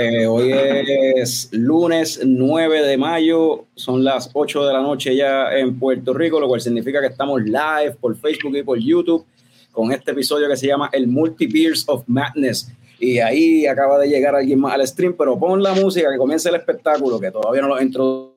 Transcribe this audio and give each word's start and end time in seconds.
Eh, 0.00 0.28
hoy 0.28 0.52
es 0.52 1.48
lunes 1.50 2.20
9 2.24 2.82
de 2.82 2.96
mayo, 2.96 3.64
son 3.74 4.04
las 4.04 4.30
8 4.32 4.64
de 4.64 4.72
la 4.72 4.80
noche 4.80 5.16
ya 5.16 5.50
en 5.50 5.76
Puerto 5.76 6.14
Rico, 6.14 6.38
lo 6.38 6.46
cual 6.46 6.60
significa 6.60 7.00
que 7.00 7.08
estamos 7.08 7.42
live 7.42 7.96
por 8.00 8.16
Facebook 8.16 8.56
y 8.56 8.62
por 8.62 8.78
YouTube 8.78 9.26
con 9.72 9.90
este 9.90 10.12
episodio 10.12 10.48
que 10.48 10.56
se 10.56 10.68
llama 10.68 10.88
El 10.92 11.08
Multiverse 11.08 11.82
of 11.88 12.04
Madness. 12.06 12.70
Y 13.00 13.18
ahí 13.18 13.66
acaba 13.66 13.98
de 13.98 14.08
llegar 14.08 14.36
alguien 14.36 14.60
más 14.60 14.74
al 14.74 14.86
stream, 14.86 15.16
pero 15.18 15.36
pon 15.36 15.60
la 15.60 15.74
música 15.74 16.12
que 16.12 16.16
comience 16.16 16.48
el 16.48 16.54
espectáculo, 16.54 17.18
que 17.18 17.32
todavía 17.32 17.62
no 17.62 17.66
lo 17.66 17.80
entro. 17.80 18.36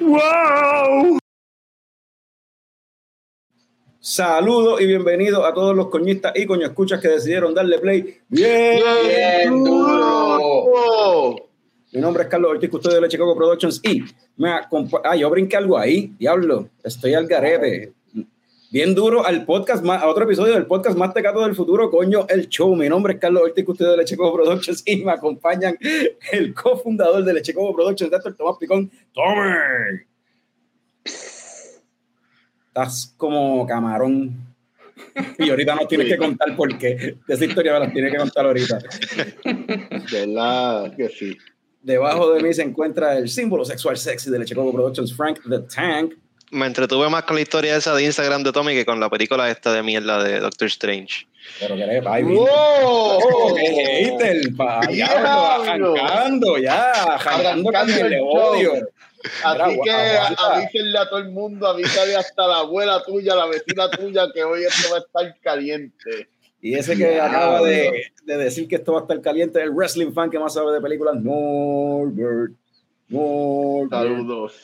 ¡Wow! 0.00 1.18
Saludos 4.00 4.80
y 4.80 4.86
bienvenidos 4.86 5.44
a 5.44 5.52
todos 5.54 5.74
los 5.74 5.88
coñistas 5.88 6.32
y 6.36 6.46
coño 6.46 6.66
escuchas 6.66 7.00
que 7.00 7.08
decidieron 7.08 7.54
darle 7.54 7.78
play 7.78 8.18
bien, 8.28 8.82
Bien 9.08 9.64
duro. 9.64 11.36
Mi 11.92 12.00
nombre 12.00 12.24
es 12.24 12.28
Carlos 12.28 12.50
Ortiz, 12.50 12.68
custodio 12.70 12.96
de 12.96 13.02
la 13.02 13.08
Chicago 13.08 13.34
Productions 13.36 13.80
y 13.84 14.02
me 14.36 14.50
acompa- 14.50 15.00
Ah, 15.04 15.16
yo 15.16 15.30
brinqué 15.30 15.56
algo 15.56 15.78
ahí, 15.78 16.12
diablo. 16.18 16.68
Estoy 16.82 17.14
al 17.14 17.26
garete. 17.26 17.92
Bien 18.74 18.92
duro 18.92 19.24
al 19.24 19.44
podcast, 19.44 19.86
a 19.86 20.08
otro 20.08 20.24
episodio 20.24 20.54
del 20.54 20.66
podcast 20.66 20.98
más 20.98 21.14
tecato 21.14 21.40
del 21.42 21.54
futuro, 21.54 21.88
coño, 21.92 22.26
el 22.28 22.48
show. 22.48 22.74
Mi 22.74 22.88
nombre 22.88 23.12
es 23.12 23.20
Carlos 23.20 23.44
Ortiz, 23.44 23.64
custodio 23.64 23.92
de 23.92 23.98
la 23.98 24.04
Chicago 24.04 24.34
Productions 24.34 24.82
y 24.84 24.96
me 25.04 25.12
acompañan 25.12 25.78
el 26.32 26.52
cofundador 26.52 27.22
de 27.22 27.34
la 27.34 27.40
Chicago 27.40 27.72
Productions, 27.72 28.12
Héctor 28.12 28.34
Tomás 28.34 28.56
Picón. 28.58 28.90
¡Tommy! 29.12 30.00
Estás 32.66 33.14
como 33.16 33.64
camarón. 33.64 34.44
Y 35.38 35.50
ahorita 35.50 35.76
nos 35.76 35.86
tienes 35.86 36.08
Sí. 36.08 36.12
que 36.14 36.18
contar 36.18 36.56
por 36.56 36.76
qué. 36.76 37.16
De 37.28 37.34
esa 37.34 37.44
historia 37.44 37.74
me 37.74 37.78
la 37.86 37.92
tienes 37.92 38.10
que 38.10 38.18
contar 38.18 38.44
ahorita. 38.46 38.78
¿Verdad 40.10 40.96
que 40.96 41.08
sí? 41.10 41.38
Debajo 41.80 42.32
de 42.32 42.42
mí 42.42 42.52
se 42.52 42.62
encuentra 42.62 43.16
el 43.18 43.28
símbolo 43.28 43.64
sexual 43.64 43.96
sexy 43.96 44.32
de 44.32 44.38
la 44.40 44.44
Chicago 44.44 44.72
Productions, 44.72 45.14
Frank 45.14 45.38
the 45.48 45.60
Tank. 45.60 46.14
Me 46.50 46.66
entretuve 46.66 47.08
más 47.08 47.24
con 47.24 47.36
la 47.36 47.42
historia 47.42 47.76
esa 47.76 47.94
de 47.94 48.04
Instagram 48.04 48.42
de 48.42 48.52
Tommy 48.52 48.74
que 48.74 48.84
con 48.84 49.00
la 49.00 49.10
película 49.10 49.50
esta 49.50 49.72
de 49.72 49.82
mierda 49.82 50.22
de 50.22 50.40
Doctor 50.40 50.68
Strange. 50.68 51.26
Pero 51.60 51.76
que 51.76 51.82
eres, 51.82 52.04
ay, 52.06 52.22
¡Wow! 52.22 52.46
Oh, 52.48 53.54
qué 53.56 53.66
hater, 53.66 54.54
pa, 54.56 54.80
Diablo. 54.86 54.94
diablo, 54.94 55.96
arrancando 55.96 56.58
ya, 56.58 56.92
arrancando 56.92 57.70
con 57.70 58.12
el 58.12 58.20
odio. 58.22 58.72
Así 59.42 59.80
que 59.82 59.90
avísenle 59.90 60.98
a 60.98 61.08
todo 61.08 61.18
el 61.18 61.30
mundo, 61.30 61.66
avísale 61.66 62.16
hasta 62.16 62.46
la 62.46 62.58
abuela 62.58 63.02
tuya, 63.02 63.34
la 63.34 63.46
vecina 63.46 63.90
tuya, 63.90 64.26
que 64.32 64.44
hoy 64.44 64.64
esto 64.64 64.90
va 64.90 64.96
a 64.96 65.00
estar 65.00 65.40
caliente. 65.40 66.28
Y 66.60 66.74
ese 66.74 66.96
que 66.96 67.20
acaba 67.20 67.62
de, 67.62 68.12
de 68.24 68.36
decir 68.36 68.68
que 68.68 68.76
esto 68.76 68.92
va 68.92 69.00
a 69.00 69.02
estar 69.02 69.20
caliente, 69.20 69.62
el 69.62 69.70
wrestling 69.70 70.12
fan 70.12 70.30
que 70.30 70.38
más 70.38 70.54
sabe 70.54 70.72
de 70.72 70.80
películas, 70.80 71.14
Norbert. 71.16 72.52
Norbert. 73.08 73.90
Saludos. 73.90 74.54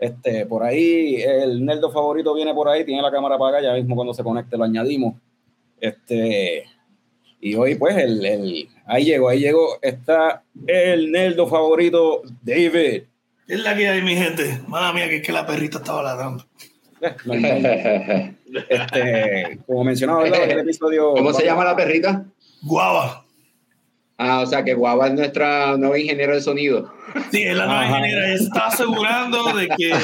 Este, 0.00 0.46
por 0.46 0.62
ahí, 0.64 1.16
el 1.22 1.64
nerdo 1.64 1.90
favorito 1.90 2.34
viene 2.34 2.52
por 2.54 2.68
ahí, 2.68 2.84
tiene 2.84 3.00
la 3.02 3.10
cámara 3.10 3.36
apagada, 3.36 3.62
ya 3.62 3.72
mismo 3.74 3.94
cuando 3.94 4.12
se 4.14 4.22
conecte 4.24 4.56
lo 4.56 4.64
añadimos. 4.64 5.14
Este, 5.80 6.64
y 7.40 7.54
hoy, 7.54 7.76
pues, 7.76 7.96
el, 7.96 8.24
el- 8.24 8.68
ahí 8.86 9.04
llegó, 9.04 9.28
ahí 9.28 9.40
llegó, 9.40 9.78
está 9.80 10.42
el 10.66 11.12
nerdo 11.12 11.46
favorito, 11.46 12.22
David. 12.42 13.02
Es 13.46 13.60
la 13.60 13.76
que 13.76 13.88
hay, 13.88 14.02
mi 14.02 14.14
gente. 14.16 14.60
Mala 14.66 14.92
mía, 14.92 15.08
que 15.08 15.16
es 15.16 15.22
que 15.22 15.32
la 15.32 15.46
perrita 15.46 15.78
estaba 15.78 16.02
ladrando. 16.02 16.44
Eh. 17.00 18.34
Este, 18.68 19.58
como 19.66 19.84
mencionaba, 19.84 20.22
¿verdad? 20.22 20.44
En 20.44 20.50
el 20.52 20.58
episodio. 20.60 21.12
¿Cómo 21.12 21.32
se 21.34 21.44
llama 21.44 21.64
la 21.64 21.76
perrita? 21.76 22.24
Guava. 22.62 23.24
Ah, 24.20 24.40
o 24.40 24.46
sea 24.46 24.64
que 24.64 24.74
Guava 24.74 25.06
es 25.06 25.14
nuestra 25.14 25.76
nueva 25.76 25.96
ingeniera 25.96 26.34
de 26.34 26.40
sonido. 26.40 26.92
Sí, 27.30 27.44
es 27.44 27.56
la 27.56 27.66
nueva 27.66 27.82
Ajá. 27.82 27.98
ingeniera. 27.98 28.26
Ella 28.26 28.38
se 28.38 28.44
está 28.44 28.66
asegurando 28.66 29.52
de 29.56 29.68
que, 29.68 29.94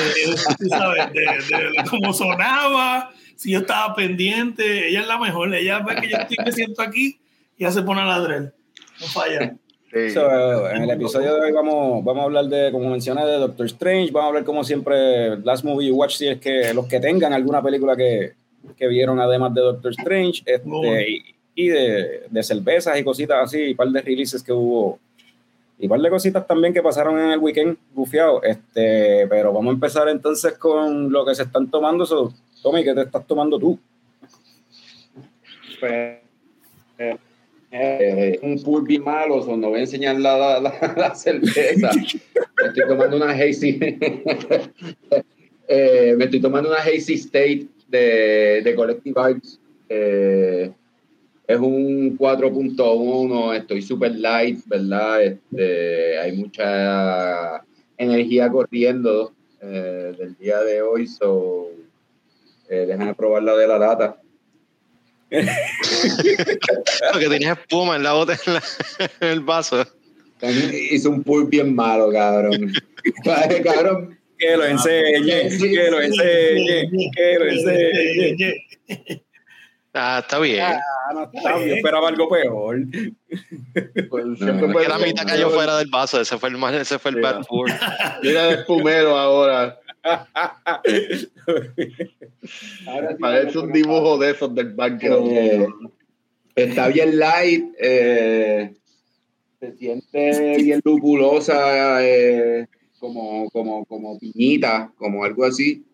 sabes, 0.68 1.12
de, 1.12 1.20
de 1.20 1.90
cómo 1.90 2.12
sonaba, 2.12 3.10
si 3.34 3.50
yo 3.50 3.58
estaba 3.58 3.92
pendiente. 3.96 4.88
Ella 4.88 5.00
es 5.00 5.08
la 5.08 5.18
mejor. 5.18 5.52
Ella 5.52 5.80
ve 5.80 5.96
que 5.96 6.08
yo 6.08 6.16
estoy 6.16 6.36
me 6.44 6.52
siento 6.52 6.80
aquí 6.80 7.18
y 7.58 7.64
ya 7.64 7.72
se 7.72 7.82
pone 7.82 8.02
a 8.02 8.04
ladrar. 8.04 8.54
No 9.00 9.06
falla. 9.08 9.56
Sí. 9.92 10.10
So, 10.10 10.70
en 10.70 10.82
el 10.82 10.90
episodio 10.90 11.34
de 11.34 11.40
hoy 11.40 11.52
vamos, 11.52 12.04
vamos 12.04 12.22
a 12.22 12.24
hablar 12.24 12.44
de, 12.46 12.70
como 12.70 12.90
mencioné, 12.90 13.26
de 13.26 13.34
Doctor 13.34 13.66
Strange. 13.66 14.12
Vamos 14.12 14.26
a 14.26 14.28
hablar, 14.28 14.44
como 14.44 14.62
siempre, 14.62 15.38
Last 15.38 15.64
Movie 15.64 15.88
You 15.88 15.96
Watch, 15.96 16.16
si 16.16 16.28
es 16.28 16.38
que 16.38 16.72
los 16.72 16.86
que 16.86 17.00
tengan 17.00 17.32
alguna 17.32 17.62
película 17.62 17.96
que, 17.96 18.34
que 18.76 18.86
vieron 18.86 19.20
además 19.20 19.54
de 19.54 19.60
Doctor 19.60 19.90
Strange, 19.90 20.42
este, 20.46 21.10
y, 21.10 21.33
y 21.54 21.68
de, 21.68 22.22
de 22.30 22.42
cervezas 22.42 22.98
y 22.98 23.04
cositas 23.04 23.38
así, 23.44 23.60
y 23.62 23.74
par 23.74 23.88
de 23.88 24.00
releases 24.00 24.42
que 24.42 24.52
hubo, 24.52 24.98
y 25.78 25.88
par 25.88 26.00
de 26.00 26.10
cositas 26.10 26.46
también 26.46 26.72
que 26.72 26.82
pasaron 26.82 27.18
en 27.18 27.30
el 27.30 27.38
weekend 27.38 27.76
bufiado. 27.94 28.42
Este, 28.42 29.26
pero 29.28 29.52
vamos 29.52 29.70
a 29.72 29.74
empezar 29.74 30.08
entonces 30.08 30.54
con 30.54 31.10
lo 31.12 31.24
que 31.24 31.34
se 31.34 31.42
están 31.44 31.70
tomando. 31.70 32.06
So, 32.06 32.32
Tommy, 32.62 32.82
¿qué 32.84 32.94
te 32.94 33.02
estás 33.02 33.26
tomando 33.26 33.58
tú? 33.58 33.78
Pues, 35.80 36.18
eh, 36.98 37.16
eh, 37.72 38.38
un 38.42 38.62
pulpi 38.62 38.98
malo, 38.98 39.42
so 39.42 39.56
no 39.56 39.70
voy 39.70 39.80
a 39.80 39.82
enseñar 39.82 40.18
la, 40.20 40.60
la, 40.60 40.94
la- 40.96 41.14
cerveza. 41.14 41.90
Me 41.92 42.68
estoy 42.68 42.86
tomando 42.86 43.16
una 43.16 43.30
hazy. 43.32 43.78
eh, 45.68 46.14
me 46.16 46.24
estoy 46.24 46.40
tomando 46.40 46.68
una 46.70 46.78
hazy 46.78 47.14
state 47.14 47.66
de, 47.88 48.62
de 48.62 48.74
Collective 48.76 49.20
Arts. 49.20 49.58
Eh, 49.88 50.70
es 51.46 51.58
un 51.58 52.16
4.1, 52.18 53.54
estoy 53.56 53.82
super 53.82 54.14
light, 54.14 54.60
¿verdad? 54.66 55.22
Este, 55.22 56.18
hay 56.18 56.32
mucha 56.36 57.62
energía 57.98 58.48
corriendo 58.50 59.32
eh, 59.60 60.14
del 60.18 60.36
día 60.38 60.60
de 60.60 60.82
hoy, 60.82 61.06
so 61.06 61.68
eh, 62.68 62.86
déjame 62.88 63.14
probar 63.14 63.42
la 63.42 63.56
de 63.56 63.66
la 63.66 63.78
lata. 63.78 64.16
Porque 67.12 67.28
tienes 67.28 67.58
espuma 67.58 67.96
en 67.96 68.02
la 68.02 68.12
bota, 68.12 68.38
en, 68.46 68.54
la- 68.54 68.62
en 69.20 69.28
el 69.28 69.40
vaso. 69.40 69.84
Hizo 70.90 71.10
un 71.10 71.22
pull 71.22 71.46
bien 71.48 71.74
malo, 71.74 72.10
cabrón. 72.12 72.72
Vale, 73.24 73.62
cabrón. 73.62 74.18
Que 74.38 74.56
lo 74.56 74.64
enseñe, 74.64 75.48
que 75.58 75.90
lo 75.90 76.00
enseñe, 76.02 76.90
que 77.14 77.38
lo 77.38 77.46
enseñe. 77.48 78.54
Ah, 79.94 80.18
está 80.22 80.38
bien. 80.40 80.60
Ah, 80.64 80.80
no 81.14 81.30
está 81.32 81.56
bien, 81.56 81.68
yo 81.68 81.74
esperaba 81.76 82.08
algo 82.08 82.28
peor. 82.28 82.78
Pues 84.10 84.24
siempre 84.38 84.68
no, 84.68 84.76
que 84.78 84.88
la 84.88 84.98
mitad 84.98 85.24
cayó 85.26 85.50
fuera 85.50 85.76
del 85.78 85.88
vaso. 85.88 86.20
Ese 86.20 86.36
fue 86.36 86.48
el, 86.48 86.56
mal- 86.58 86.74
ese 86.74 86.98
fue 86.98 87.12
el 87.12 87.18
Mira. 87.18 87.32
bad 87.32 87.46
pour. 87.46 87.70
Mira 88.22 88.46
de 88.46 88.54
espumero 88.54 89.16
ahora. 89.16 89.78
Ahora 92.86 93.10
sí, 93.12 93.16
Parece 93.20 93.58
un 93.58 93.72
dibujo 93.72 94.18
de 94.18 94.30
esos 94.32 94.54
del 94.54 94.74
background. 94.74 95.30
Eh, 95.32 95.68
está 96.56 96.88
bien 96.88 97.18
light. 97.18 97.64
eh, 97.78 98.74
se 99.60 99.72
siente 99.76 100.56
bien 100.58 100.80
lupulosa, 100.84 102.04
eh, 102.06 102.66
como, 102.98 103.48
como, 103.50 103.84
como 103.86 104.18
piñita, 104.18 104.92
como 104.96 105.24
algo 105.24 105.44
así. 105.44 105.84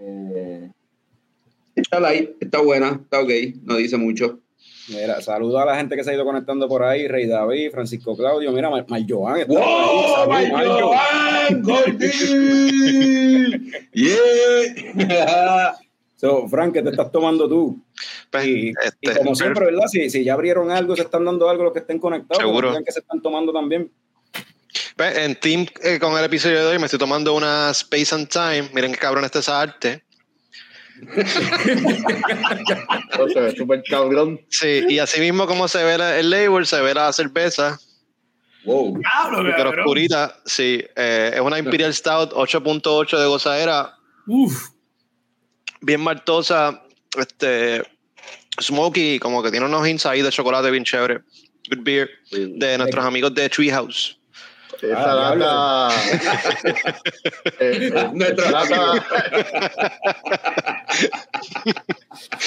Eh, 0.00 0.70
está 1.80 2.00
light, 2.00 2.30
está 2.40 2.60
buena, 2.60 3.00
está 3.02 3.20
ok, 3.20 3.30
no 3.64 3.76
dice 3.76 3.96
mucho. 3.96 4.40
Mira, 4.88 5.20
saludo 5.20 5.58
a 5.58 5.66
la 5.66 5.76
gente 5.76 5.96
que 5.96 6.02
se 6.04 6.10
ha 6.10 6.14
ido 6.14 6.24
conectando 6.24 6.66
por 6.66 6.82
ahí, 6.82 7.06
Rey 7.08 7.26
David, 7.26 7.70
Francisco 7.72 8.16
Claudio, 8.16 8.50
mira, 8.52 8.70
Mar, 8.70 8.86
Mar 8.88 9.02
Joan 9.06 9.40
está 9.40 9.52
por 9.54 9.62
ahí, 10.34 10.46
saludos, 10.48 10.90
Mar 10.90 11.62
Joan. 11.62 11.98
¡Yeah! 13.92 15.76
So, 16.16 16.48
Frank, 16.48 16.74
¿qué 16.74 16.82
te 16.82 16.90
estás 16.90 17.12
tomando 17.12 17.48
tú? 17.48 17.80
Pues, 18.30 18.46
Y, 18.46 18.70
este, 18.70 19.12
y 19.12 19.14
como 19.18 19.34
siempre, 19.36 19.66
¿verdad? 19.66 19.86
Si, 19.86 20.10
si 20.10 20.24
ya 20.24 20.34
abrieron 20.34 20.70
algo, 20.70 20.96
se 20.96 21.02
están 21.02 21.24
dando 21.24 21.48
algo 21.48 21.64
los 21.64 21.72
que 21.72 21.78
estén 21.80 21.98
conectados, 22.00 22.42
Seguro. 22.42 22.74
que 22.84 22.90
se 22.92 23.00
están 23.00 23.22
tomando 23.22 23.52
también. 23.52 23.92
pues, 24.96 25.16
en 25.16 25.36
Team, 25.36 25.66
eh, 25.82 25.98
con 26.00 26.18
el 26.18 26.24
episodio 26.24 26.60
de 26.60 26.66
hoy, 26.72 26.78
me 26.78 26.86
estoy 26.86 26.98
tomando 26.98 27.34
una 27.34 27.70
Space 27.70 28.12
and 28.14 28.28
Time. 28.28 28.68
Miren 28.74 28.92
qué 28.92 28.98
cabrón 28.98 29.24
está 29.24 29.38
esa 29.38 29.60
arte. 29.60 30.02
O 33.20 33.28
sea, 33.28 33.50
súper 33.54 33.82
cabrón. 33.88 34.40
Sí, 34.48 34.84
y 34.88 34.98
así 34.98 35.20
mismo 35.20 35.46
como 35.46 35.68
se 35.68 35.82
ve 35.82 35.98
la- 35.98 36.18
el 36.18 36.30
label, 36.30 36.66
se 36.66 36.80
ve 36.80 36.94
la 36.94 37.12
cerveza, 37.12 37.78
Wow. 38.64 39.00
Pero 39.00 39.56
cabrón. 39.56 39.78
oscurita. 39.80 40.36
Sí, 40.44 40.84
eh, 40.96 41.30
es 41.34 41.40
una 41.40 41.58
Imperial 41.58 41.94
Stout 41.94 42.32
8.8 42.34 43.18
de 43.18 43.26
gozadera, 43.26 43.94
Uf. 44.26 44.70
bien 45.80 46.00
maltosa, 46.02 46.82
este, 47.16 47.82
smoky, 48.60 49.18
como 49.20 49.42
que 49.42 49.50
tiene 49.50 49.64
unos 49.66 49.86
hints 49.88 50.04
ahí 50.06 50.20
de 50.22 50.30
chocolate 50.30 50.70
bien 50.70 50.84
chévere. 50.84 51.20
Good 51.70 51.82
beer, 51.82 52.10
de 52.30 52.78
nuestros 52.78 53.04
amigos 53.04 53.34
de 53.34 53.48
Treehouse. 53.48 54.17
Esa 54.82 55.30
Ah, 55.30 55.34
lata. 55.34 55.90
eh, 57.60 57.90
eh. 57.92 58.10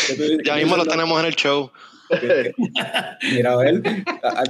Que 0.07 0.13
tú- 0.15 0.43
Ya 0.43 0.55
mismo 0.55 0.77
los 0.77 0.87
tenemos 0.87 1.19
en 1.19 1.25
el 1.25 1.35
show. 1.35 1.71
Mira, 3.31 3.53
a 3.53 3.57
ver, 3.57 3.81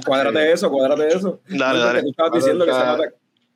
cuádrate 0.04 0.52
eso, 0.52 0.70
cuádrate 0.70 1.08
eso. 1.16 1.40
Dale, 1.48 1.78
No, 1.78 1.84
dale. 1.84 2.02
Tú 2.02 2.10
estabas 2.10 2.32
diciendo 2.32 2.64
que 2.64 2.70
Ahora, 2.72 2.92
mata. 2.96 3.04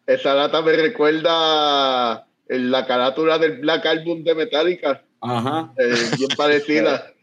Esa 0.07 0.35
lata 0.35 0.63
me 0.63 0.73
recuerda 0.73 2.25
en 2.49 2.71
la 2.71 2.87
carátula 2.87 3.39
del 3.39 3.59
Black 3.59 3.85
Album 3.87 4.23
de 4.23 4.35
Metallica. 4.37 5.03
Ajá. 5.21 5.73
eh, 5.79 5.95
bien 6.17 6.29
parecida. 6.37 7.07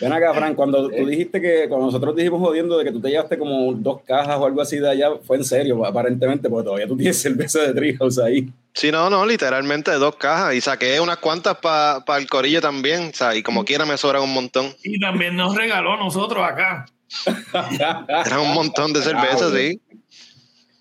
Ven 0.00 0.12
acá, 0.12 0.34
Fran, 0.34 0.54
cuando 0.54 0.88
tú 0.88 1.06
dijiste 1.06 1.40
que, 1.40 1.68
cuando 1.68 1.86
nosotros 1.86 2.16
dijimos 2.16 2.40
jodiendo 2.40 2.76
de 2.76 2.84
que 2.84 2.90
tú 2.90 3.00
te 3.00 3.10
llevaste 3.10 3.38
como 3.38 3.72
dos 3.74 4.02
cajas 4.02 4.36
o 4.38 4.46
algo 4.46 4.60
así 4.60 4.78
de 4.78 4.90
allá, 4.90 5.10
fue 5.22 5.36
en 5.36 5.44
serio, 5.44 5.84
aparentemente, 5.86 6.48
porque 6.48 6.64
todavía 6.64 6.88
tú 6.88 6.96
tienes 6.96 7.16
cerveza 7.22 7.60
de 7.60 7.74
Treehouse 7.74 8.18
ahí. 8.18 8.50
Sí, 8.72 8.90
no, 8.90 9.08
no, 9.08 9.24
literalmente 9.24 9.92
dos 9.92 10.16
cajas. 10.16 10.54
Y 10.54 10.60
saqué 10.60 11.00
unas 11.00 11.18
cuantas 11.18 11.56
para 11.58 12.18
el 12.18 12.28
corillo 12.28 12.60
también. 12.60 13.10
O 13.10 13.14
sea, 13.14 13.36
y 13.36 13.42
como 13.42 13.64
quiera 13.64 13.86
me 13.86 13.96
sobran 13.96 14.22
un 14.22 14.34
montón. 14.34 14.74
Y 14.82 14.98
también 14.98 15.36
nos 15.36 15.54
regaló 15.54 15.92
a 15.92 15.96
nosotros 15.96 16.44
acá. 16.44 16.86
Eran 18.26 18.40
un 18.40 18.52
montón 18.52 18.92
de 18.92 19.00
cervezas, 19.00 19.52
sí. 19.52 19.80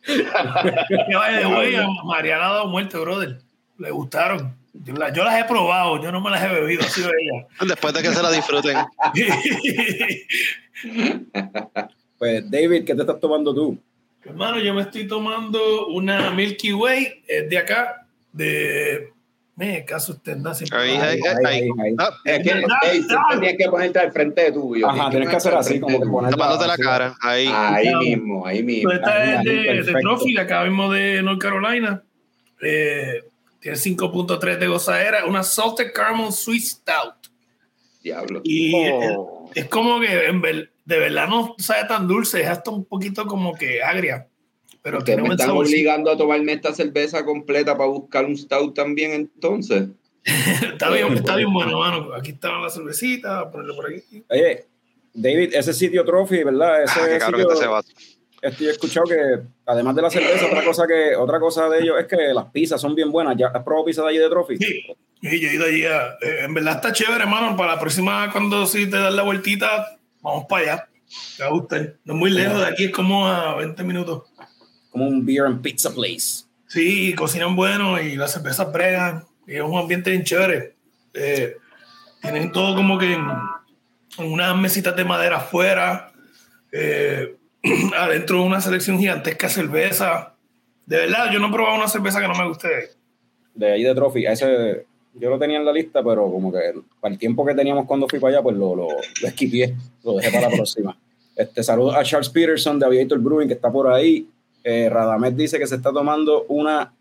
Que 0.05 1.15
vaya 1.15 1.37
de 1.37 1.45
güey, 1.53 1.75
a 1.75 1.87
Mariana 2.05 2.45
ha 2.45 2.53
dado 2.53 2.67
muerte, 2.67 2.97
brother. 2.97 3.39
Le 3.77 3.91
gustaron. 3.91 4.62
Yo, 4.73 4.93
la- 4.95 5.13
yo 5.13 5.23
las 5.23 5.39
he 5.39 5.43
probado, 5.45 6.01
yo 6.01 6.11
no 6.11 6.19
me 6.19 6.29
las 6.31 6.43
he 6.43 6.47
bebido, 6.47 6.81
ha 6.81 6.89
sido 6.89 7.09
ella. 7.09 7.47
Después 7.67 7.93
de 7.93 8.01
que 8.01 8.09
se 8.09 8.21
la 8.23 8.31
disfruten. 8.31 8.77
Pues, 12.17 12.49
David, 12.49 12.85
¿qué 12.85 12.95
te 12.95 13.01
estás 13.01 13.19
tomando 13.19 13.53
tú? 13.53 13.77
Hermano, 14.23 14.57
yo 14.59 14.73
me 14.73 14.81
estoy 14.83 15.05
tomando 15.07 15.87
una 15.87 16.31
Milky 16.31 16.71
Way, 16.71 17.23
es 17.27 17.49
de 17.49 17.57
acá, 17.57 18.07
de. 18.31 19.09
Me 19.55 19.83
caso 19.85 20.13
usted, 20.13 20.37
¿no? 20.37 20.53
Siempre- 20.55 20.79
Ahí, 20.79 20.95
ahí, 20.97 21.19
Ahí. 21.45 21.95
Ah, 21.99 22.09
tienes 22.23 23.57
que 23.57 23.65
ponerte 23.69 23.99
al 23.99 24.11
frente 24.11 24.41
de 24.45 24.51
tuyo. 24.53 24.89
Ajá, 24.89 25.09
tienes 25.11 25.29
que 25.29 25.35
hacer 25.35 25.53
así, 25.53 25.79
como 25.79 25.99
que 26.01 26.07
poner 26.07 26.31
tapándote 26.31 26.65
la 26.67 26.73
así. 26.73 26.81
cara. 26.81 27.15
Ahí. 27.21 27.47
Ahí 27.53 27.93
mismo, 27.95 28.47
ahí 28.47 28.63
mismo. 28.63 28.83
Pues 28.89 28.95
esta 28.99 29.35
es 29.35 29.43
de, 29.43 29.83
de. 29.93 30.01
Trophy, 30.01 30.37
acá 30.37 30.63
mismo 30.63 30.91
de 30.91 31.21
North 31.21 31.39
Carolina. 31.41 32.01
Eh, 32.63 33.21
tiene 33.63 33.77
5.3 33.77 34.59
de 34.59 34.67
gozadera, 34.67 35.25
una 35.25 35.41
Salted 35.41 35.91
Caramel 35.93 36.31
Sweet 36.31 36.61
Stout. 36.63 37.15
Diablo. 38.03 38.41
Y 38.43 38.73
Oh. 38.75 39.49
es, 39.55 39.63
es 39.63 39.69
como 39.69 39.99
que 40.01 40.25
en 40.27 40.41
ver- 40.41 40.71
de 40.83 40.99
verdad 40.99 41.27
no 41.29 41.55
sabe 41.57 41.87
tan 41.87 42.05
dulce, 42.07 42.41
es 42.41 42.47
hasta 42.49 42.69
un 42.71 42.83
poquito 42.83 43.25
como 43.25 43.55
que 43.55 43.81
agria. 43.81 44.27
Pero 44.81 44.97
Ustedes 44.97 45.21
me 45.21 45.29
están 45.29 45.51
obligando 45.51 46.11
a 46.11 46.17
tomarme 46.17 46.51
esta 46.51 46.73
cerveza 46.73 47.23
completa 47.23 47.77
para 47.77 47.89
buscar 47.89 48.25
un 48.25 48.35
stout 48.37 48.73
también 48.75 49.13
entonces. 49.13 49.87
Está 50.73 50.89
bien, 50.89 51.13
está 51.13 51.35
bien 51.37 51.51
bueno, 51.53 51.79
mano. 51.79 52.13
Aquí 52.13 52.31
está 52.31 52.57
la 52.59 52.69
cervecita, 52.69 53.49
ponerlo 53.49 53.75
por 53.75 53.87
aquí. 53.91 54.23
Oye, 54.29 54.65
David, 55.13 55.53
ese 55.53 55.73
sitio 55.73 56.03
Trophy, 56.05 56.43
¿verdad? 56.43 56.83
Ese 56.83 56.99
Ah, 56.99 57.07
qué 57.09 57.17
cabrón 57.17 57.41
sitio, 57.41 57.53
está 57.53 57.63
ese 57.63 57.71
vaso. 57.71 57.89
Este, 58.43 58.63
yo 58.65 58.69
he 58.69 58.73
escuchado 58.73 59.05
que, 59.07 59.15
además 59.65 59.95
de 59.95 60.01
la 60.03 60.09
cerveza, 60.09 60.45
otra 60.45 60.63
cosa 60.63 60.85
que 60.87 61.15
otra 61.15 61.39
cosa 61.39 61.69
de 61.69 61.79
ellos 61.79 61.95
es 61.99 62.05
que 62.07 62.33
las 62.33 62.45
pizzas 62.51 62.79
son 62.79 62.93
bien 62.95 63.11
buenas. 63.11 63.35
¿Ya 63.37 63.47
has 63.47 63.63
probado 63.63 63.85
pizza 63.85 64.01
de 64.03 64.09
allí 64.09 64.17
de 64.19 64.29
Trophy? 64.29 64.57
Sí, 64.57 64.83
y 65.21 65.39
yo 65.39 65.49
he 65.49 65.53
ido 65.55 65.65
allí. 65.65 65.85
a- 65.85 66.17
eh, 66.21 66.43
en 66.45 66.53
verdad 66.53 66.75
está 66.75 66.91
chévere, 66.93 67.23
hermano. 67.23 67.55
Para 67.57 67.73
la 67.75 67.79
próxima, 67.79 68.31
cuando 68.31 68.65
sí 68.65 68.87
te 68.89 68.97
das 68.97 69.13
la 69.13 69.23
vueltita, 69.23 69.97
vamos 70.21 70.45
para 70.47 70.63
allá. 70.63 70.89
Te 71.37 71.43
va 71.43 71.49
a 71.49 71.51
gustar. 71.53 71.95
No 72.05 72.13
es 72.13 72.19
muy 72.19 72.29
lejos 72.31 72.59
de 72.59 72.65
aquí, 72.67 72.85
es 72.85 72.91
como 72.91 73.27
a 73.27 73.55
20 73.55 73.83
minutos. 73.83 74.23
Como 74.91 75.07
un 75.07 75.25
beer 75.25 75.45
and 75.45 75.61
pizza 75.61 75.91
place. 75.93 76.43
Sí, 76.67 77.13
cocinan 77.15 77.55
bueno 77.55 78.01
y 78.01 78.15
las 78.15 78.33
cervezas 78.33 78.71
bregan. 78.71 79.23
Y 79.47 79.55
es 79.55 79.61
un 79.61 79.77
ambiente 79.77 80.09
bien 80.11 80.23
chévere. 80.23 80.75
Eh, 81.13 81.55
tienen 82.21 82.51
todo 82.51 82.75
como 82.75 82.97
que 82.97 83.13
en, 83.13 83.25
en 84.17 84.31
unas 84.31 84.55
mesitas 84.57 84.95
de 84.95 85.03
madera 85.05 85.37
afuera. 85.37 86.11
eh, 86.71 87.35
adentro 87.97 88.43
una 88.43 88.61
selección 88.61 88.99
gigantesca 88.99 89.47
de 89.47 89.53
cerveza. 89.53 90.33
De 90.85 90.97
verdad, 90.97 91.31
yo 91.31 91.39
no 91.39 91.47
he 91.47 91.51
probado 91.51 91.77
una 91.77 91.87
cerveza 91.87 92.19
que 92.19 92.27
no 92.27 92.35
me 92.35 92.47
guste. 92.47 92.67
De 93.55 93.71
ahí 93.71 93.83
de 93.83 93.95
Trophy. 93.95 94.25
Ese 94.25 94.85
yo 95.15 95.29
lo 95.29 95.37
tenía 95.37 95.57
en 95.57 95.65
la 95.65 95.71
lista, 95.71 96.03
pero 96.03 96.29
como 96.31 96.51
que 96.51 96.73
para 96.99 97.13
el 97.13 97.19
tiempo 97.19 97.45
que 97.45 97.53
teníamos 97.53 97.85
cuando 97.85 98.07
fui 98.07 98.19
para 98.19 98.35
allá, 98.35 98.43
pues 98.43 98.57
lo, 98.57 98.75
lo, 98.75 98.87
lo 98.87 99.27
esquipié. 99.27 99.75
Lo 100.03 100.15
dejé 100.15 100.31
para 100.31 100.49
la 100.49 100.55
próxima. 100.55 100.97
Este, 101.35 101.63
saludos 101.63 101.95
a 101.95 102.03
Charles 102.03 102.29
Peterson 102.29 102.79
de 102.79 102.85
Aviator 102.85 103.19
Brewing, 103.19 103.47
que 103.47 103.53
está 103.53 103.71
por 103.71 103.91
ahí. 103.91 104.27
Eh, 104.63 104.89
Radamet 104.89 105.35
dice 105.35 105.59
que 105.59 105.67
se 105.67 105.75
está 105.75 105.91
tomando 105.91 106.45
una 106.47 106.93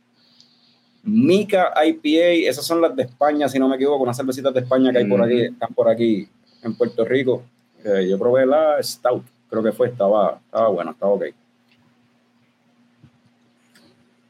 Mica 1.05 1.73
IPA. 1.85 2.49
Esas 2.49 2.65
son 2.65 2.81
las 2.81 2.94
de 2.94 3.05
España, 3.05 3.49
si 3.49 3.58
no 3.58 3.69
me 3.69 3.76
equivoco, 3.76 4.03
unas 4.03 4.17
cervecitas 4.17 4.55
de 4.55 4.61
España 4.61 4.93
que 4.93 4.99
hay 4.99 5.06
por 5.06 5.23
aquí, 5.23 5.43
están 5.43 5.75
por 5.75 5.88
aquí 5.88 6.29
en 6.62 6.76
Puerto 6.76 7.05
Rico. 7.05 7.43
Eh, 7.85 8.06
yo 8.08 8.19
probé 8.19 8.47
la 8.47 8.82
Stout, 8.82 9.25
creo 9.53 9.63
que 9.63 9.73
fue, 9.73 9.89
estaba, 9.89 10.41
estaba 10.47 10.69
buena, 10.69 10.93
estaba 10.93 11.13
ok. 11.13 11.25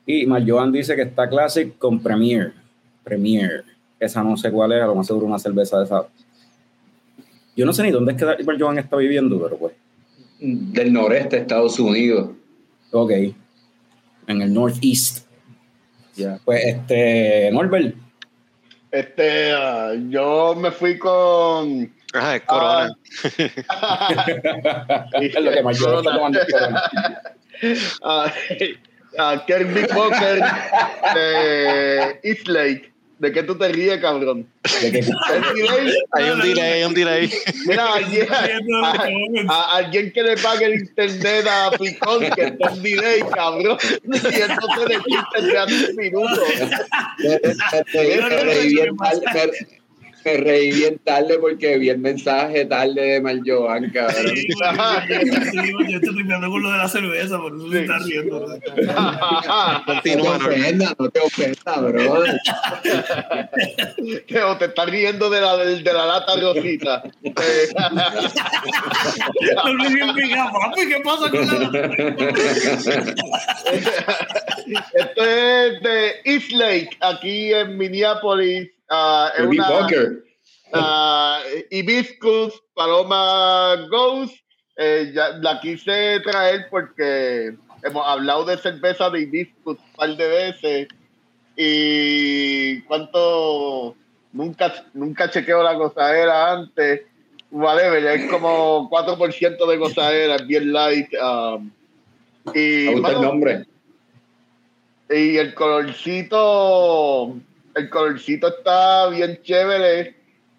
Y 0.04 0.26
Marjoan 0.26 0.72
dice 0.72 0.96
que 0.96 1.02
está 1.02 1.28
Classic 1.28 1.78
con 1.78 2.02
Premier. 2.02 2.52
Premier. 3.04 3.64
Esa 4.00 4.24
no 4.24 4.36
sé 4.36 4.50
cuál 4.50 4.72
es, 4.72 4.82
a 4.82 4.86
lo 4.86 4.96
más 4.96 5.06
seguro 5.06 5.26
una 5.26 5.38
cerveza 5.38 5.78
de 5.78 5.84
esa. 5.84 6.08
Yo 7.54 7.64
no 7.64 7.72
sé 7.72 7.84
ni 7.84 7.92
dónde 7.92 8.12
es 8.12 8.18
que 8.18 8.44
Marjoan 8.44 8.78
está 8.78 8.96
viviendo, 8.96 9.40
pero 9.40 9.56
pues. 9.56 9.74
Del 10.40 10.92
noreste 10.92 11.36
de 11.36 11.42
Estados 11.42 11.78
Unidos. 11.78 12.30
Ok. 12.90 13.12
En 14.26 14.42
el 14.42 14.52
Northeast. 14.52 15.28
Ya. 16.16 16.40
Pues 16.44 16.64
este, 16.64 17.48
Norbert, 17.52 17.94
Este, 18.90 19.52
ah, 19.52 19.92
yo 20.08 20.56
me 20.56 20.72
fui 20.72 20.98
con. 20.98 21.92
Ajá, 22.12 22.36
es 22.36 22.42
corona. 22.42 22.94
es 25.20 25.34
lo 25.40 25.50
que 25.50 25.62
Marjoan 25.62 25.98
está 25.98 26.12
tomando. 26.14 26.40
es 26.40 26.52
corona. 26.52 26.82
a, 28.04 28.32
a 29.18 29.46
Kirby 29.46 29.86
Poker 29.86 30.42
de 31.14 32.20
East 32.22 32.48
Lake. 32.48 32.90
¿De 33.18 33.30
qué 33.30 33.42
tú 33.44 33.56
te 33.56 33.68
ríes, 33.68 34.00
cabrón? 34.00 34.48
Hay 36.12 36.30
un 36.30 36.40
delay, 36.40 36.72
hay 36.72 36.82
un 36.84 36.92
delay. 36.94 37.30
Mira, 37.66 37.94
alguien, 37.94 38.26
a, 38.32 38.94
a- 39.48 39.76
alguien 39.76 40.10
que 40.12 40.22
le 40.24 40.36
pague 40.38 40.64
el 40.64 40.74
internet 40.80 41.46
a 41.48 41.70
Picón, 41.78 42.18
que 42.32 42.42
está 42.46 42.70
en 42.72 42.82
delay, 42.82 43.20
cabrón. 43.32 43.78
Y 44.02 44.40
entonces 44.40 44.88
le 44.88 44.98
quita 45.04 45.38
ya 45.52 45.64
un 45.66 45.96
minuto. 45.96 46.42
Me, 47.18 47.28
me- 47.28 47.54
me 48.34 49.81
me- 50.24 50.36
reí 50.38 50.72
bien 50.72 50.98
tarde 51.04 51.38
porque 51.38 51.78
vi 51.78 51.88
el 51.90 51.98
mensaje 51.98 52.64
tarde 52.64 53.00
de 53.02 53.20
Marjoan, 53.20 53.90
cabrón. 53.90 54.34
Sí, 54.36 54.46
yo 55.88 55.96
estoy 55.98 56.14
tripeando 56.14 56.48
con 56.50 56.62
lo 56.62 56.70
de 56.72 56.78
la 56.78 56.88
cerveza, 56.88 57.38
por 57.38 57.54
eso 57.56 57.70
se 57.70 57.80
está 57.80 57.98
riendo. 57.98 58.46
No 59.86 60.00
te 60.02 60.16
ofendas, 60.16 60.94
no 60.98 61.08
te 61.10 61.20
ofendas, 61.20 61.82
bro. 61.82 62.24
Que 64.26 64.40
o 64.42 64.56
te 64.56 64.64
estás 64.66 64.86
riendo 64.90 65.28
de 65.30 65.40
la, 65.40 65.56
de, 65.56 65.82
de 65.82 65.92
la 65.92 66.06
lata 66.06 66.36
rosita. 66.40 67.02
Eh, 67.22 67.68
No 69.64 69.74
me 69.74 69.88
digan, 69.88 70.14
"Venga, 70.14 70.50
papi, 70.52 70.88
¿qué 70.88 71.00
pasa 71.04 71.30
con 71.30 71.46
la 71.46 71.54
Esto 74.94 75.24
es 75.24 75.82
de 75.82 76.12
East 76.24 76.50
Lake, 76.52 76.90
aquí 77.00 77.52
en 77.52 77.76
Minneapolis. 77.76 78.70
Es 79.34 79.40
Kirby 79.40 79.58
una- 79.58 79.68
Poker. 79.68 80.24
ah, 80.74 81.40
Hibiscus 81.70 82.62
Paloma 82.74 83.86
Ghost. 83.90 84.36
Eh, 84.76 85.12
ya, 85.14 85.30
la 85.40 85.60
quise 85.60 86.20
traer 86.20 86.66
porque 86.70 87.54
hemos 87.82 88.06
hablado 88.06 88.44
de 88.46 88.56
cerveza 88.56 89.10
de 89.10 89.20
Hibiscus 89.22 89.78
un 89.78 89.92
par 89.96 90.16
de 90.16 90.28
veces. 90.28 90.88
Y 91.56 92.80
cuánto. 92.82 93.94
Nunca, 94.32 94.72
nunca 94.94 95.28
chequeo 95.30 95.62
la 95.62 95.74
gozadera 95.74 96.52
antes. 96.52 97.02
whatever, 97.50 98.02
es 98.06 98.30
como 98.30 98.88
4% 98.88 99.66
de 99.66 99.76
gozadera, 99.76 100.36
es 100.36 100.46
bien 100.46 100.72
light. 100.72 101.08
um, 101.22 101.70
y, 102.54 102.86
Me 102.86 102.92
gusta 102.94 103.08
el 103.10 103.16
mano, 103.16 103.22
nombre. 103.28 103.66
y 105.10 105.36
el 105.36 105.52
colorcito, 105.52 107.36
el 107.74 107.88
colorcito 107.90 108.48
está 108.48 109.08
bien 109.10 109.38
chévere. 109.42 110.14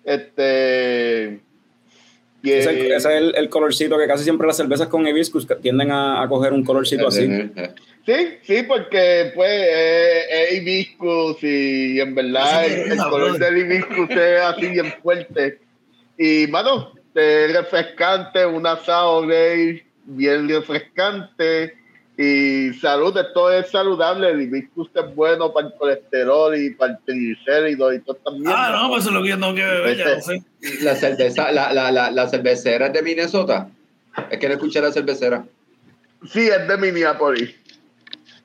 Este. 0.06 1.40
y 2.42 2.52
es 2.52 2.66
el- 2.68 2.92
ese 2.92 2.96
es 2.98 3.06
el, 3.06 3.36
el 3.36 3.50
colorcito 3.50 3.98
que 3.98 4.06
casi 4.08 4.24
siempre 4.26 4.46
las 4.48 4.58
cervezas 4.58 4.88
con 4.90 5.08
hibiscus 5.08 5.48
tienden 5.62 5.92
a, 5.92 6.22
a 6.22 6.28
coger 6.28 6.52
un 6.54 6.64
colorcito 6.64 7.08
así. 7.08 7.28
Sí, 8.06 8.14
sí, 8.42 8.64
porque 8.64 9.32
pues 9.34 9.50
eh, 9.50 10.24
es 10.50 10.56
hibiscus 10.58 11.38
y 11.42 12.02
en 12.02 12.14
verdad 12.14 12.66
el, 12.66 12.92
una 12.92 13.08
color 13.10 13.40
del 13.40 13.58
hibiscus 13.60 14.10
es 14.10 14.42
así 14.42 14.68
bien 14.68 14.94
fuerte. 15.02 15.60
Y 16.18 16.48
mano, 16.48 16.92
es 17.16 17.54
refrescante, 17.54 18.46
un 18.46 18.68
asado 18.68 19.24
ale 19.24 19.86
bien 20.04 20.50
refrescante. 20.50 21.76
Y 22.18 22.74
salud, 22.74 23.18
esto 23.18 23.52
es 23.52 23.72
saludable. 23.72 24.30
El 24.30 24.42
hibiscus 24.42 24.88
es 24.94 25.16
bueno 25.16 25.52
para 25.52 25.68
el 25.68 25.74
colesterol 25.74 26.56
y 26.56 26.70
para 26.72 26.94
el 26.94 26.98
triglicérido 27.06 27.92
y 27.92 28.00
todo 28.02 28.18
también. 28.18 28.54
Ah, 28.56 28.70
no, 28.84 28.90
pues 28.90 29.02
eso 29.02 29.10
es 29.10 29.16
lo 29.16 29.24
que 29.24 29.30
yo 29.30 29.36
tengo 29.40 29.56
que 29.56 29.66
beber, 29.66 29.98
ya 29.98 30.16
no 30.16 30.22
sé. 30.22 30.44
La 30.84 30.96
cerveza, 30.96 31.52
la, 31.52 31.74
la, 31.74 31.92
la, 31.92 32.12
la 32.12 32.28
cervecera 32.30 32.88
es 32.88 32.94
de 32.94 33.02
Minnesota. 33.02 33.68
Es 34.30 34.38
que 34.38 34.48
no 34.48 34.54
escuché 34.54 34.80
la 34.80 34.92
cervecera. 34.92 35.44
Sí, 36.32 36.48
es 36.48 36.68
de 36.68 36.78
Minneapolis. 36.78 37.56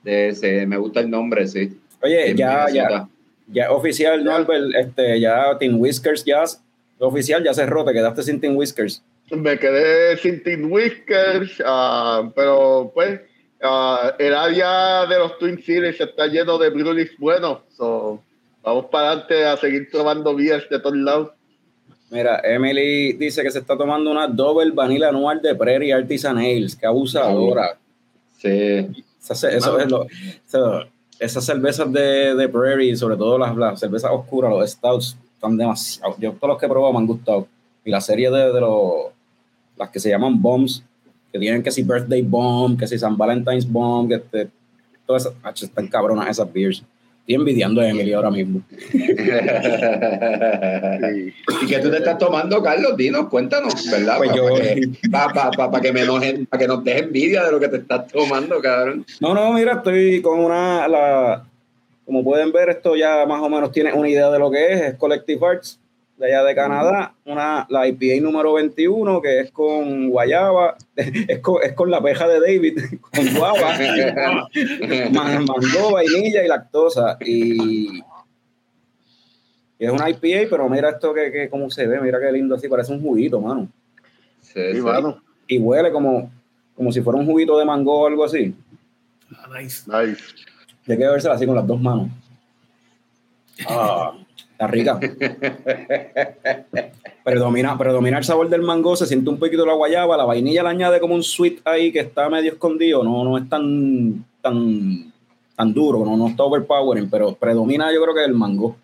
De, 0.03 0.33
se- 0.33 0.65
me 0.65 0.77
gusta 0.77 1.01
el 1.01 1.09
nombre, 1.11 1.47
sí. 1.47 1.79
Oye, 2.01 2.33
ya, 2.35 2.65
ya, 2.71 2.83
Minnesota. 2.85 3.09
ya 3.47 3.71
oficial, 3.71 4.23
Ya. 4.23 4.31
Norbert, 4.31 4.65
este, 4.75 5.19
ya 5.19 5.57
Team 5.59 5.79
Whiskers 5.79 6.25
ya 6.25 6.43
oficial, 6.97 7.43
ya 7.43 7.53
cerró, 7.53 7.85
te 7.85 7.93
quedaste 7.93 8.23
sin 8.23 8.41
Team 8.41 8.55
Whiskers. 8.57 9.03
Me 9.29 9.59
quedé 9.59 10.17
sin 10.17 10.41
Team 10.41 10.71
Whiskers, 10.71 11.61
ah, 11.63 12.29
pero 12.35 12.91
pues 12.95 13.21
ah, 13.63 14.13
el 14.19 14.33
área 14.33 15.05
de 15.05 15.17
los 15.19 15.37
Twin 15.37 15.57
Cities 15.57 15.99
está 15.99 16.27
lleno 16.27 16.57
de 16.57 16.69
breweries 16.69 17.11
buenos. 17.17 17.59
So, 17.75 18.21
vamos 18.63 18.85
para 18.85 19.09
adelante 19.11 19.45
a 19.45 19.57
seguir 19.57 19.89
tomando 19.91 20.35
beers 20.35 20.69
de 20.69 20.79
todos 20.79 20.97
lados. 20.97 21.29
Mira, 22.11 22.41
Emily 22.43 23.13
dice 23.13 23.43
que 23.43 23.51
se 23.51 23.59
está 23.59 23.77
tomando 23.77 24.09
una 24.09 24.27
Double 24.27 24.71
Vanilla 24.71 25.09
Anual 25.09 25.41
de 25.41 25.53
Prairie 25.53 25.93
Artisan 25.93 26.37
Ales, 26.37 26.75
que 26.75 26.85
abusadora. 26.87 27.77
Sí. 28.37 28.49
Esa 29.21 29.35
ce- 29.35 29.55
eso 29.57 29.77
es 29.79 29.91
lo- 29.91 30.07
eso- 30.47 30.83
esas 31.19 31.45
cervezas 31.45 31.91
de, 31.91 32.33
de 32.33 32.49
Prairie, 32.49 32.95
sobre 32.95 33.15
todo 33.17 33.37
las, 33.37 33.55
las 33.55 33.79
cervezas 33.79 34.09
oscuras, 34.11 34.49
los 34.51 34.71
stouts, 34.71 35.17
están 35.35 35.55
demasiado. 35.57 36.15
Yo 36.17 36.31
todos 36.33 36.49
los 36.53 36.57
que 36.59 36.65
he 36.65 36.69
probado 36.69 36.93
me 36.93 36.99
han 36.99 37.07
gustado. 37.07 37.47
Y 37.85 37.91
la 37.91 38.01
serie 38.01 38.31
de, 38.31 38.53
de 38.53 38.59
los, 38.61 39.11
las 39.77 39.89
que 39.89 39.99
se 39.99 40.09
llaman 40.09 40.41
Bombs, 40.41 40.83
que 41.31 41.39
tienen 41.39 41.63
que 41.63 41.71
si 41.71 41.83
Birthday 41.83 42.21
Bomb, 42.21 42.77
que 42.79 42.87
si 42.87 42.97
San 42.97 43.17
Valentine's 43.17 43.69
Bomb, 43.71 44.09
que 44.09 44.15
este, 44.15 44.47
todas 45.05 45.25
esas, 45.25 45.35
ach, 45.43 45.63
están 45.63 45.87
cabronas 45.87 46.29
esas 46.29 46.51
beers. 46.51 46.83
Estoy 47.21 47.35
envidiando 47.35 47.81
a 47.81 47.87
Emily 47.87 48.11
ahora 48.13 48.31
mismo. 48.31 48.61
Sí. 48.91 49.03
¿Y 51.61 51.67
qué 51.67 51.79
tú 51.79 51.89
te 51.91 51.97
estás 51.97 52.17
tomando, 52.17 52.61
Carlos? 52.63 52.95
Dinos, 52.97 53.27
cuéntanos, 53.29 53.73
¿verdad? 53.91 54.17
Pues 54.17 54.29
Para 54.31 54.41
yo- 54.41 54.55
que, 54.55 54.89
pa- 55.11 55.29
pa- 55.33 55.51
pa- 55.51 55.71
pa 55.71 55.81
que 55.81 55.91
me 55.93 56.01
enojen, 56.01 56.45
para 56.45 56.61
que 56.61 56.67
nos 56.67 56.83
des 56.83 57.01
envidia 57.03 57.43
de 57.43 57.51
lo 57.51 57.59
que 57.59 57.67
te 57.67 57.77
estás 57.77 58.07
tomando, 58.07 58.59
cabrón. 58.61 59.05
No, 59.19 59.33
no, 59.33 59.53
mira, 59.53 59.73
estoy 59.73 60.21
con 60.21 60.39
una, 60.39 60.87
la, 60.87 61.45
como 62.05 62.23
pueden 62.23 62.51
ver, 62.51 62.69
esto 62.69 62.95
ya 62.95 63.25
más 63.27 63.41
o 63.41 63.49
menos 63.49 63.71
tiene 63.71 63.93
una 63.93 64.09
idea 64.09 64.29
de 64.29 64.39
lo 64.39 64.49
que 64.49 64.73
es, 64.73 64.81
es 64.81 64.93
Collective 64.95 65.45
Arts, 65.45 65.79
de 66.19 66.25
allá 66.27 66.43
de 66.43 66.53
Canadá, 66.53 67.13
una, 67.25 67.65
la 67.69 67.87
IPA 67.87 68.21
número 68.21 68.53
21, 68.53 69.21
que 69.21 69.39
es 69.39 69.51
con 69.51 70.09
guayaba, 70.09 70.75
es 70.95 71.39
con, 71.39 71.63
es 71.63 71.73
con 71.73 71.89
la 71.89 72.01
peja 72.01 72.27
de 72.27 72.39
David, 72.41 72.77
con 73.01 73.33
guava, 73.35 73.71
man- 75.11 75.45
mango, 75.45 75.91
vainilla 75.93 76.43
y 76.43 76.47
lactosa, 76.47 77.17
y, 77.21 77.99
y 79.79 79.85
es 79.85 79.89
una 79.91 80.09
IPA, 80.09 80.49
pero 80.49 80.67
mira 80.67 80.89
esto 80.89 81.13
que, 81.13 81.31
que 81.31 81.49
cómo 81.49 81.69
se 81.69 81.87
ve, 81.87 82.01
mira 82.01 82.19
qué 82.19 82.31
lindo 82.31 82.55
así, 82.55 82.67
parece 82.67 82.91
un 82.91 83.01
juguito, 83.01 83.39
mano, 83.39 83.69
Sí, 84.41 84.59
mano. 84.81 85.21
y 85.47 85.57
huele 85.57 85.91
como, 85.91 86.31
como 86.75 86.91
si 86.91 87.01
fuera 87.01 87.17
un 87.19 87.25
juguito 87.25 87.57
de 87.57 87.65
mango 87.65 88.01
o 88.01 88.07
algo 88.07 88.25
así. 88.25 88.53
Ah, 89.37 89.47
nice. 89.59 89.83
Nice. 89.89 90.21
Hay 90.87 90.97
que 90.97 91.05
beberse 91.05 91.29
así 91.29 91.45
con 91.45 91.55
las 91.55 91.67
dos 91.67 91.79
manos. 91.79 92.07
Ah, 93.67 94.13
está 94.59 94.67
rica. 94.67 94.99
Predomina, 97.23 97.77
predomina 97.77 98.17
el 98.17 98.23
sabor 98.25 98.49
del 98.49 98.61
mango, 98.61 98.95
se 98.95 99.05
siente 99.05 99.29
un 99.29 99.39
poquito 99.39 99.65
la 99.65 99.73
guayaba, 99.73 100.17
la 100.17 100.25
vainilla 100.25 100.63
le 100.63 100.69
añade 100.69 100.99
como 100.99 101.15
un 101.15 101.23
sweet 101.23 101.61
ahí 101.63 101.91
que 101.91 101.99
está 101.99 102.29
medio 102.29 102.53
escondido, 102.53 103.03
no, 103.03 103.23
no 103.23 103.37
es 103.37 103.47
tan, 103.47 104.25
tan, 104.41 105.13
tan 105.55 105.73
duro, 105.73 106.03
no, 106.03 106.17
no 106.17 106.27
está 106.27 106.43
overpowering, 106.43 107.09
pero 107.09 107.35
predomina 107.35 107.93
yo 107.93 108.01
creo 108.01 108.15
que 108.15 108.25
el 108.25 108.33
mango 108.33 108.75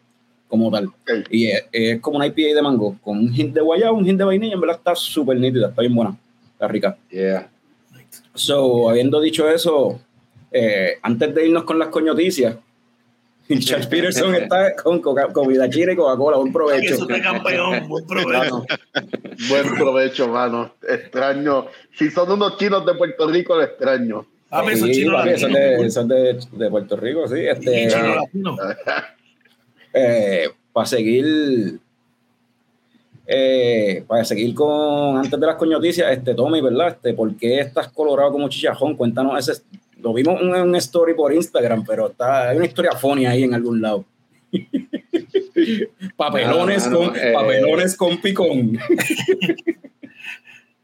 como 0.48 0.72
tal. 0.72 0.90
Y 1.30 1.48
es, 1.48 1.66
es 1.72 2.00
como 2.02 2.18
una 2.18 2.28
IPA 2.28 2.56
de 2.56 2.62
mango, 2.62 2.98
con 3.02 3.18
un 3.18 3.34
hint 3.34 3.54
de 3.54 3.62
guayaba, 3.62 3.94
un 3.94 4.08
hint 4.08 4.20
de 4.20 4.26
vainilla, 4.26 4.54
en 4.54 4.62
verdad 4.62 4.78
está 4.78 4.96
súper 4.96 5.40
nítida, 5.40 5.70
está 5.70 5.82
bien 5.82 5.96
buena, 5.96 6.16
está 6.54 6.68
rica. 6.68 6.96
Yeah. 7.10 7.50
So, 8.34 8.90
habiendo 8.90 9.20
dicho 9.20 9.50
eso, 9.50 10.00
eh, 10.52 11.00
antes 11.02 11.34
de 11.34 11.48
irnos 11.48 11.64
con 11.64 11.80
las 11.80 11.90
coñoticias, 11.90 12.56
Charles 13.60 13.88
Peterson 13.88 14.34
está 14.36 14.76
con 14.76 15.00
coca- 15.02 15.32
comida 15.32 15.70
china 15.70 15.92
y 15.92 15.96
Coca-Cola, 15.96 16.38
buen 16.38 16.52
provecho. 16.54 16.94
Eso 16.96 17.08
está 17.10 17.22
campeón, 17.22 17.88
buen 17.88 18.06
provecho. 18.08 18.30
Mano. 18.40 18.66
Buen 19.50 19.76
provecho, 19.76 20.28
mano. 20.28 20.74
Extraño. 20.88 21.68
Si 21.94 22.10
son 22.10 22.32
unos 22.32 22.58
chinos 22.58 22.86
de 22.86 22.94
Puerto 22.96 23.28
Rico, 23.28 23.56
lo 23.56 23.64
extraño. 23.64 24.26
A 24.50 24.62
mí 24.64 24.74
esos 24.74 24.88
Sí, 24.88 24.94
chinos 24.96 25.16
papi, 25.16 25.38
son 25.40 25.52
latinos, 25.54 25.82
de, 25.84 25.92
son 25.92 26.08
de, 26.08 26.40
de 26.66 26.70
Puerto 26.70 26.96
Rico, 26.98 27.28
sí. 27.28 27.36
y 27.40 27.48
Este, 27.48 27.88
chinos 27.90 28.16
latinos. 28.16 28.60
eh, 29.94 30.50
para 30.72 30.86
seguir, 30.88 31.80
eh, 33.28 34.04
para 34.08 34.24
seguir 34.26 34.54
con, 34.54 35.18
antes 35.18 35.40
de 35.40 35.46
las 35.46 35.56
coñoticias, 35.56 36.12
este, 36.12 36.34
Tommy, 36.36 36.62
¿verdad? 36.62 36.90
Este, 36.90 37.14
¿Por 37.14 37.36
qué 37.36 37.60
estás 37.60 37.88
colorado 37.90 38.32
como 38.32 38.48
chichajón? 38.50 38.96
Cuéntanos 38.96 39.48
ese, 39.50 39.62
lo 40.02 40.14
vimos 40.14 40.42
en 40.42 40.50
un 40.50 40.76
story 40.76 41.14
por 41.14 41.34
Instagram, 41.34 41.84
pero 41.86 42.08
está, 42.10 42.50
hay 42.50 42.58
una 42.58 42.66
historia 42.66 42.92
funny 42.94 43.26
ahí 43.26 43.44
en 43.44 43.54
algún 43.54 43.82
lado. 43.82 44.06
papelones, 46.16 46.88
Ah, 46.88 46.90
no, 46.90 46.98
con, 47.00 47.16
eh. 47.16 47.32
papelones 47.34 47.96
con 47.96 48.18
picón. 48.22 48.78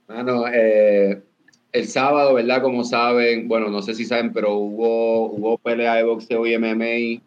Mano, 0.08 0.44
eh, 0.54 1.22
el 1.72 1.88
sábado, 1.88 2.34
¿verdad? 2.34 2.62
Como 2.62 2.84
saben, 2.84 3.48
bueno, 3.48 3.70
no 3.70 3.82
sé 3.82 3.94
si 3.94 4.06
saben, 4.06 4.34
pero 4.34 4.56
hubo, 4.56 5.32
hubo 5.32 5.58
pelea 5.58 5.96
de 5.96 6.04
boxeo 6.04 6.46
y 6.46 6.58
MMA. 6.58 7.22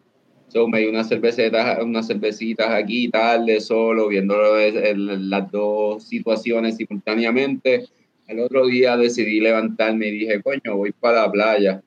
So, 0.49 0.67
me 0.67 0.79
di 0.81 0.85
unas 0.85 1.09
cervecitas, 1.09 1.79
unas 1.83 2.07
cervecitas 2.07 2.69
aquí 2.69 3.09
tarde, 3.09 3.59
solo, 3.59 4.07
viendo 4.07 4.55
el- 4.57 4.77
el- 4.77 5.29
las 5.29 5.51
dos 5.51 6.03
situaciones 6.03 6.77
simultáneamente. 6.77 7.87
El 8.27 8.39
otro 8.39 8.65
día 8.65 8.97
decidí 8.97 9.39
levantarme 9.39 10.07
y 10.07 10.11
dije, 10.11 10.41
coño, 10.41 10.77
voy 10.77 10.91
para 10.91 11.21
la 11.21 11.31
playa. 11.31 11.83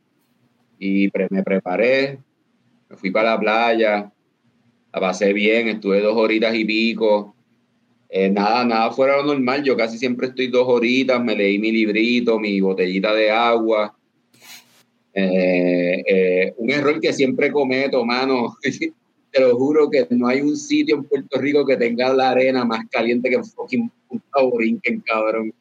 Y 0.78 1.10
me 1.30 1.42
preparé, 1.42 2.18
me 2.88 2.96
fui 2.96 3.10
para 3.10 3.30
la 3.30 3.40
playa, 3.40 4.12
la 4.92 5.00
pasé 5.00 5.32
bien, 5.32 5.68
estuve 5.68 6.00
dos 6.00 6.16
horitas 6.16 6.54
y 6.54 6.64
pico. 6.64 7.34
Eh, 8.08 8.30
nada, 8.30 8.64
nada 8.64 8.90
fuera 8.92 9.16
lo 9.16 9.24
normal. 9.24 9.64
Yo 9.64 9.76
casi 9.76 9.98
siempre 9.98 10.28
estoy 10.28 10.46
dos 10.46 10.66
horitas, 10.68 11.22
me 11.22 11.34
leí 11.34 11.58
mi 11.58 11.72
librito, 11.72 12.38
mi 12.38 12.60
botellita 12.60 13.12
de 13.14 13.30
agua. 13.30 13.94
Eh, 15.12 16.02
eh, 16.06 16.54
un 16.56 16.70
error 16.70 17.00
que 17.00 17.12
siempre 17.12 17.50
cometo, 17.50 18.04
mano. 18.04 18.56
Te 19.30 19.40
lo 19.40 19.56
juro 19.56 19.90
que 19.90 20.06
no 20.10 20.28
hay 20.28 20.40
un 20.40 20.56
sitio 20.56 20.96
en 20.96 21.04
Puerto 21.04 21.38
Rico 21.38 21.66
que 21.66 21.76
tenga 21.76 22.14
la 22.14 22.30
arena 22.30 22.64
más 22.64 22.86
caliente 22.88 23.28
que 23.28 23.42
fucking 23.42 23.90
Punta 24.08 24.40
Borinquen, 24.40 25.00
cabrón. 25.00 25.52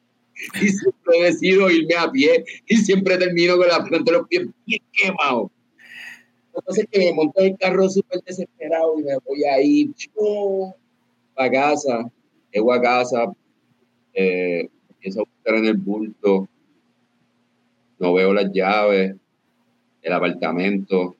Y 0.60 0.68
siempre 0.68 1.22
decido 1.22 1.70
irme 1.70 1.94
a 1.94 2.10
pie 2.10 2.44
y 2.66 2.76
siempre 2.76 3.18
termino 3.18 3.56
con 3.56 3.68
la 3.68 3.84
frente 3.84 4.10
de 4.10 4.18
los 4.18 4.28
pies 4.28 4.46
bien 4.66 4.82
quemado. 4.92 5.50
Entonces 6.54 6.86
que 6.90 6.98
me 6.98 7.12
monto 7.12 7.40
en 7.40 7.52
el 7.52 7.58
carro 7.58 7.88
súper 7.88 8.22
desesperado 8.24 8.98
y 8.98 9.04
me 9.04 9.16
voy 9.24 9.44
a 9.44 9.60
ir 9.60 9.90
para 11.34 11.50
casa. 11.50 12.10
Llego 12.52 12.72
a 12.72 12.80
casa, 12.80 13.32
eh, 14.14 14.68
empiezo 14.88 15.20
a 15.20 15.24
buscar 15.24 15.54
en 15.56 15.66
el 15.66 15.76
bulto, 15.76 16.48
no 17.98 18.14
veo 18.14 18.32
las 18.32 18.50
llaves, 18.52 19.14
el 20.02 20.12
apartamento, 20.12 21.17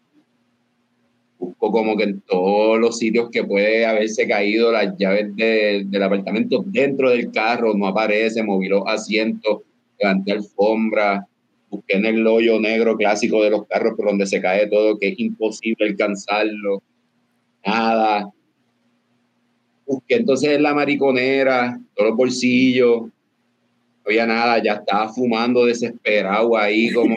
busco 1.38 1.70
como 1.70 1.96
que 1.96 2.04
en 2.04 2.20
todos 2.22 2.78
los 2.78 2.98
sitios 2.98 3.30
que 3.30 3.44
puede 3.44 3.86
haberse 3.86 4.26
caído 4.26 4.72
las 4.72 4.96
llaves 4.98 5.34
de- 5.36 5.84
del 5.86 6.02
apartamento 6.02 6.64
dentro 6.66 7.10
del 7.10 7.30
carro, 7.30 7.74
no 7.74 7.86
aparece, 7.86 8.42
moví 8.42 8.68
los 8.68 8.82
asientos, 8.86 9.60
levanté 10.00 10.32
alfombra, 10.32 11.26
busqué 11.70 11.96
en 11.96 12.06
el 12.06 12.26
hoyo 12.26 12.58
negro 12.60 12.96
clásico 12.96 13.42
de 13.42 13.50
los 13.50 13.66
carros 13.66 13.94
por 13.96 14.06
donde 14.06 14.26
se 14.26 14.40
cae 14.40 14.66
todo, 14.66 14.98
que 14.98 15.08
es 15.08 15.18
imposible 15.18 15.86
alcanzarlo, 15.86 16.82
nada 17.64 18.32
busqué 19.86 20.16
entonces 20.16 20.50
en 20.50 20.62
la 20.62 20.74
mariconera, 20.74 21.80
todos 21.94 22.10
los 22.10 22.16
bolsillos, 22.18 23.02
no 23.02 23.10
había 24.04 24.26
nada, 24.26 24.62
ya 24.62 24.74
estaba 24.74 25.08
fumando 25.08 25.64
desesperado 25.64 26.56
ahí, 26.56 26.92
como, 26.92 27.14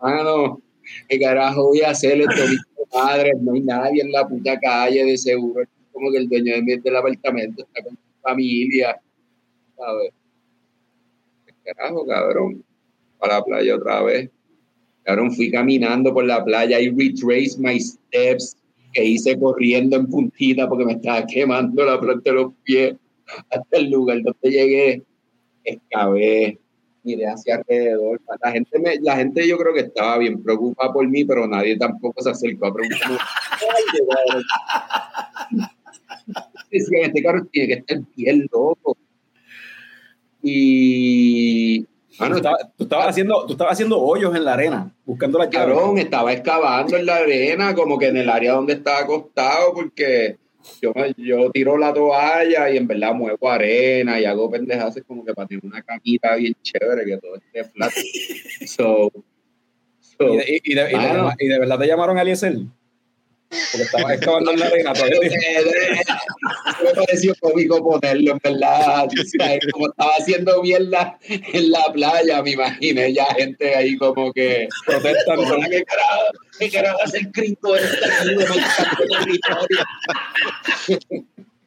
hermano, 0.00 0.60
¿qué 1.08 1.18
carajo 1.20 1.68
voy 1.68 1.82
a 1.82 1.90
hacer 1.90 2.20
esto? 2.20 2.42
Padres, 2.90 3.34
no 3.40 3.52
hay 3.52 3.60
nadie 3.60 4.02
en 4.02 4.12
la 4.12 4.26
puta 4.26 4.58
calle, 4.58 5.04
de 5.04 5.16
seguro, 5.16 5.64
como 5.92 6.10
que 6.10 6.18
el 6.18 6.28
dueño 6.28 6.54
del 6.82 6.96
apartamento 6.96 7.62
está 7.62 7.82
con 7.82 7.94
su 7.94 8.20
familia, 8.22 9.00
¿sabes? 9.76 10.12
¿Qué 11.46 11.52
carajo, 11.64 12.06
cabrón? 12.06 12.64
Para 13.18 13.38
la 13.38 13.44
playa 13.44 13.76
otra 13.76 14.02
vez. 14.02 14.30
Cabrón, 15.02 15.32
fui 15.32 15.50
caminando 15.50 16.12
por 16.12 16.24
la 16.24 16.44
playa 16.44 16.80
y 16.80 16.90
retrace 16.90 17.56
my 17.58 17.80
steps 17.80 18.56
que 18.92 19.04
hice 19.04 19.38
corriendo 19.38 19.96
en 19.96 20.06
puntita 20.06 20.68
porque 20.68 20.84
me 20.84 20.92
estaba 20.92 21.26
quemando 21.26 21.84
la 21.84 22.00
planta 22.00 22.30
de 22.30 22.36
los 22.36 22.52
pies 22.62 22.94
hasta 23.50 23.76
el 23.76 23.90
lugar 23.90 24.22
donde 24.22 24.50
llegué. 24.50 25.02
Excavé, 25.64 26.58
miré 27.02 27.26
hacia 27.26 27.56
alrededor. 27.56 28.20
La 28.42 28.52
gente, 28.52 28.78
me, 28.78 28.96
la 29.00 29.16
gente 29.16 29.46
yo 29.46 29.58
creo 29.58 29.74
que 29.74 29.80
estaba 29.80 30.18
bien 30.18 30.42
preocupada 30.42 30.92
por 30.92 31.06
mí, 31.08 31.24
pero 31.24 31.46
nadie 31.46 31.76
tampoco 31.76 32.22
se 32.22 32.30
acercó 32.30 32.66
a 32.66 32.74
preguntarme. 32.74 33.18
Decía, 36.70 37.06
este 37.06 37.22
carro 37.22 37.46
tiene 37.50 37.68
que 37.68 37.74
estar 37.74 37.98
bien 38.14 38.46
loco. 38.52 38.96
Y 40.42 41.86
Mano, 42.18 42.34
tú, 42.34 42.38
estabas, 42.38 42.60
tú, 42.76 42.84
estabas 42.84 43.08
haciendo, 43.08 43.46
tú 43.46 43.52
estabas 43.52 43.72
haciendo 43.72 44.00
hoyos 44.00 44.34
en 44.34 44.44
la 44.44 44.54
arena, 44.54 44.92
buscando 45.04 45.38
la 45.38 45.48
Cabrón, 45.48 45.98
estaba 45.98 46.32
excavando 46.32 46.96
en 46.96 47.06
la 47.06 47.16
arena, 47.16 47.74
como 47.74 47.98
que 47.98 48.08
en 48.08 48.16
el 48.16 48.28
área 48.28 48.52
donde 48.52 48.74
estaba 48.74 49.00
acostado, 49.00 49.72
porque 49.72 50.36
yo, 50.80 50.92
yo 51.16 51.50
tiro 51.50 51.78
la 51.78 51.92
toalla 51.92 52.70
y 52.70 52.76
en 52.76 52.86
verdad 52.86 53.14
muevo 53.14 53.50
arena 53.50 54.20
y 54.20 54.24
hago 54.24 54.50
pendejadas 54.50 55.00
como 55.06 55.24
que 55.24 55.34
para 55.34 55.48
tener 55.48 55.64
una 55.64 55.82
camita 55.82 56.36
bien 56.36 56.54
chévere, 56.62 57.04
que 57.04 57.18
todo 57.18 57.36
esté 57.36 57.64
flat. 57.64 57.92
so, 58.66 59.10
so, 60.00 60.34
¿Y, 60.34 60.36
de, 60.36 60.60
y, 60.64 60.74
de, 60.74 60.96
mano, 60.96 61.32
y, 61.38 61.44
de, 61.44 61.44
¿Y 61.44 61.48
de 61.48 61.58
verdad 61.58 61.78
te 61.78 61.86
llamaron 61.86 62.18
a 62.18 62.22
Eliezer? 62.22 62.56
Porque 63.48 63.82
estaba 63.82 64.14
excavando 64.14 64.50
en 64.52 64.60
la 64.60 64.66
arena 64.66 64.92
todavía. 64.92 65.20
me 66.84 66.90
pareció 66.90 67.34
cómico 67.40 67.82
ponerlo, 67.82 68.32
en 68.32 68.40
verdad. 68.42 69.08
Como 69.72 69.88
estaba 69.88 70.12
haciendo 70.18 70.62
mierda 70.62 71.18
en 71.28 71.70
la 71.70 71.92
playa, 71.92 72.42
me 72.42 72.50
imaginé 72.50 73.12
ya 73.12 73.24
gente 73.26 73.74
ahí 73.74 73.96
como 73.96 74.32
que 74.32 74.68
protestando. 74.86 75.44
¿Qué 75.70 75.84
carajo, 75.84 76.22
qué 76.58 76.70
carajo 76.70 77.02
hace 77.02 77.18
el 77.18 77.30
gringo 77.32 77.76
en 77.76 77.84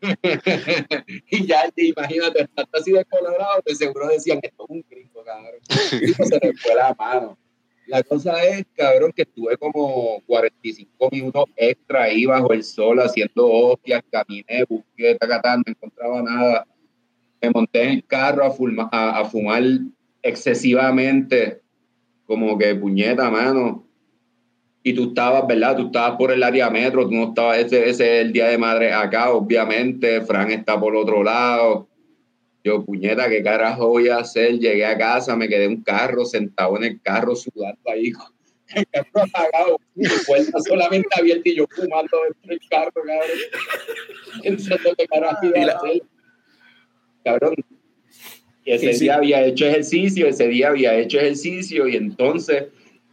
y 1.30 1.46
ya, 1.46 1.70
imagínate, 1.76 2.42
estando 2.42 2.72
así 2.74 2.92
de 2.92 3.06
colorado, 3.06 3.62
de 3.64 3.76
seguro 3.76 4.08
decían, 4.08 4.40
esto 4.42 4.64
es 4.64 4.70
un 4.70 4.84
gringo, 4.90 5.24
cabrón. 5.24 5.62
Y 5.70 6.14
se 6.14 6.40
le 6.42 6.54
fue 6.56 6.76
la 6.76 6.96
mano. 6.98 7.38
La 7.88 8.04
cosa 8.04 8.44
es, 8.44 8.66
cabrón, 8.76 9.12
que 9.14 9.24
estuve 9.24 9.58
como 9.58 10.22
45 10.28 11.10
minutos 11.12 11.46
extra 11.56 12.04
ahí 12.04 12.26
bajo 12.26 12.54
el 12.54 12.64
sol 12.64 13.00
haciendo 13.00 13.48
hostias, 13.48 14.04
caminé, 14.10 14.64
busqué, 14.68 15.16
tacatán, 15.16 15.64
no 15.66 15.72
encontraba 15.72 16.22
nada. 16.22 16.68
Me 17.42 17.50
monté 17.50 17.84
en 17.84 17.90
el 17.90 18.06
carro 18.06 18.46
a, 18.46 18.52
fuma, 18.52 18.88
a, 18.92 19.20
a, 19.20 19.26
fumar 19.26 19.64
excesivamente, 20.22 21.62
como 22.26 22.58
que 22.58 22.76
puñeta, 22.76 23.30
mano. 23.30 23.88
Y 24.84 24.94
tú 24.94 25.10
estabas, 25.10 25.46
¿verdad? 25.48 25.76
Tú 25.76 25.88
estabas 25.88 26.18
por 26.18 26.32
el 26.32 26.44
área 26.44 26.70
metro, 26.70 27.06
tú 27.06 27.14
no 27.14 27.30
estabas, 27.30 27.60
ese, 27.60 27.90
ese 27.90 28.20
es 28.20 28.26
el 28.26 28.32
día 28.32 28.48
de 28.48 28.58
madre 28.58 28.94
acá, 28.94 29.32
obviamente. 29.32 30.22
Fran 30.22 30.52
está 30.52 30.80
por 30.80 30.96
otro 30.96 31.24
lado 31.24 31.91
yo, 32.64 32.86
puñeta, 32.86 33.28
¿qué 33.30 33.42
carajo 33.42 33.88
voy 33.88 34.10
a 34.10 34.18
hacer? 34.18 34.60
Llegué 34.60 34.86
a 34.86 34.98
casa, 34.98 35.36
me 35.36 35.48
quedé 35.48 35.66
en 35.66 35.72
un 35.72 35.84
carro, 35.84 36.26
sentado 36.26 36.78
en 36.78 36.84
el 36.84 37.02
carro, 37.02 37.36
sudando 37.36 37.80
ahí, 37.90 38.12
el 38.76 38.88
carro 38.88 39.10
apagado, 39.14 39.80
mi 39.96 40.08
puerta 40.26 40.60
solamente 40.60 41.08
abierta 41.18 41.50
y 41.50 41.56
yo 41.56 41.66
fumando 41.68 42.18
dentro 42.24 42.50
del 42.50 42.60
carro, 42.70 42.92
cabrón. 42.94 44.44
Pensando 44.44 44.96
carajo 45.10 45.46
iba 45.46 45.72
a 45.72 45.78
hacer. 45.78 46.04
Cabrón. 47.24 47.56
Y 48.64 48.72
ese 48.72 48.94
sí, 48.94 49.06
día 49.06 49.16
había 49.16 49.44
hecho 49.44 49.66
ejercicio, 49.66 50.28
ese 50.28 50.48
día 50.48 50.70
había 50.70 50.94
hecho 50.96 51.20
ejercicio 51.20 51.88
y 51.88 51.96
entonces 51.96 52.68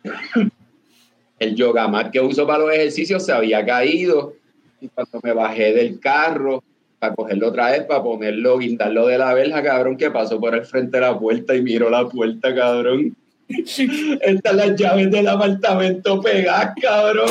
el 1.38 1.54
yoga 1.54 1.88
mat 1.88 2.12
que 2.12 2.20
uso 2.20 2.46
para 2.46 2.61
los 2.61 2.74
ejercicios 2.74 3.24
se 3.24 3.32
había 3.32 3.64
caído 3.64 4.37
y 4.80 4.88
cuando 4.88 5.20
me 5.22 5.32
bajé 5.32 5.72
del 5.72 5.98
carro 6.00 6.62
para 6.98 7.14
cogerlo 7.14 7.48
otra 7.48 7.70
vez, 7.70 7.84
para 7.84 8.02
ponerlo, 8.02 8.58
guindarlo 8.58 9.06
de 9.06 9.18
la 9.18 9.32
verja, 9.34 9.62
cabrón, 9.62 9.96
que 9.96 10.11
pasó 10.11 10.40
por 10.40 10.54
el 10.54 10.64
frente 10.64 10.96
de 10.96 11.02
la 11.02 11.18
puerta 11.18 11.54
y 11.54 11.62
miro 11.62 11.88
la 11.90 12.06
puerta, 12.08 12.54
cabrón. 12.54 13.16
Están 13.48 14.56
las 14.56 14.74
llaves 14.76 15.11
del 15.11 15.28
apartamento 15.28 16.20
pegadas, 16.20 16.74
cabrón. 16.80 17.30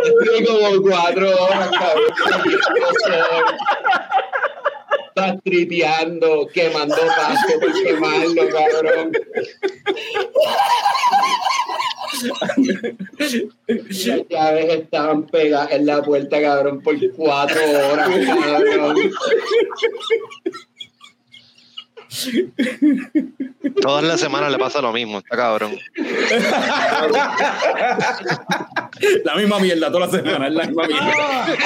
Estuve 0.04 0.44
como 0.46 0.82
cuatro 0.82 1.28
horas, 1.44 1.70
cabrón 1.70 2.04
estás 5.14 5.40
tripeando, 5.44 6.48
quemando 6.52 6.96
pasto 6.96 7.60
por 7.60 7.72
quemarlo, 7.84 8.48
cabrón. 8.48 9.12
Las 13.68 14.28
llaves 14.28 14.74
estaban 14.74 15.26
pegadas 15.26 15.70
en 15.70 15.86
la 15.86 16.02
puerta, 16.02 16.40
cabrón, 16.40 16.82
por 16.82 16.96
cuatro 17.12 17.60
horas, 17.92 18.08
cabrón. 18.26 18.96
Todas 23.80 24.04
las 24.04 24.20
semanas 24.20 24.52
le 24.52 24.58
pasa 24.58 24.80
lo 24.80 24.92
mismo, 24.92 25.18
está 25.18 25.36
cabrón. 25.36 25.76
La 29.24 29.34
misma 29.34 29.58
mierda, 29.58 29.90
todas 29.90 30.12
las 30.12 30.22
semanas, 30.22 30.52
la 30.52 30.66
misma 30.66 30.86
mierda. 30.86 31.56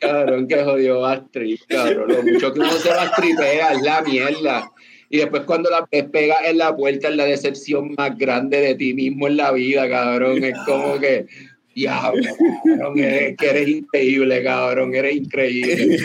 cabrón, 0.00 0.48
que 0.48 0.64
jodió 0.64 1.00
Bastrip, 1.00 1.60
cabrón. 1.68 2.08
Lo 2.08 2.22
mucho 2.22 2.52
que 2.52 2.60
uno 2.60 2.72
se 2.72 2.88
bastripea 2.88 3.72
es 3.72 3.82
la 3.82 4.02
mierda. 4.02 4.70
Y 5.08 5.18
después 5.18 5.44
cuando 5.44 5.70
la 5.70 5.86
pega 5.86 6.36
en 6.44 6.58
la 6.58 6.74
puerta 6.74 7.08
es 7.08 7.16
la 7.16 7.24
decepción 7.24 7.94
más 7.96 8.18
grande 8.18 8.60
de 8.60 8.74
ti 8.74 8.94
mismo 8.94 9.28
en 9.28 9.36
la 9.36 9.52
vida, 9.52 9.88
cabrón. 9.88 10.42
Es 10.42 10.58
como 10.66 10.98
que, 10.98 11.26
diablo, 11.74 12.22
cabrón, 12.64 12.98
eres, 12.98 13.36
que 13.38 13.50
eres 13.50 13.68
increíble, 13.68 14.42
cabrón, 14.42 14.94
eres 14.94 15.16
increíble. 15.16 15.98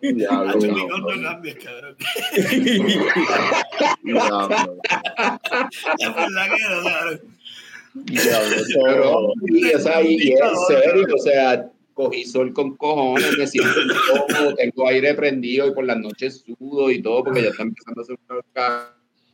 diablo, 0.00 0.58
cabrón. 0.58 1.96
Diablo. 4.02 4.78
Es 5.98 6.14
verdad 6.14 6.46
que 6.56 6.62
no, 6.68 6.82
cabrón. 6.84 7.20
Diablo, 7.92 8.56
pero, 8.84 9.32
y, 9.48 9.66
y, 9.66 10.28
y 10.28 10.32
en 10.32 10.56
serio, 10.68 11.06
o 11.14 11.18
sea, 11.18 11.70
cogí 11.94 12.24
sol 12.24 12.52
con 12.52 12.76
cojones, 12.76 13.36
me 13.36 13.46
siento 13.46 13.74
incómodo, 13.80 14.54
tengo 14.54 14.88
aire 14.88 15.14
prendido 15.14 15.66
y 15.66 15.74
por 15.74 15.84
las 15.84 15.98
noches 15.98 16.44
sudo 16.46 16.90
y 16.90 17.02
todo 17.02 17.24
porque 17.24 17.42
ya 17.42 17.50
está 17.50 17.62
empezando 17.62 18.00
a 18.00 18.04
hacer 18.04 18.18
un 18.28 18.42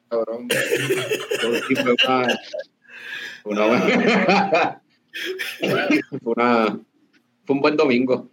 cabrón. 0.09 0.49
Una, 3.45 3.67
una, 3.67 4.83
fue 6.23 6.33
una, 6.35 6.79
fue 7.45 7.57
un 7.57 7.61
buen 7.61 7.77
domingo. 7.77 8.31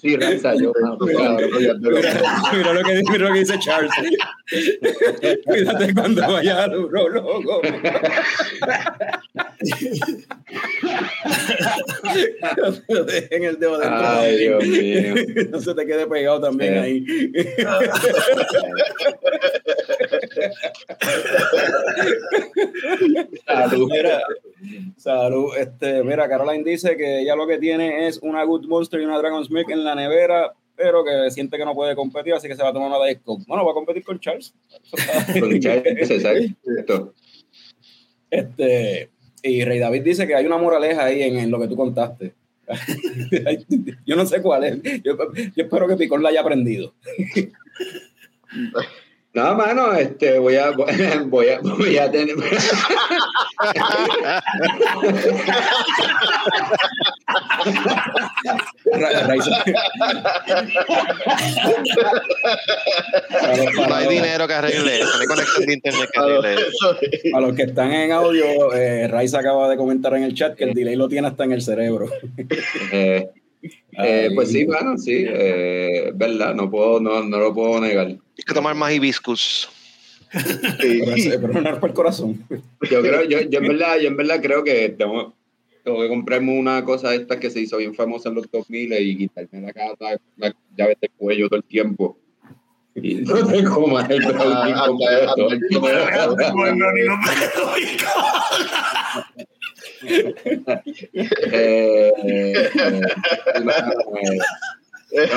Sí, 0.00 0.16
Ranza, 0.16 0.54
yo. 0.54 0.72
Mira, 1.00 1.36
mira, 1.58 1.74
mira, 1.74 2.72
lo 2.72 2.82
que, 2.82 3.02
mira 3.10 3.28
lo 3.28 3.34
que 3.34 3.40
dice 3.40 3.58
Charles. 3.58 3.92
Cuídate 5.44 5.92
cuando 5.92 6.22
vaya 6.22 6.64
al 6.64 6.74
urologo. 6.74 7.60
no 12.88 13.04
te 13.04 13.12
dejen 13.12 13.44
el 13.44 13.58
dedo 13.58 13.78
dentro. 13.78 14.08
Ay, 14.08 14.38
Dios 14.38 14.64
mío. 14.66 15.14
No 15.50 15.60
se 15.60 15.74
te 15.74 15.84
quede 15.84 16.06
pegado 16.06 16.40
también 16.40 16.78
ahí. 16.78 17.04
Salud. 23.46 23.90
Mira, 23.90 24.22
salud. 24.96 25.56
Este, 25.56 26.04
mira, 26.04 26.28
Caroline 26.28 26.64
dice 26.64 26.96
que 26.96 27.20
ella 27.20 27.36
lo 27.36 27.46
que 27.46 27.58
tiene 27.58 28.06
es 28.06 28.18
una 28.18 28.44
Good 28.44 28.66
Monster 28.66 29.00
y 29.00 29.04
una 29.04 29.18
Dragon's 29.18 29.50
Milk 29.50 29.70
en 29.70 29.84
la 29.84 29.94
nevera, 29.94 30.52
pero 30.76 31.04
que 31.04 31.30
siente 31.30 31.56
que 31.56 31.64
no 31.64 31.74
puede 31.74 31.94
competir, 31.94 32.34
así 32.34 32.48
que 32.48 32.56
se 32.56 32.62
va 32.62 32.70
a 32.70 32.72
tomar 32.72 32.88
una 32.88 33.04
Diet 33.04 33.22
Coke. 33.22 33.44
Bueno, 33.46 33.64
va 33.64 33.72
a 33.72 33.74
competir 33.74 34.04
con 34.04 34.18
Charles. 34.20 34.54
Con 35.40 35.60
Charles, 35.60 36.10
exacto. 36.10 37.14
Este, 38.30 39.10
y 39.42 39.64
Rey 39.64 39.78
David 39.78 40.02
dice 40.02 40.26
que 40.26 40.34
hay 40.34 40.46
una 40.46 40.58
moraleja 40.58 41.04
ahí 41.04 41.22
en, 41.22 41.38
en 41.38 41.50
lo 41.50 41.60
que 41.60 41.68
tú 41.68 41.76
contaste. 41.76 42.34
yo 44.06 44.16
no 44.16 44.26
sé 44.26 44.42
cuál 44.42 44.64
es. 44.64 45.02
Yo, 45.02 45.16
yo 45.34 45.64
espero 45.64 45.88
que 45.88 45.96
Picón 45.96 46.22
la 46.22 46.28
haya 46.28 46.40
aprendido. 46.40 46.94
No, 49.32 49.54
mano, 49.54 49.94
este, 49.94 50.40
voy 50.40 50.56
a, 50.56 50.70
voy 51.26 51.48
a, 51.48 51.60
voy 51.60 51.98
a 51.98 52.10
tener. 52.10 52.36
No 52.36 52.42
hay 63.94 64.08
dinero 64.08 64.48
que 64.48 64.54
arregle 64.54 65.00
eso, 65.00 65.14
no 65.14 65.20
hay 65.20 65.26
conexión 65.26 65.66
de 65.66 65.74
internet 65.74 66.10
que 66.12 66.20
arregle 66.20 66.54
eso. 66.68 66.96
A 67.32 67.40
los 67.40 67.54
que 67.54 67.62
están 67.62 67.92
en 67.92 68.10
audio, 68.10 68.74
eh, 68.74 69.06
Raiza 69.06 69.38
acaba 69.38 69.68
de 69.68 69.76
comentar 69.76 70.12
en 70.14 70.24
el 70.24 70.34
chat 70.34 70.56
que 70.56 70.64
el 70.64 70.74
delay 70.74 70.96
lo 70.96 71.08
tiene 71.08 71.28
hasta 71.28 71.44
en 71.44 71.52
el 71.52 71.62
cerebro. 71.62 72.10
Eh, 72.90 73.30
eh, 73.62 74.30
pues 74.34 74.50
sí, 74.50 74.64
bueno, 74.64 74.96
sí, 74.96 75.24
eh, 75.28 76.10
verdad, 76.14 76.54
no 76.54 76.70
puedo, 76.70 77.00
no, 77.00 77.22
no 77.24 77.38
lo 77.38 77.52
puedo 77.54 77.80
negar. 77.80 78.06
Hay 78.08 78.18
que 78.46 78.54
tomar 78.54 78.74
más 78.74 78.92
hibiscus. 78.92 79.68
Es- 80.32 81.36
pero 81.40 81.60
no 81.60 81.70
es 81.70 81.78
por 81.78 81.90
el 81.90 81.94
corazón. 81.94 82.44
Yo 82.90 83.00
creo, 83.02 83.24
yo, 83.24 83.40
yo 83.42 83.58
en 83.58 83.68
verdad, 83.68 83.98
yo 83.98 84.08
en 84.08 84.16
verdad 84.16 84.40
creo 84.40 84.62
que 84.62 84.88
tengo, 84.90 85.34
tengo 85.84 86.00
que 86.00 86.08
comprarme 86.08 86.56
una 86.58 86.84
cosa 86.84 87.10
de 87.10 87.16
estas 87.16 87.38
que 87.38 87.50
se 87.50 87.60
hizo 87.60 87.76
bien 87.78 87.94
famosa 87.94 88.28
en 88.28 88.36
los 88.36 88.50
2000 88.50 88.92
y 88.92 89.16
quitarme 89.16 89.60
la, 89.60 89.72
cara, 89.72 89.94
la 90.36 90.54
llave 90.76 90.96
del 91.00 91.10
cuello 91.16 91.48
todo 91.48 91.58
el 91.58 91.64
tiempo. 91.64 92.16
Y 92.94 93.14
no 93.16 93.46
tengo 93.46 93.86
más 93.88 94.08
el 94.10 94.24
Ah, 94.24 94.28
brownie 94.28 94.74
completo. 94.86 95.48
Eh, 100.02 102.12
eh, 102.22 102.62
eh, 105.12 105.28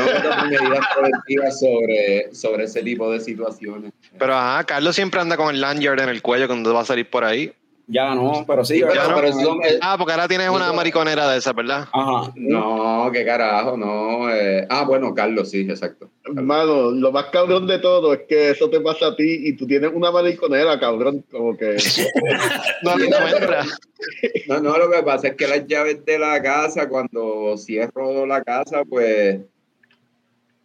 medidas 0.49 0.85
preventivas 0.95 1.59
sobre, 1.59 2.33
sobre 2.33 2.63
ese 2.65 2.83
tipo 2.83 3.11
de 3.11 3.19
situaciones. 3.19 3.91
Pero 4.17 4.35
ajá, 4.35 4.63
Carlos 4.65 4.95
siempre 4.95 5.19
anda 5.19 5.35
con 5.35 5.53
el 5.53 5.61
lanyard 5.61 5.99
en 5.99 6.09
el 6.09 6.21
cuello 6.21 6.47
cuando 6.47 6.73
va 6.73 6.81
a 6.81 6.85
salir 6.85 7.09
por 7.09 7.23
ahí. 7.23 7.53
Ya 7.85 8.15
no, 8.15 8.45
pero 8.47 8.63
sí. 8.63 8.75
Pero, 8.79 8.87
¿verdad? 8.93 9.11
pero 9.15 9.27
eso- 9.27 9.57
eh, 9.63 9.77
Ah, 9.81 9.95
porque 9.97 10.13
ahora 10.13 10.27
tienes 10.27 10.49
una 10.49 10.71
mariconera 10.71 11.29
de 11.29 11.37
esa, 11.39 11.51
¿verdad? 11.51 11.85
Ajá. 11.91 12.31
no, 12.35 13.09
qué 13.11 13.25
carajo, 13.25 13.75
no. 13.75 14.29
eh, 14.33 14.65
ah, 14.69 14.85
bueno, 14.85 15.13
Carlos, 15.13 15.49
sí, 15.49 15.61
exacto. 15.69 16.09
Hermano, 16.25 16.91
lo 16.91 17.11
más 17.11 17.25
cabrón 17.25 17.67
de 17.67 17.79
todo 17.79 18.13
es 18.13 18.21
que 18.27 18.51
eso 18.51 18.69
te 18.69 18.79
pasa 18.79 19.07
a 19.07 19.15
ti 19.17 19.47
y 19.47 19.53
tú 19.57 19.67
tienes 19.67 19.91
una 19.93 20.11
mariconera, 20.11 20.79
cabrón, 20.79 21.25
como 21.29 21.57
que... 21.57 21.75
No, 22.83 22.95
no. 22.95 23.07
No, 24.47 24.59
no, 24.61 24.77
lo 24.77 24.89
que 24.89 25.03
pasa 25.03 25.27
es 25.29 25.35
que 25.35 25.47
las 25.47 25.65
llaves 25.67 26.03
de 26.05 26.19
la 26.19 26.41
casa, 26.41 26.87
cuando 26.87 27.55
cierro 27.57 28.25
la 28.25 28.43
casa, 28.43 28.83
pues 28.89 29.39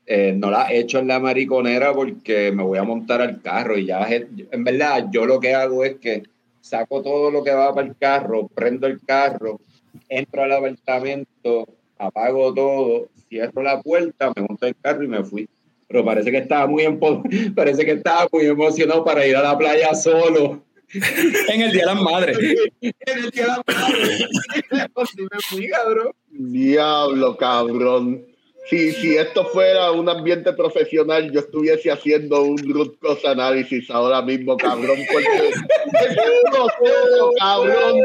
eh, 0.06 0.32
no 0.36 0.50
las 0.50 0.70
echo 0.70 0.98
en 0.98 1.08
la 1.08 1.20
mariconera 1.20 1.92
porque 1.92 2.50
me 2.52 2.62
voy 2.62 2.78
a 2.78 2.82
montar 2.84 3.20
al 3.20 3.42
carro 3.42 3.76
y 3.76 3.86
ya, 3.86 4.06
en 4.08 4.64
verdad, 4.64 5.06
yo 5.12 5.26
lo 5.26 5.38
que 5.38 5.54
hago 5.54 5.84
es 5.84 5.96
que 5.96 6.22
saco 6.68 7.02
todo 7.02 7.30
lo 7.30 7.42
que 7.42 7.50
va 7.52 7.74
para 7.74 7.86
el 7.88 7.96
carro, 7.96 8.48
prendo 8.54 8.86
el 8.86 9.00
carro, 9.04 9.60
entro 10.08 10.42
al 10.42 10.52
apartamento, 10.52 11.66
apago 11.98 12.52
todo, 12.54 13.08
cierro 13.28 13.62
la 13.62 13.80
puerta, 13.80 14.32
me 14.36 14.42
monto 14.42 14.66
el 14.66 14.76
carro 14.80 15.02
y 15.04 15.08
me 15.08 15.24
fui. 15.24 15.48
Pero 15.88 16.04
parece 16.04 16.30
que 16.30 16.38
estaba 16.38 16.66
muy 16.66 16.84
empo- 16.84 17.22
parece 17.54 17.84
que 17.84 17.92
estaba 17.92 18.28
muy 18.30 18.44
emocionado 18.46 19.04
para 19.04 19.26
ir 19.26 19.36
a 19.36 19.42
la 19.42 19.56
playa 19.56 19.94
solo. 19.94 20.62
En 21.48 21.60
el 21.60 21.70
Día 21.72 21.82
de 21.82 21.86
las 21.94 22.02
Madres. 22.02 22.38
En 22.80 22.92
el 23.06 23.30
día 23.30 23.42
de 23.44 23.48
la 23.48 23.62
playa. 23.62 24.28
Y 25.16 25.22
me 25.22 25.40
fui, 25.48 25.68
cabrón. 25.68 26.12
Diablo, 26.30 27.36
cabrón. 27.36 28.24
Si, 28.68 28.92
si 28.92 29.16
esto 29.16 29.46
fuera 29.46 29.92
un 29.92 30.10
ambiente 30.10 30.52
profesional, 30.52 31.30
yo 31.32 31.40
estuviese 31.40 31.90
haciendo 31.90 32.42
un 32.42 32.58
root 32.70 32.98
cause 33.00 33.26
análisis 33.26 33.90
ahora 33.90 34.20
mismo, 34.20 34.58
cabrón, 34.58 34.98
porque 35.10 35.48
este 35.48 36.22
proceso, 36.50 37.32
cabrón, 37.38 38.00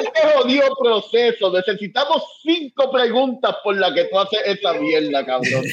este 0.00 0.20
jodido 0.34 0.66
proceso, 0.80 1.52
necesitamos 1.52 2.22
cinco 2.44 2.92
preguntas 2.92 3.56
por 3.64 3.76
las 3.76 3.92
que 3.92 4.04
tú 4.04 4.18
haces 4.20 4.38
esa 4.46 4.74
mierda, 4.74 5.26
cabrón. 5.26 5.64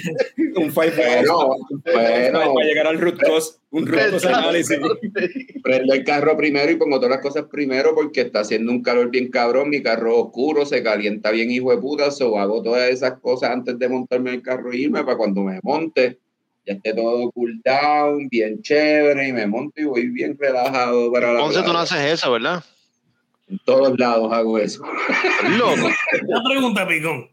Un 0.56 0.71
five 0.71 0.91
Bueno, 0.95 1.58
bueno, 1.86 2.54
para 2.56 2.65
llegar 2.65 2.88
al 2.88 2.99
root 2.99 3.19
cause, 3.19 3.60
un 3.69 3.86
root 3.86 4.10
cause 4.10 4.27
análisis. 4.27 4.80
prendo 5.63 5.93
el 5.93 6.04
carro 6.04 6.36
primero 6.36 6.71
y 6.71 6.77
pongo 6.77 6.97
todas 6.97 7.12
las 7.12 7.21
cosas 7.21 7.45
primero 7.45 7.93
porque 7.93 8.21
está 8.21 8.39
haciendo 8.39 8.71
un 8.71 8.82
calor 8.82 9.12
bien 9.12 9.30
cabrón, 9.30 9.69
mi 9.69 9.84
carro 9.84 10.12
es 10.12 10.17
oscuro, 10.17 10.65
se 10.65 10.82
calienta 10.82 11.30
bien 11.30 11.51
hijo 11.51 11.69
de 11.69 11.77
puta, 11.77 12.10
so 12.10 12.39
hago 12.39 12.63
todas 12.63 12.89
esas 12.89 13.19
cosas 13.19 13.51
antes 13.51 13.77
de 13.77 13.88
montarme 13.88 14.31
en 14.32 14.38
el 14.39 14.44
carro 14.44 14.72
e 14.72 14.78
irme 14.78 15.04
para 15.04 15.17
cuando 15.17 15.41
me 15.41 15.60
monte 15.63 16.20
ya 16.65 16.74
esté 16.74 16.94
todo 16.94 17.32
cool 17.32 17.60
down, 17.65 18.28
bien 18.30 18.62
chévere 18.62 19.28
y 19.28 19.34
me 19.34 19.48
monto 19.48 19.82
y 19.82 19.86
voy 19.86 20.08
bien 20.10 20.38
relajado 20.39 21.12
para 21.12 21.34
la 21.34 21.39
Entonces 21.39 21.65
tú 21.65 21.74
no 21.74 21.80
haces 21.80 22.00
eso, 22.02 22.32
¿verdad? 22.32 22.63
En 23.50 23.60
todos 23.65 23.98
lados 23.98 24.32
hago 24.32 24.58
eso. 24.60 24.84
Loco. 25.58 25.74
Una 26.28 26.44
pregunta, 26.48 26.88
Picón. 26.88 27.30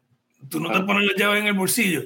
¿Tú 0.49 0.61
no 0.61 0.73
te 0.73 0.81
pones 0.81 1.05
las 1.07 1.17
llaves 1.17 1.41
en 1.43 1.47
el 1.49 1.53
bolsillo? 1.53 2.03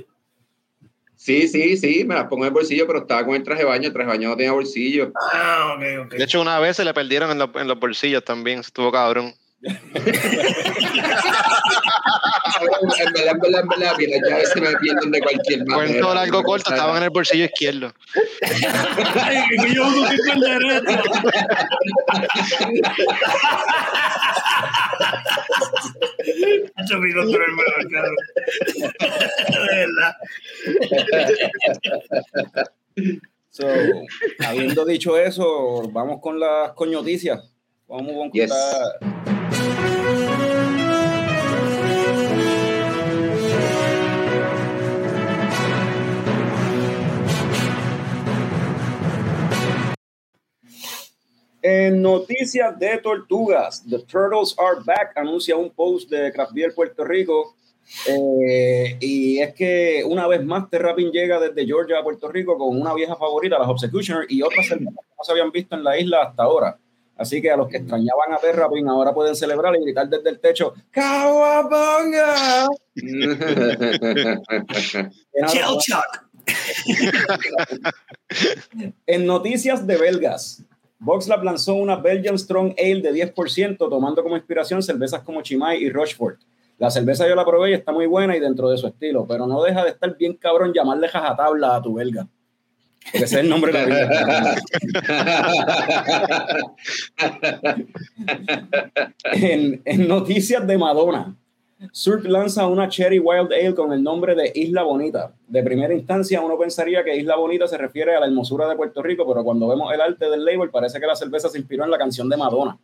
Sí, 1.15 1.47
sí, 1.47 1.77
sí, 1.77 2.05
me 2.05 2.17
las 2.17 2.25
pongo 2.25 2.43
en 2.45 2.49
el 2.49 2.55
bolsillo, 2.55 2.85
pero 2.87 3.01
estaba 3.01 3.25
con 3.25 3.37
el 3.37 3.45
traje 3.45 3.61
de 3.63 3.69
baño, 3.69 3.87
el 3.87 3.93
traje 3.93 4.11
de 4.11 4.17
baño 4.17 4.29
no 4.31 4.37
tenía 4.37 4.51
bolsillo. 4.53 5.13
Ah, 5.33 5.77
ok, 5.77 6.07
ok. 6.07 6.15
De 6.15 6.25
hecho, 6.25 6.41
una 6.41 6.59
vez 6.59 6.77
se 6.77 6.85
le 6.85 6.93
perdieron 6.93 7.31
en, 7.31 7.39
los- 7.39 7.51
en 7.55 7.69
los 7.69 7.79
bolsillos 7.79 8.25
también. 8.25 8.59
Estuvo 8.59 8.91
cabrón. 8.91 9.33
En 9.63 9.75
verdad, 13.13 13.33
en 13.33 13.39
verdad, 13.39 13.61
en 13.61 13.69
verdad, 13.69 13.95
las 13.99 14.21
llaves 14.29 14.51
se 14.51 14.61
me 14.61 14.77
pierden 14.79 15.11
de 15.13 15.21
cualquier 15.21 15.65
manera. 15.67 15.89
Cuento 15.89 16.15
largo 16.15 16.43
corto, 16.43 16.71
estaban 16.71 16.97
en 16.97 17.03
el 17.05 17.11
bolsillo 17.11 17.45
izquierdo. 17.45 17.95
Ay, 19.23 19.37
es 19.37 19.63
que 19.65 19.75
yo 19.75 19.87
uso 19.87 20.07
el 20.33 20.41
derecho. 20.41 21.03
Picón, 27.03 27.31
tú 27.31 27.37
eres 27.37 27.49
el 27.49 27.55
mejor, 27.55 27.91
cabrón. 27.91 28.17
De 29.49 29.59
verdad. 29.77 30.13
So, 33.51 33.67
habiendo 34.47 34.85
dicho 34.85 35.17
eso, 35.19 35.83
vamos 35.91 36.21
con 36.21 36.41
las 36.41 36.73
coñoticias. 36.73 37.52
Vamos 37.93 38.15
con 38.17 38.31
Yes. 38.33 38.51
En 51.61 52.01
noticias 52.01 52.79
de 52.79 52.97
tortugas, 52.97 53.85
The 53.89 53.99
Turtles 53.99 54.57
Are 54.59 54.81
Back 54.87 55.13
anuncia 55.17 55.55
un 55.55 55.69
post 55.69 56.09
de 56.09 56.33
Craft 56.33 56.55
Beer 56.55 56.75
Puerto 56.75 57.05
Rico. 57.05 57.57
Eh, 58.09 58.97
y 59.01 59.39
es 59.39 59.53
que 59.53 60.03
una 60.07 60.27
vez 60.27 60.43
más 60.43 60.71
Terrapin 60.71 61.13
llega 61.13 61.39
desde 61.39 61.67
Georgia 61.67 61.99
a 61.99 62.03
Puerto 62.03 62.29
Rico 62.29 62.57
con 62.57 62.81
una 62.81 62.95
vieja 62.95 63.17
favorita, 63.17 63.59
las 63.59 63.69
Obsecutioner, 63.69 64.25
y 64.31 64.41
otras 64.41 64.67
que 64.67 64.77
no 64.81 64.93
se 65.23 65.33
habían 65.33 65.53
visto 65.53 65.77
en 65.77 65.85
la 65.85 65.99
isla 65.99 66.23
hasta 66.23 66.43
ahora. 66.43 66.79
Así 67.23 67.41
que 67.41 67.51
a 67.51 67.57
los 67.57 67.69
que 67.69 67.79
extrañaban 67.79 68.33
a 68.33 68.39
Terrapin 68.39 68.89
ahora 68.89 69.15
pueden 69.15 69.37
celebrar 69.37 69.75
y 69.77 69.81
gritar 69.81 70.09
desde 70.09 70.29
el 70.29 70.41
techo 70.41 70.75
shock. 75.79 76.29
En 79.07 79.27
noticias 79.27 79.87
de 79.87 79.97
belgas, 79.97 80.65
VoxLab 80.99 81.45
lanzó 81.45 81.75
una 81.75 81.97
Belgian 81.97 82.37
Strong 82.37 82.75
Ale 82.77 83.03
de 83.03 83.13
10%, 83.35 83.77
tomando 83.79 84.23
como 84.23 84.37
inspiración 84.37 84.83
cervezas 84.83 85.23
como 85.23 85.43
Chimay 85.43 85.83
y 85.83 85.91
Rochefort. 85.91 86.41
La 86.79 86.91
cerveza 86.91 87.29
yo 87.29 87.37
la 87.37 87.45
probé 87.45 87.71
y 87.71 87.75
está 87.75 87.93
muy 87.93 88.07
buena 88.07 88.37
y 88.37 88.41
dentro 88.41 88.69
de 88.69 88.77
su 88.77 88.89
estilo, 88.89 89.25
pero 89.29 89.47
no 89.47 89.63
deja 89.63 89.85
de 89.85 89.91
estar 89.91 90.17
bien 90.17 90.35
cabrón 90.35 90.73
llamarle 90.75 91.07
jajatabla 91.07 91.77
a 91.77 91.83
tu 91.83 91.95
belga. 91.95 92.27
Ese 93.13 93.25
es 93.25 93.33
el 93.33 93.49
nombre 93.49 93.73
de 93.73 93.79
la 93.79 93.87
vida. 93.87 94.57
en, 99.33 99.83
en 99.85 100.09
noticias 100.09 100.67
de 100.67 100.79
Madonna, 100.79 101.35
Surf 101.91 102.25
lanza 102.27 102.67
una 102.69 102.89
Cherry 102.89 103.19
Wild 103.19 103.53
Ale 103.53 103.75
con 103.75 103.93
el 103.93 104.03
nombre 104.03 104.37
de 104.37 104.53
Isla 104.55 104.85
Bonita. 104.85 105.33
De 105.49 105.63
primera 105.63 105.93
instancia, 105.93 106.41
uno 106.41 106.57
pensaría 106.57 107.03
que 107.03 107.17
Isla 107.17 107.37
Bonita 107.37 107.67
se 107.67 107.77
refiere 107.77 108.15
a 108.15 108.21
la 108.21 108.27
hermosura 108.27 108.69
de 108.69 108.77
Puerto 108.77 109.03
Rico, 109.03 109.27
pero 109.27 109.43
cuando 109.43 109.67
vemos 109.67 109.93
el 109.93 110.01
arte 110.01 110.31
del 110.31 110.45
label, 110.45 110.71
parece 110.71 111.01
que 111.01 111.07
la 111.07 111.17
cerveza 111.17 111.49
se 111.49 111.59
inspiró 111.59 111.85
en 111.85 111.91
la 111.91 111.99
canción 111.99 112.29
de 112.29 112.37
Madonna. 112.37 112.77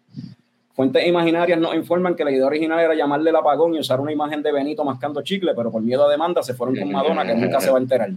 Fuentes 0.74 1.06
imaginarias 1.06 1.58
nos 1.58 1.74
informan 1.74 2.14
que 2.14 2.24
la 2.24 2.30
idea 2.30 2.46
original 2.46 2.80
era 2.80 2.94
llamarle 2.94 3.30
el 3.30 3.36
apagón 3.36 3.74
y 3.74 3.80
usar 3.80 4.00
una 4.00 4.12
imagen 4.12 4.42
de 4.42 4.52
Benito 4.52 4.84
mascando 4.84 5.22
chicle, 5.22 5.54
pero 5.54 5.70
por 5.70 5.82
miedo 5.82 6.06
a 6.06 6.10
demanda 6.10 6.42
se 6.42 6.54
fueron 6.54 6.76
con 6.76 6.90
Madonna, 6.90 7.24
que 7.24 7.34
nunca 7.34 7.60
se 7.60 7.70
va 7.70 7.78
a 7.78 7.80
enterar. 7.80 8.10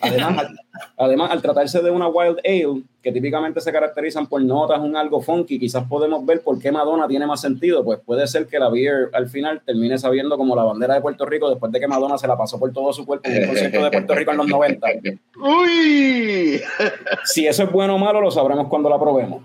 Además, 0.00 0.38
al, 0.38 0.58
además, 0.96 1.30
al 1.30 1.42
tratarse 1.42 1.80
de 1.80 1.90
una 1.90 2.08
Wild 2.08 2.38
Ale, 2.44 2.82
que 3.02 3.12
típicamente 3.12 3.60
se 3.60 3.72
caracterizan 3.72 4.26
por 4.26 4.42
notas, 4.42 4.80
un 4.80 4.96
algo 4.96 5.20
funky, 5.20 5.58
quizás 5.58 5.84
podemos 5.88 6.24
ver 6.24 6.42
por 6.42 6.58
qué 6.58 6.70
Madonna 6.70 7.06
tiene 7.08 7.26
más 7.26 7.40
sentido. 7.40 7.84
Pues 7.84 8.00
puede 8.04 8.26
ser 8.26 8.46
que 8.46 8.58
la 8.58 8.68
beer 8.68 9.10
al 9.12 9.28
final 9.28 9.62
termine 9.64 9.98
sabiendo 9.98 10.36
como 10.36 10.54
la 10.56 10.64
bandera 10.64 10.94
de 10.94 11.00
Puerto 11.00 11.26
Rico 11.26 11.48
después 11.48 11.72
de 11.72 11.80
que 11.80 11.88
Madonna 11.88 12.18
se 12.18 12.26
la 12.26 12.36
pasó 12.36 12.58
por 12.58 12.72
todo 12.72 12.92
su 12.92 13.06
cuerpo 13.06 13.28
en 13.28 13.36
el 13.36 13.46
concierto 13.46 13.84
de 13.84 13.90
Puerto 13.90 14.14
Rico 14.14 14.30
en 14.30 14.36
los 14.36 14.46
90. 14.46 14.86
¡Uy! 15.42 16.60
Si 17.24 17.46
eso 17.46 17.64
es 17.64 17.72
bueno 17.72 17.94
o 17.94 17.98
malo, 17.98 18.20
lo 18.20 18.30
sabremos 18.30 18.68
cuando 18.68 18.88
la 18.90 18.98
probemos. 18.98 19.44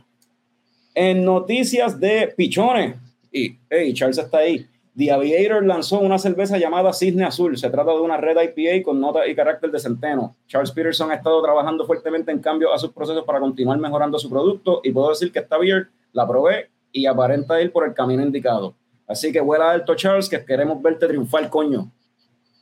En 0.94 1.26
noticias 1.26 2.00
de 2.00 2.34
pichones, 2.36 2.96
y 3.32 3.58
hey, 3.70 3.94
Charles 3.94 4.18
está 4.18 4.38
ahí. 4.40 4.66
The 4.98 5.12
Aviator 5.12 5.66
lanzó 5.66 6.00
una 6.00 6.18
cerveza 6.18 6.58
llamada 6.58 6.94
Cisne 6.94 7.26
Azul. 7.26 7.58
Se 7.58 7.70
trata 7.70 7.92
de 7.92 8.00
una 8.00 8.18
red 8.18 8.38
IPA 8.42 8.84
con 8.84 9.00
nota 9.00 9.28
y 9.28 9.36
carácter 9.36 9.70
de 9.70 9.80
centeno. 9.80 10.38
Charles 10.48 10.72
Peterson 10.72 11.12
ha 11.12 11.16
estado 11.16 11.42
trabajando 11.42 11.86
fuertemente 11.86 12.32
en 12.32 12.40
cambio 12.40 12.74
a 12.74 12.80
sus 12.80 12.92
procesos 12.92 13.26
para 13.26 13.42
continuar 13.42 13.78
mejorando 13.78 14.18
su 14.18 14.30
producto 14.30 14.80
y 14.84 14.92
puedo 14.92 15.10
decir 15.10 15.32
que 15.34 15.40
esta 15.40 15.58
beer 15.58 15.90
la 16.14 16.26
probé 16.26 16.70
y 16.94 17.06
aparenta 17.08 17.62
ir 17.62 17.74
por 17.74 17.86
el 17.86 17.94
camino 17.94 18.24
indicado. 18.24 18.74
Así 19.06 19.34
que 19.34 19.42
vuela 19.42 19.70
alto, 19.70 19.96
Charles, 19.96 20.30
que 20.30 20.44
queremos 20.46 20.82
verte 20.82 21.08
triunfar, 21.08 21.50
coño. 21.50 21.92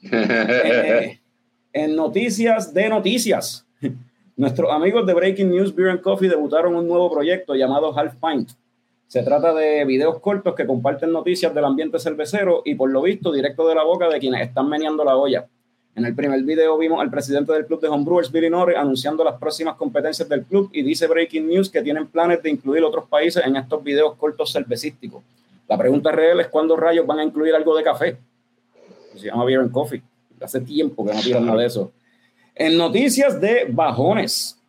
Eh, 0.12 1.20
en 1.72 1.96
noticias 1.96 2.74
de 2.74 2.90
noticias, 2.90 3.66
nuestros 4.36 4.70
amigos 4.70 5.06
de 5.08 5.14
Breaking 5.14 5.50
News 5.50 5.74
Beer 5.74 5.92
and 5.92 6.02
Coffee 6.02 6.28
debutaron 6.28 6.76
un 6.76 6.88
nuevo 6.88 7.10
proyecto 7.10 7.56
llamado 7.56 7.98
Half 7.98 8.16
Pint 8.16 8.52
se 9.14 9.22
trata 9.22 9.54
de 9.54 9.86
videos 9.86 10.20
cortos 10.22 10.56
que 10.56 10.66
comparten 10.66 11.12
noticias 11.12 11.54
del 11.54 11.66
ambiente 11.66 12.00
cervecero 12.00 12.64
y 12.66 12.74
por 12.74 12.90
lo 12.90 13.00
visto 13.04 13.32
directo 13.32 13.68
de 13.68 13.76
la 13.76 13.84
boca 13.84 14.10
de 14.10 14.18
quienes 14.18 14.42
están 14.42 14.68
meneando 14.68 15.04
la 15.04 15.16
olla. 15.16 15.46
En 15.94 16.06
el 16.06 16.16
primer 16.16 16.42
video 16.42 16.76
vimos 16.80 17.00
al 17.00 17.12
presidente 17.12 17.54
del 17.54 17.68
club 17.68 17.80
de 17.80 17.90
homebrewers, 17.90 18.32
Billy 18.32 18.50
Norris, 18.50 18.76
anunciando 18.76 19.24
las 19.24 19.38
próximas 19.38 19.76
competencias 19.76 20.28
del 20.28 20.42
club 20.46 20.68
y 20.74 20.82
dice 20.82 21.06
Breaking 21.06 21.48
News 21.48 21.70
que 21.70 21.84
tienen 21.84 22.08
planes 22.08 22.42
de 22.42 22.50
incluir 22.50 22.84
otros 22.84 23.08
países 23.08 23.46
en 23.46 23.56
estos 23.56 23.84
videos 23.84 24.16
cortos 24.16 24.52
cervecísticos. 24.52 25.22
La 25.68 25.78
pregunta 25.78 26.12
real 26.12 26.40
es 26.40 26.48
cuándo 26.48 26.76
rayos 26.76 27.06
van 27.06 27.20
a 27.20 27.24
incluir 27.24 27.54
algo 27.54 27.78
de 27.78 27.84
café. 27.84 28.18
Se 29.14 29.28
llama 29.28 29.46
Beer 29.46 29.60
and 29.60 29.72
Coffee. 29.72 30.02
Hace 30.42 30.60
tiempo 30.62 31.06
que 31.06 31.14
no 31.14 31.22
tiran 31.22 31.46
nada 31.46 31.60
de 31.60 31.68
eso. 31.68 31.92
En 32.56 32.76
noticias 32.80 33.40
de 33.40 33.68
bajones. 33.70 34.60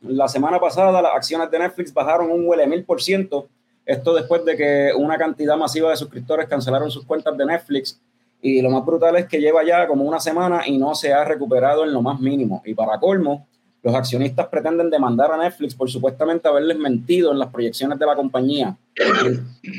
La 0.00 0.28
semana 0.28 0.60
pasada 0.60 1.02
las 1.02 1.12
acciones 1.12 1.50
de 1.50 1.58
Netflix 1.58 1.92
bajaron 1.92 2.30
un 2.30 2.46
huele 2.46 2.68
mil 2.68 2.84
por 2.84 3.02
ciento 3.02 3.48
esto 3.86 4.14
después 4.14 4.44
de 4.44 4.56
que 4.56 4.92
una 4.96 5.16
cantidad 5.16 5.56
masiva 5.56 5.90
de 5.90 5.96
suscriptores 5.96 6.48
cancelaron 6.48 6.90
sus 6.90 7.04
cuentas 7.04 7.36
de 7.36 7.46
Netflix 7.46 8.00
y 8.42 8.62
lo 8.62 8.70
más 8.70 8.84
brutal 8.84 9.16
es 9.16 9.26
que 9.26 9.40
lleva 9.40 9.64
ya 9.64 9.86
como 9.86 10.04
una 10.04 10.20
semana 10.20 10.66
y 10.66 10.78
no 10.78 10.94
se 10.94 11.12
ha 11.12 11.24
recuperado 11.24 11.84
en 11.84 11.92
lo 11.92 12.00
más 12.00 12.20
mínimo. 12.20 12.62
Y 12.64 12.74
para 12.74 12.98
colmo, 12.98 13.46
los 13.82 13.94
accionistas 13.94 14.48
pretenden 14.48 14.90
demandar 14.90 15.32
a 15.32 15.36
Netflix 15.36 15.74
por 15.74 15.90
supuestamente 15.90 16.48
haberles 16.48 16.78
mentido 16.78 17.32
en 17.32 17.38
las 17.38 17.48
proyecciones 17.48 17.98
de 17.98 18.06
la 18.06 18.14
compañía. 18.14 18.76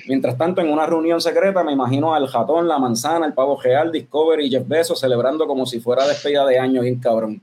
Mientras 0.08 0.38
tanto, 0.38 0.62
en 0.62 0.70
una 0.70 0.86
reunión 0.86 1.22
secreta 1.22 1.64
me 1.64 1.74
imagino 1.74 2.14
al 2.14 2.28
jatón, 2.28 2.68
la 2.68 2.80
manzana, 2.80 3.26
el 3.26 3.34
pavo 3.34 3.60
real, 3.62 3.92
Discovery 3.92 4.46
y 4.46 4.50
Jeff 4.50 4.68
Bezos 4.68 5.00
celebrando 5.00 5.48
como 5.48 5.66
si 5.66 5.80
fuera 5.80 6.08
despedida 6.08 6.46
de 6.46 6.60
año 6.60 6.82
bien 6.82 7.00
cabrón. 7.00 7.42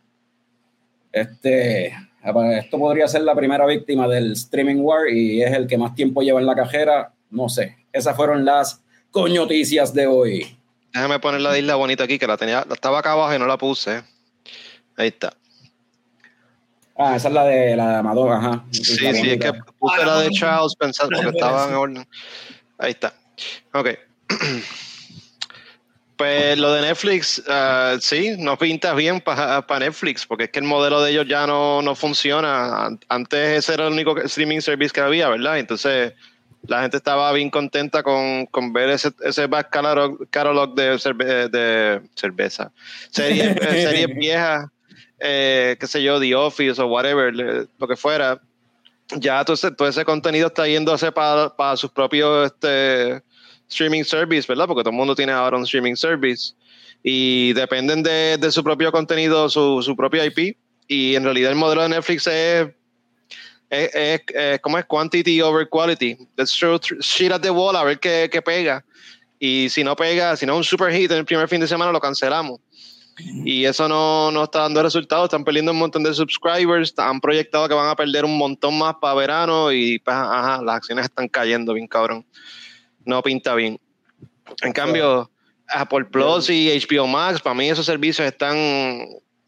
Este, 1.12 1.92
esto 2.22 2.78
podría 2.78 3.08
ser 3.08 3.22
la 3.22 3.34
primera 3.34 3.66
víctima 3.66 4.08
del 4.08 4.32
streaming 4.32 4.80
war 4.80 5.08
y 5.08 5.42
es 5.42 5.52
el 5.52 5.66
que 5.66 5.78
más 5.78 5.94
tiempo 5.94 6.22
lleva 6.22 6.40
en 6.40 6.46
la 6.46 6.54
cajera. 6.54 7.12
No 7.30 7.48
sé. 7.48 7.76
Esas 7.92 8.16
fueron 8.16 8.44
las 8.44 8.82
coñoticias 9.10 9.94
de 9.94 10.06
hoy. 10.06 10.58
Déjame 10.92 11.18
poner 11.20 11.40
la 11.40 11.56
isla 11.58 11.76
bonita 11.76 12.04
aquí, 12.04 12.18
que 12.18 12.26
la 12.26 12.36
tenía, 12.36 12.66
estaba 12.70 12.98
acá 12.98 13.12
abajo 13.12 13.34
y 13.34 13.38
no 13.38 13.46
la 13.46 13.58
puse. 13.58 14.02
Ahí 14.96 15.08
está. 15.08 15.32
Ah, 16.96 17.14
esa 17.14 17.28
es 17.28 17.34
la 17.34 17.44
de 17.44 17.76
la 17.76 17.90
de 17.90 17.96
Amador, 17.96 18.32
ajá. 18.32 18.64
Sí, 18.72 18.82
sí, 18.82 19.06
es 19.06 19.38
que 19.38 19.52
puse 19.78 20.04
la 20.04 20.20
de 20.20 20.30
Charles 20.30 20.74
pensando 20.74 21.16
porque 21.16 21.36
estaba 21.36 21.68
en 21.68 21.74
orden. 21.74 22.08
Ahí 22.78 22.90
está. 22.90 23.14
Ok. 23.72 23.90
Pues 26.18 26.58
lo 26.58 26.72
de 26.72 26.82
Netflix, 26.82 27.38
uh, 27.46 27.96
sí, 28.00 28.34
no 28.38 28.58
pinta 28.58 28.92
bien 28.92 29.20
para 29.20 29.62
Netflix, 29.78 30.26
porque 30.26 30.44
es 30.44 30.50
que 30.50 30.58
el 30.58 30.64
modelo 30.64 31.00
de 31.00 31.12
ellos 31.12 31.28
ya 31.28 31.46
no, 31.46 31.80
no, 31.80 31.94
funciona. 31.94 32.88
Antes 33.08 33.58
ese 33.58 33.74
era 33.74 33.86
el 33.86 33.92
único 33.92 34.18
streaming 34.18 34.58
service 34.58 34.92
que 34.92 35.00
había, 35.00 35.28
¿verdad? 35.28 35.60
Entonces 35.60 36.14
la 36.66 36.82
gente 36.82 36.96
estaba 36.96 37.30
bien 37.30 37.50
contenta 37.50 38.02
con, 38.02 38.46
con 38.46 38.72
ver 38.72 38.90
ese, 38.90 39.12
ese 39.20 39.46
back 39.46 39.70
catalog, 39.70 40.74
de, 40.74 41.48
de 41.52 42.02
cerveza. 42.16 42.72
Series, 43.10 43.54
series 43.70 44.08
viejas, 44.16 44.66
eh, 45.20 45.76
qué 45.78 45.86
sé 45.86 46.02
yo, 46.02 46.18
The 46.18 46.34
Office 46.34 46.82
o 46.82 46.86
whatever, 46.88 47.32
lo 47.32 47.86
que 47.86 47.94
fuera. 47.94 48.42
Ya 49.10 49.44
todo 49.44 49.54
ese, 49.54 49.70
todo 49.70 49.86
ese 49.86 50.04
contenido 50.04 50.48
está 50.48 50.66
yéndose 50.66 51.12
para, 51.12 51.54
para 51.54 51.76
sus 51.76 51.92
propios... 51.92 52.46
Este, 52.46 53.22
streaming 53.68 54.04
service, 54.04 54.46
¿verdad? 54.48 54.66
Porque 54.66 54.82
todo 54.82 54.90
el 54.90 54.96
mundo 54.96 55.14
tiene 55.14 55.32
ahora 55.32 55.56
un 55.56 55.64
streaming 55.64 55.94
service 55.94 56.54
y 57.02 57.52
dependen 57.52 58.02
de, 58.02 58.38
de 58.38 58.50
su 58.50 58.64
propio 58.64 58.90
contenido, 58.90 59.48
su, 59.48 59.82
su 59.82 59.94
propio 59.94 60.24
IP. 60.24 60.56
Y 60.88 61.14
en 61.14 61.24
realidad 61.24 61.50
el 61.50 61.56
modelo 61.56 61.82
de 61.82 61.90
Netflix 61.90 62.26
es, 62.26 62.68
es, 63.68 63.90
es, 63.94 64.60
¿cómo 64.60 64.78
es? 64.78 64.86
Quantity 64.86 65.42
over 65.42 65.68
quality. 65.68 66.16
Let's 66.36 66.56
throw 66.58 66.78
shit 67.00 67.30
at 67.30 67.42
the 67.42 67.50
wall 67.50 67.76
a 67.76 67.84
ver 67.84 68.00
qué, 68.00 68.28
qué 68.32 68.40
pega. 68.40 68.84
Y 69.38 69.68
si 69.68 69.84
no 69.84 69.94
pega, 69.94 70.36
si 70.36 70.46
no 70.46 70.54
es 70.54 70.58
un 70.58 70.64
super 70.64 70.92
hit 70.92 71.10
en 71.10 71.18
el 71.18 71.24
primer 71.24 71.46
fin 71.48 71.60
de 71.60 71.68
semana, 71.68 71.92
lo 71.92 72.00
cancelamos. 72.00 72.60
Y 73.44 73.64
eso 73.64 73.88
no, 73.88 74.30
no 74.30 74.44
está 74.44 74.60
dando 74.60 74.82
resultados. 74.82 75.24
Están 75.24 75.44
perdiendo 75.44 75.72
un 75.72 75.78
montón 75.78 76.04
de 76.04 76.14
subscribers. 76.14 76.94
Han 76.98 77.20
proyectado 77.20 77.68
que 77.68 77.74
van 77.74 77.88
a 77.88 77.96
perder 77.96 78.24
un 78.24 78.38
montón 78.38 78.78
más 78.78 78.94
para 79.00 79.14
verano. 79.14 79.72
Y 79.72 79.98
pues, 79.98 80.16
las 80.16 80.76
acciones 80.76 81.06
están 81.06 81.28
cayendo 81.28 81.74
bien 81.74 81.88
cabrón 81.88 82.24
no 83.08 83.22
pinta 83.22 83.54
bien. 83.54 83.80
En 84.62 84.72
cambio, 84.72 85.30
Apple 85.66 86.04
Plus 86.04 86.50
y 86.50 86.68
HBO 86.78 87.06
Max, 87.06 87.40
para 87.40 87.54
mí 87.54 87.68
esos 87.68 87.86
servicios 87.86 88.26
están 88.26 88.56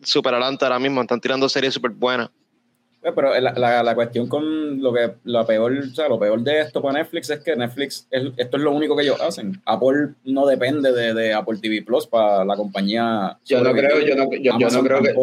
súper 0.03 0.35
adelante 0.35 0.65
ahora 0.65 0.79
mismo, 0.79 1.03
están 1.03 1.21
tirando 1.21 1.49
series 1.49 1.75
súper 1.75 1.91
buenas. 1.93 2.31
Eh, 3.03 3.13
pero 3.15 3.39
la, 3.39 3.83
la, 3.83 3.95
cuestión 3.95 4.29
con 4.29 4.83
lo 4.83 4.93
que 4.93 5.13
lo 5.25 5.47
peor, 5.47 5.73
o 5.73 5.95
sea, 5.95 6.09
lo 6.09 6.19
peor 6.19 6.41
de 6.43 6.61
esto 6.61 6.83
para 6.83 6.99
Netflix 6.99 7.31
es 7.31 7.41
que 7.41 7.57
Netflix, 7.57 8.07
esto 8.11 8.57
es 8.57 8.63
lo 8.63 8.73
único 8.73 8.97
que 8.97 9.03
ellos 9.03 9.21
hacen. 9.21 9.61
Apple 9.65 10.15
no 10.25 10.47
depende 10.47 10.93
de, 10.93 11.15
de 11.15 11.33
Apple 11.33 11.59
TV 11.61 11.83
Plus 11.83 12.07
para 12.07 12.45
la 12.45 12.57
compañía. 12.57 13.39
Yo 13.47 13.63
no 13.63 13.73
creo, 13.73 14.01
yo 14.01 14.17
no, 14.17 14.31
yo, 14.33 14.71
no 14.71 14.83
creo 14.83 15.03
que. 15.03 15.15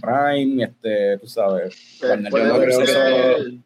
Prime, 0.00 0.64
este, 0.64 1.18
tú 1.18 1.26
sabes. 1.26 1.98
Puede, 2.00 2.30
puede, 2.30 3.60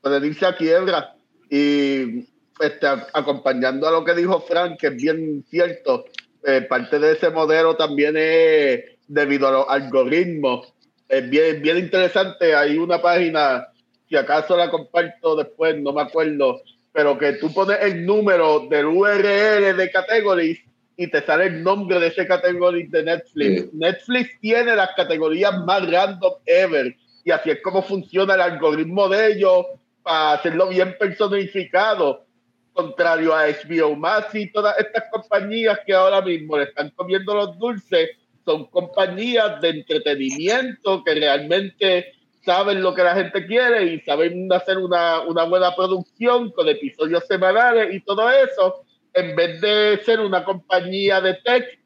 puede 0.00 0.26
irse 0.26 0.46
a 0.46 0.56
quiebra. 0.56 1.14
Y 1.50 2.26
este, 2.62 2.86
acompañando 2.86 3.88
a 3.88 3.92
lo 3.92 4.04
que 4.04 4.14
dijo 4.14 4.40
Frank, 4.40 4.78
que 4.78 4.88
es 4.88 4.96
bien 4.96 5.44
cierto, 5.48 6.04
eh, 6.44 6.62
parte 6.62 6.98
de 6.98 7.12
ese 7.12 7.30
modelo 7.30 7.76
también 7.76 8.14
es 8.16 8.84
debido 9.06 9.48
a 9.48 9.52
los 9.52 9.66
algoritmos. 9.68 10.72
Es 11.08 11.28
bien, 11.28 11.60
bien 11.62 11.78
interesante. 11.78 12.54
Hay 12.54 12.78
una 12.78 13.00
página, 13.02 13.68
si 14.08 14.16
acaso 14.16 14.56
la 14.56 14.70
comparto 14.70 15.36
después, 15.36 15.76
no 15.80 15.92
me 15.92 16.02
acuerdo, 16.02 16.62
pero 16.92 17.18
que 17.18 17.34
tú 17.34 17.52
pones 17.52 17.78
el 17.82 18.04
número 18.06 18.66
del 18.68 18.86
URL 18.86 19.76
de 19.76 19.90
categories 19.92 20.58
y 20.96 21.06
te 21.08 21.22
sale 21.22 21.46
el 21.46 21.62
nombre 21.62 21.98
de 21.98 22.08
ese 22.08 22.26
category 22.26 22.86
de 22.86 23.02
Netflix. 23.02 23.72
Netflix 23.72 24.40
tiene 24.40 24.76
las 24.76 24.90
categorías 24.94 25.52
más 25.64 25.90
random 25.90 26.34
ever 26.46 26.94
y 27.24 27.30
así 27.30 27.50
es 27.50 27.60
como 27.62 27.82
funciona 27.82 28.34
el 28.34 28.40
algoritmo 28.40 29.08
de 29.08 29.32
ellos 29.32 29.66
para 30.02 30.34
hacerlo 30.34 30.68
bien 30.68 30.96
personificado 30.98 32.24
contrario 32.72 33.34
a 33.34 33.46
HBO 33.46 33.94
Max 33.96 34.34
y 34.34 34.50
todas 34.50 34.78
estas 34.78 35.04
compañías 35.10 35.78
que 35.86 35.92
ahora 35.92 36.20
mismo 36.20 36.58
le 36.58 36.64
están 36.64 36.90
comiendo 36.90 37.34
los 37.34 37.58
dulces, 37.58 38.10
son 38.44 38.66
compañías 38.66 39.60
de 39.60 39.68
entretenimiento 39.70 41.02
que 41.04 41.14
realmente 41.14 42.14
saben 42.44 42.82
lo 42.82 42.94
que 42.94 43.04
la 43.04 43.14
gente 43.14 43.46
quiere 43.46 43.84
y 43.84 44.00
saben 44.00 44.52
hacer 44.52 44.78
una, 44.78 45.20
una 45.20 45.44
buena 45.44 45.74
producción 45.76 46.50
con 46.50 46.68
episodios 46.68 47.24
semanales 47.26 47.94
y 47.94 48.00
todo 48.00 48.28
eso, 48.30 48.84
en 49.14 49.36
vez 49.36 49.60
de 49.60 50.00
ser 50.04 50.20
una 50.20 50.44
compañía 50.44 51.20
de 51.20 51.34
tech 51.34 51.78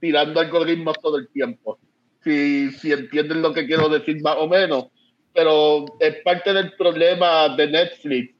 tirando 0.00 0.40
algoritmos 0.40 0.98
todo 1.00 1.18
el 1.18 1.28
tiempo. 1.28 1.78
Si, 2.24 2.70
si 2.72 2.92
entienden 2.92 3.42
lo 3.42 3.52
que 3.52 3.66
quiero 3.66 3.88
decir 3.88 4.20
más 4.22 4.36
o 4.38 4.48
menos. 4.48 4.86
Pero 5.32 5.84
es 6.00 6.16
parte 6.24 6.52
del 6.52 6.72
problema 6.72 7.48
de 7.50 7.68
Netflix 7.68 8.34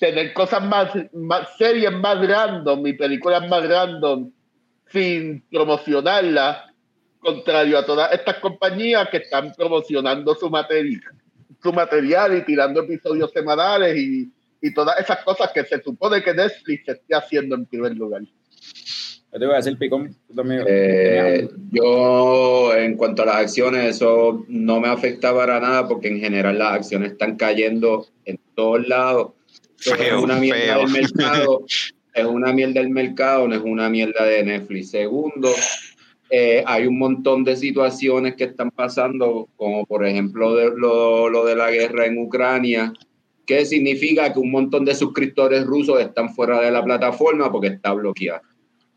tener 0.00 0.32
cosas 0.32 0.64
más, 0.64 0.90
más 1.12 1.56
series 1.56 1.92
más 1.92 2.26
random 2.26 2.86
y 2.86 2.94
películas 2.94 3.46
más 3.48 3.68
random 3.68 4.32
sin 4.90 5.42
promocionarlas, 5.50 6.64
contrario 7.20 7.78
a 7.78 7.86
todas 7.86 8.12
estas 8.12 8.36
compañías 8.36 9.08
que 9.10 9.18
están 9.18 9.52
promocionando 9.52 10.34
su 10.34 10.50
material, 10.50 11.02
su 11.62 11.72
material 11.72 12.38
y 12.38 12.44
tirando 12.44 12.80
episodios 12.80 13.30
semanales 13.30 13.96
y, 13.96 14.32
y 14.62 14.74
todas 14.74 14.98
esas 14.98 15.22
cosas 15.22 15.52
que 15.52 15.64
se 15.64 15.80
supone 15.82 16.22
que 16.22 16.34
Netflix 16.34 16.88
esté 16.88 17.14
haciendo 17.14 17.54
en 17.54 17.66
primer 17.66 17.94
lugar. 17.94 18.22
Yo 19.32 19.38
te 19.38 19.44
iba 19.44 19.54
a 19.54 19.58
decir, 19.58 19.78
Picón, 19.78 20.16
también. 20.34 20.64
Eh, 20.66 21.48
yo, 21.70 22.74
en 22.74 22.96
cuanto 22.96 23.22
a 23.22 23.26
las 23.26 23.36
acciones, 23.36 23.96
eso 23.96 24.44
no 24.48 24.80
me 24.80 24.88
afecta 24.88 25.32
para 25.32 25.60
nada 25.60 25.86
porque 25.86 26.08
en 26.08 26.18
general 26.18 26.58
las 26.58 26.72
acciones 26.72 27.12
están 27.12 27.36
cayendo 27.36 28.06
en 28.24 28.40
todos 28.56 28.88
lados. 28.88 29.32
Es 29.80 30.12
una 30.12 30.36
mierda 30.36 30.60
feo. 30.60 30.78
del 30.80 30.92
mercado. 30.92 31.64
Es 32.12 32.26
una 32.26 32.52
mierda 32.52 32.80
del 32.80 32.90
mercado, 32.90 33.46
no 33.46 33.54
es 33.54 33.62
una 33.62 33.88
mierda 33.88 34.24
de 34.24 34.42
Netflix. 34.42 34.90
Segundo, 34.90 35.48
eh, 36.28 36.60
hay 36.66 36.88
un 36.88 36.98
montón 36.98 37.44
de 37.44 37.54
situaciones 37.54 38.34
que 38.34 38.44
están 38.44 38.72
pasando, 38.72 39.48
como 39.56 39.86
por 39.86 40.04
ejemplo 40.04 40.56
de 40.56 40.72
lo, 40.76 41.28
lo 41.28 41.44
de 41.44 41.54
la 41.54 41.70
guerra 41.70 42.06
en 42.06 42.18
Ucrania, 42.18 42.92
que 43.46 43.64
significa 43.64 44.32
que 44.32 44.40
un 44.40 44.50
montón 44.50 44.84
de 44.84 44.94
suscriptores 44.94 45.64
rusos 45.64 46.00
están 46.00 46.34
fuera 46.34 46.60
de 46.60 46.72
la 46.72 46.84
plataforma 46.84 47.50
porque 47.50 47.68
está 47.68 47.92
bloqueada. 47.92 48.42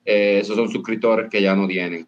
Eh, 0.05 0.39
esos 0.41 0.55
son 0.55 0.69
suscriptores 0.69 1.29
que 1.29 1.41
ya 1.41 1.55
no 1.55 1.67
tienen. 1.67 2.07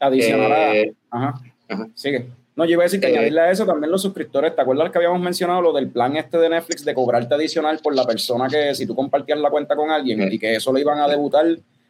Adicional. 0.00 0.76
Eh, 0.76 0.92
Ajá. 1.10 1.34
ajá. 1.68 1.88
Sigue. 1.94 2.26
No, 2.56 2.64
yo 2.64 2.72
iba 2.72 2.82
a 2.82 2.84
decir 2.84 3.00
que 3.00 3.08
Eh, 3.08 3.12
añadirle 3.12 3.40
a 3.42 3.50
eso 3.50 3.66
también 3.66 3.90
los 3.90 4.00
suscriptores. 4.00 4.56
¿Te 4.56 4.62
acuerdas 4.62 4.90
que 4.90 4.96
habíamos 4.98 5.20
mencionado 5.20 5.60
lo 5.60 5.72
del 5.74 5.90
plan 5.90 6.16
este 6.16 6.38
de 6.38 6.48
Netflix 6.48 6.84
de 6.84 6.94
cobrarte 6.94 7.34
adicional 7.34 7.78
por 7.82 7.94
la 7.94 8.04
persona 8.06 8.48
que 8.48 8.74
si 8.74 8.86
tú 8.86 8.94
compartías 8.94 9.38
la 9.38 9.50
cuenta 9.50 9.76
con 9.76 9.90
alguien 9.90 10.22
Eh. 10.22 10.28
y 10.32 10.38
que 10.38 10.56
eso 10.56 10.72
lo 10.72 10.78
iban 10.78 10.98
a 10.98 11.06
debutar 11.06 11.44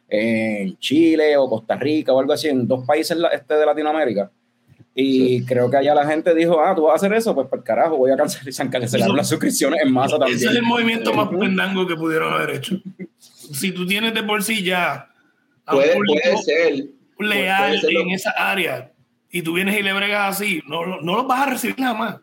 en 0.09 0.77
Chile 0.79 1.37
o 1.37 1.49
Costa 1.49 1.75
Rica 1.77 2.11
o 2.13 2.19
algo 2.19 2.33
así, 2.33 2.49
en 2.49 2.67
dos 2.67 2.85
países 2.85 3.17
este 3.33 3.53
de 3.55 3.65
Latinoamérica? 3.65 4.29
Y 4.93 5.45
creo 5.45 5.69
que 5.69 5.77
allá 5.77 5.93
la 5.93 6.05
gente 6.07 6.33
dijo, 6.33 6.59
ah, 6.59 6.73
tú 6.75 6.83
vas 6.83 6.93
a 6.93 6.95
hacer 6.95 7.13
eso, 7.13 7.33
pues 7.35 7.47
por 7.47 7.63
carajo, 7.63 7.97
voy 7.97 8.11
a 8.11 8.17
cancelar, 8.17 8.51
se 8.51 8.61
han 8.61 8.69
cancelado 8.69 9.15
las 9.15 9.29
suscripciones 9.29 9.81
en 9.83 9.91
masa 9.93 10.17
también. 10.17 10.37
Ese 10.37 10.47
es 10.49 10.55
el 10.55 10.63
movimiento 10.63 11.13
más 11.13 11.29
pendango 11.29 11.85
que 11.87 11.95
pudieron 11.95 12.33
haber 12.33 12.55
hecho. 12.55 12.77
Si 13.53 13.71
tú 13.71 13.85
tienes 13.85 14.13
de 14.13 14.23
por 14.23 14.43
sí 14.43 14.63
ya 14.63 15.07
a 15.65 15.75
un 15.75 15.81
Puede, 15.81 15.93
público 15.93 16.19
puede 16.23 16.37
ser. 16.43 16.73
leal 17.19 17.67
puede 17.69 17.81
ser 17.81 17.93
lo- 17.93 18.01
en 18.01 18.09
esa 18.09 18.31
área 18.31 18.91
y 19.31 19.41
tú 19.41 19.53
vienes 19.53 19.77
y 19.77 19.83
le 19.83 19.93
bregas 19.93 20.35
así, 20.35 20.61
no, 20.67 20.85
no, 20.85 21.15
los 21.15 21.27
vas 21.27 21.47
a 21.47 21.49
recibir 21.51 21.75
jamás. 21.75 22.19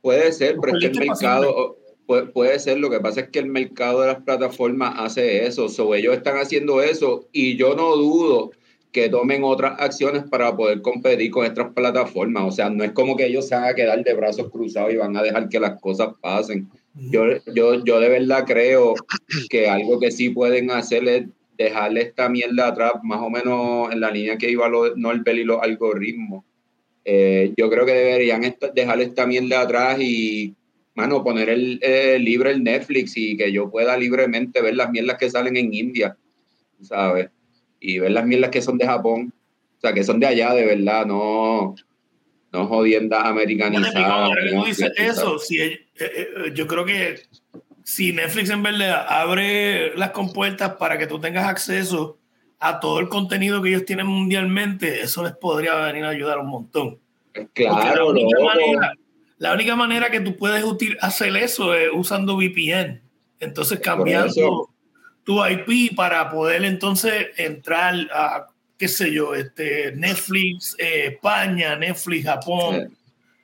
Puede 0.00 0.32
ser, 0.32 0.56
pero 0.60 0.76
es 0.76 0.80
que 0.80 0.98
el 0.98 1.08
mercado 1.08 1.76
puede, 2.06 2.26
puede 2.26 2.58
ser. 2.58 2.78
Lo 2.78 2.90
que 2.90 3.00
pasa 3.00 3.20
es 3.20 3.28
que 3.28 3.38
el 3.38 3.46
mercado 3.46 4.00
de 4.00 4.08
las 4.08 4.22
plataformas 4.22 4.94
hace 4.96 5.46
eso. 5.46 5.68
So, 5.68 5.94
ellos 5.94 6.16
están 6.16 6.38
haciendo 6.38 6.80
eso 6.82 7.28
y 7.32 7.56
yo 7.56 7.74
no 7.74 7.96
dudo 7.96 8.50
que 8.92 9.08
tomen 9.08 9.44
otras 9.44 9.78
acciones 9.78 10.24
para 10.24 10.56
poder 10.56 10.82
competir 10.82 11.30
con 11.30 11.46
estas 11.46 11.72
plataformas. 11.72 12.44
O 12.44 12.50
sea, 12.50 12.70
no 12.70 12.82
es 12.82 12.92
como 12.92 13.16
que 13.16 13.26
ellos 13.26 13.46
se 13.46 13.54
van 13.54 13.64
a 13.64 13.74
quedar 13.74 14.02
de 14.02 14.14
brazos 14.14 14.50
cruzados 14.50 14.92
y 14.92 14.96
van 14.96 15.16
a 15.16 15.22
dejar 15.22 15.48
que 15.48 15.60
las 15.60 15.80
cosas 15.80 16.08
pasen. 16.20 16.68
Yo, 16.94 17.24
yo, 17.54 17.84
yo 17.84 18.00
de 18.00 18.08
verdad 18.08 18.44
creo 18.46 18.94
que 19.48 19.68
algo 19.68 20.00
que 20.00 20.10
sí 20.10 20.30
pueden 20.30 20.70
hacer 20.70 21.06
es 21.06 21.26
dejarle 21.64 22.02
esta 22.02 22.28
mierda 22.28 22.68
atrás, 22.68 22.92
más 23.02 23.20
o 23.20 23.28
menos 23.30 23.92
en 23.92 24.00
la 24.00 24.10
línea 24.10 24.38
que 24.38 24.50
iba 24.50 24.68
lo, 24.68 24.96
Norbert 24.96 25.38
y 25.38 25.44
los 25.44 25.62
algoritmos. 25.62 26.44
Eh, 27.04 27.52
yo 27.56 27.68
creo 27.70 27.84
que 27.86 27.92
deberían 27.92 28.44
esta- 28.44 28.68
dejar 28.68 29.00
esta 29.00 29.26
mierda 29.26 29.60
atrás 29.60 29.98
y, 30.00 30.54
mano, 30.94 31.22
poner 31.22 31.48
el, 31.50 31.78
eh, 31.82 32.18
libre 32.18 32.50
el 32.50 32.62
Netflix 32.64 33.16
y 33.16 33.36
que 33.36 33.52
yo 33.52 33.70
pueda 33.70 33.96
libremente 33.96 34.60
ver 34.62 34.74
las 34.76 34.90
mierdas 34.90 35.16
que 35.18 35.30
salen 35.30 35.56
en 35.56 35.72
India, 35.74 36.16
¿sabes? 36.82 37.28
Y 37.78 37.98
ver 37.98 38.12
las 38.12 38.26
mierdas 38.26 38.50
que 38.50 38.62
son 38.62 38.78
de 38.78 38.86
Japón, 38.86 39.32
o 39.78 39.80
sea, 39.80 39.92
que 39.92 40.04
son 40.04 40.20
de 40.20 40.26
allá, 40.26 40.54
de 40.54 40.64
verdad, 40.66 41.06
no, 41.06 41.74
no 42.52 42.66
jodiendas 42.66 43.24
americanizadas. 43.24 43.96
ahora 44.10 44.42
que 44.44 44.50
tú 44.56 44.64
dices 44.64 44.92
¿sabes? 44.96 45.12
eso, 45.18 45.38
si 45.38 45.56
ell- 45.58 45.80
eh, 45.98 46.28
yo 46.54 46.66
creo 46.66 46.84
que 46.84 47.16
si 47.90 48.12
Netflix 48.12 48.50
en 48.50 48.62
verdad 48.62 49.04
abre 49.08 49.96
las 49.96 50.10
compuertas 50.12 50.74
para 50.76 50.96
que 50.96 51.08
tú 51.08 51.18
tengas 51.18 51.48
acceso 51.48 52.18
a 52.60 52.78
todo 52.78 53.00
el 53.00 53.08
contenido 53.08 53.60
que 53.60 53.70
ellos 53.70 53.84
tienen 53.84 54.06
mundialmente, 54.06 55.00
eso 55.00 55.24
les 55.24 55.32
podría 55.32 55.74
venir 55.74 56.04
a 56.04 56.10
ayudar 56.10 56.38
un 56.38 56.50
montón. 56.50 57.00
Claro, 57.52 57.96
la, 57.96 58.04
única 58.04 58.38
loco. 58.38 58.46
manera, 58.46 58.92
la 59.38 59.52
única 59.54 59.74
manera 59.74 60.08
que 60.08 60.20
tú 60.20 60.36
puedes 60.36 60.62
util- 60.64 60.96
hacer 61.00 61.36
eso 61.36 61.74
es 61.74 61.88
usando 61.92 62.36
VPN. 62.36 63.02
Entonces 63.40 63.80
cambiando 63.80 64.70
tu 65.24 65.44
IP 65.44 65.96
para 65.96 66.30
poder 66.30 66.64
entonces 66.64 67.26
entrar 67.38 67.96
a, 68.14 68.46
qué 68.78 68.86
sé 68.86 69.12
yo, 69.12 69.34
este, 69.34 69.90
Netflix 69.96 70.76
eh, 70.78 71.14
España, 71.14 71.74
Netflix 71.74 72.24
Japón. 72.24 72.96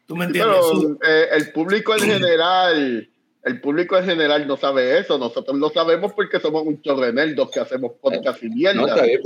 ¿Tú 0.07 0.15
me 0.15 0.29
Pero 0.29 0.55
entiendes? 0.55 0.99
eh, 1.05 1.27
el 1.33 1.51
público 1.51 1.97
en 1.97 2.01
general, 2.05 3.09
el 3.47 3.61
público 3.61 3.97
en 3.97 4.05
general 4.05 4.47
no 4.49 4.57
sabe 4.57 4.99
eso. 4.99 5.19
Nosotros 5.19 5.57
lo 5.57 5.71
sabemos 5.71 6.13
porque 6.13 6.41
somos 6.41 6.65
un 6.67 6.81
nerdos 7.15 7.49
que 7.51 7.61
hacemos 7.61 7.93
podcast 8.03 8.43
y 8.43 8.49
mierda. 8.49 8.97
No, 8.97 9.03
bien, 9.03 9.21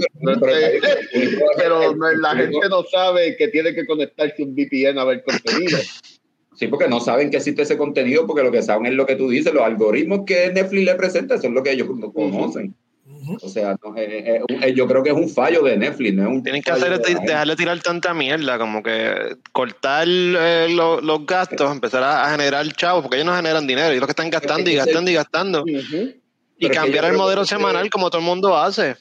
pero, 1.57 1.95
la 1.95 2.37
gente 2.37 2.69
no 2.69 2.83
sabe 2.85 3.35
que 3.39 3.49
tiene 3.49 3.75
que 3.75 3.87
conectarse 3.87 4.43
un 4.43 4.55
VPN 4.55 4.99
a 4.99 5.05
ver 5.05 5.25
contenido. 5.25 5.79
Sí, 6.55 6.69
porque 6.69 6.87
no 6.87 7.01
saben 7.01 7.31
que 7.31 7.39
existe 7.39 7.63
ese 7.63 7.79
contenido, 7.79 8.27
porque 8.27 8.43
lo 8.43 8.53
que 8.53 8.61
saben 8.61 8.85
es 8.85 8.93
lo 8.93 9.07
que 9.07 9.17
tú 9.17 9.31
dices, 9.31 9.55
los 9.55 9.63
algoritmos 9.63 10.27
que 10.27 10.53
Netflix 10.53 10.85
le 10.85 10.95
presenta 10.97 11.39
son 11.39 11.55
lo 11.55 11.63
que 11.63 11.73
ellos 11.73 11.89
no 11.97 12.13
conocen. 12.13 12.75
O 13.43 13.49
sea, 13.49 13.77
no, 13.83 13.97
eh, 13.97 14.39
eh, 14.39 14.41
eh, 14.63 14.75
yo 14.75 14.87
creo 14.87 15.03
que 15.03 15.11
es 15.11 15.17
un 15.17 15.29
fallo 15.29 15.63
de 15.63 15.77
Netflix, 15.77 16.15
no 16.15 16.23
es 16.23 16.29
un 16.29 16.43
Tienen 16.43 16.63
que 16.63 16.71
hacer 16.71 16.99
de 17.01 17.15
dejarle 17.15 17.57
tirar 17.57 17.81
tanta 17.81 18.15
mierda, 18.15 18.59
como 18.59 18.83
que 18.83 19.37
cortar 19.53 20.07
eh, 20.09 20.69
lo- 20.71 21.01
los 21.01 21.27
gastos, 21.27 21.71
empezar 21.71 22.03
a, 22.03 22.25
a 22.27 22.31
generar 22.31 22.67
chavos, 22.73 23.03
porque 23.03 23.17
ellos 23.17 23.27
no 23.27 23.37
generan 23.37 23.67
dinero, 23.67 23.89
ellos 23.89 24.01
lo 24.01 24.07
que 24.07 24.13
están 24.13 24.31
gastando 24.31 24.71
y 24.71 24.75
Es 24.77 24.81
que 24.81 24.87
gastando 24.87 25.11
y 25.11 25.15
gastando. 25.15 25.65
Y 25.67 26.67
Pero 26.69 26.75
cambiar 26.75 27.05
el 27.07 27.13
modelo 27.15 27.43
que- 27.43 27.49
semanal 27.49 27.89
como 27.91 28.11
todo 28.11 28.21
el 28.21 28.27
mundo 28.27 28.57
hace. 28.57 28.97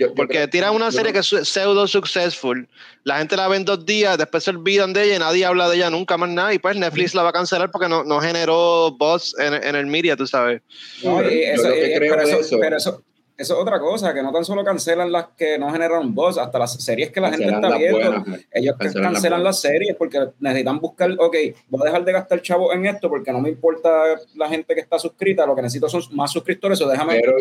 Yo- 0.00 0.06
yo 0.08 0.14
Porque 0.14 0.34
creo- 0.36 0.48
tiran 0.50 0.74
una 0.76 0.86
yo 0.90 0.92
serie 0.92 1.12
que 1.12 1.18
es 1.18 1.26
pseudo 1.26 1.86
successful, 1.88 2.68
la 3.02 3.18
gente 3.18 3.36
la 3.36 3.48
ve 3.48 3.56
en 3.56 3.64
dos 3.64 3.84
días, 3.84 4.16
después 4.16 4.44
se 4.44 4.50
olvidan 4.50 4.92
de 4.92 5.02
ella 5.04 5.16
y 5.16 5.18
nadie 5.18 5.44
habla 5.44 5.68
de 5.68 5.74
ella 5.76 5.90
nunca 5.90 6.16
más 6.16 6.30
nada. 6.30 6.54
Y 6.54 6.60
pues 6.60 6.76
Netflix 6.76 7.14
la 7.16 7.24
va 7.24 7.30
a 7.30 7.32
cancelar 7.32 7.70
porque 7.72 7.88
no, 7.88 8.04
no 8.04 8.20
generó 8.20 8.92
buzz 8.92 9.34
en, 9.40 9.54
en 9.54 9.74
el 9.74 9.86
media, 9.86 10.14
tú 10.16 10.24
sabes. 10.26 10.62
No, 11.02 11.20
y 11.22 11.24
Yo 11.24 11.52
eso, 11.52 11.68
lo 11.68 11.74
que 11.74 11.90
y- 11.90 11.94
creo 11.96 12.14
pero, 12.14 12.26
de 12.26 12.30
eso, 12.32 12.40
eso- 12.42 12.56
pero 12.60 12.76
eso, 12.76 13.02
eso 13.38 13.54
es 13.54 13.60
otra 13.62 13.78
cosa, 13.78 14.12
que 14.12 14.22
no 14.22 14.32
tan 14.32 14.44
solo 14.44 14.64
cancelan 14.64 15.10
las 15.12 15.28
que 15.36 15.58
no 15.58 15.70
generan 15.70 16.14
voz, 16.14 16.36
hasta 16.36 16.58
las 16.58 16.72
series 16.84 17.10
que 17.10 17.20
la 17.20 17.30
gente 17.30 17.46
Cancelan 17.46 17.64
está 17.64 17.68
las 17.70 17.78
viendo, 17.78 18.20
buenas, 18.20 18.40
ellos 18.52 18.76
cancelan 18.76 19.04
las 19.04 19.12
cancelan 19.12 19.38
buenas. 19.40 19.42
las 19.44 19.60
series 19.60 19.96
porque 19.96 20.18
necesitan 20.40 20.80
buscar, 20.80 21.10
ok, 21.18 21.36
voy 21.68 21.80
a 21.80 21.84
dejar 21.84 22.04
de 22.04 22.12
gastar 22.12 22.42
chavo 22.42 22.72
en 22.72 22.84
esto 22.86 23.08
porque 23.08 23.32
no 23.32 23.40
me 23.40 23.48
importa 23.48 23.88
la 24.34 24.48
gente 24.48 24.74
que 24.74 24.80
está 24.80 24.98
suscrita, 24.98 25.46
lo 25.46 25.54
que 25.54 25.62
necesito 25.62 25.88
son 25.88 26.02
más 26.12 26.32
suscriptores, 26.32 26.80
o 26.82 26.88
déjame 26.88 27.20
Pero 27.20 27.32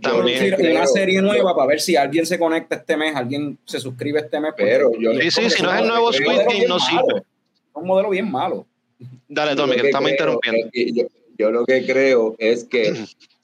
También. 0.00 0.54
creo- 0.54 0.70
una 0.76 0.86
serie 0.86 1.22
nueva 1.22 1.54
para 1.56 1.68
ver 1.68 1.80
si 1.80 1.96
alguien 1.96 2.26
se 2.26 2.38
conecta 2.38 2.76
este 2.76 2.96
mes, 2.98 3.16
alguien 3.16 3.58
se 3.64 3.80
suscribe 3.80 4.20
este 4.20 4.38
mes. 4.38 4.52
Pero 4.56 4.92
yo- 5.00 5.12
Sí, 5.14 5.30
sí, 5.30 5.50
si 5.50 5.62
no 5.62 5.72
es 5.72 5.80
el 5.80 5.88
nuevo 5.88 6.12
Squid 6.12 6.36
Game, 6.46 6.66
no 6.68 6.78
sirve. 6.78 7.18
Es 7.18 7.22
un 7.72 7.86
modelo 7.86 8.10
bien 8.10 8.30
malo. 8.30 8.66
Dale, 9.26 9.56
Tommy, 9.56 9.74
que 9.76 9.80
que 9.82 9.86
estamos 9.88 10.10
creo 10.16 10.38
interrumpiendo. 10.38 10.70
yo, 10.94 11.04
yo 11.38 11.50
lo 11.50 11.64
que 11.64 11.84
creo 11.86 12.34
es 12.38 12.64
que, 12.64 12.92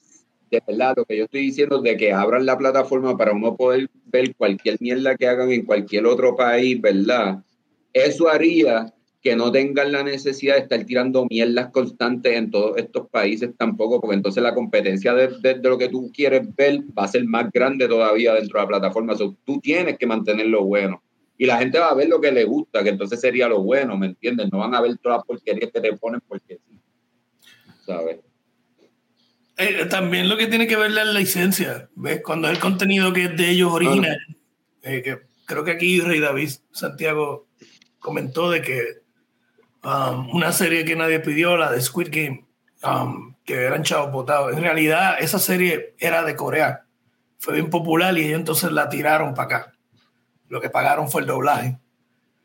de 0.53 0.63
verdad, 0.67 0.93
lo 0.97 1.05
que 1.05 1.17
yo 1.17 1.23
estoy 1.25 1.41
diciendo 1.41 1.81
de 1.81 1.97
que 1.97 2.11
abran 2.11 2.45
la 2.45 2.57
plataforma 2.57 3.17
para 3.17 3.33
uno 3.33 3.55
poder 3.55 3.89
ver 4.05 4.35
cualquier 4.35 4.77
mierda 4.79 5.15
que 5.15 5.27
hagan 5.27 5.51
en 5.51 5.65
cualquier 5.65 6.05
otro 6.05 6.35
país, 6.35 6.79
¿verdad? 6.79 7.39
Eso 7.91 8.27
haría 8.29 8.93
que 9.21 9.35
no 9.35 9.51
tengan 9.51 9.91
la 9.91 10.03
necesidad 10.03 10.55
de 10.55 10.61
estar 10.61 10.83
tirando 10.83 11.25
mierdas 11.29 11.69
constantes 11.71 12.35
en 12.35 12.51
todos 12.51 12.77
estos 12.77 13.07
países 13.09 13.51
tampoco, 13.57 14.01
porque 14.01 14.15
entonces 14.17 14.43
la 14.43 14.53
competencia 14.53 15.13
de, 15.13 15.29
de- 15.41 15.55
lo 15.69 15.77
que 15.77 15.87
tú 15.89 16.11
quieres 16.13 16.53
ver 16.55 16.81
va 16.97 17.05
a 17.05 17.07
ser 17.07 17.23
más 17.25 17.49
grande 17.51 17.87
todavía 17.87 18.33
dentro 18.33 18.59
de 18.59 18.63
la 18.65 18.67
plataforma. 18.67 19.15
So, 19.15 19.35
tú 19.45 19.59
tienes 19.61 19.97
que 19.97 20.05
mantenerlo 20.05 20.65
bueno. 20.65 21.01
Y 21.37 21.45
la 21.45 21.57
gente 21.57 21.79
va 21.79 21.87
a 21.89 21.95
ver 21.95 22.09
lo 22.09 22.19
que 22.21 22.31
le 22.31 22.43
gusta, 22.43 22.83
que 22.83 22.89
entonces 22.89 23.19
sería 23.19 23.47
lo 23.47 23.63
bueno, 23.63 23.97
¿me 23.97 24.07
entiendes? 24.07 24.51
No 24.51 24.59
van 24.59 24.75
a 24.75 24.81
ver 24.81 24.97
todas 24.97 25.17
las 25.19 25.25
porquerías 25.25 25.71
que 25.71 25.81
te 25.81 25.93
ponen 25.93 26.21
porque 26.27 26.59
sí. 26.67 26.79
¿Sabes? 27.85 28.19
Eh, 29.63 29.85
también 29.85 30.27
lo 30.27 30.37
que 30.37 30.47
tiene 30.47 30.67
que 30.67 30.75
ver 30.75 30.91
la 30.91 31.05
licencia, 31.05 31.89
¿ves? 31.95 32.21
Cuando 32.23 32.47
es 32.47 32.55
el 32.55 32.59
contenido 32.59 33.13
que 33.13 33.25
es 33.25 33.37
de 33.37 33.49
ellos 33.49 33.71
original, 33.71 34.17
eh, 34.81 35.01
que 35.01 35.21
creo 35.45 35.63
que 35.63 35.71
aquí 35.71 36.01
Rey 36.01 36.19
David 36.19 36.49
Santiago 36.71 37.47
comentó 37.99 38.51
de 38.51 38.61
que 38.61 38.83
um, 39.83 40.35
una 40.35 40.51
serie 40.51 40.85
que 40.85 40.95
nadie 40.95 41.19
pidió, 41.19 41.55
la 41.55 41.71
de 41.71 41.81
Squid 41.81 42.09
Game, 42.11 42.45
um, 42.83 43.35
que 43.45 43.55
eran 43.63 43.83
chavos 43.83 44.11
botados, 44.11 44.53
en 44.53 44.61
realidad 44.61 45.15
esa 45.19 45.39
serie 45.39 45.95
era 45.99 46.23
de 46.23 46.35
Corea, 46.35 46.85
fue 47.39 47.55
bien 47.55 47.69
popular 47.69 48.17
y 48.17 48.25
ellos 48.25 48.39
entonces 48.39 48.71
la 48.71 48.89
tiraron 48.89 49.33
para 49.33 49.57
acá. 49.57 49.73
Lo 50.49 50.61
que 50.61 50.69
pagaron 50.69 51.09
fue 51.09 51.21
el 51.21 51.27
doblaje. 51.27 51.77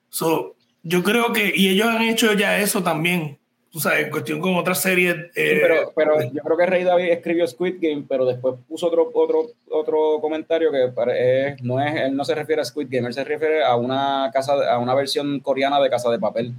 So, 0.08 0.56
yo 0.82 1.02
creo 1.02 1.32
que, 1.32 1.52
y 1.54 1.68
ellos 1.68 1.88
han 1.88 2.02
hecho 2.02 2.32
ya 2.32 2.58
eso 2.58 2.82
también, 2.82 3.38
tú 3.70 3.80
sabes, 3.80 4.04
en 4.06 4.10
cuestión 4.10 4.40
con 4.40 4.54
otras 4.56 4.80
series. 4.80 5.14
Sí, 5.34 5.40
eh, 5.42 5.58
pero, 5.62 5.92
pero 5.94 6.22
yo 6.32 6.42
creo 6.42 6.56
que 6.56 6.66
Rey 6.66 6.84
David 6.84 7.10
escribió 7.10 7.46
Squid 7.46 7.76
Game, 7.80 8.04
pero 8.08 8.24
después 8.24 8.54
puso 8.68 8.86
otro, 8.88 9.10
otro, 9.14 9.46
otro 9.70 10.18
comentario 10.20 10.70
que 10.72 11.56
no 11.62 11.80
es, 11.82 11.94
él 12.00 12.16
no 12.16 12.24
se 12.24 12.34
refiere 12.34 12.62
a 12.62 12.64
Squid 12.64 12.88
Game, 12.90 13.06
él 13.08 13.14
se 13.14 13.24
refiere 13.24 13.62
a 13.64 13.76
una 13.76 14.30
casa, 14.32 14.54
a 14.72 14.78
una 14.78 14.94
versión 14.94 15.40
coreana 15.40 15.80
de 15.80 15.90
Casa 15.90 16.10
de 16.10 16.18
Papel. 16.18 16.52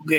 ok. 0.00 0.12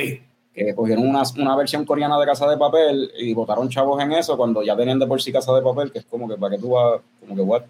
Que 0.55 0.75
cogieron 0.75 1.07
una, 1.07 1.23
una 1.39 1.55
versión 1.55 1.83
coreana 1.83 2.19
de 2.19 2.27
Casa 2.27 2.47
de 2.47 2.57
Papel 2.57 3.11
y 3.17 3.33
votaron 3.33 3.69
chavos 3.69 3.99
en 4.03 4.11
eso 4.11 4.37
cuando 4.37 4.61
ya 4.61 4.77
tenían 4.77 4.99
de 4.99 5.07
por 5.07 5.19
sí 5.19 5.31
Casa 5.31 5.51
de 5.51 5.63
Papel, 5.63 5.91
que 5.91 5.97
es 5.97 6.05
como 6.05 6.29
que 6.29 6.35
para 6.35 6.55
que 6.55 6.61
tú 6.61 6.69
vas, 6.69 7.01
como 7.21 7.35
que 7.35 7.41
what. 7.41 7.63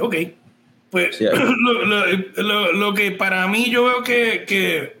Ok. 0.00 0.14
Pues 0.90 1.16
Sí. 1.16 1.24
lo, 1.60 1.72
lo- 1.84 2.06
lo- 2.42 2.72
lo 2.72 2.94
que 2.94 3.10
para 3.10 3.46
mí 3.48 3.68
yo 3.70 3.84
veo 3.84 4.02
que, 4.02 4.44
que 4.46 4.96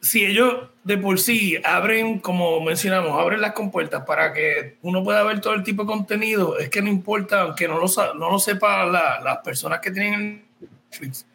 si 0.00 0.24
ellos 0.24 0.68
de 0.84 0.96
por 0.98 1.18
sí 1.18 1.56
abren, 1.64 2.18
como 2.18 2.60
mencionamos, 2.60 3.12
abren 3.20 3.40
las 3.40 3.52
compuertas 3.52 4.04
para 4.04 4.32
que 4.32 4.76
uno 4.82 5.02
pueda 5.04 5.22
ver 5.24 5.40
todo 5.40 5.54
el 5.54 5.62
tipo 5.62 5.82
de 5.82 5.88
contenido, 5.88 6.58
es 6.58 6.68
que 6.70 6.82
no 6.82 6.88
importa, 6.88 7.42
aunque 7.42 7.66
no 7.68 7.78
lo, 7.78 7.86
no 8.14 8.30
lo 8.30 8.38
sepa 8.38 8.84
la- 8.86 9.20
las 9.20 9.38
personas 9.38 9.80
que 9.80 9.90
tienen 9.90 10.44
Netflix. 10.90 11.26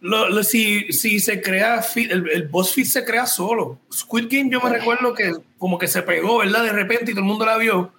Lo- 0.00 0.28
lo- 0.28 0.42
si, 0.44 0.92
si 0.92 1.18
se 1.20 1.40
crea, 1.40 1.82
el, 1.96 2.28
el 2.30 2.48
boss 2.48 2.74
feed 2.74 2.84
se 2.84 3.04
crea 3.04 3.26
solo. 3.26 3.78
Squid 3.92 4.26
Game 4.30 4.50
yo 4.50 4.60
me 4.60 4.70
recuerdo 4.70 5.14
que 5.14 5.32
como 5.58 5.78
que 5.78 5.88
se 5.88 6.02
pegó, 6.02 6.38
¿verdad? 6.38 6.62
De 6.64 6.72
repente 6.72 7.10
y 7.10 7.14
todo 7.14 7.20
el 7.22 7.26
mundo 7.26 7.46
la 7.46 7.56
vio. 7.56 7.92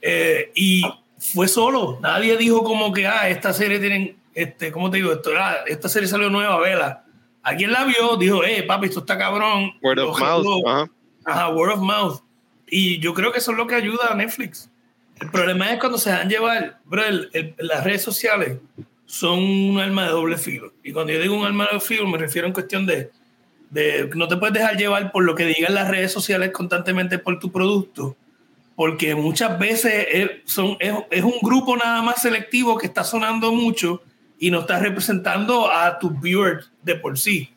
Eh, 0.00 0.52
y 0.54 0.82
fue 1.18 1.48
solo. 1.48 1.98
Nadie 2.00 2.36
dijo 2.36 2.62
como 2.62 2.92
que, 2.92 3.06
ah, 3.06 3.28
esta 3.28 3.52
serie 3.52 3.78
tienen, 3.80 4.16
este, 4.34 4.70
¿cómo 4.70 4.90
te 4.90 4.98
digo? 4.98 5.12
Esto, 5.12 5.30
ah, 5.36 5.56
esta 5.66 5.88
serie 5.88 6.08
salió 6.08 6.30
nueva, 6.30 6.58
vela. 6.60 7.03
Alguien 7.44 7.70
la 7.72 7.84
vio, 7.84 8.16
dijo, 8.16 8.42
eh, 8.42 8.62
papi, 8.64 8.86
esto 8.86 9.00
está 9.00 9.16
cabrón. 9.18 9.72
Word 9.82 9.98
of 10.00 10.18
mouth. 10.20 10.66
Ajá. 10.66 10.90
Ajá, 11.24 11.48
word 11.50 11.72
of 11.74 11.80
mouth. 11.80 12.20
Y 12.66 12.98
yo 12.98 13.14
creo 13.14 13.30
que 13.32 13.38
eso 13.38 13.52
es 13.52 13.56
lo 13.56 13.66
que 13.66 13.74
ayuda 13.76 14.08
a 14.10 14.14
Netflix. 14.14 14.70
El 15.20 15.30
problema 15.30 15.70
es 15.72 15.78
cuando 15.78 15.98
se 15.98 16.10
dejan 16.10 16.28
llevar, 16.28 16.80
bro, 16.84 17.04
el- 17.04 17.28
el- 17.32 17.54
las 17.58 17.84
redes 17.84 18.02
sociales 18.02 18.58
son 19.06 19.38
un 19.40 19.78
arma 19.78 20.04
de 20.04 20.10
doble 20.10 20.38
filo. 20.38 20.72
Y 20.82 20.92
cuando 20.92 21.12
yo 21.12 21.20
digo 21.20 21.36
un 21.36 21.44
arma 21.46 21.64
de 21.64 21.70
doble 21.74 21.80
filo, 21.86 22.06
me 22.08 22.18
refiero 22.18 22.46
en 22.48 22.52
cuestión 22.54 22.86
de, 22.86 23.10
de 23.70 24.10
no 24.14 24.26
te 24.26 24.36
puedes 24.38 24.54
dejar 24.54 24.76
llevar 24.76 25.12
por 25.12 25.22
lo 25.24 25.34
que 25.34 25.44
digan 25.46 25.74
las 25.74 25.88
redes 25.88 26.10
sociales 26.12 26.50
constantemente 26.50 27.18
por 27.18 27.38
tu 27.38 27.52
producto, 27.52 28.16
porque 28.74 29.14
muchas 29.14 29.58
veces 29.58 30.06
es, 30.10 30.30
son, 30.46 30.76
es, 30.80 30.92
es 31.10 31.22
un 31.22 31.34
grupo 31.42 31.76
nada 31.76 32.02
más 32.02 32.22
selectivo 32.22 32.76
que 32.78 32.86
está 32.86 33.04
sonando 33.04 33.52
mucho 33.52 34.02
y 34.44 34.50
no 34.50 34.60
está 34.60 34.78
representando 34.78 35.72
a 35.72 35.98
tu 35.98 36.10
viewer 36.10 36.64
de 36.82 36.96
por 36.96 37.18
sí. 37.18 37.48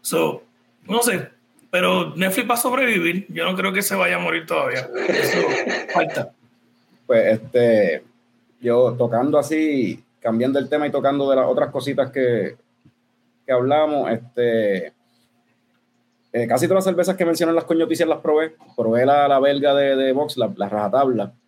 So, 0.00 0.42
no 0.88 1.02
sé, 1.02 1.28
pero 1.70 2.16
Netflix 2.16 2.50
va 2.50 2.54
a 2.54 2.56
sobrevivir. 2.56 3.26
Yo 3.28 3.44
no 3.44 3.56
creo 3.56 3.72
que 3.72 3.80
se 3.80 3.94
vaya 3.94 4.16
a 4.16 4.18
morir 4.18 4.44
todavía. 4.44 4.88
Eso 5.06 5.38
falta. 5.94 6.32
Pues 7.06 7.34
este, 7.34 8.02
yo 8.60 8.96
tocando 8.98 9.38
así, 9.38 10.02
cambiando 10.18 10.58
el 10.58 10.68
tema 10.68 10.88
y 10.88 10.90
tocando 10.90 11.30
de 11.30 11.36
las 11.36 11.46
otras 11.46 11.70
cositas 11.70 12.10
que, 12.10 12.56
que 13.46 13.52
hablamos, 13.52 14.10
este, 14.10 14.92
eh, 16.32 16.46
casi 16.48 16.66
todas 16.66 16.78
las 16.78 16.84
cervezas 16.86 17.14
que 17.14 17.24
mencionan 17.24 17.54
las 17.54 17.66
coñoticias 17.66 18.08
las 18.08 18.18
probé. 18.18 18.56
Probé 18.76 19.06
la, 19.06 19.28
la 19.28 19.38
belga 19.38 19.76
de, 19.76 19.94
de 19.94 20.12
Vox, 20.12 20.36
la, 20.36 20.52
la 20.56 20.68
rajatabla. 20.68 21.32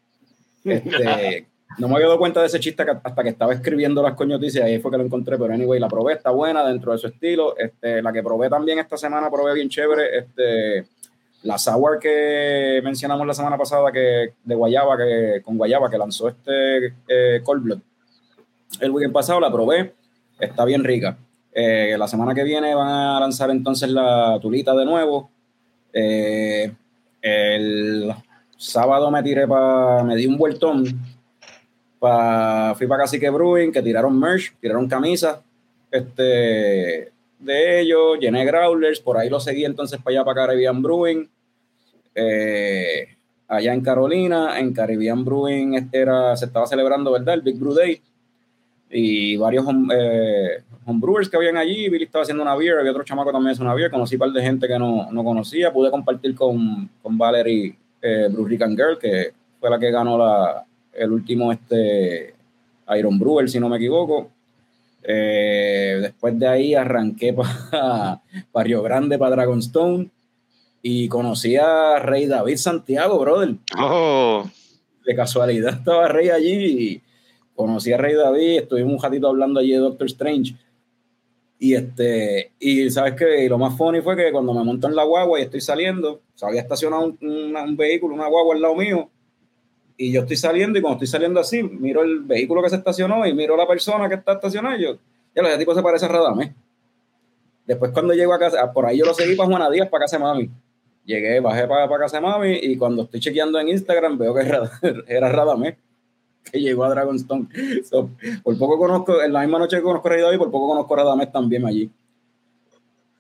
Este, 0.65 1.49
no 1.79 1.89
me 1.89 1.95
había 1.95 2.07
dado 2.07 2.19
cuenta 2.19 2.41
de 2.41 2.47
ese 2.47 2.61
chiste 2.61 2.85
hasta 3.03 3.23
que 3.23 3.31
estaba 3.31 3.53
escribiendo 3.53 4.03
las 4.03 4.15
coñoticias, 4.15 4.65
ahí 4.65 4.79
fue 4.79 4.91
que 4.91 4.99
lo 4.99 5.05
encontré, 5.05 5.39
pero 5.39 5.53
anyway, 5.53 5.81
la 5.81 5.89
probé, 5.89 6.15
está 6.15 6.31
buena 6.31 6.65
dentro 6.67 6.93
de 6.93 6.99
su 6.99 7.07
estilo. 7.07 7.57
Este, 7.57 8.03
la 8.03 8.13
que 8.13 8.23
probé 8.23 8.49
también 8.49 8.79
esta 8.79 8.97
semana, 8.97 9.31
probé 9.31 9.55
bien 9.55 9.69
chévere, 9.69 10.19
este, 10.19 10.87
la 11.43 11.59
sour 11.59 11.99
que 11.99 12.81
mencionamos 12.85 13.27
la 13.27 13.35
semana 13.35 13.59
pasada 13.59 13.91
que 13.91 14.35
de 14.45 14.55
guayaba 14.55 14.97
que 14.97 15.43
con 15.45 15.57
guayaba 15.57 15.91
que 15.91 15.99
lanzó 15.99 16.29
este 16.29 16.95
eh, 17.09 17.41
Cold 17.43 17.63
Blood. 17.63 17.81
El 18.81 18.91
weekend 18.91 19.13
pasado 19.13 19.41
la 19.41 19.51
probé 19.51 19.95
está 20.39 20.65
bien 20.65 20.85
rica. 20.85 21.17
Eh, 21.53 21.97
la 21.99 22.09
semana 22.09 22.35
que 22.35 22.45
viene 22.45 22.75
van 22.75 22.89
a 22.89 23.21
lanzar 23.21 23.51
entonces 23.51 23.91
la 23.91 24.39
tulita 24.41 24.75
de 24.75 24.85
nuevo. 24.85 25.31
Eh, 25.93 26.73
el 27.21 28.13
sábado 28.57 29.11
me 29.11 29.23
tiré 29.23 29.47
para 29.47 30.03
me 30.05 30.17
di 30.17 30.27
un 30.27 30.39
vueltón 30.39 30.85
pa, 32.03 32.75
fui 32.77 32.89
para 32.89 33.05
Cacique 33.05 33.31
Brewing 33.31 33.71
que 33.71 33.81
tiraron 33.81 34.19
merch 34.19 34.53
tiraron 34.61 34.89
camisas 34.89 35.39
este 35.93 37.13
de 37.39 37.81
ellos, 37.81 38.19
llené 38.21 38.45
growlers, 38.45 39.01
por 39.01 39.19
ahí 39.19 39.29
lo 39.29 39.39
seguí 39.39 39.65
entonces 39.65 40.01
para 40.03 40.17
allá 40.17 40.25
para 40.25 40.47
Caribbean 40.47 40.81
Brewing, 40.81 41.29
eh, 42.15 43.09
allá 43.49 43.75
en 43.75 43.81
Carolina, 43.81 44.59
en 44.59 44.73
Caribbean 44.73 45.25
Brewing 45.25 45.75
este 45.75 45.99
era, 46.01 46.37
se 46.37 46.47
estaba 46.47 46.67
celebrando, 46.67 47.13
¿verdad? 47.13 47.35
El 47.35 47.43
Big 47.43 47.59
Brew 47.59 47.75
Day, 47.75 48.01
y 48.91 49.37
varios 49.37 49.67
home, 49.67 49.93
eh, 49.93 50.63
homebrewers 50.85 51.29
que 51.29 51.37
habían 51.37 51.57
allí, 51.57 51.89
Billy 51.89 52.05
estaba 52.05 52.23
haciendo 52.23 52.43
una 52.43 52.55
beer, 52.55 52.79
había 52.79 52.93
otro 52.93 53.05
chamaco 53.05 53.33
también 53.33 53.53
haciendo 53.53 53.71
una 53.71 53.77
beer, 53.77 53.91
conocí 53.91 54.15
un 54.15 54.21
par 54.21 54.31
de 54.31 54.43
gente 54.43 54.69
que 54.69 54.79
no, 54.79 55.11
no 55.11 55.25
conocía, 55.25 55.73
pude 55.73 55.91
compartir 55.91 56.35
con, 56.35 56.89
con 57.03 57.19
Valerie 57.19 57.77
eh, 58.01 58.29
Rican 58.45 58.77
Girl, 58.77 58.99
que 59.01 59.33
fue 59.59 59.69
la 59.69 59.79
que 59.81 59.91
ganó 59.91 60.17
la, 60.17 60.65
el 60.95 61.13
último 61.13 61.53
este, 61.53 62.35
Iron 62.99 63.19
Brewer, 63.19 63.49
si 63.49 63.59
no 63.61 63.69
me 63.69 63.77
equivoco. 63.77 64.31
Eh, 65.03 65.99
después 66.01 66.39
de 66.39 66.47
ahí 66.47 66.75
arranqué 66.75 67.33
para 67.73 68.21
Río 68.65 68.83
Grande, 68.83 69.19
para 69.19 69.33
Dragonstone 69.37 70.11
y 70.81 71.09
conocí 71.09 71.57
a 71.57 71.99
Rey 71.99 72.27
David 72.27 72.57
Santiago, 72.57 73.19
brother. 73.19 73.55
Oh, 73.79 74.49
De 75.05 75.15
casualidad 75.15 75.75
estaba 75.75 76.09
Rey 76.09 76.29
allí 76.31 76.53
y 76.93 77.03
conocí 77.55 77.93
a 77.93 77.97
Rey 77.99 78.15
David, 78.15 78.61
estuvimos 78.61 78.95
un 78.95 79.03
ratito 79.03 79.29
hablando 79.29 79.61
allí 79.61 79.73
de 79.73 79.79
Doctor 79.79 80.07
Strange. 80.07 80.55
Y 81.59 81.75
este, 81.75 82.51
y 82.59 82.91
sabes 82.91 83.15
que 83.15 83.49
lo 83.49 83.57
más 83.59 83.77
funny 83.77 84.01
fue 84.01 84.17
que 84.17 84.33
cuando 84.33 84.53
me 84.53 84.65
monto 84.65 84.89
en 84.89 84.97
la 84.97 85.05
guagua 85.05 85.39
y 85.39 85.43
estoy 85.45 85.61
saliendo, 85.61 86.21
se 86.35 86.45
había 86.45 86.61
estacionado 86.61 87.05
un, 87.05 87.19
una- 87.21 87.63
un 87.63 87.77
vehículo, 87.77 88.15
una 88.15 88.27
guagua 88.27 88.57
al 88.57 88.63
lado 88.63 88.75
mío, 88.75 89.09
y 90.03 90.11
yo 90.11 90.23
estoy 90.23 90.37
saliendo 90.37 90.79
y 90.79 90.83
cuando 90.83 90.97
estoy 90.97 91.07
saliendo 91.07 91.39
así, 91.39 91.63
miro 91.63 92.03
el 92.03 92.21
vehículo 92.21 92.61
que 92.61 92.71
se 92.71 92.77
estacionó 92.77 93.25
y 93.25 93.33
miro 93.33 93.57
la 93.57 93.69
persona 93.69 94.09
que 94.09 94.17
está 94.17 94.33
estacionada 94.33 94.77
y 94.77 94.83
yo, 94.83 94.99
ya 95.35 95.43
ese 95.43 95.59
tipo 95.59 95.75
se 95.75 95.83
parece 95.83 96.07
a 96.07 96.09
Radamés. 96.09 96.51
Después 97.67 97.93
cuando 97.93 98.13
llego 98.13 98.35
a 98.35 98.39
casa, 98.39 98.73
por 98.73 98.85
ahí 98.85 98.99
yo 98.99 99.05
lo 99.05 99.15
seguí 99.15 99.37
para 99.37 99.49
Juana 99.49 99.71
Díaz, 99.71 99.89
para 99.89 100.05
casa 100.05 100.19
mami. 100.19 100.51
Llegué, 101.05 101.39
bajé 101.39 101.69
para, 101.69 101.89
para 101.89 102.03
casa 102.03 102.17
de 102.17 102.23
mami 102.23 102.53
y 102.53 102.77
cuando 102.77 103.03
estoy 103.03 103.21
chequeando 103.21 103.61
en 103.61 103.69
Instagram 103.69 104.19
veo 104.19 104.35
que 104.35 104.41
era, 104.47 104.71
era 105.07 105.31
que 106.51 106.61
llegó 106.61 106.85
a 106.85 106.91
Dragonstone. 106.91 107.47
So, 107.85 108.11
por 108.43 108.59
poco 108.59 108.79
conozco, 108.79 109.23
en 109.23 109.33
la 109.33 109.43
misma 109.43 109.61
noche 109.61 109.77
que 109.77 109.83
conozco 109.83 110.09
a 110.09 110.11
Rey 110.11 110.23
David, 110.23 110.39
por 110.39 110.51
poco 110.51 110.69
conozco 110.69 110.95
a 110.95 110.97
Radamés 110.97 111.31
también 111.31 111.65
allí. 111.65 111.89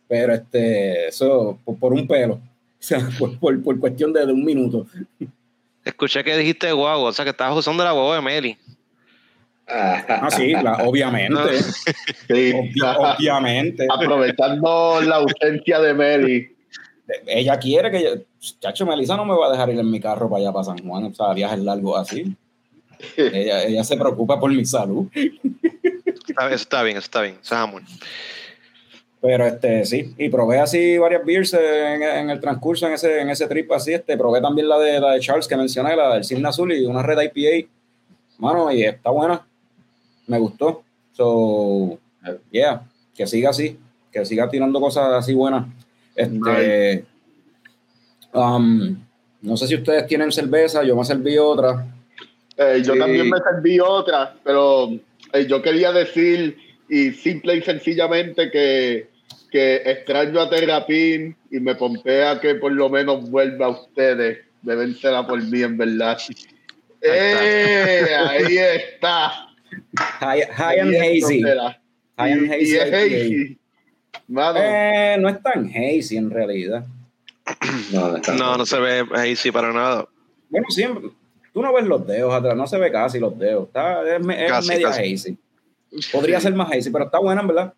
Pero 0.09 0.35
este, 0.35 1.09
eso, 1.09 1.59
por, 1.78 1.93
un 1.93 2.09
pelo. 2.09 2.41
O 2.83 2.85
sea, 2.85 3.09
por, 3.16 3.62
por, 3.62 3.78
cuestión 3.78 4.12
de 4.12 4.24
un 4.24 4.45
minuto. 4.45 4.85
Escuché 5.85 6.22
que 6.24 6.37
dijiste 6.37 6.70
guagua, 6.72 7.11
o 7.11 7.12
sea 7.12 7.24
que 7.24 7.30
estabas 7.30 7.57
usando 7.59 7.83
la 7.85 7.93
guagua 7.93 8.16
de 8.16 8.22
Meli. 8.22 8.59
Ah, 9.68 10.28
sí, 10.37 10.53
la- 10.53 10.78
obviamente. 10.85 11.33
No. 11.33 11.47
Sí. 12.28 12.53
Obvi- 12.53 13.16
obviamente. 13.16 13.87
Aprovechando 13.91 15.01
la 15.03 15.16
ausencia 15.16 15.80
de 15.80 15.95
Mary. 15.95 16.57
Ella 17.26 17.59
quiere 17.59 17.91
que 17.91 18.03
yo. 18.03 18.11
Chacho, 18.61 18.85
Melissa 18.87 19.16
no 19.16 19.24
me 19.24 19.35
va 19.35 19.47
a 19.49 19.51
dejar 19.53 19.70
ir 19.70 19.78
en 19.78 19.91
mi 19.91 20.01
carro 20.01 20.28
para 20.28 20.43
allá, 20.43 20.53
para 20.53 20.64
San 20.64 20.78
Juan, 20.78 21.05
o 21.05 21.14
sea, 21.14 21.33
viajes 21.33 21.59
largos 21.61 21.99
así. 22.01 22.35
Ella, 23.16 23.64
ella 23.64 23.83
se 23.85 23.97
preocupa 23.97 24.39
por 24.39 24.51
mi 24.53 24.64
salud. 24.64 25.07
Está- 25.14 26.47
Eso 26.47 26.55
está 26.55 26.83
bien, 26.83 26.97
eso 26.97 27.05
está 27.05 27.20
bien, 27.22 27.39
eso 27.43 27.55
es 27.55 27.61
amor. 27.61 27.83
Pero 29.23 29.47
este, 29.47 29.85
sí, 29.85 30.12
y 30.18 30.29
probé 30.29 30.59
así 30.59 30.99
varias 30.99 31.25
beers 31.25 31.55
en, 31.55 32.03
en 32.03 32.29
el 32.29 32.41
transcurso, 32.41 32.89
en 32.89 32.95
ese, 32.95 33.20
en 33.20 33.31
ese 33.31 33.47
trip 33.47 33.70
así, 33.70 33.95
este, 33.95 34.18
probé 34.18 34.41
también 34.41 34.68
la 34.68 34.79
de, 34.81 34.99
la 34.99 35.12
de 35.12 35.20
Charles 35.20 35.47
que 35.47 35.57
mencioné, 35.57 35.95
la 35.95 36.14
del 36.14 36.25
Cisne 36.25 36.49
Azul 36.49 36.73
y 36.73 36.85
una 36.85 37.05
red 37.05 37.18
IPA. 37.33 37.68
Mano, 38.39 38.73
y 38.73 38.83
está 38.83 39.11
buena. 39.11 39.47
Me 40.27 40.39
gustó. 40.41 40.83
So, 41.12 42.01
yeah, 42.51 42.83
que 43.14 43.27
siga 43.29 43.51
así, 43.51 43.79
que 44.11 44.25
siga 44.25 44.49
tirando 44.51 44.81
cosas 44.81 45.12
así 45.12 45.35
buenas. 45.35 45.66
Este, 46.16 47.05
um, 48.35 48.97
no 49.41 49.57
sé 49.57 49.68
si 49.68 49.77
ustedes 49.77 50.05
tienen 50.09 50.33
cerveza, 50.33 50.83
yo 50.83 50.97
me 50.97 51.05
serví 51.05 51.39
otra. 51.39 51.87
Eh, 52.57 52.83
yo 52.85 52.95
Sí. 52.95 52.99
también 52.99 53.31
me 53.31 53.39
serví 53.39 53.79
otra, 53.79 54.35
pero 54.43 54.91
eh, 55.33 55.47
yo 55.47 55.62
quería 55.62 55.93
decir, 55.93 56.57
y 56.89 57.12
simple 57.12 57.57
y 57.57 57.62
sencillamente, 57.62 58.51
que, 58.51 59.12
que 59.53 59.76
extraño 59.84 60.40
a 60.40 60.48
Terrapin 60.50 61.36
y 61.50 61.61
me 61.61 61.74
pompea 61.76 62.40
que 62.40 62.55
por 62.57 62.72
lo 62.72 62.88
menos 62.88 63.30
vuelva 63.30 63.66
a 63.66 63.68
ustedes. 63.68 64.38
Debérsela 64.62 65.26
por 65.26 65.42
mí, 65.42 65.62
en 65.62 65.76
verdad. 65.76 66.18
Eh, 67.03 68.07
ahí 68.28 68.57
está. 68.59 69.48
High, 70.20 70.42
high 70.53 70.78
and 70.80 70.94
hazy. 70.94 71.42
High 71.42 72.32
and 72.32 72.42
Y- 72.46 72.50
hazy 72.50 72.72
y 72.72 72.76
es 72.76 72.92
hazy. 72.92 73.59
Mano, 74.28 74.59
Eh, 74.62 75.16
no 75.20 75.28
es 75.28 75.42
tan 75.42 75.68
hazy 75.68 76.16
en 76.16 76.30
realidad. 76.30 76.84
No, 77.92 78.09
no, 78.11 78.16
está- 78.16 78.34
No, 78.34 78.57
no 78.57 78.64
se 78.64 78.78
ve 78.78 79.05
ahí 79.14 79.34
sí 79.36 79.50
para 79.50 79.72
nada. 79.72 80.07
Bueno, 80.48 80.66
siempre. 80.70 81.11
Tú 81.53 81.61
no 81.61 81.72
ves 81.74 81.84
los 81.84 82.07
dedos 82.07 82.32
atrás, 82.32 82.57
no 82.57 82.66
se 82.66 82.78
ve 82.78 82.90
casi 82.90 83.18
los 83.18 83.36
dedos. 83.38 83.66
Está, 83.66 84.03
es, 84.16 84.20
es 84.26 84.48
Casi, 84.50 84.68
media 84.68 84.88
casi. 84.88 85.14
hazy. 85.14 85.38
Podría 86.11 86.40
ser 86.40 86.55
más 86.55 86.70
hazy, 86.72 86.88
pero 86.90 87.05
está 87.07 87.18
buena, 87.18 87.42
en 87.42 87.48
verdad. 87.48 87.74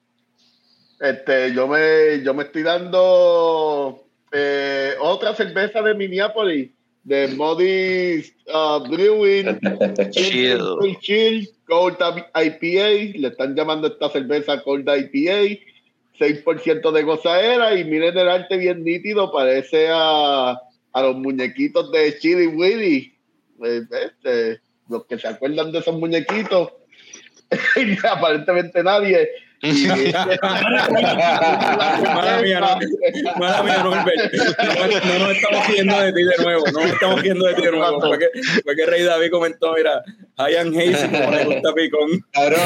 Este, 1.05 1.53
yo 1.53 1.69
me, 1.69 2.23
yo 2.23 2.33
me 2.33 2.45
estoy 2.45 2.63
dando 2.63 4.07
eh, 4.33 4.95
otra 4.99 5.35
cerveza 5.35 5.83
de 5.83 5.93
Minneapolis 5.93 6.71
de 7.03 7.29
Modi 7.29 8.25
uh, 8.47 8.89
Brewing, 8.89 9.61
Chill. 10.13 10.63
Chill, 11.01 11.47
Cold 11.67 11.99
IPA, 12.35 13.19
le 13.19 13.29
están 13.29 13.55
llamando 13.55 13.89
esta 13.89 14.09
cerveza 14.09 14.63
Cold 14.63 14.89
IPA, 14.89 15.61
6% 16.19 16.91
de 16.91 17.03
gozadera 17.03 17.79
y 17.79 17.85
miren 17.85 18.17
el 18.17 18.31
arte 18.31 18.57
bien 18.57 18.83
nítido, 18.83 19.31
parece 19.31 19.89
a, 19.91 20.59
a 20.93 21.03
los 21.03 21.17
muñequitos 21.17 21.93
de 21.93 22.19
Chili 22.19 22.47
Willy. 22.47 23.15
Eh, 23.63 23.83
este, 23.91 24.61
los 24.89 25.05
que 25.05 25.19
se 25.19 25.29
acuerdan 25.29 25.71
de 25.71 25.81
esos 25.81 25.99
muñequitos, 25.99 26.73
aparentemente 28.11 28.83
nadie. 28.83 29.29
Mala 32.15 32.43
mía, 32.43 32.61
no, 32.61 32.79
mala 33.39 33.63
mía, 33.63 33.83
Norbert. 33.83 34.33
No, 34.59 35.19
no 35.19 35.19
nos 35.21 35.37
estamos 35.37 35.67
riendo 35.69 36.01
de 36.01 36.13
ti 36.13 36.23
de 36.23 36.43
nuevo. 36.43 36.65
No 36.67 36.81
nos 36.81 36.91
estamos 36.91 37.23
riendo 37.23 37.47
de 37.47 37.55
ti 37.55 37.63
de 37.63 37.73
nuevo. 37.73 38.01
Fue 38.01 38.19
que, 38.19 38.27
fue 38.63 38.77
que 38.77 38.87
Rey 38.87 39.05
David 39.05 39.31
comentó, 39.31 39.73
mira, 39.75 40.03
Hayan 40.37 40.69
Hazy, 40.69 41.09
como 41.09 41.31
le 41.31 41.45
gusta 41.45 41.73
Picón. 41.73 42.25
Cabrón. 42.33 42.61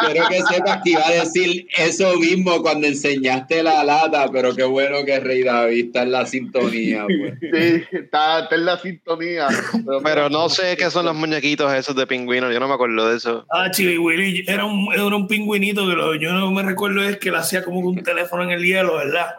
Quiero 0.00 0.28
que 0.28 0.42
sepas 0.42 0.80
que 0.82 0.90
iba 0.90 1.06
a 1.06 1.10
decir 1.10 1.66
eso 1.76 2.16
mismo 2.16 2.62
cuando 2.62 2.86
enseñaste 2.86 3.62
la 3.62 3.84
lata, 3.84 4.28
pero 4.32 4.54
qué 4.54 4.64
bueno 4.64 5.04
que 5.04 5.20
Rey 5.20 5.42
David 5.42 5.86
está 5.86 6.02
en 6.02 6.12
la 6.12 6.26
sintonía. 6.26 7.04
Pues. 7.06 7.34
Sí, 7.40 7.84
está, 7.92 8.40
está 8.40 8.54
en 8.54 8.64
la 8.64 8.78
sintonía. 8.78 9.48
Pero, 9.72 10.02
Pero 10.02 10.30
no 10.30 10.48
sé 10.48 10.76
qué 10.76 10.90
son 10.90 11.06
los 11.06 11.14
muñequitos 11.14 11.72
esos 11.72 11.94
de 11.94 12.06
pingüino, 12.06 12.50
yo 12.50 12.60
no 12.60 12.68
me 12.68 12.74
acuerdo 12.74 13.08
de 13.10 13.16
eso. 13.16 13.46
Ah, 13.50 13.70
Chili 13.70 13.98
Willy 13.98 14.44
era 14.46 14.64
un, 14.64 14.87
era 14.92 15.04
un 15.16 15.26
pingüinito 15.28 15.86
que 15.86 15.94
lo, 15.94 16.14
yo 16.14 16.32
no 16.32 16.50
me 16.50 16.62
recuerdo 16.62 17.02
es 17.02 17.16
que 17.18 17.30
le 17.30 17.38
hacía 17.38 17.62
como 17.64 17.80
un 17.80 18.02
teléfono 18.02 18.42
en 18.44 18.50
el 18.50 18.64
hielo, 18.64 18.96
¿verdad? 18.96 19.36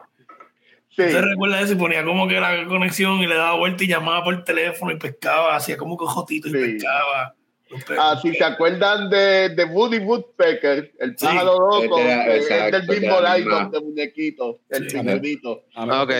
sí, 0.95 1.03
¿Usted 1.03 1.21
recuerda 1.21 1.61
eso? 1.61 1.73
Y 1.73 1.77
ponía 1.77 2.03
como 2.03 2.27
que 2.27 2.39
la 2.39 2.65
conexión 2.67 3.19
y 3.19 3.27
le 3.27 3.35
daba 3.35 3.55
vuelta 3.57 3.83
y 3.83 3.87
llamaba 3.87 4.23
por 4.23 4.43
teléfono 4.43 4.91
y 4.91 4.97
pescaba, 4.97 5.55
hacía 5.55 5.77
como 5.77 5.95
cojotito 5.97 6.47
y 6.49 6.51
Sí. 6.51 6.57
pescaba. 6.57 7.35
Los 7.69 7.83
pe- 7.83 7.95
Ah, 7.99 8.17
si 8.19 8.33
se 8.33 8.43
acuerdan 8.43 9.09
de, 9.11 9.49
de 9.49 9.63
Woody 9.65 9.99
Woodpecker, 9.99 10.91
el 10.99 11.15
pájaro 11.15 11.53
loco, 11.59 11.99
Este 11.99 12.65
es 12.65 12.71
del 12.71 12.87
mismo 12.87 13.19
line 13.21 13.37
misma. 13.45 13.69
de 13.71 13.79
muñequito, 13.79 14.59
el 14.69 14.89
Sí. 14.89 14.97
pingüinito. 14.97 15.63
Ah, 15.75 15.85
los 15.85 15.97
ok. 16.03 16.11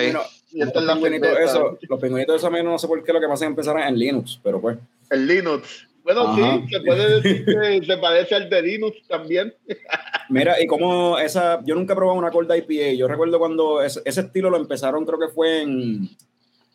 Y 0.52 0.62
esta 0.62 0.78
es 0.80 0.84
los 0.84 0.84
la 0.84 0.94
pingüinitos, 0.94 1.38
eso, 1.40 1.78
los 1.88 2.00
pingüinitos 2.00 2.36
esos 2.36 2.46
a 2.46 2.50
mí 2.50 2.62
no 2.62 2.78
sé 2.78 2.86
por 2.86 3.02
qué 3.02 3.12
lo 3.12 3.20
que 3.20 3.26
pasa 3.26 3.44
es 3.44 3.50
empezar 3.50 3.78
en 3.80 3.98
Linux, 3.98 4.38
pero 4.42 4.60
pues. 4.60 4.78
El 5.10 5.26
Linux. 5.26 5.88
Bueno, 6.02 6.22
Ajá. 6.22 6.60
sí, 6.62 6.68
se 6.72 6.80
puede 6.80 7.20
decir 7.20 7.44
que 7.44 7.84
se 7.84 7.96
parece 7.98 8.34
al 8.34 8.48
de 8.48 8.62
Linux 8.62 8.96
también. 9.06 9.54
Mira, 10.30 10.60
y 10.60 10.66
como 10.66 11.18
esa, 11.18 11.62
yo 11.64 11.74
nunca 11.74 11.92
he 11.92 11.96
probado 11.96 12.18
una 12.18 12.30
Cold 12.30 12.50
IPA. 12.54 12.94
Yo 12.96 13.06
recuerdo 13.08 13.38
cuando 13.38 13.82
ese, 13.82 14.00
ese 14.04 14.22
estilo 14.22 14.48
lo 14.50 14.56
empezaron, 14.56 15.04
creo 15.04 15.18
que 15.18 15.28
fue 15.28 15.62
en, 15.62 16.02
no 16.02 16.08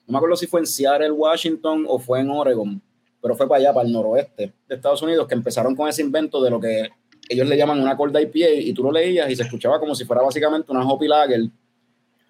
me 0.07 0.17
acuerdo 0.17 0.36
si 0.36 0.47
fue 0.47 0.59
en 0.59 0.67
Seattle, 0.67 1.11
Washington 1.11 1.86
o 1.88 1.97
fue 1.97 2.19
en 2.19 2.30
Oregon, 2.30 2.82
pero 3.21 3.36
fue 3.36 3.47
para 3.47 3.59
allá, 3.59 3.73
para 3.73 3.88
el 3.88 3.93
noroeste 3.93 4.53
de 4.67 4.76
Estados 4.76 5.01
Unidos, 5.01 5.28
que 5.28 5.34
empezaron 5.34 5.76
con 5.76 5.89
ese 5.89 6.01
invento 6.01 6.41
de 6.43 6.49
lo 6.51 6.59
que 6.59 6.89
ellos 7.28 7.47
le 7.47 7.57
llaman 7.57 7.82
una 7.82 7.97
Cold 7.97 8.15
IPA 8.15 8.49
y 8.59 8.73
tú 8.73 8.84
lo 8.84 8.91
leías 8.91 9.30
y 9.32 9.36
se 9.36 9.43
escuchaba 9.43 9.80
como 9.80 9.95
si 9.95 10.05
fuera 10.05 10.21
básicamente 10.21 10.71
una 10.71 10.86
Hoppy 10.88 11.07
Lager 11.07 11.41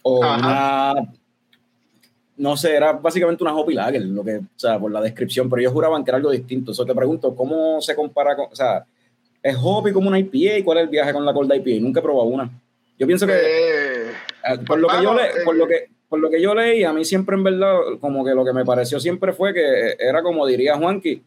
o 0.04 0.24
Ajá. 0.24 0.94
una, 0.94 1.14
no 2.38 2.58
sé, 2.58 2.76
era 2.76 2.94
básicamente 2.94 3.44
una 3.44 3.56
Hoppy 3.56 3.74
Lager, 3.74 4.02
lo 4.04 4.24
que, 4.24 4.38
o 4.38 4.44
sea, 4.56 4.80
por 4.80 4.92
la 4.92 5.02
descripción, 5.02 5.50
pero 5.50 5.62
ellos 5.62 5.74
juraban 5.74 6.04
que 6.04 6.12
era 6.12 6.18
algo 6.18 6.32
distinto. 6.32 6.72
Eso 6.72 6.86
te 6.86 6.94
pregunto, 6.94 7.36
¿cómo 7.36 7.82
se 7.82 7.96
compara 7.96 8.36
con, 8.36 8.48
o 8.52 8.56
sea, 8.56 8.86
¿Es 9.46 9.56
Hoppy 9.62 9.92
como 9.92 10.08
una 10.08 10.18
IPA? 10.18 10.58
¿Y 10.58 10.64
cuál 10.64 10.80
es 10.80 10.86
el 10.86 10.90
viaje 10.90 11.14
con 11.14 11.24
la 11.24 11.32
Cold 11.32 11.54
IPA? 11.54 11.80
Nunca 11.80 12.00
he 12.00 12.04
probado 12.04 12.26
una. 12.26 12.50
Yo 12.98 13.06
pienso 13.06 13.28
que, 13.28 13.34
Eh, 13.34 14.08
eh, 14.10 14.58
por, 14.66 14.80
lo 14.80 14.88
que 14.88 15.04
yo 15.04 15.14
mano, 15.14 15.22
le, 15.22 15.44
por, 15.44 15.54
eh, 15.54 15.58
lo 15.60 15.68
que, 15.68 15.90
por 16.10 16.20
lo 16.20 16.32
que 16.32 16.42
yo 16.42 16.56
leí, 16.56 16.84
a 16.84 16.92
mí 16.92 17.06
siempre 17.06 17.36
en 17.36 17.44
verdad, 17.44 17.78
como 18.02 18.26
que 18.26 18.34
lo 18.34 18.44
que 18.44 18.54
me 18.54 18.66
pareció 18.66 19.00
siempre 19.00 19.34
fue 19.34 19.54
que 19.54 19.98
era 20.00 20.24
como 20.24 20.48
diría 20.48 20.78
Juanqui, 20.78 21.22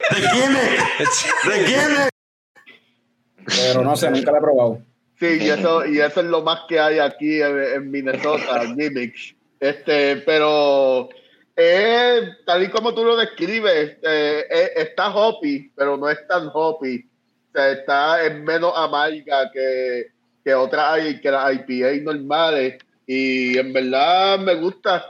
pero 3.47 3.85
no 3.85 3.95
sé, 3.95 4.11
nunca 4.11 4.33
la 4.33 4.39
he 4.39 4.41
probado. 4.41 4.81
Sí, 5.21 5.39
y 5.41 5.51
eso, 5.51 5.87
y 5.87 6.01
eso 6.01 6.21
es 6.21 6.27
lo 6.27 6.43
más 6.43 6.63
que 6.69 6.81
hay 6.81 6.99
aquí 6.99 7.41
en, 7.41 7.57
en 7.57 7.89
Minnesota, 7.89 8.67
gimmicks. 8.67 9.37
Este, 9.61 10.17
pero 10.19 11.09
eh, 11.57 12.37
tal 12.47 12.63
y 12.63 12.69
como 12.69 12.95
tú 12.95 13.05
lo 13.05 13.17
describes, 13.17 13.99
eh, 14.03 14.45
eh, 14.49 14.71
está 14.77 15.15
hoppy, 15.15 15.73
pero 15.75 15.97
no 15.97 16.09
es 16.09 16.25
tan 16.29 16.51
hoppy. 16.53 17.05
O 17.49 17.53
sea, 17.53 17.73
está 17.73 18.25
en 18.25 18.45
menos 18.45 18.73
amarga 18.77 19.51
que, 19.53 20.07
que 20.45 20.55
otras 20.55 21.01
que 21.21 21.31
las 21.31 21.55
IPA 21.55 22.05
normales. 22.05 22.79
Y 23.07 23.59
en 23.59 23.73
verdad 23.73 24.39
me 24.39 24.55
gusta. 24.55 25.05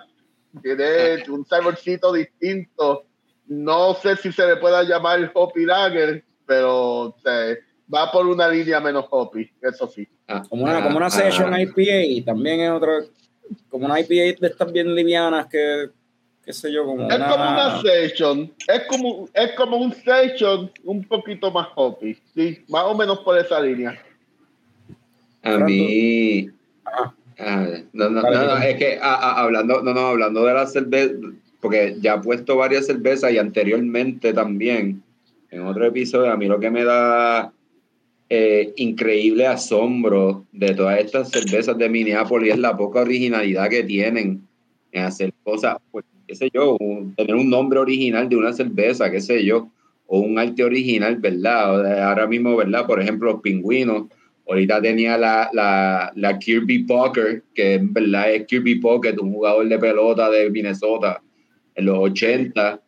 Tiene 0.62 1.22
un 1.28 1.44
saborcito 1.44 2.12
distinto. 2.12 3.04
No 3.46 3.94
sé 3.94 4.16
si 4.16 4.32
se 4.32 4.46
le 4.46 4.56
pueda 4.56 4.82
llamar 4.82 5.30
hoppy 5.34 5.66
lager, 5.66 6.24
pero 6.46 7.00
o 7.00 7.16
sea, 7.22 7.56
va 7.92 8.10
por 8.10 8.26
una 8.26 8.48
línea 8.48 8.80
menos 8.80 9.06
hoppy, 9.10 9.50
eso 9.60 9.86
sí. 9.86 10.06
Ah, 10.26 10.42
Como 10.48 10.64
una, 10.64 10.82
como 10.82 10.96
una 10.96 11.06
ah, 11.06 11.10
Session 11.10 11.52
ah. 11.52 11.60
IPA 11.60 12.04
y 12.04 12.22
también 12.22 12.60
es 12.60 12.70
otra, 12.70 13.00
como 13.68 13.86
una 13.86 14.00
IPA 14.00 14.38
de 14.40 14.46
estas 14.48 14.72
bien 14.72 14.94
livianas 14.94 15.46
que, 15.46 15.90
qué 16.44 16.52
sé 16.52 16.72
yo, 16.72 16.84
como 16.84 17.08
Es 17.08 17.16
una... 17.16 17.28
como 17.28 17.44
una 17.44 17.82
session, 17.82 18.52
es 18.66 18.82
como, 18.88 19.28
es 19.32 19.52
como 19.52 19.76
un 19.76 19.92
session 19.92 20.70
un 20.84 21.04
poquito 21.04 21.50
más 21.50 21.68
hoppy, 21.74 22.16
sí, 22.34 22.64
más 22.68 22.84
o 22.84 22.94
menos 22.94 23.20
por 23.20 23.38
esa 23.38 23.60
línea. 23.60 24.00
A 25.42 25.58
mí. 25.58 26.50
Ah, 27.40 27.66
no, 27.92 28.10
no, 28.10 28.22
no, 28.22 28.30
no, 28.30 28.56
es 28.58 28.76
que 28.76 28.98
hablando, 29.00 29.82
no, 29.82 29.94
no, 29.94 30.00
hablando 30.08 30.44
de 30.44 30.54
la 30.54 30.66
cerveza, 30.66 31.14
porque 31.60 31.96
ya 32.00 32.14
he 32.14 32.20
puesto 32.20 32.56
varias 32.56 32.86
cervezas 32.86 33.32
y 33.32 33.38
anteriormente 33.38 34.32
también, 34.32 35.02
en 35.50 35.66
otro 35.66 35.86
episodio, 35.86 36.32
a 36.32 36.36
mí 36.36 36.46
lo 36.46 36.58
que 36.58 36.70
me 36.70 36.84
da 36.84 37.52
eh, 38.30 38.72
increíble 38.76 39.46
asombro 39.46 40.46
de 40.52 40.74
todas 40.74 41.00
estas 41.00 41.30
cervezas 41.30 41.78
de 41.78 41.88
Minneapolis 41.88 42.52
es 42.54 42.58
la 42.58 42.76
poca 42.76 43.00
originalidad 43.00 43.68
que 43.70 43.84
tienen 43.84 44.42
en 44.92 45.04
hacer 45.04 45.32
cosas, 45.42 45.76
pues, 45.90 46.04
qué 46.26 46.34
sé 46.34 46.50
yo, 46.52 46.76
un- 46.80 47.14
tener 47.14 47.34
un 47.34 47.48
nombre 47.50 47.78
original 47.78 48.28
de 48.28 48.36
una 48.36 48.52
cerveza, 48.52 49.10
qué 49.10 49.20
sé 49.20 49.44
yo, 49.44 49.70
o 50.06 50.20
un 50.20 50.38
arte 50.38 50.64
original, 50.64 51.16
¿verdad? 51.16 52.02
Ahora 52.08 52.26
mismo, 52.26 52.56
¿verdad? 52.56 52.86
Por 52.86 53.00
ejemplo, 53.00 53.32
los 53.32 53.40
pingüinos. 53.42 54.04
Ahorita 54.48 54.80
tenía 54.80 55.18
la, 55.18 55.50
la, 55.52 56.10
la 56.16 56.38
Kirby 56.38 56.84
Poker, 56.84 57.42
que 57.54 57.74
en 57.74 57.92
verdad 57.92 58.32
es 58.32 58.46
Kirby 58.46 58.76
Pocket, 58.76 59.14
un 59.20 59.32
jugador 59.34 59.68
de 59.68 59.78
pelota 59.78 60.30
de 60.30 60.48
Minnesota 60.50 61.22
en 61.74 61.84
los 61.84 61.98
80. 61.98 62.80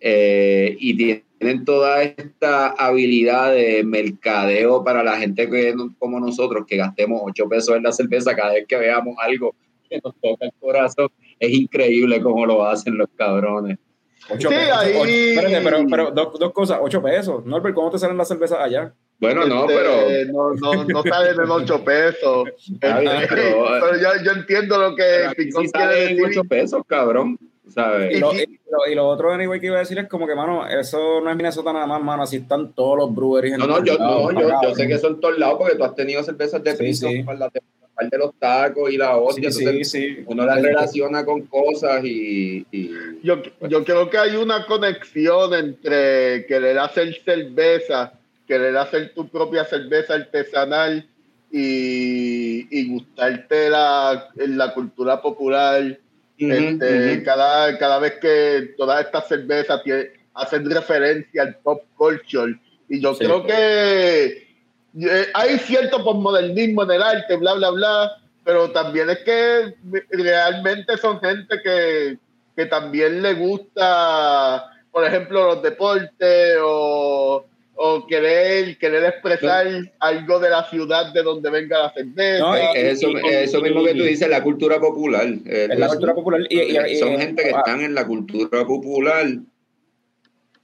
eh, 0.00 0.76
y 0.80 1.22
tienen 1.38 1.64
toda 1.64 2.02
esta 2.02 2.68
habilidad 2.68 3.52
de 3.52 3.82
mercadeo 3.84 4.82
para 4.84 5.02
la 5.02 5.16
gente 5.18 5.48
que, 5.50 5.74
como 5.98 6.20
nosotros, 6.20 6.64
que 6.66 6.76
gastemos 6.76 7.20
8 7.24 7.48
pesos 7.48 7.76
en 7.76 7.82
la 7.82 7.92
cerveza 7.92 8.34
cada 8.34 8.52
vez 8.54 8.64
que 8.66 8.76
veamos 8.76 9.14
algo 9.20 9.54
que 9.88 10.00
nos 10.02 10.14
toca 10.20 10.46
el 10.46 10.52
corazón. 10.60 11.08
Es 11.38 11.50
increíble 11.52 12.20
cómo 12.22 12.46
lo 12.46 12.64
hacen 12.64 12.96
los 12.96 13.08
cabrones. 13.16 13.78
Ocho 14.30 14.48
Sí, 14.48 14.54
pesos, 14.54 14.76
ahí- 14.78 14.92
ocho- 14.96 15.10
espérate, 15.10 15.60
pero, 15.64 15.86
pero 15.90 16.10
dos, 16.10 16.38
dos 16.38 16.52
cosas, 16.52 16.78
ocho 16.80 17.02
pesos. 17.02 17.44
Norbert, 17.44 17.74
¿cómo 17.74 17.90
te 17.90 17.98
salen 17.98 18.16
las 18.16 18.28
cervezas 18.28 18.58
allá? 18.58 18.94
Bueno, 19.20 19.44
no, 19.46 19.68
Este, 19.68 19.74
pero 19.76 20.32
No, 20.32 20.54
no, 20.74 20.84
no 20.84 21.02
sale 21.02 21.34
de 21.34 21.42
8 21.46 21.84
pesos. 21.84 22.48
Este, 22.56 22.78
pero- 23.28 23.66
pero 23.80 23.96
yo, 24.00 24.08
yo 24.24 24.32
entiendo 24.32 24.78
lo 24.78 24.96
que 24.96 25.04
Picón 25.36 25.66
sí 25.66 25.72
quiere 25.72 25.92
salen 25.92 26.16
decir. 26.16 26.24
8 26.38 26.44
pesos, 26.48 26.82
cabrón. 26.86 27.38
¿Sabes? 27.68 28.12
Y 28.12 28.16
y 28.18 28.20
lo- 28.74 28.92
y 28.92 28.94
lo 28.94 29.06
otro, 29.08 29.32
anyway, 29.32 29.60
que 29.60 29.66
iba 29.66 29.76
a 29.76 29.80
decir 29.80 29.98
es 29.98 30.08
como 30.08 30.26
que, 30.26 30.34
mano, 30.34 30.66
eso 30.68 31.20
no 31.20 31.30
es 31.30 31.36
Minnesota 31.36 31.72
nada 31.72 31.86
más, 31.86 32.02
mano, 32.02 32.22
así 32.24 32.36
están 32.36 32.72
todos 32.72 32.98
los 32.98 33.14
breweries. 33.14 33.54
en 33.54 33.60
No, 33.60 33.66
no, 33.66 33.74
todos 33.74 33.86
yo, 33.88 33.98
lados, 33.98 34.32
no, 34.34 34.40
yo, 34.40 34.48
acá, 34.48 34.58
yo 34.68 34.74
sé 34.74 34.88
que 34.88 34.98
son 34.98 35.20
todos 35.20 35.38
lados 35.38 35.56
porque 35.58 35.76
tú 35.76 35.84
has 35.84 35.94
tenido 35.94 36.22
cervezas 36.22 36.62
de 36.62 36.76
Sí, 36.76 36.84
piso 36.84 37.08
sí. 37.08 37.22
para 37.22 37.38
la 37.38 37.50
par 37.50 38.10
de 38.10 38.18
los 38.18 38.34
tacos 38.40 38.90
y 38.92 38.96
la 38.96 39.16
hostia. 39.16 39.52
Sí, 39.52 39.60
entonces 39.62 39.88
sí, 39.90 40.00
sí. 40.16 40.24
uno 40.26 40.44
las 40.44 40.60
relaciona 40.60 41.24
con 41.24 41.42
cosas 41.42 42.04
y, 42.04 42.66
y- 42.72 42.90
Yo, 43.22 43.40
yo 43.68 43.84
creo 43.84 44.10
que 44.10 44.18
hay 44.18 44.34
una 44.34 44.66
conexión 44.66 45.54
entre 45.54 46.44
querer 46.46 46.76
hacer 46.80 47.14
cerveza, 47.24 48.14
querer 48.48 48.76
hacer 48.76 49.14
tu 49.14 49.28
propia 49.28 49.64
cerveza 49.64 50.14
artesanal 50.14 51.06
y, 51.52 52.66
y 52.76 52.88
gustarte 52.88 53.70
la, 53.70 54.28
la 54.34 54.74
cultura 54.74 55.22
popular. 55.22 55.98
Este, 56.36 57.22
cada, 57.22 57.78
cada 57.78 57.98
vez 57.98 58.14
que 58.20 58.74
todas 58.76 59.04
estas 59.04 59.28
cervezas 59.28 59.80
hacen 60.34 60.68
referencia 60.70 61.42
al 61.42 61.56
pop 61.58 61.82
culture. 61.96 62.58
Y 62.88 63.00
yo 63.00 63.14
Sí. 63.14 63.24
creo 63.24 63.44
que 63.46 64.48
eh, 65.00 65.26
hay 65.34 65.58
cierto 65.58 66.02
posmodernismo 66.04 66.82
en 66.84 66.90
el 66.92 67.02
arte, 67.02 67.36
bla, 67.36 67.54
bla, 67.54 67.70
bla, 67.70 68.10
pero 68.44 68.70
también 68.70 69.10
es 69.10 69.18
que 69.20 69.74
realmente 70.10 70.96
son 70.98 71.20
gente 71.20 71.60
que, 71.62 72.18
que 72.56 72.66
también 72.66 73.22
le 73.22 73.34
gusta, 73.34 74.70
por 74.92 75.04
ejemplo, 75.04 75.46
los 75.54 75.62
deportes 75.62 76.56
o 76.62 77.46
o 77.76 78.06
querer, 78.06 78.78
querer 78.78 79.04
expresar 79.04 79.66
algo 79.98 80.38
de 80.38 80.50
la 80.50 80.68
ciudad 80.70 81.12
de 81.12 81.22
donde 81.22 81.50
venga 81.50 81.78
la 81.78 81.92
cerveza. 81.92 82.38
No, 82.38 82.54
eso, 82.54 83.08
eso 83.08 83.60
mismo 83.60 83.84
que 83.84 83.94
tú 83.94 84.04
dices, 84.04 84.28
la 84.28 84.42
cultura 84.42 84.80
popular. 84.80 85.26
Es 85.44 85.78
la 85.78 85.88
cultura 85.88 86.14
popular. 86.14 86.40
Y, 86.48 86.60
y, 86.60 86.96
son 86.96 87.18
gente 87.18 87.42
que 87.42 87.50
están 87.50 87.80
en 87.80 87.94
la 87.94 88.06
cultura 88.06 88.64
popular. 88.64 89.26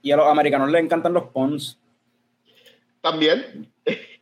Y 0.01 0.11
a 0.11 0.17
los 0.17 0.27
americanos 0.27 0.71
les 0.71 0.83
encantan 0.83 1.13
los 1.13 1.25
pons. 1.25 1.79
También. 3.01 3.71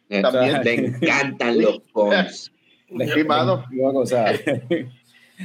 También. 0.09 0.61
Le 0.63 0.73
encantan 0.73 1.61
los 1.61 1.79
pons. 1.93 2.51
o 2.91 4.05
sea, 4.05 4.33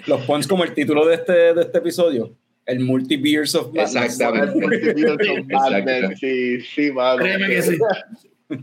los 0.06 0.20
pons 0.22 0.46
como 0.46 0.64
el 0.64 0.72
título 0.72 1.06
de 1.06 1.14
este, 1.16 1.54
de 1.54 1.62
este 1.62 1.78
episodio. 1.78 2.34
El 2.66 2.80
Multiverse 2.80 3.58
of 3.58 3.72
Madness. 3.74 3.96
Exactamente. 3.96 4.58
El 4.58 4.60
Multiverse 4.60 5.30
of 5.30 5.46
Madness. 5.50 6.18
Sí, 6.18 6.60
sí, 6.60 6.90
mano. 6.92 7.18
Créeme 7.18 7.48
que 7.48 7.62
sí. 7.62 7.78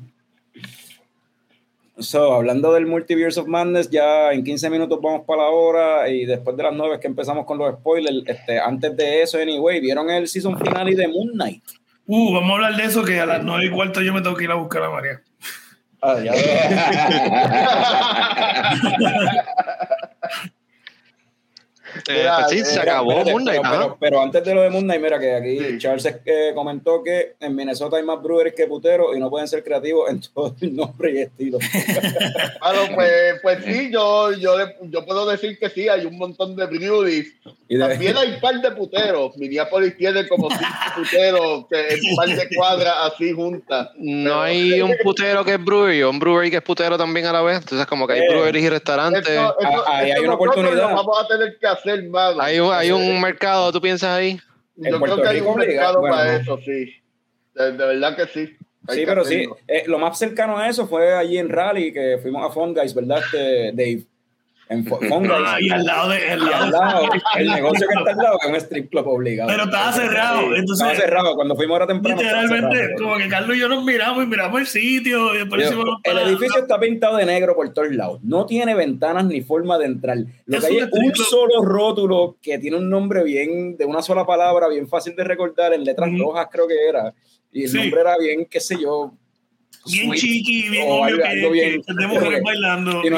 So, 2.02 2.34
hablando 2.34 2.74
del 2.74 2.88
Multiverse 2.88 3.40
of 3.40 3.48
Madness, 3.48 3.90
ya 3.92 4.32
en 4.32 4.44
15 4.44 4.70
minutos 4.72 5.00
vamos 5.02 5.22
para 5.26 5.44
la 5.44 5.50
hora 5.50 6.10
y 6.10 6.26
después 6.26 6.58
de 6.58 6.64
las 6.64 6.74
9 6.74 6.96
es 6.96 7.00
que 7.00 7.08
empezamos 7.08 7.46
con 7.46 7.60
los 7.60 7.76
spoilers. 7.76 8.24
Este, 8.26 8.60
antes 8.60 8.98
de 8.98 9.22
eso, 9.22 9.38
anyway, 9.38 9.80
¿vieron 9.80 10.10
el 10.10 10.28
season 10.28 10.58
finale 10.58 10.96
de 10.96 11.08
Moon 11.08 11.30
Knight? 11.34 11.64
Uh, 12.08 12.34
vamos 12.34 12.50
a 12.50 12.54
hablar 12.56 12.76
de 12.76 12.86
eso 12.86 13.04
que 13.04 13.20
a 13.20 13.26
las 13.28 13.44
9 13.44 13.66
y 13.66 13.70
cuarto 13.70 14.02
yo 14.02 14.14
me 14.14 14.22
tengo 14.22 14.36
que 14.36 14.46
ir 14.46 14.52
a 14.52 14.56
buscar 14.56 14.84
a 14.84 14.90
María. 14.90 15.22
Ah, 16.02 16.18
ya. 16.20 16.34
Eh, 22.08 22.28
pues 22.40 22.50
sí, 22.50 22.66
se 22.66 22.80
acabó 22.80 23.24
Moon 23.24 23.44
Knight, 23.44 23.62
pero, 24.00 24.22
antes 24.22 24.44
de 24.44 24.56
lo 24.56 24.62
de 24.62 24.70
Moon 24.70 24.84
Knight, 24.84 25.02
mira 25.02 25.20
que 25.20 25.36
aquí 25.36 25.78
Charles 25.78 26.06
eh, 26.26 26.52
comentó 26.54 27.04
que 27.04 27.36
en 27.40 27.56
Minnesota 27.56 27.98
hay 27.98 28.04
más 28.04 28.22
breweries 28.22 28.54
que 28.56 28.68
puteros 28.68 29.16
y 29.16 29.20
no 29.20 29.30
pueden 29.30 29.48
ser 29.48 29.64
creativos 29.64 30.10
en 30.10 30.22
todo 30.34 30.56
el 30.62 30.76
nombre 30.76 31.12
y 31.12 31.18
estilo. 31.20 31.58
Bueno, 32.62 32.96
pues, 32.96 33.40
pues 33.42 33.66
sí, 33.66 33.90
yo, 33.92 34.32
yo, 34.34 34.56
yo 34.84 35.06
puedo 35.06 35.26
decir 35.26 35.58
que 35.60 35.70
sí, 35.70 35.90
hay 35.90 36.06
un 36.06 36.18
montón 36.18 36.56
de 36.56 36.66
breweries. 36.66 37.34
Y 37.68 37.80
También 37.80 38.18
hay 38.18 38.34
un 38.34 38.40
par 38.42 38.56
de 38.60 38.72
puteros. 38.72 39.38
Minneapolis 39.38 39.96
tiene 39.98 40.28
como 40.28 40.50
cinco 40.50 40.66
puteros, 40.96 41.66
un 41.72 42.16
par 42.18 42.28
de 42.28 42.50
cuadras 42.56 42.96
así 43.04 43.32
juntas. 43.32 43.90
No 43.96 44.42
hay 44.42 44.82
un 44.82 44.94
putero 45.02 45.46
que 45.46 45.54
es 45.54 45.64
brewery, 45.64 46.04
un 46.04 46.20
brewery 46.20 46.52
que 46.52 46.58
es 46.58 46.64
putero 46.64 46.98
también 46.98 47.26
a 47.28 47.34
la 47.34 47.42
vez. 47.42 47.60
Entonces, 47.60 47.88
como 47.88 48.06
que 48.06 48.14
hay 48.14 48.20
eh, 48.20 48.28
breweries 48.30 48.66
y 48.66 48.70
restaurantes. 48.70 49.40
ahí 49.88 50.12
hay 50.12 50.22
una 50.22 50.34
oportunidad. 50.34 50.94
Vamos 50.94 51.18
a 51.24 51.28
tener 51.28 51.58
que 51.58 51.68
hacer 51.68 51.91
hay, 52.40 52.58
hay 52.58 52.92
un 52.92 53.22
mercado, 53.22 53.72
¿tú 53.72 53.82
piensas 53.82 54.10
ahí? 54.10 54.40
Yo 54.76 55.00
creo 55.00 55.22
que 55.22 55.28
hay 55.28 55.42
un 55.42 55.58
mercado 55.58 56.02
para 56.02 56.38
eso, 56.38 56.58
sí. 56.64 56.96
De, 57.54 57.72
verdad 57.72 58.16
que 58.16 58.28
sí. 58.28 58.58
sí, 58.90 59.04
pero 59.06 59.24
sí. 59.26 59.48
Eh, 59.68 59.84
lo 59.88 60.00
más 60.00 60.18
cercano 60.18 60.58
a 60.58 60.70
eso 60.70 60.88
fue 60.88 61.14
allí 61.14 61.38
en 61.38 61.50
Rally, 61.50 61.92
que 61.92 62.18
fuimos 62.22 62.50
a 62.50 62.54
Fun 62.54 62.74
¿verdad, 62.74 63.20
este, 63.20 63.72
Dave? 63.74 64.06
En 64.72 64.86
y 65.60 65.70
al 65.70 65.84
lado, 65.84 66.10
de, 66.12 66.30
al 66.30 66.72
lado, 66.72 67.10
el 67.38 67.48
negocio 67.48 67.88
que 67.90 67.94
está 67.94 68.12
al 68.12 68.18
lado 68.18 68.38
es 68.42 68.48
un 68.48 68.56
strip 68.56 68.90
club 68.90 69.06
obligado. 69.06 69.50
Pero 69.50 69.66
estaba 69.66 69.92
cerrado. 69.92 70.56
entonces, 70.56 70.88
estaba 70.88 70.96
cerrado. 70.96 71.36
Cuando 71.36 71.58
fuimos 71.58 71.76
ahora 71.76 71.88
temprano. 71.88 72.22
Literalmente, 72.22 72.96
como 72.98 73.18
que 73.18 73.28
Carlos 73.28 73.58
y 73.58 73.60
yo 73.60 73.68
nos 73.68 73.84
miramos 73.84 74.24
y 74.24 74.28
miramos 74.28 74.62
el 74.62 74.68
sitio. 74.68 75.36
Y 75.36 75.40
el 75.40 76.18
edificio 76.20 76.62
está 76.62 76.80
pintado 76.80 77.18
de 77.18 77.26
negro 77.26 77.54
por 77.54 77.68
todos 77.74 77.92
lados. 77.92 78.22
No 78.24 78.46
tiene 78.46 78.74
ventanas 78.74 79.26
ni 79.26 79.42
forma 79.42 79.78
de 79.78 79.88
entrar. 79.88 80.18
Lo 80.46 80.60
que 80.62 80.66
hay 80.66 80.78
es 80.78 80.88
un 80.90 81.16
solo 81.16 81.66
rótulo 81.66 82.38
que 82.42 82.58
tiene 82.58 82.78
un 82.78 82.90
nombre 82.90 83.26
bien, 83.26 83.76
de 83.76 83.84
una 83.84 84.02
sola 84.02 84.26
palabra, 84.26 84.70
bien 84.70 84.88
fácil 84.88 85.18
de 85.18 85.26
recordar, 85.26 85.74
en 85.74 85.84
letras 85.84 86.10
rojas 86.18 86.48
creo 86.50 86.70
que 86.70 86.88
era. 86.88 87.14
Y 87.52 87.66
el 87.66 87.74
nombre 87.74 88.00
era 88.00 88.18
bien, 88.18 88.48
qué 88.50 88.62
sé 88.62 88.78
yo, 88.82 89.12
bien 89.86 90.12
chiqui, 90.14 90.70
bien 90.70 90.86
obvio 90.88 91.18
que, 91.18 91.50
bien, 91.52 91.82
que, 91.82 92.08
mujeres 92.08 92.42
bailando. 92.44 93.02
Y 93.04 93.10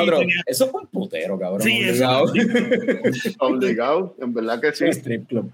Eso 0.45 0.70
fue 0.70 0.82
un 0.82 0.88
putero, 0.88 1.39
cabrón. 1.39 1.61
Sí, 1.61 1.89
obligado. 1.89 2.34
obligado, 3.39 4.16
en 4.22 4.34
verdad 4.34 4.61
que 4.61 4.74
sí. 4.74 4.86
strip 4.86 5.28
club. 5.28 5.51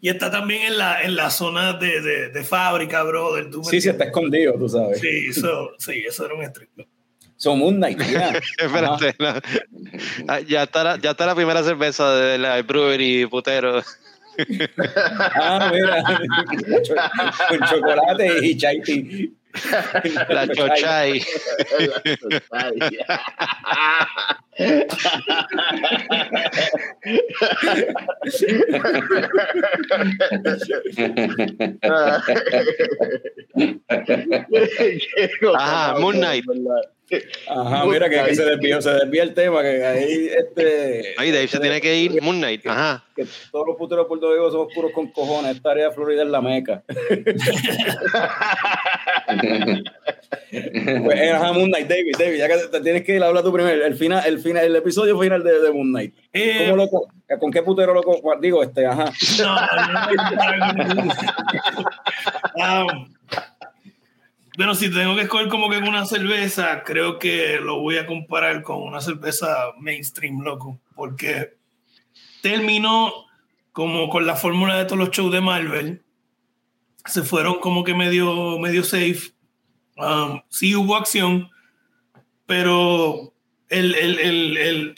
Y 0.00 0.08
está 0.08 0.30
también 0.30 0.62
en 0.62 0.78
la, 0.78 1.02
en 1.02 1.14
la 1.14 1.30
zona 1.30 1.74
de, 1.74 2.00
de, 2.00 2.28
de 2.30 2.44
fábrica, 2.44 3.04
bro. 3.04 3.34
Del, 3.34 3.52
sí, 3.64 3.80
sí, 3.80 3.88
está 3.88 4.04
escondido, 4.04 4.54
tú 4.54 4.68
sabes. 4.68 4.98
Sí, 4.98 5.26
eso, 5.28 5.70
sí, 5.78 6.02
eso 6.06 6.26
era 6.26 6.34
un 6.34 6.42
strip 6.42 6.70
club. 6.74 6.88
Son 7.42 7.58
Moon 7.58 7.74
Knight, 7.74 8.00
Espérate, 8.58 9.16
ah, 10.28 10.38
ya, 10.46 10.62
está 10.62 10.84
la, 10.84 10.96
ya 10.98 11.10
está 11.10 11.26
la 11.26 11.34
primera 11.34 11.60
cerveza 11.64 12.14
de 12.14 12.38
la 12.38 12.62
brewery 12.62 13.26
putero. 13.26 13.82
ah, 15.34 15.72
mira, 15.72 16.04
con 17.48 17.60
chocolate 17.68 18.46
y 18.46 18.56
La 20.30 20.46
chochay. 20.46 21.20
Ajá, 35.54 35.98
Moon 35.98 36.16
Knight. 36.16 36.44
Ajá, 37.48 37.84
mira 37.86 38.08
que, 38.08 38.22
que, 38.24 38.34
se 38.34 38.44
desvió, 38.44 38.80
se 38.80 38.90
desvía 38.90 39.22
el 39.22 39.34
tema, 39.34 39.60
que 39.62 39.84
ahí 39.84 40.28
este. 40.28 41.14
Ahí 41.18 41.30
Dave 41.30 41.46
se 41.48 41.60
tiene 41.60 41.80
que 41.80 41.94
ir, 41.96 42.22
Moon 42.22 42.38
Knight, 42.38 42.66
ajá. 42.66 43.04
Que, 43.14 43.26
todos 43.50 43.66
los 43.66 43.76
puteros 43.76 44.06
puertorriqueños 44.06 44.52
somos 44.52 44.72
puros 44.74 44.92
con 44.92 45.10
cojones, 45.12 45.56
esta 45.56 45.72
área 45.72 45.88
de 45.88 45.94
Florida 45.94 46.22
es 46.22 46.28
la 46.28 46.40
meca. 46.40 46.82
pues 51.04 51.30
ajá, 51.32 51.52
Moon 51.52 51.68
Knight, 51.70 51.88
David, 51.88 52.16
David, 52.18 52.38
ya 52.38 52.48
que 52.48 52.56
te 52.70 52.80
tienes 52.80 53.02
que 53.04 53.16
ir, 53.16 53.22
habla 53.22 53.42
tú 53.42 53.52
primero, 53.52 53.84
el 53.84 53.94
final, 53.94 54.22
el 54.26 54.38
final, 54.42 54.64
el 54.64 54.76
episodio 54.76 55.18
final 55.18 55.42
de, 55.42 55.60
de 55.60 55.72
Moon 55.72 55.88
Knight. 55.90 56.14
Eh, 56.32 56.66
¿Cómo 56.70 56.76
lo, 56.76 56.88
¿Con 57.38 57.50
qué 57.50 57.62
putero 57.62 57.94
lo 57.94 58.02
digo 58.40 58.62
este, 58.62 58.86
ajá? 58.86 59.12
No, 59.38 59.54
no, 62.56 62.86
no, 62.86 63.12
bueno, 64.56 64.74
si 64.74 64.90
tengo 64.90 65.14
que 65.16 65.22
escoger 65.22 65.48
como 65.48 65.70
que 65.70 65.78
una 65.78 66.04
cerveza, 66.04 66.82
creo 66.84 67.18
que 67.18 67.58
lo 67.58 67.80
voy 67.80 67.96
a 67.96 68.06
comparar 68.06 68.62
con 68.62 68.82
una 68.82 69.00
cerveza 69.00 69.72
mainstream, 69.78 70.40
loco, 70.40 70.78
porque 70.94 71.56
terminó 72.42 73.12
como 73.72 74.10
con 74.10 74.26
la 74.26 74.36
fórmula 74.36 74.76
de 74.76 74.84
todos 74.84 74.98
los 74.98 75.10
shows 75.10 75.32
de 75.32 75.40
Marvel. 75.40 76.02
Se 77.06 77.22
fueron 77.22 77.60
como 77.60 77.82
que 77.82 77.94
medio, 77.94 78.58
medio 78.58 78.84
safe. 78.84 79.32
Um, 79.96 80.42
sí 80.48 80.76
hubo 80.76 80.96
acción, 80.96 81.48
pero 82.44 83.32
el, 83.72 83.94
el, 83.94 84.18
el, 84.18 84.94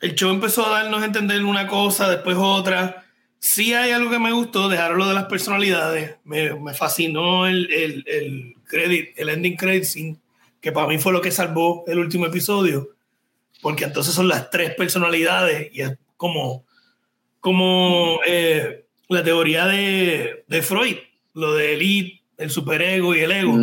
el, 0.00 0.14
show 0.14 0.30
empezó 0.30 0.66
a 0.66 0.82
darnos 0.82 1.02
a 1.02 1.06
entender 1.06 1.44
una 1.44 1.66
cosa, 1.66 2.08
después 2.08 2.36
otra. 2.38 3.04
Sí 3.38 3.74
hay 3.74 3.90
algo 3.90 4.10
que 4.10 4.18
me 4.18 4.32
gustó, 4.32 4.68
dejar 4.68 4.92
lo 4.92 5.06
de 5.06 5.14
las 5.14 5.26
personalidades. 5.26 6.16
Me, 6.24 6.54
me 6.54 6.74
fascinó 6.74 7.46
el, 7.46 7.70
el 7.72 8.54
credit, 8.64 9.10
el 9.16 9.28
ending 9.28 9.56
credit 9.56 9.84
scene, 9.84 10.16
que 10.60 10.72
para 10.72 10.88
mí 10.88 10.98
fue 10.98 11.12
lo 11.12 11.20
que 11.20 11.30
salvó 11.30 11.84
el 11.86 11.98
último 11.98 12.26
episodio, 12.26 12.88
porque 13.60 13.84
entonces 13.84 14.14
son 14.14 14.28
las 14.28 14.50
tres 14.50 14.74
personalidades 14.74 15.68
y 15.72 15.82
es 15.82 15.96
como, 16.16 16.64
como 17.40 18.20
eh, 18.26 18.86
la 19.08 19.22
teoría 19.22 19.66
de, 19.66 20.44
de, 20.48 20.62
Freud, 20.62 20.96
lo 21.34 21.54
de 21.54 21.74
elite, 21.74 22.22
el 22.38 22.50
superego 22.50 23.14
y 23.14 23.20
el 23.20 23.32
ego. 23.32 23.54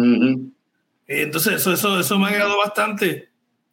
Entonces 1.07 1.53
eso, 1.53 1.73
eso, 1.73 1.99
eso 1.99 2.19
me 2.19 2.29
ha 2.29 2.31
quedado 2.31 2.57
bastante. 2.57 3.30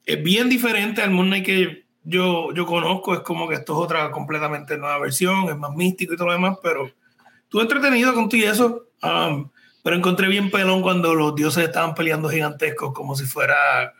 Es 0.08 0.22
bien 0.22 0.48
diferente 0.48 1.02
al 1.02 1.10
Moon 1.10 1.26
Knight 1.26 1.44
que 1.44 1.84
yo, 2.02 2.54
yo 2.54 2.64
conozco, 2.64 3.12
es 3.12 3.20
como 3.20 3.46
que 3.46 3.56
esto 3.56 3.74
es 3.74 3.84
otra 3.84 4.10
completamente 4.10 4.78
nueva 4.78 4.98
versión, 4.98 5.50
es 5.50 5.56
más 5.58 5.74
místico 5.74 6.14
y 6.14 6.16
todo 6.16 6.28
lo 6.28 6.32
demás, 6.32 6.56
pero 6.62 6.90
tú 7.50 7.60
entretenido 7.60 8.14
contigo 8.14 8.46
y 8.46 8.48
eso. 8.48 8.86
Um, 9.02 9.50
pero 9.82 9.96
encontré 9.96 10.28
bien 10.28 10.50
pelón 10.50 10.80
cuando 10.80 11.14
los 11.14 11.34
dioses 11.34 11.64
estaban 11.64 11.94
peleando 11.94 12.30
gigantescos, 12.30 12.94
como 12.94 13.14
si 13.14 13.26
fuera 13.26 13.92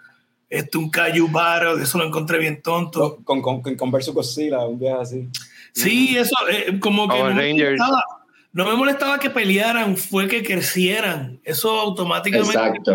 este, 0.48 0.78
un 0.78 0.90
Kaiju 0.90 1.28
Battle, 1.28 1.82
eso 1.82 1.98
lo 1.98 2.04
encontré 2.04 2.38
bien 2.38 2.62
tonto. 2.62 3.18
Con, 3.22 3.42
con, 3.42 3.60
con, 3.60 3.76
con 3.76 3.90
Versus 3.90 4.14
Godzilla, 4.14 4.60
un 4.60 4.78
día 4.78 5.00
así. 5.00 5.28
Sí, 5.72 6.16
eso, 6.16 6.34
eh, 6.50 6.80
como 6.80 7.06
que 7.06 7.18
no 7.18 7.34
me, 7.34 7.52
molestaba, 7.52 8.04
no 8.52 8.64
me, 8.66 8.76
molestaba, 8.76 9.18
que 9.18 9.28
pelearan, 9.28 9.96
fue 9.98 10.26
que 10.26 10.42
crecieran. 10.42 11.40
Eso 11.44 11.78
automáticamente 11.78 12.90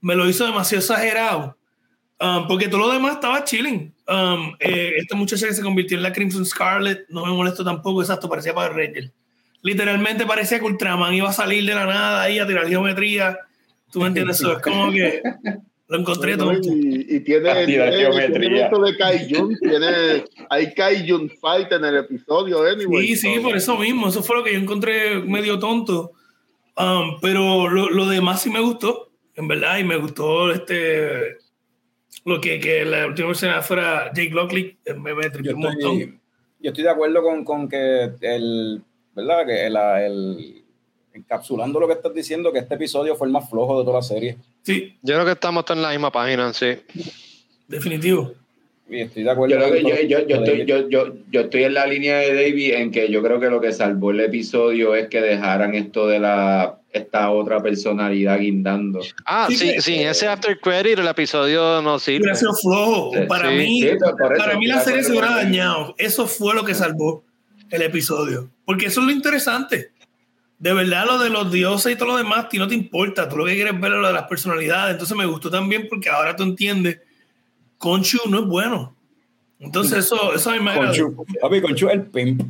me 0.00 0.14
lo 0.14 0.26
hizo 0.28 0.46
demasiado 0.46 0.80
exagerado. 0.80 1.58
Um, 2.20 2.46
porque 2.46 2.68
todo 2.68 2.80
lo 2.80 2.92
demás 2.92 3.14
estaba 3.14 3.44
chilling. 3.44 3.92
Um, 4.06 4.54
eh, 4.60 4.92
esta 4.98 5.16
muchacha 5.16 5.48
que 5.48 5.54
se 5.54 5.62
convirtió 5.62 5.96
en 5.96 6.02
la 6.02 6.12
Crimson 6.12 6.46
Scarlet 6.46 7.06
no 7.08 7.26
me 7.26 7.32
molestó 7.32 7.64
tampoco, 7.64 8.02
exacto, 8.02 8.28
parecía 8.28 8.54
Power 8.54 8.72
Ranger 8.72 9.12
literalmente 9.64 10.26
parecía 10.26 10.60
que 10.60 10.66
Ultraman 10.66 11.14
iba 11.14 11.30
a 11.30 11.32
salir 11.32 11.64
de 11.64 11.74
la 11.74 11.86
nada 11.86 12.22
ahí 12.22 12.38
a 12.38 12.46
tirar 12.46 12.68
geometría. 12.68 13.38
¿Tú 13.90 14.00
me 14.00 14.08
entiendes? 14.08 14.38
Eso 14.38 14.52
es 14.52 14.62
como 14.62 14.92
que 14.92 15.22
lo 15.88 15.98
encontré 15.98 16.36
todo. 16.36 16.52
Y, 16.52 17.20
tiene, 17.20 17.64
tiene, 17.64 17.92
geometría. 17.92 18.68
de 18.68 18.96
Kaijun, 18.96 19.58
tiene, 19.58 20.24
hay 20.50 20.74
Kaijun 20.74 21.30
Fight 21.40 21.72
en 21.72 21.84
el 21.84 21.96
episodio, 21.96 22.62
anyway. 22.62 23.08
Sí, 23.08 23.16
sí, 23.16 23.40
por 23.40 23.56
eso 23.56 23.78
mismo. 23.78 24.08
Eso 24.08 24.22
fue 24.22 24.36
lo 24.36 24.44
que 24.44 24.52
yo 24.52 24.58
encontré 24.58 25.20
medio 25.20 25.58
tonto. 25.58 26.12
Um, 26.76 27.18
pero 27.22 27.68
lo, 27.68 27.88
lo, 27.88 28.06
demás 28.06 28.42
sí 28.42 28.50
me 28.50 28.60
gustó, 28.60 29.12
en 29.36 29.48
verdad, 29.48 29.78
y 29.78 29.84
me 29.84 29.96
gustó 29.96 30.52
este 30.52 31.38
lo 32.24 32.40
que, 32.40 32.58
que 32.58 32.84
la 32.84 33.06
última 33.06 33.32
escena 33.32 33.62
fuera 33.62 34.10
Jake 34.14 34.30
Lockley, 34.30 34.78
eh, 34.84 34.94
me, 34.94 35.14
me 35.14 35.30
yo, 35.42 35.68
estoy, 35.68 36.18
yo 36.60 36.70
estoy 36.70 36.84
de 36.84 36.90
acuerdo 36.90 37.22
con, 37.22 37.44
con 37.44 37.68
que 37.68 38.12
el, 38.20 38.82
¿verdad? 39.14 39.46
Que 39.46 39.66
el, 39.66 39.76
el, 39.76 40.64
encapsulando 41.12 41.78
lo 41.78 41.86
que 41.86 41.94
estás 41.94 42.14
diciendo, 42.14 42.52
que 42.52 42.58
este 42.58 42.74
episodio 42.74 43.14
fue 43.14 43.26
el 43.26 43.32
más 43.32 43.48
flojo 43.48 43.78
de 43.78 43.84
toda 43.84 43.98
la 43.98 44.02
serie. 44.02 44.36
Sí. 44.62 44.96
Yo 45.02 45.14
creo 45.14 45.24
que 45.26 45.32
estamos 45.32 45.64
en 45.68 45.82
la 45.82 45.90
misma 45.90 46.10
página, 46.10 46.52
sí. 46.52 46.76
Definitivo. 47.68 48.32
Y 48.88 49.00
estoy 49.00 49.22
de 49.22 49.30
acuerdo. 49.30 49.58
Yo, 49.58 49.76
yo, 49.76 50.00
yo, 50.02 50.26
yo, 50.26 50.36
estoy, 50.36 50.64
yo, 50.66 50.88
yo, 50.88 51.14
yo 51.30 51.40
estoy 51.40 51.64
en 51.64 51.74
la 51.74 51.86
línea 51.86 52.18
de 52.18 52.34
David 52.34 52.74
en 52.74 52.90
que 52.90 53.10
yo 53.10 53.22
creo 53.22 53.40
que 53.40 53.48
lo 53.48 53.60
que 53.60 53.72
salvó 53.72 54.10
el 54.10 54.20
episodio 54.20 54.94
es 54.94 55.08
que 55.08 55.20
dejaran 55.20 55.74
esto 55.74 56.06
de 56.06 56.18
la 56.20 56.78
esta 56.94 57.30
otra 57.30 57.60
personalidad 57.60 58.38
guindando. 58.38 59.00
Ah, 59.26 59.48
sí, 59.48 59.56
sí, 59.56 59.80
sin 59.80 60.06
ese 60.06 60.28
after 60.28 60.58
credit 60.60 60.96
el 61.00 61.08
episodio 61.08 61.82
no 61.82 61.98
sirve. 61.98 62.20
Hubiera 62.20 62.36
sido 62.36 62.54
flojo. 62.54 63.10
para 63.26 63.50
mí, 63.50 63.82
para 64.38 64.56
mí 64.56 64.66
la 64.66 64.80
serie 64.80 65.02
se 65.02 65.10
hubiera 65.10 65.30
dañado. 65.30 65.96
Eso 65.98 66.28
fue 66.28 66.54
lo 66.54 66.64
que 66.64 66.72
salvó 66.72 67.24
el 67.70 67.82
episodio. 67.82 68.48
Porque 68.64 68.86
eso 68.86 69.00
es 69.00 69.06
lo 69.06 69.12
interesante. 69.12 69.90
De 70.60 70.72
verdad, 70.72 71.04
lo 71.04 71.18
de 71.18 71.30
los 71.30 71.50
dioses 71.50 71.92
y 71.92 71.96
todo 71.96 72.10
lo 72.10 72.16
demás, 72.16 72.44
a 72.44 72.48
ti 72.48 72.58
no 72.58 72.68
te 72.68 72.74
importa. 72.74 73.28
Tú 73.28 73.38
lo 73.38 73.44
que 73.44 73.56
quieres 73.56 73.78
ver 73.80 73.92
es 73.92 73.98
lo 73.98 74.06
de 74.06 74.12
las 74.12 74.28
personalidades. 74.28 74.92
Entonces 74.92 75.16
me 75.16 75.26
gustó 75.26 75.50
también 75.50 75.88
porque 75.88 76.10
ahora 76.10 76.36
tú 76.36 76.44
entiendes 76.44 77.00
Conchu 77.84 78.18
no 78.30 78.38
es 78.38 78.46
bueno. 78.46 78.96
Entonces, 79.58 80.06
eso, 80.06 80.34
eso 80.34 80.50
a 80.50 80.54
mí 80.54 80.60
me 80.60 80.70
agrada. 80.70 80.94
Papi, 81.42 81.60
Conchu 81.60 81.88
es 81.88 81.92
el 81.92 82.06
pimp. 82.06 82.42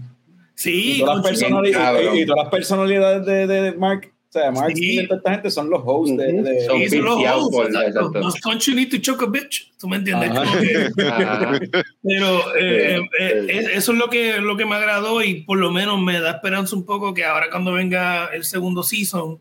Sí, 0.54 0.98
y 0.98 1.00
todas, 1.00 1.16
las 1.16 1.26
personalidades, 1.26 2.14
y, 2.14 2.24
todas 2.24 2.44
las 2.44 2.52
personalidades 2.52 3.26
de, 3.26 3.46
de 3.48 3.72
Mark. 3.72 4.12
O 4.28 4.32
sea, 4.32 4.52
Mark 4.52 4.72
sí. 4.76 5.00
y 5.00 5.06
toda 5.08 5.18
esta 5.18 5.32
gente 5.32 5.50
son 5.50 5.68
los 5.70 5.82
hosts 5.84 6.16
de. 6.16 6.32
de 6.40 6.64
son 6.66 6.78
sí, 6.78 6.88
son 6.90 7.04
los 7.04 7.18
hosts. 7.18 8.14
Los 8.14 8.40
Conchu 8.40 8.74
need 8.76 8.90
to 8.90 8.98
choke 8.98 9.24
a 9.24 9.26
bitch. 9.26 9.72
¿Tú 9.76 9.88
me 9.88 9.96
entiendes? 9.96 10.30
Pero 10.96 12.56
eh, 12.56 13.00
eh, 13.18 13.46
eh, 13.48 13.66
eso 13.74 13.92
es 13.92 13.98
lo 13.98 14.08
que, 14.08 14.40
lo 14.40 14.56
que 14.56 14.66
me 14.66 14.76
agradó 14.76 15.20
y 15.20 15.42
por 15.42 15.58
lo 15.58 15.72
menos 15.72 16.00
me 16.00 16.20
da 16.20 16.30
esperanza 16.30 16.76
un 16.76 16.86
poco 16.86 17.12
que 17.12 17.24
ahora 17.24 17.50
cuando 17.50 17.72
venga 17.72 18.26
el 18.26 18.44
segundo 18.44 18.84
season 18.84 19.40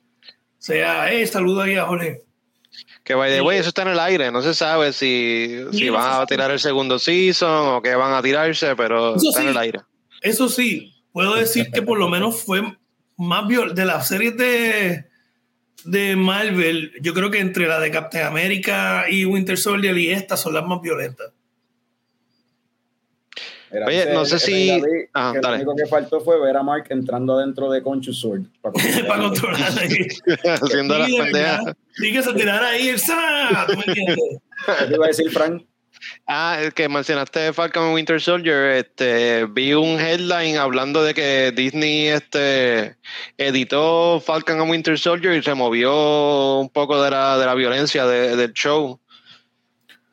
sea, 0.63 1.11
eh, 1.11 1.27
saluda 1.27 1.65
ahí 1.65 1.75
a 1.75 1.85
Jorge. 1.85 2.23
Que 3.03 3.15
by 3.15 3.31
the 3.31 3.41
way, 3.41 3.57
eso 3.57 3.69
está 3.69 3.81
en 3.81 3.89
el 3.89 3.99
aire, 3.99 4.31
no 4.31 4.41
se 4.41 4.53
sabe 4.53 4.93
si, 4.93 5.57
si 5.73 5.89
van 5.89 6.21
a 6.21 6.25
tirar 6.25 6.51
el 6.51 6.59
segundo 6.59 6.99
season 6.99 7.75
o 7.75 7.81
que 7.81 7.95
van 7.95 8.13
a 8.13 8.21
tirarse, 8.21 8.75
pero 8.77 9.15
está 9.15 9.41
en 9.41 9.49
el 9.49 9.57
aire. 9.57 9.79
Eso 10.21 10.47
sí, 10.47 10.93
puedo 11.11 11.35
decir 11.35 11.69
que 11.71 11.81
por 11.81 11.99
lo 11.99 12.07
menos 12.07 12.41
fue 12.41 12.61
más 13.17 13.47
viol 13.47 13.75
de 13.75 13.85
las 13.85 14.07
series 14.07 14.37
de, 14.37 15.05
de 15.83 16.15
Marvel, 16.15 16.93
yo 17.01 17.13
creo 17.13 17.29
que 17.29 17.39
entre 17.39 17.67
la 17.67 17.79
de 17.81 17.91
Captain 17.91 18.25
America 18.25 19.05
y 19.09 19.25
Winter 19.25 19.57
Soldier 19.57 19.97
y 19.97 20.11
esta 20.11 20.37
son 20.37 20.53
las 20.53 20.65
más 20.65 20.81
violentas. 20.81 21.31
Era 23.69 23.87
Oye, 23.87 24.13
no 24.13 24.23
sé 24.23 24.37
si. 24.37 24.69
ah, 25.15 25.33
que 25.33 25.41
lo 25.41 25.55
único 25.55 25.75
que 25.75 25.87
faltó 25.87 26.21
fue 26.21 26.39
ver 26.39 26.55
a 26.55 26.61
Mark 26.61 26.85
entrando 26.89 27.37
adentro 27.39 27.71
de 27.71 27.81
Conchu 27.81 28.13
Sword. 28.13 28.43
Para 28.61 29.23
controlar 29.23 29.71
ahí. 29.79 30.07
Haciendo 30.61 30.99
las 30.99 31.09
pendejas. 31.09 31.75
Sí, 31.95 32.11
que 32.11 32.23
se 32.23 32.33
tirara 32.33 32.69
ahí 32.69 32.89
el 32.89 32.99
¡Sa! 32.99 33.65
¿Tú 33.67 33.77
me 33.77 33.83
entiendes? 33.85 34.17
¿Qué 34.87 34.93
iba 34.93 35.05
a 35.05 35.07
decir, 35.07 35.29
Frank? 35.31 35.63
Ah, 36.27 36.57
el 36.61 36.73
que 36.73 36.89
mencionaste 36.89 37.53
Falcon 37.53 37.93
Winter 37.93 38.19
Soldier, 38.19 38.71
este, 38.71 39.45
vi 39.45 39.73
un 39.73 39.99
headline 39.99 40.57
hablando 40.57 41.03
de 41.03 41.13
que 41.13 41.53
Disney 41.55 42.07
este, 42.07 42.97
editó 43.37 44.19
Falcon 44.19 44.59
and 44.59 44.69
Winter 44.69 44.97
Soldier 44.97 45.33
y 45.35 45.43
se 45.43 45.53
movió 45.53 46.59
un 46.59 46.69
poco 46.69 47.01
de 47.01 47.11
la, 47.11 47.37
de 47.37 47.45
la 47.45 47.55
violencia 47.55 48.05
de, 48.05 48.35
del 48.35 48.53
show. 48.53 48.99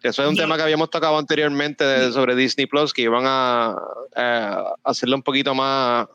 Eso 0.02 0.22
es 0.22 0.28
un 0.28 0.36
tema 0.36 0.56
que 0.56 0.62
habíamos 0.62 0.88
tocado 0.88 1.18
anteriormente 1.18 2.10
sobre 2.12 2.34
Disney 2.34 2.66
Plus, 2.66 2.92
que 2.92 3.02
iban 3.02 3.24
a, 3.26 3.76
hacerlo 4.82 5.16
un 5.16 5.22
poquito 5.22 5.54
más, 5.54 6.06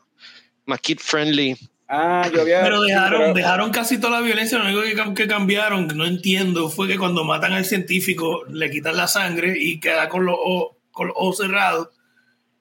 más 0.64 0.80
kid 0.80 0.98
friendly. 0.98 1.56
Ah, 1.88 2.28
yo 2.32 2.40
había, 2.40 2.62
pero 2.62 2.82
dejaron, 2.82 3.32
dejaron 3.32 3.70
casi 3.70 3.98
toda 3.98 4.20
la 4.20 4.26
violencia. 4.26 4.58
Lo 4.58 4.64
único 4.64 5.04
que, 5.04 5.14
que 5.14 5.28
cambiaron, 5.28 5.86
que 5.86 5.94
no 5.94 6.04
entiendo, 6.04 6.68
fue 6.68 6.88
que 6.88 6.98
cuando 6.98 7.22
matan 7.22 7.52
al 7.52 7.64
científico 7.64 8.44
le 8.48 8.70
quitan 8.70 8.96
la 8.96 9.06
sangre 9.06 9.54
y 9.56 9.78
queda 9.78 10.08
con 10.08 10.26
los 10.26 10.36
ojos 10.36 11.36
cerrados. 11.36 11.90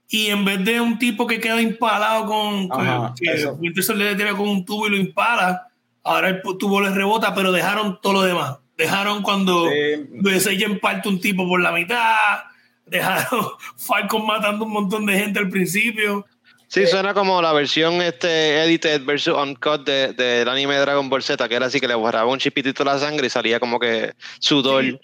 Y 0.08 0.28
en 0.28 0.46
vez 0.46 0.64
de 0.64 0.80
un 0.80 1.00
tipo 1.00 1.26
que 1.26 1.40
queda 1.40 1.62
impalado 1.62 2.26
con. 2.28 2.70
Ajá, 2.72 3.14
que 3.18 3.94
le 3.96 4.16
tira 4.16 4.32
con 4.34 4.48
un 4.48 4.64
tubo 4.64 4.88
y 4.88 4.92
lo 4.92 4.98
impala, 4.98 5.70
ahora 6.04 6.30
el 6.30 6.42
tubo 6.60 6.82
le 6.82 6.92
rebota, 6.92 7.34
pero 7.34 7.52
dejaron 7.52 8.00
todo 8.02 8.14
lo 8.14 8.22
demás. 8.22 8.58
Dejaron 8.78 9.24
cuando 9.24 9.68
sí. 9.70 10.64
en 10.64 10.80
parte 10.80 11.10
un 11.10 11.20
tipo 11.20 11.48
por 11.48 11.62
la 11.62 11.72
mitad. 11.72 12.16
Dejaron 12.86 13.48
Falcon 13.78 14.28
matando 14.28 14.66
un 14.66 14.72
montón 14.72 15.08
de 15.08 15.18
gente 15.18 15.40
al 15.40 15.50
principio. 15.50 16.28
Sí, 16.76 16.86
suena 16.88 17.14
como 17.14 17.42
la 17.42 17.54
versión 17.54 18.02
este 18.02 18.62
edited 18.66 19.06
versus 19.06 19.34
uncut 19.34 19.86
del 19.86 20.14
de, 20.14 20.44
de 20.44 20.52
anime 20.52 20.76
Dragon 20.76 21.08
Ball 21.08 21.24
Z, 21.24 21.48
que 21.48 21.56
era 21.56 21.68
así 21.68 21.80
que 21.80 21.88
le 21.88 21.96
borraba 21.96 22.30
un 22.30 22.38
chipitito 22.38 22.84
la 22.84 23.00
sangre 23.00 23.28
y 23.28 23.30
salía 23.30 23.62
como 23.62 23.80
que 23.80 24.12
sudor. 24.40 24.84
Sí. 24.84 25.00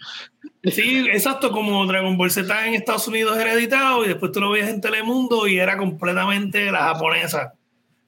sí, 0.69 1.07
exacto, 1.09 1.49
como 1.49 1.85
Dragon 1.85 2.17
Ball 2.17 2.29
Z 2.29 2.67
en 2.67 2.73
Estados 2.73 3.07
Unidos 3.07 3.39
era 3.39 3.53
editado 3.53 4.03
y 4.03 4.09
después 4.09 4.33
tú 4.33 4.41
lo 4.41 4.51
veías 4.51 4.67
en 4.67 4.81
Telemundo 4.81 5.47
y 5.47 5.59
era 5.59 5.77
completamente 5.77 6.69
la 6.73 6.79
japonesa. 6.79 7.53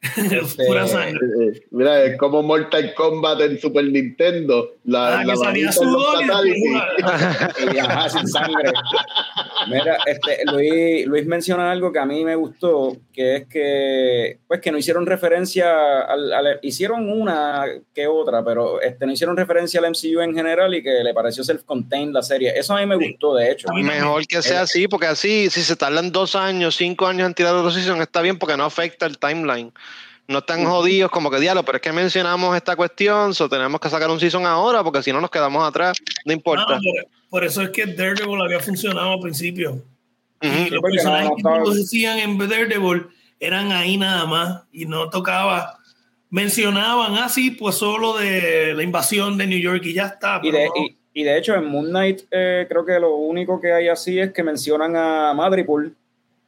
Este, 0.33 0.65
Pura 0.65 0.87
sangre. 0.87 1.13
Eh, 1.13 1.47
eh, 1.47 1.63
mira, 1.71 2.03
es 2.03 2.17
como 2.17 2.43
Mortal 2.43 2.93
Kombat 2.93 3.41
en 3.41 3.59
Super 3.59 3.85
Nintendo. 3.85 4.75
La, 4.85 5.19
ah, 5.19 5.23
la 5.23 5.33
que 5.33 5.37
salía 5.37 5.71
sudor 5.71 6.23
y 7.73 7.77
Ajá, 7.77 8.09
sin 8.09 8.27
sangre. 8.27 8.71
Mira, 9.69 9.97
este, 10.05 10.39
Luis, 10.51 11.05
Luis 11.05 11.25
menciona 11.25 11.71
algo 11.71 11.91
que 11.91 11.99
a 11.99 12.05
mí 12.05 12.25
me 12.25 12.35
gustó, 12.35 12.97
que 13.13 13.37
es 13.37 13.47
que, 13.47 14.39
pues, 14.47 14.59
que 14.59 14.71
no 14.71 14.77
hicieron 14.77 15.05
referencia 15.05 16.01
al, 16.01 16.33
al, 16.33 16.59
hicieron 16.61 17.09
una 17.09 17.65
que 17.93 18.07
otra, 18.07 18.43
pero 18.43 18.81
este, 18.81 19.05
no 19.05 19.13
hicieron 19.13 19.37
referencia 19.37 19.79
al 19.79 19.89
MCU 19.89 20.19
en 20.19 20.35
general 20.35 20.73
y 20.75 20.83
que 20.83 21.03
le 21.03 21.13
pareció 21.13 21.43
self-contained 21.43 22.11
la 22.11 22.23
serie. 22.23 22.53
Eso 22.55 22.75
a 22.75 22.79
mí 22.81 22.85
me 22.85 22.95
gustó, 22.95 23.35
de 23.35 23.51
hecho. 23.51 23.67
Mejor 23.73 24.27
que 24.27 24.41
sea 24.41 24.61
así, 24.61 24.87
porque 24.87 25.07
así, 25.07 25.49
si 25.49 25.61
se 25.61 25.75
tardan 25.77 26.11
dos 26.11 26.35
años, 26.35 26.75
cinco 26.75 27.07
años 27.07 27.27
en 27.27 27.33
tirar 27.33 27.55
otra 27.55 27.71
season, 27.71 28.01
está 28.01 28.21
bien 28.21 28.37
porque 28.37 28.57
no 28.57 28.65
afecta 28.65 29.05
el 29.05 29.17
timeline 29.17 29.71
no 30.27 30.39
están 30.39 30.65
jodidos 30.65 31.11
como 31.11 31.29
que 31.29 31.39
diablo, 31.39 31.63
pero 31.63 31.77
es 31.77 31.81
que 31.81 31.91
mencionamos 31.91 32.55
esta 32.55 32.75
cuestión, 32.75 33.33
so 33.33 33.49
tenemos 33.49 33.79
que 33.79 33.89
sacar 33.89 34.09
un 34.09 34.19
season 34.19 34.45
ahora 34.45 34.83
porque 34.83 35.03
si 35.03 35.11
no 35.11 35.19
nos 35.19 35.29
quedamos 35.29 35.67
atrás, 35.67 35.97
no 36.25 36.33
importa. 36.33 36.75
No, 36.75 36.81
por, 36.81 37.29
por, 37.29 37.43
eso 37.43 37.61
es 37.61 37.69
que 37.69 37.85
Daredevil 37.85 38.41
había 38.41 38.59
funcionado 38.59 39.13
al 39.13 39.19
principio. 39.19 39.73
Uh 40.41 40.45
-huh. 40.45 40.67
y 40.67 40.69
los 40.69 40.81
personajes 40.81 41.31
no, 41.43 41.57
no, 41.57 41.63
que 41.71 41.77
decían 41.77 42.19
en 42.19 42.37
Daredevil 42.37 43.07
eran 43.39 43.71
ahí 43.71 43.97
nada 43.97 44.25
más 44.25 44.63
y 44.71 44.85
no 44.85 45.09
tocaba. 45.09 45.79
Mencionaban 46.29 47.15
así, 47.15 47.51
ah, 47.53 47.57
pues 47.59 47.75
solo 47.75 48.17
de 48.17 48.73
la 48.73 48.83
invasión 48.83 49.37
de 49.37 49.45
New 49.45 49.59
York 49.59 49.83
y 49.85 49.93
ya 49.93 50.05
está. 50.07 50.39
Y 50.41 50.51
de, 50.51 50.67
y, 50.75 50.97
y 51.13 51.23
de, 51.23 51.37
hecho 51.37 51.53
en 51.53 51.65
Moon 51.65 51.89
Knight 51.89 52.21
eh, 52.31 52.65
creo 52.67 52.85
que 52.85 52.99
lo 52.99 53.15
único 53.15 53.59
que 53.61 53.71
hay 53.71 53.87
así 53.87 54.19
es 54.19 54.31
que 54.31 54.41
mencionan 54.41 54.95
a 54.95 55.33
Madripoor 55.33 55.91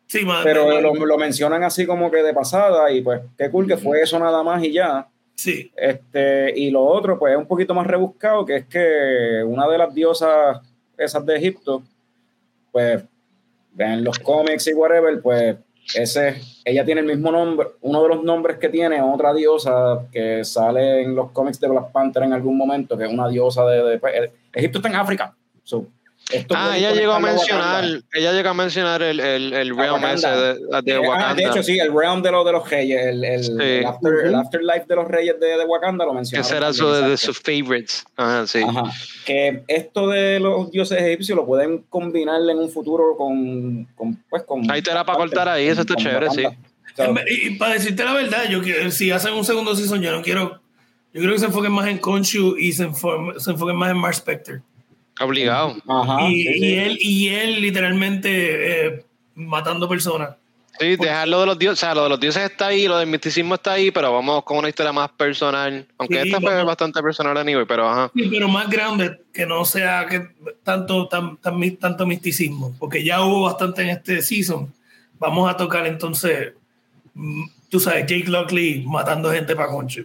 Sí, 0.07 0.23
madre, 0.23 0.43
pero 0.43 0.67
madre. 0.67 0.81
Lo, 0.81 0.93
lo, 0.93 1.17
mencionan 1.17 1.63
así 1.63 1.85
como 1.85 2.11
que 2.11 2.21
de 2.21 2.33
pasada 2.33 2.91
y 2.91 3.01
pues 3.01 3.21
qué 3.37 3.49
cool 3.49 3.67
que 3.67 3.77
fue 3.77 4.01
eso 4.01 4.19
nada 4.19 4.43
más 4.43 4.63
y 4.63 4.71
ya. 4.71 5.07
Sí. 5.35 5.71
Este, 5.75 6.57
y 6.57 6.71
lo 6.71 6.83
otro 6.83 7.19
pues 7.19 7.33
es 7.33 7.37
un 7.37 7.47
poquito 7.47 7.73
más 7.73 7.87
rebuscado, 7.87 8.45
que 8.45 8.57
es 8.57 8.65
que 8.65 9.43
una 9.45 9.67
de 9.67 9.77
las 9.77 9.93
diosas 9.93 10.61
esas 10.97 11.25
de 11.25 11.35
Egipto, 11.35 11.83
pues 12.71 13.03
en 13.77 14.03
los 14.03 14.19
cómics 14.19 14.67
y 14.67 14.73
whatever, 14.73 15.21
pues 15.21 15.57
ese, 15.93 16.41
ella 16.63 16.83
tiene 16.83 17.01
el 17.01 17.07
mismo 17.07 17.31
nombre, 17.31 17.67
uno 17.81 18.01
de 18.01 18.09
los 18.09 18.23
nombres 18.23 18.57
que 18.57 18.69
tiene 18.69 19.01
otra 19.01 19.33
diosa 19.33 20.07
que 20.11 20.43
sale 20.43 21.01
en 21.01 21.15
los 21.15 21.31
cómics 21.31 21.59
de 21.59 21.67
Black 21.67 21.91
Panther 21.91 22.23
en 22.23 22.33
algún 22.33 22.57
momento, 22.57 22.97
que 22.97 23.05
es 23.05 23.11
una 23.11 23.27
diosa 23.27 23.65
de, 23.65 23.83
de 23.83 23.99
pues, 23.99 24.13
Egipto 24.53 24.79
está 24.79 24.89
en 24.89 24.95
África. 24.95 25.35
So, 25.63 25.85
esto 26.32 26.55
ah, 26.57 26.76
ella 26.76 26.91
llegó 26.91 27.13
a 27.13 27.19
mencionar, 27.19 27.86
ella 28.13 28.32
llegó 28.32 28.49
a 28.49 28.53
mencionar 28.55 29.03
el, 29.03 29.19
el, 29.19 29.53
el 29.53 29.78
realm 29.78 30.03
ese 30.05 30.28
de, 30.28 30.55
de 30.84 30.99
Wakanda. 30.99 31.30
Ah, 31.30 31.36
de 31.36 31.43
hecho, 31.43 31.61
sí, 31.61 31.78
el 31.78 31.93
realm 31.93 32.23
de, 32.23 32.32
lo, 32.32 32.43
de 32.43 32.51
los 32.51 32.67
reyes, 32.67 33.05
el, 33.05 33.23
el, 33.23 33.43
sí. 33.43 33.51
el, 33.59 33.86
after, 33.86 34.11
uh 34.11 34.17
-huh. 34.17 34.28
el, 34.28 34.36
afterlife 34.36 34.86
de 34.88 34.95
los 34.95 35.07
reyes 35.07 35.39
de, 35.39 35.57
de 35.57 35.65
Wakanda 35.65 36.03
lo 36.03 36.13
mencionó. 36.13 36.43
Ese 36.43 36.57
era 36.57 36.73
su, 36.73 36.88
de, 36.88 37.09
de, 37.09 37.17
sus 37.17 37.39
favorites. 37.39 38.03
Ajá, 38.15 38.47
sí. 38.47 38.63
Ajá. 38.67 38.91
Que 39.23 39.63
esto 39.67 40.07
de 40.07 40.39
los 40.39 40.71
dioses 40.71 40.99
egipcios 40.99 41.36
lo 41.36 41.45
pueden 41.45 41.84
combinar 41.89 42.41
en 42.49 42.57
un 42.57 42.69
futuro 42.71 43.15
con, 43.17 43.86
con 43.95 44.15
pues 44.28 44.43
con. 44.43 44.69
Ahí 44.71 44.82
te 44.82 44.89
era 44.89 45.05
para 45.05 45.19
cortar 45.19 45.47
ahí, 45.47 45.67
eso 45.67 45.82
está 45.82 45.95
chévere, 45.95 46.28
Wakanda. 46.28 46.49
sí. 46.49 46.57
So, 46.95 47.13
y, 47.28 47.55
para 47.57 47.73
decirte 47.73 48.03
la 48.03 48.13
verdad, 48.13 48.45
yo 48.49 48.61
si 48.89 49.11
hacen 49.11 49.34
un 49.34 49.43
segundo 49.43 49.76
season, 49.76 50.01
yo 50.01 50.11
no 50.11 50.21
quiero. 50.21 50.61
Yo 51.13 51.21
creo 51.21 51.34
que 51.34 51.39
se 51.39 51.45
enfoquen 51.45 51.71
más 51.71 51.88
en 51.88 51.99
Khonshu 51.99 52.57
y 52.57 52.73
se, 52.73 52.84
enfoquen, 52.84 53.39
se 53.39 53.51
enfoquen 53.51 53.76
más 53.76 53.91
en 53.91 53.97
Mark 53.97 54.15
Spector. 54.15 54.61
Obligado. 55.22 55.76
Ajá, 55.88 56.30
y, 56.30 56.43
sí, 56.43 56.53
sí. 56.53 56.66
y, 56.66 56.74
él, 56.74 56.97
y 56.99 57.28
él 57.30 57.61
literalmente 57.61 58.88
eh, 58.88 59.05
matando 59.36 59.88
personas. 59.88 60.36
Sí, 60.78 60.97
dejarlo 60.97 61.39
de 61.39 61.45
los 61.45 61.57
dioses, 61.57 61.80
o 61.84 61.86
sea, 61.86 61.95
lo 61.95 62.03
de 62.03 62.09
los 62.09 62.20
dioses 62.20 62.43
está 62.51 62.68
ahí, 62.68 62.86
lo 62.86 62.97
del 62.97 63.07
misticismo 63.07 63.55
está 63.55 63.74
ahí, 63.74 63.91
pero 63.91 64.11
vamos 64.11 64.43
con 64.43 64.57
una 64.57 64.68
historia 64.68 64.91
más 64.91 65.09
personal. 65.11 65.88
Aunque 65.97 66.22
Sí, 66.22 66.28
esta 66.28 66.41
fue 66.41 66.63
bastante 66.66 67.01
personal 67.01 67.38
anyway, 67.38 67.63
pero 67.66 67.88
ajá. 67.89 68.11
Sí, 68.13 68.28
pero 68.30 68.49
más 68.49 68.70
grande, 68.70 69.22
que 69.34 69.45
no 69.45 69.63
sea 69.63 70.05
que 70.05 70.28
tanto, 70.63 71.07
tan, 71.07 71.38
tan 71.38 71.57
mi- 71.57 71.72
tanto 71.72 72.05
misticismo, 72.05 72.76
porque 72.78 73.05
ya 73.05 73.22
hubo 73.22 73.43
bastante 73.43 73.84
en 73.84 73.89
este 73.91 74.22
season. 74.22 74.74
Vamos 75.18 75.49
a 75.49 75.55
tocar 75.55 75.88
entonces, 75.88 76.51
mm, 77.13 77.43
tú 77.70 77.80
sabes, 77.80 78.01
Jake 78.05 78.28
Lockley 78.30 78.84
matando 78.86 79.32
gente 79.32 79.55
para 79.55 79.70
concho. 79.70 80.03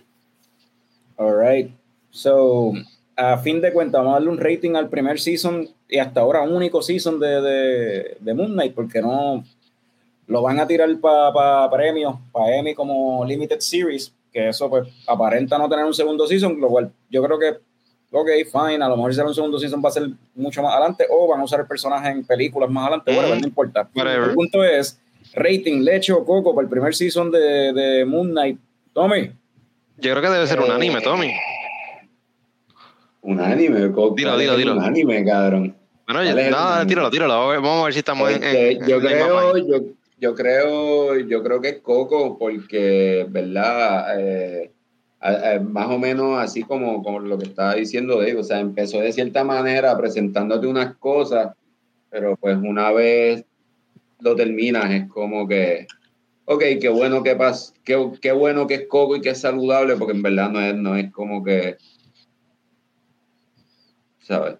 All 1.17 1.35
right. 1.37 1.69
So, 2.13 2.75
a 3.21 3.37
fin 3.39 3.61
de 3.61 3.73
cuentas, 3.73 4.01
vamos 4.01 4.12
a 4.12 4.14
darle 4.14 4.31
un 4.31 4.39
rating 4.39 4.75
al 4.77 4.89
primer 4.89 5.21
season 5.21 5.68
y 5.89 5.99
hasta 5.99 6.21
ahora 6.21 6.41
único 6.41 6.81
season 6.81 7.21
de, 7.21 7.43
de, 7.43 8.16
de 8.18 8.35
Moon 8.35 8.53
Knight, 8.53 8.75
porque 8.75 9.03
no 9.03 9.45
lo 10.27 10.43
van 10.43 10.59
a 10.59 10.66
tirar 10.66 10.89
para 11.01 11.68
premios, 11.71 12.14
para 12.33 12.57
Emmy 12.57 12.75
como 12.75 13.23
Limited 13.27 13.61
Series, 13.61 14.14
que 14.33 14.49
eso 14.49 14.71
pues 14.71 14.89
aparenta 15.07 15.59
no 15.59 15.68
tener 15.68 15.85
un 15.85 15.93
segundo 15.93 16.27
season, 16.27 16.59
lo 16.59 16.68
cual 16.68 16.91
yo 17.11 17.23
creo 17.23 17.39
que, 17.39 17.59
ok, 18.11 18.29
fine, 18.51 18.83
a 18.83 18.89
lo 18.89 18.97
mejor 18.97 19.12
si 19.12 19.16
será 19.16 19.29
un 19.29 19.35
segundo 19.35 19.59
season 19.59 19.83
va 19.85 19.91
a 19.91 19.93
ser 19.93 20.09
mucho 20.35 20.62
más 20.62 20.73
adelante, 20.73 21.05
o 21.11 21.29
van 21.29 21.41
a 21.41 21.45
usar 21.45 21.61
el 21.61 21.66
personaje 21.66 22.09
en 22.09 22.25
películas 22.25 22.71
más 22.71 22.85
adelante, 22.85 23.14
bueno, 23.14 23.35
no 23.35 23.47
importa. 23.47 23.91
whatever. 23.95 24.31
El 24.31 24.35
punto 24.35 24.64
es, 24.64 24.99
rating, 25.35 25.83
leche 25.83 26.14
o 26.14 26.25
coco 26.25 26.55
para 26.55 26.64
el 26.64 26.71
primer 26.71 26.95
season 26.95 27.31
de, 27.31 27.75
de 27.75 28.05
Moon 28.07 28.31
Knight. 28.31 28.59
Tommy. 28.95 29.31
Yo 29.99 30.12
creo 30.12 30.23
que 30.23 30.29
debe 30.31 30.47
ser 30.47 30.61
un 30.61 30.71
anime, 30.71 31.03
Tommy. 31.03 31.33
Un 33.23 33.41
anime, 33.41 33.93
co- 33.93 34.14
Dilo, 34.16 34.31
¿cuál 34.31 34.41
dilo, 34.41 34.57
dilo. 34.57 34.73
Un 34.75 34.83
anime, 34.83 35.25
cabrón. 35.25 35.77
Bueno, 36.07 36.25
yo, 36.25 36.31
¿Cuál 36.31 36.39
es 36.39 36.45
el 36.47 36.51
no, 36.53 36.59
anime? 36.59 36.87
tíralo, 36.89 37.11
tíralo. 37.11 37.47
Vamos 37.49 37.83
a 37.83 37.85
ver 37.85 37.93
si 37.93 37.99
estamos 37.99 38.31
en, 38.31 38.43
Este, 38.43 38.73
en- 38.73 38.87
yo 38.87 38.97
en 38.97 39.05
la 39.05 39.11
misma 39.11 39.27
creo, 39.53 39.57
yo, 39.59 39.85
yo 40.18 40.35
creo, 40.35 41.18
yo 41.21 41.43
creo 41.43 41.61
que 41.61 41.68
es 41.68 41.79
Coco 41.81 42.39
porque, 42.39 43.27
verdad, 43.29 44.07
Eh, 44.18 44.71
más 45.62 45.87
o 45.91 45.99
menos 45.99 46.39
así 46.39 46.62
como, 46.62 47.03
como 47.03 47.18
lo 47.21 47.37
que 47.37 47.45
estaba 47.45 47.75
diciendo 47.75 48.16
Dave, 48.18 48.37
o 48.39 48.43
sea, 48.43 48.59
empezó 48.59 49.01
de 49.01 49.12
cierta 49.12 49.45
manera 49.45 49.95
presentándote 49.99 50.66
unas 50.66 50.97
cosas, 50.97 51.55
pero 52.09 52.39
pues 52.39 52.57
una 52.57 52.91
vez 52.91 53.45
lo 54.21 54.35
terminas 54.35 54.91
es 54.91 55.07
como 55.11 55.47
que, 55.47 55.87
ok, 56.47 56.62
qué 56.81 56.89
bueno 56.89 57.23
que 57.23 57.37
pas, 57.37 57.75
qué, 57.85 58.12
qué 58.23 58.33
bueno 58.33 58.66
que 58.66 58.75
es 58.77 58.87
Coco 58.89 59.14
y 59.16 59.21
que 59.21 59.29
es 59.31 59.41
saludable, 59.43 59.97
porque 59.97 60.14
en 60.14 60.23
verdad 60.23 60.49
no 60.49 60.59
es, 60.59 60.75
no 60.75 60.97
es 60.97 61.12
como 61.12 61.45
que, 61.45 61.77
¿sabes? 64.31 64.55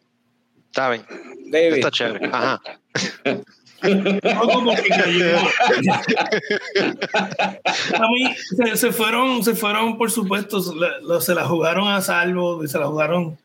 Está 0.67 0.91
bien, 0.91 1.05
David. 1.47 1.75
está 1.77 1.91
chévere. 1.91 2.27
Ajá. 2.33 2.61
Cayó. 4.89 5.39
A 7.95 8.09
mí 8.11 8.35
se, 8.37 8.77
se 8.77 8.93
fueron, 8.93 9.43
se 9.45 9.55
fueron, 9.55 9.97
por 9.97 10.11
supuesto, 10.11 10.61
se 10.61 10.73
la, 10.75 11.21
se 11.21 11.35
la 11.35 11.45
jugaron 11.47 11.89
a 11.89 12.01
salvo, 12.01 12.67
se 12.67 12.79
la 12.79 12.87
jugaron, 12.87 13.39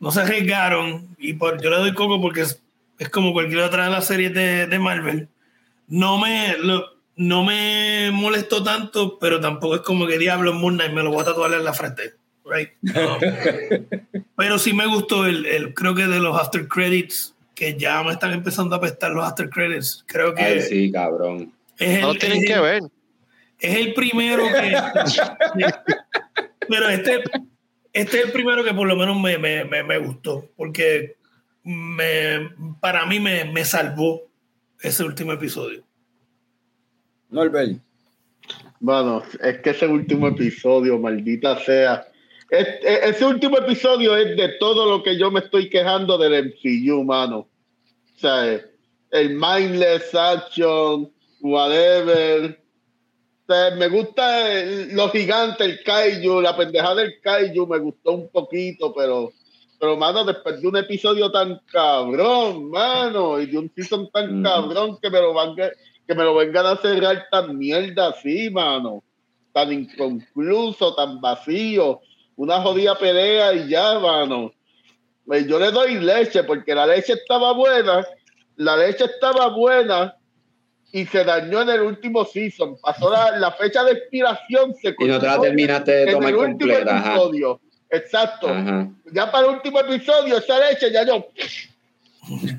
no 0.00 0.10
se 0.10 0.20
arriesgaron, 0.22 1.06
y 1.18 1.34
por, 1.34 1.62
yo 1.62 1.70
le 1.70 1.76
doy 1.76 1.94
coco 1.94 2.20
porque 2.20 2.40
es, 2.42 2.60
es 2.98 3.08
como 3.10 3.32
cualquier 3.32 3.60
otra 3.60 3.84
de 3.84 3.90
las 3.90 4.06
series 4.06 4.34
de, 4.34 4.66
de 4.66 4.78
Marvel. 4.78 5.28
No 5.88 6.18
me, 6.18 6.56
lo- 6.58 6.94
no 7.16 7.44
me 7.44 8.10
molestó 8.12 8.62
tanto, 8.64 9.18
pero 9.20 9.40
tampoco 9.40 9.76
es 9.76 9.80
como 9.82 10.06
que 10.06 10.18
diablo 10.18 10.52
Moon 10.52 10.74
Knight 10.74 10.92
me 10.92 11.02
lo 11.02 11.10
voy 11.10 11.22
a 11.22 11.26
tatuar 11.26 11.52
en 11.52 11.64
la 11.64 11.72
frente. 11.74 12.14
Right? 12.44 12.70
No. 12.82 13.18
pero 14.36 14.58
sí 14.58 14.72
me 14.72 14.86
gustó 14.86 15.26
el, 15.26 15.46
el, 15.46 15.74
creo 15.74 15.94
que 15.94 16.06
de 16.06 16.18
los 16.20 16.36
after 16.40 16.66
credits, 16.68 17.34
que 17.54 17.76
ya 17.78 18.02
me 18.02 18.12
están 18.12 18.32
empezando 18.32 18.74
a 18.74 18.78
apestar 18.78 19.12
los 19.12 19.24
after 19.24 19.48
credits. 19.48 20.04
Creo 20.06 20.34
que 20.34 20.42
Ay, 20.42 20.60
sí, 20.62 20.90
cabrón. 20.92 21.52
es 21.78 22.00
No 22.00 22.12
el, 22.12 22.18
tienen 22.18 22.38
es 22.38 22.44
que 22.46 22.52
el- 22.54 22.60
ver. 22.62 22.82
es 23.60 23.76
el 23.76 23.94
primero 23.94 24.44
que. 24.48 24.76
pero 26.68 26.88
este, 26.88 27.22
este 27.92 28.18
es 28.18 28.24
el 28.26 28.32
primero 28.32 28.64
que 28.64 28.74
por 28.74 28.86
lo 28.88 28.96
menos 28.96 29.20
me, 29.20 29.38
me, 29.38 29.64
me, 29.64 29.82
me 29.82 29.98
gustó. 29.98 30.50
Porque 30.56 31.16
me, 31.62 32.50
para 32.80 33.06
mí 33.06 33.20
me, 33.20 33.44
me 33.46 33.64
salvó 33.64 34.22
ese 34.80 35.04
último 35.04 35.32
episodio. 35.32 35.84
Norbert. 37.30 37.78
Mano, 38.80 39.22
es 39.42 39.58
que 39.60 39.70
ese 39.70 39.86
último 39.86 40.28
episodio, 40.28 40.98
maldita 40.98 41.58
sea. 41.60 42.06
Es- 42.54 42.68
es- 42.82 43.16
ese 43.16 43.24
último 43.24 43.58
episodio 43.58 44.16
es 44.16 44.36
de 44.36 44.48
todo 44.60 44.88
lo 44.88 45.02
que 45.02 45.18
yo 45.18 45.30
me 45.30 45.40
estoy 45.40 45.68
quejando 45.68 46.16
del 46.16 46.34
MCU, 46.34 47.02
mano. 47.04 47.38
O 48.16 48.18
sea, 48.18 48.60
el 49.10 49.30
mindless 49.30 50.14
action, 50.14 51.10
whatever. 51.40 52.60
O 53.46 53.52
sea, 53.52 53.74
me 53.76 53.88
gusta 53.88 54.52
el- 54.52 54.94
lo 54.94 55.08
gigante, 55.10 55.64
el 55.64 55.82
kaiju, 55.82 56.40
la 56.40 56.56
pendejada 56.56 56.96
del 56.96 57.20
kaiju 57.20 57.66
me 57.66 57.78
gustó 57.78 58.12
un 58.12 58.28
poquito, 58.28 58.94
pero, 58.94 59.32
pero 59.78 59.96
mano, 59.96 60.24
después 60.24 60.60
de 60.62 60.68
un 60.68 60.76
episodio 60.76 61.30
tan 61.30 61.60
cabrón, 61.70 62.70
mano, 62.70 63.40
y 63.40 63.46
de 63.46 63.58
un 63.58 63.70
season 63.74 64.08
tan 64.10 64.32
Ujú. 64.32 64.42
cabrón 64.42 64.98
que 65.02 65.10
me 65.10 65.20
lo 65.20 65.34
van 65.34 65.54
que 65.56 66.14
me 66.14 66.22
lo 66.22 66.34
vengan 66.34 66.66
a 66.66 66.76
cerrar 66.76 67.26
tan 67.30 67.56
mierda 67.58 68.08
así, 68.08 68.48
mano. 68.50 69.02
Tan 69.52 69.72
inconcluso, 69.72 70.94
tan 70.94 71.20
vacío. 71.20 72.00
Una 72.36 72.60
jodida 72.60 72.98
pelea 72.98 73.52
y 73.54 73.68
ya, 73.68 73.98
mano. 73.98 74.52
Pues 75.26 75.46
Yo 75.46 75.58
le 75.58 75.70
doy 75.70 75.98
leche 76.00 76.44
porque 76.44 76.74
la 76.74 76.86
leche 76.86 77.14
estaba 77.14 77.52
buena. 77.52 78.06
La 78.56 78.76
leche 78.76 79.04
estaba 79.04 79.48
buena 79.48 80.16
y 80.92 81.06
se 81.06 81.24
dañó 81.24 81.62
en 81.62 81.70
el 81.70 81.80
último 81.80 82.24
season. 82.24 82.76
Pasó 82.80 83.10
la, 83.10 83.36
la 83.38 83.50
fecha 83.52 83.82
de 83.84 83.92
expiración. 83.92 84.74
Se 84.74 84.94
Y 84.98 85.04
no 85.06 85.18
te 85.18 85.26
la 85.26 85.40
terminaste 85.40 85.90
de 85.90 86.02
en 86.04 86.12
tomar 86.12 86.34
último 86.36 86.72
completa. 86.72 86.96
Ajá. 86.96 87.10
episodio. 87.14 87.60
Exacto. 87.90 88.48
Ajá. 88.48 88.88
Ya 89.12 89.30
para 89.30 89.48
el 89.48 89.54
último 89.54 89.80
episodio, 89.80 90.38
esa 90.38 90.58
leche 90.58 90.92
ya 90.92 91.04
yo. 91.04 91.26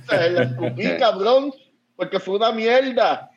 Se 0.09 0.30
la 0.32 0.43
escupí, 0.43 0.84
cabrón, 0.99 1.53
porque 1.95 2.19
fue 2.19 2.36
una 2.36 2.51
mierda. 2.51 3.32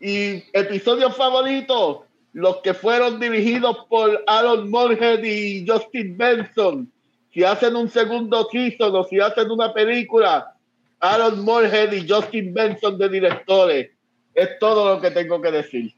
Y 0.00 0.44
episodio 0.52 1.10
favorito, 1.10 2.06
los 2.32 2.58
que 2.58 2.74
fueron 2.74 3.20
dirigidos 3.20 3.76
por 3.88 4.22
Aaron 4.26 4.70
Moorhead 4.70 5.22
y 5.22 5.66
Justin 5.66 6.16
Benson. 6.16 6.90
Si 7.32 7.44
hacen 7.44 7.76
un 7.76 7.88
segundo 7.90 8.48
season 8.50 8.94
o 8.94 9.04
si 9.04 9.20
hacen 9.20 9.50
una 9.50 9.72
película, 9.72 10.54
Aaron 11.00 11.44
Moorhead 11.44 11.92
y 11.92 12.08
Justin 12.08 12.52
Benson 12.54 12.98
de 12.98 13.08
directores. 13.08 13.90
Es 14.34 14.58
todo 14.58 14.94
lo 14.94 15.00
que 15.00 15.10
tengo 15.10 15.40
que 15.42 15.50
decir. 15.50 15.94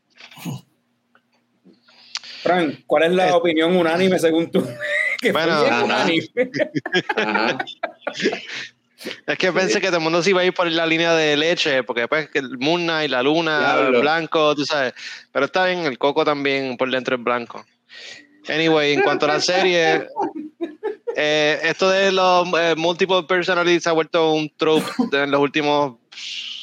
Frank, 2.42 2.80
¿cuál 2.86 3.04
es 3.04 3.12
la 3.12 3.28
Es- 3.28 3.34
opinión 3.34 3.76
unánime 3.76 4.18
según 4.18 4.50
tú? 4.50 4.66
que 5.20 5.32
Bueno, 5.32 5.62
unánime. 5.84 6.26
Es 9.26 9.38
que 9.38 9.52
pensé 9.52 9.80
que 9.80 9.88
todo 9.88 9.98
el 9.98 10.02
mundo 10.02 10.22
se 10.22 10.30
iba 10.30 10.40
a 10.40 10.44
ir 10.44 10.54
por 10.54 10.70
la 10.70 10.86
línea 10.86 11.14
de 11.14 11.36
leche, 11.36 11.82
porque 11.82 12.02
después 12.02 12.28
que 12.30 12.38
el 12.38 12.58
Moon 12.58 12.82
Knight, 12.82 13.10
la 13.10 13.22
luna, 13.22 13.58
Diablo. 13.58 13.96
el 13.96 14.02
blanco, 14.02 14.54
tú 14.54 14.64
sabes. 14.64 14.94
Pero 15.32 15.46
está 15.46 15.66
bien, 15.66 15.80
el 15.80 15.98
coco 15.98 16.24
también 16.24 16.76
por 16.76 16.90
dentro 16.90 17.16
es 17.16 17.22
blanco. 17.22 17.64
Anyway, 18.48 18.92
en 18.92 19.02
cuanto 19.02 19.26
a 19.26 19.28
la 19.28 19.40
serie, 19.40 20.06
eh, 21.16 21.58
esto 21.62 21.88
de 21.90 22.12
los 22.12 22.48
eh, 22.58 22.74
multiple 22.76 23.22
personalities 23.22 23.86
ha 23.86 23.92
vuelto 23.92 24.32
un 24.32 24.50
trope 24.56 24.84
en 25.12 25.30
los 25.30 25.40
últimos 25.40 25.96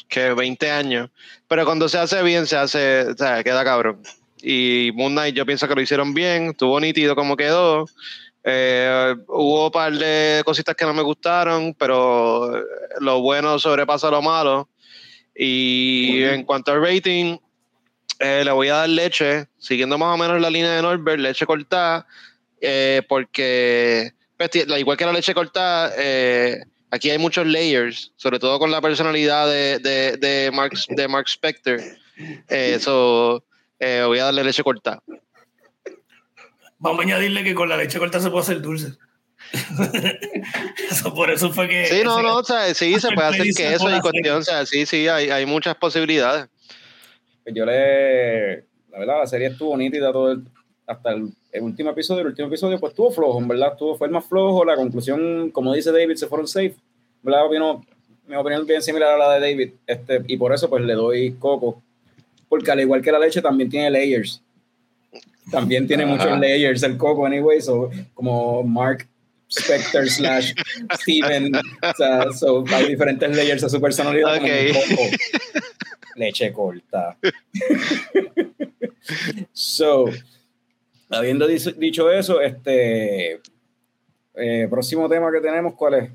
que 0.08 0.34
20 0.34 0.72
años. 0.72 1.10
Pero 1.48 1.66
cuando 1.66 1.90
se 1.90 1.98
hace 1.98 2.22
bien, 2.22 2.46
se 2.46 2.58
hace, 2.58 3.08
o 3.08 3.18
sea, 3.18 3.44
queda 3.44 3.64
cabrón. 3.64 4.02
Y 4.42 4.92
Moon 4.96 5.14
Knight 5.14 5.36
yo 5.36 5.46
pienso 5.46 5.68
que 5.68 5.76
lo 5.76 5.82
hicieron 5.82 6.14
bien, 6.14 6.52
estuvo 6.52 6.80
nítido 6.80 7.16
como 7.16 7.38
quedó. 7.38 7.86
Eh, 8.44 9.16
hubo 9.28 9.66
un 9.66 9.72
par 9.72 9.94
de 9.94 10.42
cositas 10.44 10.76
que 10.76 10.86
no 10.86 10.94
me 10.94 11.02
gustaron, 11.02 11.74
pero 11.76 12.52
lo 13.00 13.22
bueno 13.22 13.60
sobrepasa 13.60 14.10
lo 14.10 14.22
malo. 14.22 14.70
Y 15.36 16.24
en 16.24 16.44
cuanto 16.44 16.72
al 16.72 16.82
rating, 16.82 17.38
eh, 18.20 18.44
le 18.44 18.52
voy 18.52 18.68
a 18.68 18.76
dar 18.76 18.90
leche, 18.90 19.48
siguiendo 19.58 19.98
más 19.98 20.14
o 20.14 20.18
menos 20.18 20.40
la 20.42 20.50
línea 20.50 20.72
de 20.74 20.82
Norbert, 20.82 21.20
leche 21.20 21.46
cortada, 21.46 22.06
eh, 22.60 23.02
porque 23.08 24.12
pues, 24.38 24.52
igual 24.56 24.98
que 24.98 25.06
la 25.06 25.14
leche 25.14 25.34
cortada, 25.34 25.94
eh, 25.98 26.64
aquí 26.92 27.10
hay 27.10 27.18
muchos 27.18 27.46
layers, 27.48 28.12
sobre 28.16 28.40
todo 28.40 28.60
con 28.60 28.72
la 28.72 28.82
personalidad 28.82 29.48
de, 29.48 29.80
de, 29.80 30.18
de 30.18 30.52
Mark, 30.52 30.74
de 30.90 31.08
Mark 31.08 31.28
Spector. 31.28 31.80
Eh, 32.50 32.78
so, 32.80 33.44
eh, 33.80 34.04
voy 34.06 34.20
a 34.20 34.26
darle 34.26 34.44
leche 34.44 34.64
cortada. 34.64 35.02
Vamos 36.84 37.00
a 37.00 37.04
añadirle 37.04 37.44
que 37.44 37.54
con 37.54 37.70
la 37.70 37.78
leche 37.78 38.00
corta 38.00 38.20
se 38.20 38.30
puede 38.30 38.42
hacer 38.42 38.62
dulce. 38.62 38.94
eso, 40.90 41.14
por 41.14 41.30
eso 41.32 41.52
fue 41.52 41.68
que. 41.68 41.86
Sí, 41.86 42.02
no, 42.04 42.22
no, 42.22 42.38
o 42.38 42.44
sea, 42.44 42.74
sí, 42.74 43.00
se 43.00 43.12
puede 43.12 43.28
hacer 43.28 43.48
queso 43.56 43.86
por 43.86 43.94
y 43.96 44.00
cuestión, 44.02 44.38
o 44.38 44.42
sea, 44.44 44.66
sí, 44.66 44.86
sí, 44.86 45.08
hay, 45.08 45.30
hay 45.30 45.46
muchas 45.46 45.76
posibilidades. 45.76 46.48
Pues 47.44 47.56
yo 47.56 47.66
le. 47.66 48.58
La 48.92 49.00
verdad, 49.00 49.20
la 49.20 49.28
serie 49.28 49.48
estuvo 49.48 49.76
nítida 49.78 50.12
todo 50.12 50.32
el- 50.34 50.44
hasta 50.86 51.12
el, 51.12 51.30
el 51.52 51.62
último 51.64 51.92
episodio. 51.92 52.22
El 52.22 52.28
último 52.28 52.48
episodio, 52.50 52.80
pues 52.80 52.92
estuvo 52.92 53.12
flojo, 53.12 53.40
en 53.40 53.48
verdad. 53.48 53.72
Estuvo, 53.74 53.96
fue 53.96 54.08
el 54.08 54.14
más 54.14 54.26
flojo. 54.26 54.66
La 54.66 54.76
conclusión, 54.76 55.50
como 55.52 55.74
dice 55.74 55.92
David, 55.92 56.16
se 56.16 56.28
fueron 56.28 56.48
safe. 56.48 56.76
¿Verdad? 57.24 57.46
Opino- 57.46 57.86
mi 58.28 58.36
opinión 58.36 58.62
es 58.62 58.68
bien 58.68 58.82
similar 58.82 59.12
a 59.14 59.18
la 59.18 59.34
de 59.36 59.40
David. 59.40 59.72
Este, 59.88 60.22
y 60.28 60.36
por 60.38 60.54
eso, 60.54 60.70
pues 60.70 60.84
le 60.84 60.94
doy 60.94 61.34
coco. 61.40 61.82
porque 62.50 62.70
al 62.72 62.82
igual 62.82 63.02
que 63.02 63.12
la 63.12 63.20
leche 63.20 63.42
también 63.42 63.70
tiene 63.70 63.90
layers. 63.90 64.42
También 65.50 65.88
tiene 65.88 66.04
Ajá. 66.04 66.12
muchos 66.14 66.40
layers 66.40 66.84
el 66.84 66.98
coco, 66.98 67.26
anyway, 67.26 67.62
so, 67.62 67.90
como 68.14 68.64
Mark 68.64 69.08
Spector 69.50 70.08
slash 70.10 70.54
Steven, 71.02 71.56
o 71.56 71.94
sea, 71.98 72.32
so, 72.32 72.64
hay 72.74 72.88
diferentes 72.90 73.36
layers 73.36 73.64
a 73.64 73.70
su 73.70 73.82
personalidad 73.82 74.36
como 74.40 74.46
un 74.48 74.52
Ok. 74.52 74.76
coco. 74.90 75.02
Leche 76.16 76.54
corta. 76.54 77.18
so, 79.52 80.06
habiendo 81.10 81.48
dicho, 81.48 82.12
eso, 82.12 82.40
este 82.42 83.42
eh, 84.36 84.68
próximo 84.70 85.10
tema 85.10 85.32
que 85.32 85.42
tenemos, 85.42 85.74
¿cuál 85.76 85.94
es? 85.96 86.12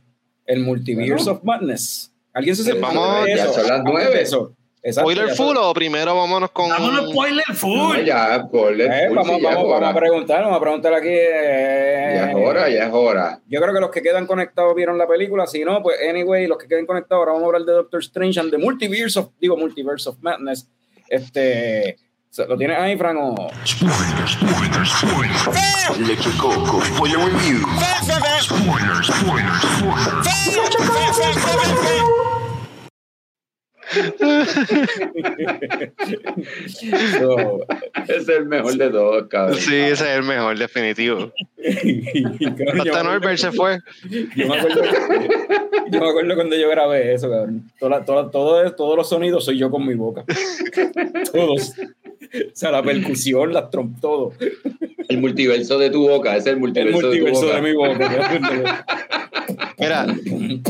El 0.47 0.61
Multiverse 0.61 1.13
Bueno. 1.25 1.33
of 1.33 1.45
Madness. 1.45 2.13
¿Alguien 2.33 2.55
se 2.55 2.63
sepa 2.65 2.89
vamos, 2.93 3.25
de 3.27 3.37
ya 3.37 3.45
eso? 3.45 3.53
son 3.55 3.63
las 3.63 3.71
Antes 3.73 3.85
de 3.85 3.93
nueve. 3.93 4.23
eso. 4.23 4.57
Exacto, 4.89 5.11
¿Spoiler 5.11 5.35
full 5.35 5.57
o 5.57 5.75
primero 5.75 6.15
vámonos 6.15 6.51
con. 6.53 6.69
Vámonos 6.69 7.11
spoiler 7.11 7.45
full. 7.55 7.77
No, 7.77 8.01
ya, 8.01 8.47
ponle 8.51 8.85
Eh, 8.87 9.07
full, 9.09 9.17
vamos, 9.17 9.37
sí, 9.37 9.43
vamos, 9.43 9.69
vamos 9.69 9.91
a 9.91 9.95
preguntar, 9.95 10.43
vamos 10.43 10.57
a 10.57 10.61
preguntar 10.61 10.95
aquí. 10.95 11.09
eh, 11.11 12.13
Ya 12.15 12.31
es 12.31 12.37
hora, 12.37 12.69
ya 12.69 12.85
es 12.87 12.93
hora. 12.93 13.41
Yo 13.49 13.61
creo 13.61 13.75
que 13.75 13.81
los 13.81 13.91
que 13.91 14.01
quedan 14.01 14.27
conectados 14.29 14.77
vieron 14.77 14.97
la 14.97 15.09
película. 15.09 15.47
Si 15.49 15.65
no, 15.65 15.83
pues 15.83 15.97
anyway, 16.09 16.47
los 16.47 16.57
que 16.59 16.69
queden 16.69 16.87
conectados, 16.87 17.23
ahora 17.23 17.33
vamos 17.33 17.45
a 17.45 17.47
hablar 17.47 17.63
de 17.63 17.73
Doctor 17.73 18.01
Strange 18.01 18.39
and 18.39 18.51
the 18.53 18.59
Multiverse 18.59 19.19
of, 19.19 19.31
digo, 19.41 19.57
Multiverse 19.57 20.09
of 20.09 20.17
Madness. 20.21 20.69
Este, 21.09 21.97
¿lo 22.47 22.57
tienes 22.57 22.79
ahí, 22.79 22.97
Fran? 22.97 23.17
o? 23.17 23.35
Spoiler, 23.65 24.29
spoiler, 24.29 24.87
spoiler. 24.87 26.09
Leche 26.09 26.31
Coco, 26.39 26.81
spoiler 26.85 27.19
review. 27.19 27.59
Spoiler, 28.41 29.03
spoiler, 29.03 29.05
spoiler. 29.05 30.27
So, 37.19 37.61
Es 38.09 38.29
el 38.29 38.47
mejor 38.47 38.75
de 38.77 38.91
todos, 38.91 39.27
cabrón. 39.29 39.57
Sí, 39.59 39.75
ese 39.75 39.93
es 40.13 40.17
el 40.19 40.23
mejor, 40.23 40.59
definitivo. 40.59 41.33
Hasta 42.79 43.03
Norbert 43.03 43.39
se 43.39 43.53
fue. 43.53 43.79
Yo 44.37 44.47
me 44.49 44.57
acuerdo, 44.59 44.83
yo 45.91 46.01
me 46.01 46.09
acuerdo 46.09 46.35
cuando 46.35 46.57
yo 46.57 46.69
grabé 46.71 47.15
eso, 47.15 47.31
cabrón. 47.31 47.71
Toda, 47.79 48.05
toda- 48.05 48.31
todo- 48.31 48.73
todos 48.75 48.97
los 48.97 49.09
sonidos 49.09 49.45
soy 49.45 49.59
yo 49.59 49.71
con 49.71 49.87
mi 49.87 49.95
boca. 49.95 50.25
Todos. 51.33 51.73
O 52.53 52.57
sea, 52.57 52.71
la 52.71 52.83
percusión, 52.83 53.53
las 53.53 53.71
trompas, 53.71 54.01
todo. 54.01 54.33
El 55.09 55.19
multiverso 55.19 55.79
de 55.79 55.91
tu 55.91 56.09
boca, 56.09 56.37
es 56.37 56.47
el 56.47 56.55
El 56.55 56.59
multiverso, 56.61 57.01
multiverso 57.07 57.47
de 57.47 57.53
de 57.53 57.59
tu 57.59 57.63
mi 57.65 57.73
boca. 57.75 58.09
boca. 58.09 58.87
Mira, 59.79 60.07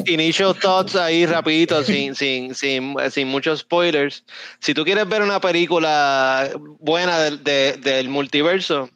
initial 0.07 0.54
thoughts 0.61 0.96
ahí 0.96 1.24
rapidito, 1.26 1.82
sin, 1.84 2.14
sin, 2.14 2.54
sin, 2.54 2.94
sin 3.11 3.28
muchos 3.28 3.61
spoilers. 3.61 4.24
Si 4.61 4.74
tú 4.74 4.84
quieres 4.84 5.09
ver 5.09 5.22
una 5.22 5.40
película 5.40 6.50
buena 6.80 7.18
del, 7.20 7.42
de- 7.42 7.74
del 7.82 8.09
multiverso, 8.09 8.90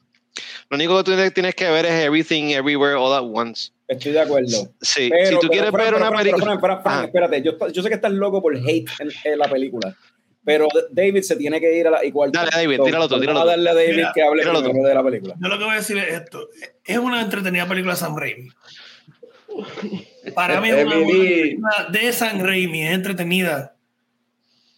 lo 0.69 0.75
único 0.77 0.97
que 0.99 1.05
tú 1.05 1.31
tienes- 1.33 1.55
que 1.55 1.71
ver 1.71 1.87
es 1.87 1.93
Everything 1.93 2.51
Everywhere 2.51 2.95
All 2.97 3.13
at 3.15 3.23
Once. 3.25 3.71
Estoy 3.89 4.13
de 4.13 4.21
acuerdo. 4.21 4.69
Sí, 4.81 5.09
Pero, 5.11 5.27
si 5.27 5.33
tú 5.35 5.41
pero, 5.41 5.51
quieres 5.53 5.71
Fran, 5.71 5.85
ver 5.85 5.95
pero, 5.95 6.09
una 6.09 6.17
película... 6.19 6.59
pero, 6.61 6.73
Ajá. 6.85 7.05
espérate, 7.05 7.43
yo, 7.43 7.53
yo 7.73 7.83
sé 7.83 7.89
que 7.89 7.95
estás 7.97 8.13
loco 8.13 8.41
por 8.43 8.57
hate 8.57 8.87
en, 9.01 9.11
en 9.25 9.39
la 9.39 9.49
película, 9.49 9.97
pero 10.45 10.67
David 10.91 11.23
se 11.23 11.37
tiene 11.37 11.61
que 11.61 11.77
ir 11.79 11.87
a 11.87 11.91
la 11.91 12.05
igual. 12.05 12.33
Dale, 12.33 12.51
David, 12.53 12.81
tíralo 12.85 13.09
tú, 13.09 13.21
tíralo 13.21 13.39
Vamos 13.39 13.53
a 13.53 13.55
tú. 13.57 13.63
darle 13.63 13.71
a 13.71 13.75
David 13.75 13.97
Mira, 13.97 14.13
que 14.15 14.23
hable 14.23 14.43
tíralo 14.43 14.61
tú. 14.63 14.65
primero 14.71 14.89
de 14.89 14.95
la 14.95 15.05
película. 15.05 15.35
Yo 15.41 15.49
lo 15.49 15.59
que 15.59 15.65
voy 15.65 15.75
a 15.75 15.77
decir 15.77 15.99
es 15.99 16.15
esto. 16.15 16.49
Es 16.85 16.99
una 16.99 17.21
entretenida 17.21 17.69
película 17.69 17.95
de 17.95 18.01
Sam 18.01 18.17
Raimi. 18.17 18.49
Para 20.35 20.61
mí 20.61 20.71
es 20.71 20.85
una 20.87 20.95
película 20.95 21.89
de 21.91 22.13
Sam 22.13 22.41
Raimi, 22.41 22.87
es 22.87 22.93
entretenida. 22.95 23.77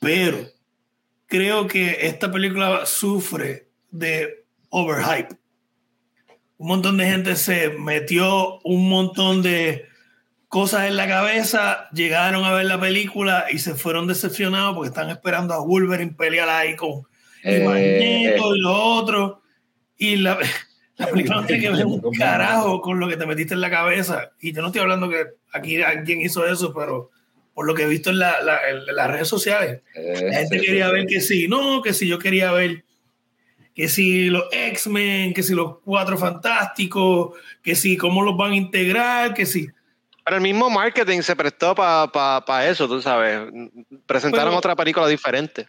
Pero 0.01 0.39
creo 1.27 1.67
que 1.69 1.99
esta 2.07 2.31
película 2.33 2.87
sufre 2.87 3.69
de 3.91 4.45
overhype. 4.71 5.37
Un 6.59 6.69
montón 6.69 6.97
de 6.97 7.07
gente 7.07 7.37
se 7.37 7.71
metió 7.71 8.59
un 8.65 8.89
montón 8.89 9.43
de 9.43 9.87
cosas 10.53 10.87
en 10.87 10.99
la 10.99 11.09
cabeza, 11.09 11.89
llegaron 11.95 12.45
a 12.45 12.53
ver 12.53 12.67
la 12.67 12.79
película 12.79 13.47
y 13.51 13.59
se 13.59 13.73
fueron 13.75 14.07
decepcionados 14.07 14.75
porque 14.75 14.89
están 14.89 15.09
esperando 15.09 15.55
a 15.55 15.65
Wolverine 15.65 16.13
pelear 16.13 16.47
ahí 16.51 16.77
con 16.77 16.91
y 17.43 17.55
Eh, 17.55 17.65
Magneto 17.65 18.55
y 18.55 18.61
lo 18.61 18.75
otro. 18.75 19.41
Y 19.97 20.17
la, 20.17 20.39
la 20.99 21.07
película 21.07 21.41
no 21.41 21.47
tiene 21.47 21.63
que 21.63 21.71
ver 21.71 21.87
un 21.87 22.03
carajo 22.19 22.83
con 22.83 23.01
lo 23.01 23.09
que 23.09 23.17
te 23.17 23.25
metiste 23.25 23.55
en 23.55 23.63
la 23.63 23.71
cabeza. 23.71 24.33
Y 24.43 24.53
yo 24.53 24.61
no 24.61 24.67
estoy 24.69 24.83
hablando 24.83 25.09
que 25.09 25.25
aquí 25.55 25.81
alguien 25.81 26.21
hizo 26.21 26.45
eso, 26.47 26.75
pero 26.75 27.11
por 27.55 27.67
lo 27.67 27.75
que 27.75 27.85
he 27.85 27.89
visto 27.89 28.11
en, 28.11 28.19
la- 28.19 28.43
la- 28.43 28.61
en 28.69 28.95
las 28.95 29.11
redes 29.11 29.29
sociales, 29.29 29.81
eh, 29.95 30.21
la 30.31 30.35
gente 30.41 30.59
sí, 30.61 30.67
quería 30.67 30.87
sí, 30.89 30.93
ver 30.93 31.01
sí. 31.03 31.07
que 31.15 31.21
sí, 31.23 31.49
no, 31.49 31.81
que 31.81 31.95
si 31.95 32.07
yo 32.07 32.19
quería 32.19 32.53
ver 32.53 32.85
que 33.75 33.89
si 33.89 34.25
los 34.29 34.45
X-Men, 34.53 35.33
que 35.33 35.43
si 35.43 35.55
los 35.55 35.79
Cuatro 35.83 36.19
Fantásticos, 36.19 37.39
que 37.63 37.75
si 37.75 37.97
cómo 37.97 38.23
los 38.23 38.37
van 38.37 38.53
a 38.53 38.57
integrar, 38.57 39.33
que 39.33 39.47
si... 39.47 39.67
Pero 40.25 40.37
el 40.37 40.43
mismo 40.43 40.71
marketing 40.71 41.21
se 41.23 41.35
prestó 41.35 41.75
para 41.75 42.69
eso, 42.69 42.87
tú 42.89 43.01
sabes. 43.03 43.41
Presentaron 44.07 44.49
Pero- 44.51 44.59
otra 44.59 44.77
película 44.77 45.07
diferente. 45.09 45.69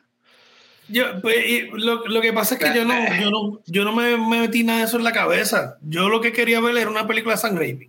Yo, 0.89 1.21
pues, 1.21 1.37
y 1.47 1.61
lo, 1.73 2.05
lo 2.07 2.21
que 2.21 2.33
pasa 2.33 2.55
es 2.55 2.61
que 2.61 2.75
yo 2.77 2.83
no, 2.83 2.93
yo 3.19 3.31
no, 3.31 3.61
yo 3.65 3.85
no 3.85 3.93
me, 3.93 4.17
me 4.17 4.41
metí 4.41 4.63
nada 4.63 4.79
de 4.79 4.85
eso 4.85 4.97
en 4.97 5.05
la 5.05 5.13
cabeza. 5.13 5.77
Yo 5.81 6.09
lo 6.09 6.19
que 6.19 6.33
quería 6.33 6.59
ver 6.59 6.75
era 6.77 6.89
una 6.89 7.07
película 7.07 7.35
de 7.35 7.41
Sam 7.41 7.55
Raimi. 7.55 7.87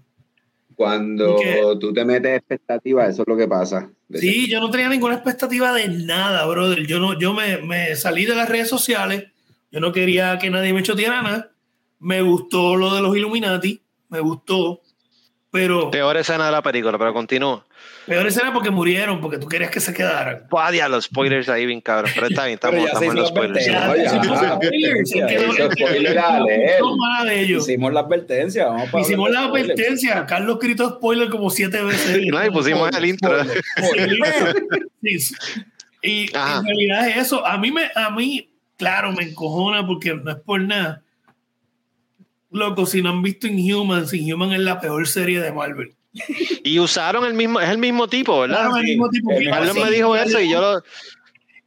Cuando 0.77 1.37
¿Y 1.39 1.43
qué? 1.43 1.62
tú 1.81 1.93
te 1.93 2.05
metes 2.05 2.37
expectativas, 2.39 3.11
eso 3.11 3.23
es 3.23 3.29
lo 3.29 3.37
que 3.37 3.47
pasa. 3.49 3.91
Sí, 4.12 4.49
yo 4.49 4.61
no 4.61 4.71
tenía 4.71 4.89
ninguna 4.89 5.15
expectativa 5.15 5.73
de 5.73 5.89
nada, 5.89 6.47
brother. 6.47 6.87
Yo 6.87 6.99
no, 7.01 7.19
yo 7.19 7.33
me, 7.35 7.59
me 7.59 7.95
salí 7.97 8.27
de 8.27 8.37
las 8.37 8.49
redes 8.49 8.69
sociales. 8.69 9.25
Yo 9.73 9.81
no 9.81 9.93
quería 9.93 10.39
que 10.39 10.51
nadie 10.51 10.73
me 10.73 10.83
choteara 10.83 11.21
nada. 11.21 11.51
Me 11.99 12.23
gustó 12.23 12.77
lo 12.77 12.95
de 12.95 13.03
los 13.03 13.17
Illuminati, 13.17 13.81
me 14.09 14.21
gustó, 14.21 14.81
pero 15.55 15.89
Peor 15.89 16.17
escena 16.17 16.47
de 16.47 16.51
la 16.51 16.63
película, 16.63 16.99
pero 16.99 17.15
continúa. 17.15 17.65
peor 18.09 18.27
era 18.27 18.53
porque 18.53 18.73
murieron, 18.73 19.21
porque 19.21 19.39
tú 19.39 19.47
querías 19.47 19.71
que 19.71 19.79
se 19.79 19.95
quedaran. 19.95 20.49
Vaya, 20.51 20.89
los 20.89 21.05
spoilers 21.05 21.49
ahí 21.49 21.65
bien 21.65 21.81
cabrón. 21.81 22.11
Pero 22.13 22.27
está 22.27 22.47
bien, 22.47 22.55
estamos, 22.55 22.85
estamos 22.85 23.05
en 23.05 23.15
los 23.15 23.29
spoilers. 23.29 23.65
Hicimos 23.65 23.79
ah, 24.43 24.59
la 27.93 28.01
advertencia. 28.01 28.67
Vamos 28.67 28.91
para 28.91 29.05
Hicimos 29.05 29.31
la 29.31 29.45
advertencia. 29.45 30.27
Carlos 30.27 30.59
gritó 30.59 30.97
spoiler 30.97 31.31
como 31.31 31.49
siete 31.51 31.85
veces. 31.85 32.27
No, 32.33 32.45
y 32.45 32.51
pusimos 32.51 32.91
el 32.97 33.05
intro. 33.05 33.37
Y 36.03 36.37
Ajá. 36.37 36.59
en 36.59 36.67
realidad 36.67 37.09
es 37.11 37.17
eso. 37.19 37.47
A 37.47 37.59
mí, 37.59 37.71
me, 37.71 37.93
a 37.95 38.11
mí, 38.11 38.51
claro, 38.77 39.13
me 39.13 39.23
encojona 39.23 39.87
porque 39.87 40.15
no 40.15 40.33
es 40.33 40.37
por 40.39 40.61
nada. 40.61 41.04
Loco, 42.55 42.87
si 42.87 43.03
no 43.03 43.11
han 43.11 43.21
visto 43.21 43.49
Inhumans, 43.49 44.15
Inhuman 44.15 44.53
es 44.53 44.61
la 44.61 44.81
peor 44.81 45.09
serie 45.09 45.41
de 45.41 45.51
Marvel. 45.51 45.93
Y 46.63 46.79
usaron 46.79 47.25
el 47.25 47.35
mismo, 47.35 47.61
es 47.61 47.69
el 47.69 47.79
mismo 47.79 48.07
tipo, 48.07 48.39
¿verdad? 48.39 48.67
Claro, 48.67 48.77
el 48.77 48.85
mismo 48.85 49.09
tipo. 49.09 49.33
el 49.33 49.51
Carlos 49.51 49.75
me 49.75 49.91
dijo 49.91 50.15
eso 50.15 50.41
y 50.41 50.51
yo 50.51 50.61
lo. 50.61 50.79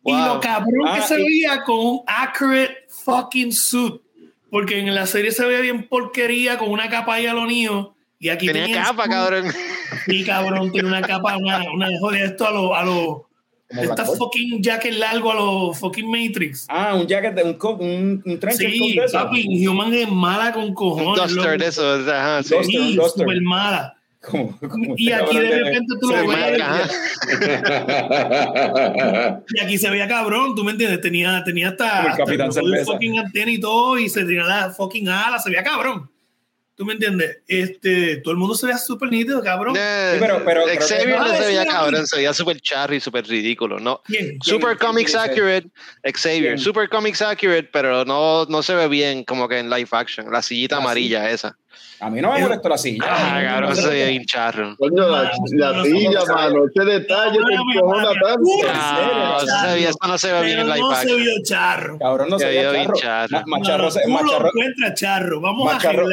Y 0.06 0.14
lo 0.14 0.40
cabrón 0.40 0.86
que 0.94 1.00
Ah, 1.00 1.02
se 1.02 1.18
veía 1.18 1.64
con 1.66 1.76
un 1.78 2.02
accurate 2.08 2.86
fucking 2.88 3.52
suit. 3.52 3.96
Porque 4.50 4.80
en 4.80 4.96
la 4.96 5.06
serie 5.06 5.32
se 5.32 5.46
veía 5.46 5.60
bien 5.60 5.90
porquería 5.90 6.58
con 6.58 6.70
una 6.70 6.88
capa 6.88 7.16
ahí 7.16 7.26
a 7.26 7.34
lo 7.34 7.42
mío. 7.42 7.94
Y 8.18 8.30
aquí 8.30 8.48
Tenía 8.48 8.64
tenía 8.64 8.84
capa, 8.84 9.10
cabrón. 9.10 9.52
Sí, 10.06 10.24
cabrón, 10.24 10.72
tiene 10.72 10.88
una 10.88 11.02
capa, 11.02 11.36
una, 11.36 11.70
una 11.70 11.90
joder, 12.00 12.28
esto 12.28 12.48
a 12.48 12.52
lo, 12.52 12.74
a 12.74 12.86
lo, 12.86 13.27
esta 13.70 14.06
fucking 14.06 14.62
jacket 14.62 14.94
largo 14.94 15.32
a 15.32 15.36
los 15.36 15.80
fucking 15.80 16.10
Matrix. 16.10 16.66
Ah, 16.70 16.96
un 16.96 17.06
jacket 17.08 17.34
de 17.36 17.44
un, 17.44 17.54
co- 17.56 17.76
un, 17.76 18.22
un 18.26 18.40
trench 18.40 18.60
coat 18.62 18.72
Sí, 18.72 19.00
eso. 19.04 19.18
papi, 19.18 19.68
Human 19.68 19.94
es 19.94 20.10
mala 20.10 20.54
con 20.54 20.64
Un 20.66 20.74
cojones. 20.74 21.34
duster 21.34 21.52
loco. 21.54 21.64
de 21.64 21.68
eso. 21.68 22.12
Ajá, 22.12 22.44
sí. 22.44 22.50
Duster, 22.56 22.66
Sí, 22.66 22.78
un 22.78 22.96
duster. 22.96 23.24
súper 23.26 23.42
mala. 23.42 23.94
Como- 24.22 24.58
como 24.60 24.94
Y 24.98 25.10
este 25.12 25.24
aquí 25.24 25.40
de 25.40 25.64
repente 25.64 25.94
tú 26.02 26.08
lo 26.10 26.28
ves. 26.28 26.28
Y 29.54 29.60
aquí 29.60 29.78
se 29.78 29.90
veía 29.90 30.08
cabrón, 30.08 30.56
¿tú 30.56 30.64
me 30.64 30.72
entiendes? 30.72 31.02
Tenía, 31.02 31.44
tenía 31.44 31.70
hasta, 31.70 31.98
Como 32.02 32.10
el 32.10 32.18
Capitán 32.18 32.50
hasta 32.50 32.62
el 32.62 32.86
fucking 32.86 33.20
antena 33.20 33.52
y 33.52 33.60
todo, 33.60 33.98
y 34.00 34.10
se 34.10 34.24
tenía 34.24 34.44
la 34.44 34.70
fucking 34.72 35.08
ala, 35.10 35.40
se 35.40 35.50
veía 35.50 35.64
cabrón. 35.64 36.10
¿Tú 36.78 36.86
me 36.86 36.94
entiendes? 36.94 37.40
Este, 37.48 38.18
todo 38.18 38.34
el 38.34 38.38
mundo 38.38 38.54
se 38.54 38.68
veía 38.68 38.78
súper 38.78 39.10
nítido, 39.10 39.42
cabrón. 39.42 39.76
Eh, 39.76 40.12
Sí, 40.14 40.20
pero- 40.22 40.46
pero- 40.46 40.64
pero- 40.66 40.80
Xavier 40.80 41.18
no 41.18 41.26
Ah, 41.26 41.36
se 41.36 41.46
veía 41.48 41.64
sí, 41.64 41.68
cabrón, 41.70 42.02
sí. 42.02 42.08
se 42.08 42.16
veía 42.18 42.34
súper 42.36 42.62
charro 42.62 42.94
y 42.94 43.00
súper 43.00 43.26
ridículo. 43.26 43.80
No, 43.80 44.02
¿Quién? 44.06 44.38
Super 44.44 44.78
quién 44.78 44.90
Comics 44.92 45.14
dice? 45.14 45.18
Accurate, 45.24 45.68
Xavier. 46.14 46.42
¿Quién? 46.54 46.58
Super 46.60 46.88
Comics 46.88 47.22
Accurate, 47.24 47.70
pero 47.74 48.06
no, 48.06 48.46
no 48.46 48.62
se 48.62 48.76
ve 48.76 48.88
bien 48.88 49.24
como 49.24 49.48
que 49.50 49.58
en 49.58 49.72
live 49.72 49.90
action. 49.92 50.32
La 50.32 50.44
sillita 50.44 50.76
Ah, 50.76 50.80
sí. 50.80 50.84
amarilla 50.86 51.30
esa. 51.32 51.58
A 52.00 52.12
mí 52.12 52.22
no 52.22 52.32
me 52.32 52.40
molestó 52.42 52.70
la 52.70 52.78
silla. 52.78 53.06
Ah, 53.10 53.42
cabrón, 53.44 53.70
no, 53.72 53.76
se 53.76 53.88
veía 53.90 54.06
bien 54.10 54.26
charro. 54.26 54.76
Coño, 54.78 55.08
la, 55.10 55.24
la 55.24 55.84
silla, 55.84 56.26
mano, 56.32 56.66
ese 56.68 56.86
detalle 56.86 57.40
te 57.40 57.54
encojona 57.56 58.10
tanto. 58.22 58.40
No, 58.40 59.40
eso 59.40 59.98
no 60.08 60.18
se 60.20 60.32
ve 60.32 60.42
bien 60.46 60.60
en 60.60 60.66
Pero 60.68 60.76
live 60.76 60.80
no 60.88 60.92
se 60.96 61.02
action. 61.02 61.18
vio 61.22 61.32
charro. 61.44 61.98
Cabrón, 61.98 62.30
no 62.30 62.38
Se 62.40 62.50
bien 62.52 62.64
charro. 62.86 62.94
charro. 62.96 63.30
Ma- 63.32 63.44
Más 63.48 63.68
No, 63.68 63.78
no, 63.80 63.92
se- 63.92 64.02
tú 64.02 64.10
lo 64.12 64.20
charro- 64.32 64.48
encuentras 64.54 64.94
charro. 64.94 65.42
Vamos 65.42 65.74
a 65.74 65.78
charro- 65.80 66.08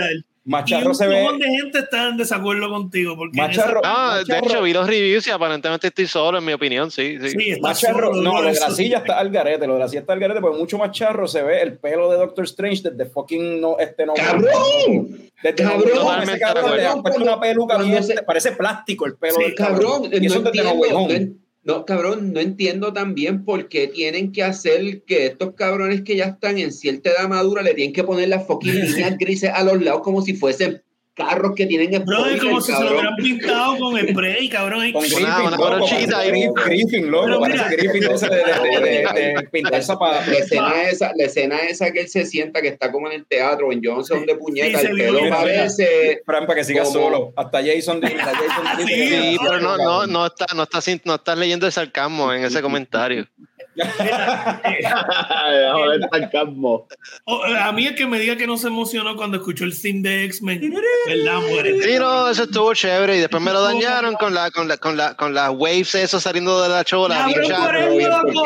arreglar. 0.47 0.47
Y 0.47 0.51
Macharro 0.51 0.89
un 0.91 0.95
se 0.95 1.07
ve. 1.07 1.23
montón 1.23 1.39
de 1.41 1.47
gente 1.49 1.79
está 1.79 2.09
en 2.09 2.17
desacuerdo 2.17 2.69
contigo. 2.69 3.17
Porque 3.17 3.39
Macharro- 3.39 3.81
No, 3.83 4.15
de 4.17 4.25
Macharro- 4.25 4.47
hecho 4.47 4.63
vi 4.63 4.73
los 4.73 4.87
reviews 4.87 5.27
y 5.27 5.31
aparentemente 5.31 5.87
estoy 5.89 6.07
solo, 6.07 6.39
en 6.39 6.45
mi 6.45 6.53
opinión, 6.53 6.91
sí. 6.91 7.17
sí. 7.21 7.27
esa- 7.27 7.39
sí, 7.55 7.61
Macharro, 7.61 8.09
solo, 8.15 8.23
no, 8.23 8.43
lo 8.43 8.53
de 8.53 8.61
la 8.61 8.71
silla 8.71 8.99
está 8.99 9.19
al 9.19 9.31
garete, 9.31 9.67
lo 9.67 9.75
de 9.75 9.81
la 9.81 9.89
silla 9.89 10.01
está 10.01 10.13
al 10.13 10.21
garete, 10.21 10.41
porque 10.41 10.59
mucho 10.59 10.77
más 10.79 10.91
charro 10.91 11.27
se 11.27 11.43
ve 11.43 11.63
el 11.63 11.79
pelo 11.79 12.11
de 12.11 12.19
Doctor 12.19 12.45
Strange 12.45 12.91
desde 12.91 13.07
fucking 13.11 13.61
no, 13.61 13.79
este 13.79 14.05
no. 14.07 14.15
¡Cabrón! 14.15 15.31
Desde 15.43 15.63
Cabrón, 15.63 15.91
no, 15.95 16.23
ese 16.23 16.39
cabrón 16.39 16.71
de 16.71 16.77
le 16.77 16.87
han 16.87 17.03
puesto 17.03 17.23
una 17.23 17.41
peluca 17.41 17.79
bien, 17.79 18.03
se- 18.05 18.23
parece 18.23 18.53
plástico 18.53 19.07
el 19.07 19.17
pelo 19.17 19.35
Sí, 19.37 19.43
del 19.45 19.55
Cabrón, 19.55 20.11
Y 20.13 20.27
eso 20.27 20.41
no 20.41 20.51
desde 20.51 20.65
No. 20.93 21.09
No, 21.65 21.87
cabrón, 21.87 22.35
no 22.35 22.41
entiendo 22.41 22.93
también 22.93 23.45
por 23.45 23.69
qué 23.69 23.89
tienen 23.89 24.33
que 24.33 24.43
hacer 24.43 25.03
que 25.05 25.27
estos 25.27 25.55
cabrones 25.55 26.03
que 26.03 26.15
ya 26.15 26.27
están 26.27 26.59
en 26.59 26.71
cierta 26.71 27.11
edad 27.11 27.27
madura 27.27 27.63
le 27.63 27.73
tienen 27.73 27.95
que 27.95 28.05
poner 28.05 28.29
las 28.29 28.47
fucking 28.47 28.75
líneas 28.87 29.17
grises 29.17 29.51
a 29.53 29.65
los 29.65 29.83
lados 29.83 30.03
como 30.03 30.21
si 30.21 30.35
fuesen 30.35 30.83
carros 31.15 31.53
que 31.55 31.67
tienen 31.67 31.95
el 31.95 32.01
Bro, 32.05 32.27
es 32.27 32.41
como 32.43 32.61
si 32.61 32.73
se 32.73 32.83
lo 32.83 32.91
hubieran 32.91 33.15
pintado 33.17 33.79
con 33.79 33.97
spray, 34.09 34.49
cabrón. 34.49 34.93
Con 34.93 35.03
Griffin, 35.03 35.23
una 35.47 35.57
parece 35.57 36.15
ahí. 36.19 36.31
Griffin, 36.31 36.55
Griffin, 36.55 37.11
loco, 37.11 37.25
Pero 37.27 37.41
parece 37.41 37.65
mira. 37.65 37.77
Griffin 37.77 38.01
de 38.01 38.15
ese 38.15 38.29
de, 38.29 38.37
de, 38.37 38.43
de, 38.43 38.81
de, 38.81 39.35
de 39.41 39.49
pintar 39.53 39.83
zapatos. 39.83 40.27
La 40.27 40.39
escena, 40.39 40.83
esa, 40.91 41.13
la 41.17 41.25
escena 41.25 41.59
esa 41.59 41.91
que 41.93 42.01
él 42.01 42.09
se 42.09 42.27
sienta 42.27 42.61
que 42.61 42.69
está 42.69 42.91
como 42.91 43.07
en 43.07 43.15
el 43.15 43.27
teatro, 43.27 43.71
en 43.73 43.81
sé 44.05 44.15
dónde 44.15 44.35
puñeta, 44.35 44.81
el 44.81 44.97
pelo 44.97 45.21
parece. 45.31 46.23
Fran, 46.27 46.47
para 46.47 46.59
que 46.59 46.65
Como- 46.83 46.93
solo. 46.93 47.33
Hasta 47.37 47.59
Jason 47.65 48.01
Jason 48.35 48.65
Sí, 48.87 49.37
pero 49.41 49.61
no, 49.61 49.77
no, 49.77 50.07
no, 50.07 50.27
está, 50.27 50.47
no, 50.55 50.65
está, 50.65 50.81
sin- 50.81 51.01
no 51.05 51.15
estás 51.15 51.39
leyendo 51.39 51.67
el 51.67 51.73
sarcasmo 51.73 52.33
en 52.33 52.45
ese 52.45 52.61
comentario. 52.61 53.27
A 57.57 57.73
mí 57.73 57.87
el 57.87 57.95
que 57.95 58.07
me 58.07 58.19
diga 58.19 58.37
que 58.37 58.47
no 58.47 58.57
se 58.57 58.69
emocionó 58.69 59.17
cuando 59.17 59.37
escuchó 59.39 59.65
el 59.65 59.81
theme 59.81 60.01
de 60.09 60.25
X-Men, 60.25 60.75
¿verdad? 61.07 61.41
Muere. 61.49 61.83
Sí, 61.83 61.99
no, 61.99 62.29
eso 62.29 62.45
estuvo 62.45 62.73
chévere 62.75 63.17
y 63.17 63.21
después 63.21 63.43
me 63.43 63.53
lo 63.53 63.63
dañaron 63.63 64.15
con 64.15 64.35
la, 64.35 64.51
con 64.51 64.69
la, 64.69 64.77
con 64.77 64.97
la, 64.97 65.15
con 65.15 65.35
las 65.35 65.51
waves 65.51 65.95
eso 65.95 66.21
saliendo 66.21 66.63
de 66.63 66.69
la 66.69 66.85
chola. 66.85 67.27
Bien 67.27 67.43
tú 67.43 67.49
chato. 67.49 67.69
eres 67.71 67.97
bien 67.97 68.11
loco, 68.11 68.43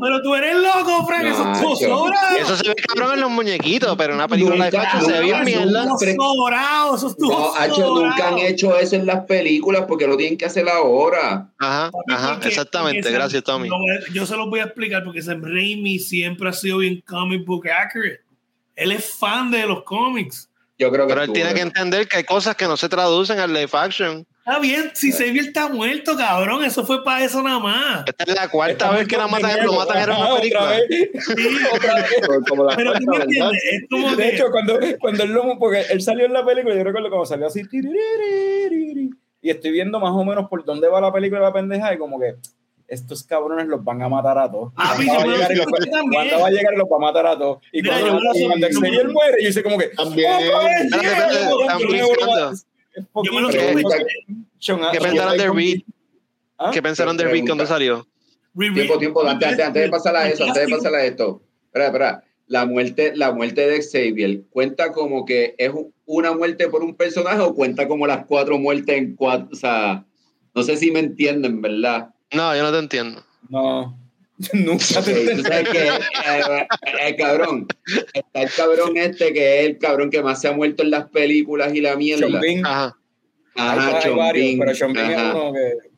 pero 0.00 0.22
tú 0.22 0.34
eres 0.34 0.56
loco, 0.56 1.06
Frank, 1.06 1.24
eso 1.26 2.56
se 2.56 2.68
ve 2.68 2.74
cabrón 2.74 3.14
en 3.14 3.20
los 3.20 3.30
muñequitos, 3.30 3.96
pero 3.96 4.10
en 4.12 4.18
una 4.18 4.28
película 4.28 4.56
Nunca, 4.56 4.70
live 4.70 4.78
action 4.78 5.04
se 5.04 5.12
ve 5.12 5.20
bien 5.20 5.38
nunca, 5.38 5.44
mierda. 5.44 5.86
sobrado, 6.16 6.96
eso 6.96 7.08
estuvo 7.08 7.54
No, 7.78 8.00
nunca 8.00 8.28
han 8.28 8.38
hecho 8.38 8.76
eso 8.76 8.96
en 8.96 9.06
las 9.06 9.24
películas 9.24 9.84
porque 9.88 10.06
lo 10.06 10.16
tienen 10.16 10.36
que 10.36 10.46
hacer 10.46 10.68
ahora. 10.68 11.48
Ajá, 11.58 11.90
ajá, 12.08 12.40
exactamente. 12.44 13.10
Gracias, 13.10 13.42
Tommy. 13.42 13.68
yo 14.12 14.26
se 14.26 14.36
los 14.36 14.48
voy 14.48 14.60
a 14.60 14.71
explicar 14.72 15.04
porque 15.04 15.22
Sam 15.22 15.42
Raimi 15.42 15.98
siempre 15.98 16.48
ha 16.48 16.52
sido 16.52 16.78
bien 16.78 17.02
comic 17.06 17.44
book 17.44 17.68
accurate. 17.68 18.20
Él 18.74 18.92
es 18.92 19.14
fan 19.18 19.50
de 19.50 19.66
los 19.66 19.84
cómics. 19.84 20.48
Yo 20.78 20.90
creo 20.90 21.06
que 21.06 21.14
Pero 21.14 21.24
él 21.24 21.32
tiene 21.32 21.54
que 21.54 21.60
entender 21.60 22.08
que 22.08 22.16
hay 22.16 22.24
cosas 22.24 22.56
que 22.56 22.64
no 22.64 22.76
se 22.76 22.88
traducen 22.88 23.38
al 23.38 23.52
live 23.52 23.70
action. 23.72 24.26
Está 24.44 24.58
bien, 24.58 24.90
si 24.94 25.12
Xavier 25.12 25.44
está 25.44 25.68
muerto, 25.68 26.16
cabrón, 26.16 26.64
eso 26.64 26.84
fue 26.84 27.04
para 27.04 27.24
eso 27.24 27.40
nada 27.44 27.60
más. 27.60 28.04
Esta 28.06 28.24
es 28.24 28.34
la 28.34 28.48
cuarta 28.48 28.90
vez 28.90 29.06
que 29.06 29.16
la 29.16 29.28
matan, 29.28 29.64
lo 29.64 29.74
matan 29.74 29.98
en 29.98 30.10
una 30.10 30.18
otra 30.18 30.40
película. 30.40 30.66
vez. 30.66 30.82
Sí, 31.24 31.58
Otra 31.72 31.94
vez. 31.94 32.12
Como 32.48 32.64
la 32.64 32.76
pero 32.76 32.92
tú 32.94 33.06
me 33.06 33.16
entiendes, 33.18 33.62
es 33.70 33.82
como 33.88 34.10
De 34.10 34.16
que 34.16 34.34
hecho, 34.34 34.50
cuando, 34.50 34.80
cuando 34.98 35.22
él 35.22 35.30
lo, 35.30 35.58
porque 35.60 35.82
él 35.90 36.02
salió 36.02 36.26
en 36.26 36.32
la 36.32 36.44
película, 36.44 36.74
yo 36.74 36.82
recuerdo 36.82 37.08
como 37.10 37.24
salió 37.24 37.46
así, 37.46 37.62
y 39.42 39.50
estoy 39.50 39.70
viendo 39.70 40.00
más 40.00 40.10
o 40.10 40.24
menos 40.24 40.48
por 40.48 40.64
dónde 40.64 40.88
va 40.88 41.00
la 41.00 41.12
película 41.12 41.40
de 41.40 41.46
la 41.46 41.52
pendeja, 41.52 41.94
y 41.94 41.98
como 41.98 42.18
que 42.18 42.34
estos 42.88 43.22
cabrones 43.24 43.66
los 43.66 43.82
van 43.84 44.02
a 44.02 44.08
matar 44.08 44.38
a 44.38 44.50
todos. 44.50 44.72
Ah, 44.76 44.94
Wanda 44.98 45.14
va 45.18 45.24
llegar 45.26 45.56
los-. 45.56 45.66
Wanda 46.14 46.38
va 46.38 46.46
a 46.46 46.50
llegar 46.50 46.74
y 46.74 46.76
los 46.76 46.86
va 46.90 46.96
a 46.96 47.00
matar 47.00 47.26
a 47.26 47.38
todos. 47.38 47.58
Y 47.72 47.82
Mira, 47.82 48.00
cuando, 48.00 48.18
yo 48.22 48.30
y 48.40 48.46
cuando 48.46 48.66
Xavier 48.68 49.04
lo- 49.06 49.12
muere, 49.12 49.36
yo 49.40 49.46
dice 49.48 49.62
como 49.62 49.78
que, 49.78 49.88
También. 49.88 50.32
"Otra 50.32 50.64
vez, 50.64 50.80
Espérate, 50.84 51.02
yeah, 51.02 51.12
espérate, 51.12 51.50
yo 53.24 53.32
me 53.32 53.40
lo. 53.40 53.50
Sean 54.58 54.80
¿Qué 54.92 55.00
pensaron 55.00 55.36
de 55.38 55.50
Reed? 55.50 55.80
¿Ah? 56.58 56.70
¿Qué 56.72 56.82
pensaron 56.82 57.16
de 57.16 57.24
Reed 57.24 57.44
cuando 57.46 57.66
salió? 57.66 58.06
Tiempo, 58.56 58.98
tiempo, 58.98 59.26
antes, 59.26 59.48
antes, 59.48 59.66
antes 59.66 59.82
de 59.84 59.88
pasar 59.88 60.14
a 60.16 60.28
eso, 60.28 60.44
antes 60.44 60.66
de 60.66 60.74
pasar 60.74 60.94
a 60.94 61.04
esto. 61.04 61.42
Espera, 61.66 61.86
espera. 61.86 62.24
La 62.48 62.66
muerte, 62.66 63.12
la 63.16 63.32
muerte 63.32 63.66
de 63.66 63.80
Xavier, 63.82 64.42
¿cuenta 64.50 64.92
como 64.92 65.24
que 65.24 65.54
es 65.56 65.70
un- 65.72 65.92
una 66.04 66.32
muerte 66.34 66.68
por 66.68 66.82
un 66.82 66.94
personaje 66.94 67.40
o 67.40 67.54
cuenta 67.54 67.88
como 67.88 68.06
las 68.06 68.26
cuatro 68.26 68.58
muertes 68.58 68.94
en 68.98 69.16
cuatro? 69.16 69.48
O 69.52 69.54
sea, 69.56 70.04
no 70.54 70.62
sé 70.62 70.76
si 70.76 70.90
me 70.90 70.98
entienden, 71.00 71.62
¿verdad? 71.62 72.10
No, 72.32 72.56
yo 72.56 72.62
no 72.62 72.72
te 72.72 72.78
entiendo. 72.78 73.24
No, 73.48 73.98
nunca 74.52 75.02
te 75.02 75.34
tú 75.34 75.42
sabes 75.42 75.68
que 75.68 75.88
eh, 75.88 76.66
el 77.06 77.16
cabrón, 77.16 77.66
está 78.12 78.42
el 78.42 78.50
cabrón 78.50 78.96
este 78.96 79.32
que 79.32 79.60
es 79.60 79.66
el 79.66 79.78
cabrón 79.78 80.10
que 80.10 80.22
más 80.22 80.40
se 80.40 80.48
ha 80.48 80.52
muerto 80.52 80.82
en 80.82 80.90
las 80.90 81.08
películas 81.10 81.74
y 81.74 81.80
la 81.80 81.96
mierda. 81.96 82.40
Bean. 82.40 82.64
Ajá. 82.66 82.96
Ajá, 83.54 84.10
varios, 84.16 84.56
Bean, 84.56 84.58
pero 84.58 84.92
Bean 84.94 85.10
es 85.10 85.34
uno 85.34 85.52
que... 85.52 85.91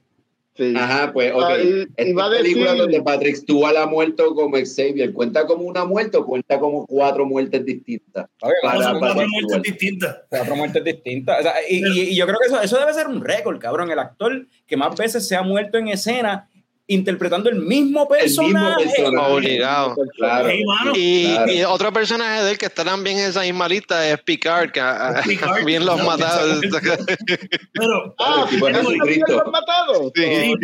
Sí. 0.57 0.73
Ajá, 0.77 1.13
pues, 1.13 1.33
ok. 1.33 1.43
Ah, 1.43 1.57
y- 1.59 2.11
y 2.11 2.13
va 2.13 2.27
a 2.27 2.27
Esta 2.29 2.39
película 2.43 2.67
decir- 2.73 2.83
donde 2.83 3.03
Patrick 3.03 3.35
Stewart 3.37 3.77
ha 3.77 3.87
muerto 3.87 4.35
como 4.37 4.57
Xavier, 4.57 5.13
¿cuenta 5.13 5.47
como 5.47 5.65
una 5.65 5.85
muerte 5.85 6.17
o 6.17 6.25
cuenta 6.25 6.61
como 6.61 6.87
cuatro 6.87 7.27
muertes 7.27 7.65
distintas? 7.65 8.27
Para- 8.39 8.55
para 8.63 8.99
cuatro 9.01 9.27
muertes 9.29 9.63
distintas. 9.63 10.17
cuatro 10.29 10.55
muertes 10.57 10.85
distintas. 10.85 11.41
O 11.41 11.43
sea, 11.43 11.55
y, 11.69 11.85
y- 11.85 12.01
y 12.11 12.17
yo 12.17 12.25
creo 12.27 12.39
que 12.39 12.47
eso, 12.47 12.63
eso 12.63 12.79
debe 12.79 12.95
ser 12.95 13.09
un 13.09 13.25
récord, 13.25 13.59
cabrón. 13.59 13.91
El 13.91 13.99
actor 13.99 14.47
que 14.67 14.77
más 14.77 14.95
veces 14.97 15.27
se 15.27 15.35
ha 15.35 15.43
muerto 15.43 15.77
en 15.79 15.89
escena 15.89 16.49
interpretando 16.87 17.49
el 17.49 17.57
mismo 17.57 18.07
personaje. 18.07 18.85
personaje. 18.85 19.33
Obligado. 19.33 19.95
Claro. 20.17 20.49
Hey, 20.51 20.63
mano. 20.67 20.93
Y, 20.95 21.25
Claro. 21.35 21.53
y 21.53 21.63
otro 21.65 21.93
personaje 21.93 22.43
de 22.45 22.51
él 22.53 22.59
que 22.59 22.67
está 22.67 22.85
también 22.85 23.19
en 23.19 23.25
esa 23.31 23.41
misma 23.41 23.67
lista 23.69 24.07
es 24.09 24.21
Picard, 24.21 24.71
que 24.71 24.81
Picard. 25.27 25.65
bien 25.65 25.87
los 25.87 25.97
No, 25.99 26.05
matados. 26.05 26.61
Pero, 27.73 28.15
Ah, 28.19 28.45
el 28.45 28.51
tipo 28.51 28.67
de 28.67 28.73
¿pero 28.75 28.89
Jesucristo. 28.91 29.33
lo 29.33 29.45
han 29.47 29.51
matado? 29.51 30.13
Sí. 30.15 30.23
sí. 30.25 30.55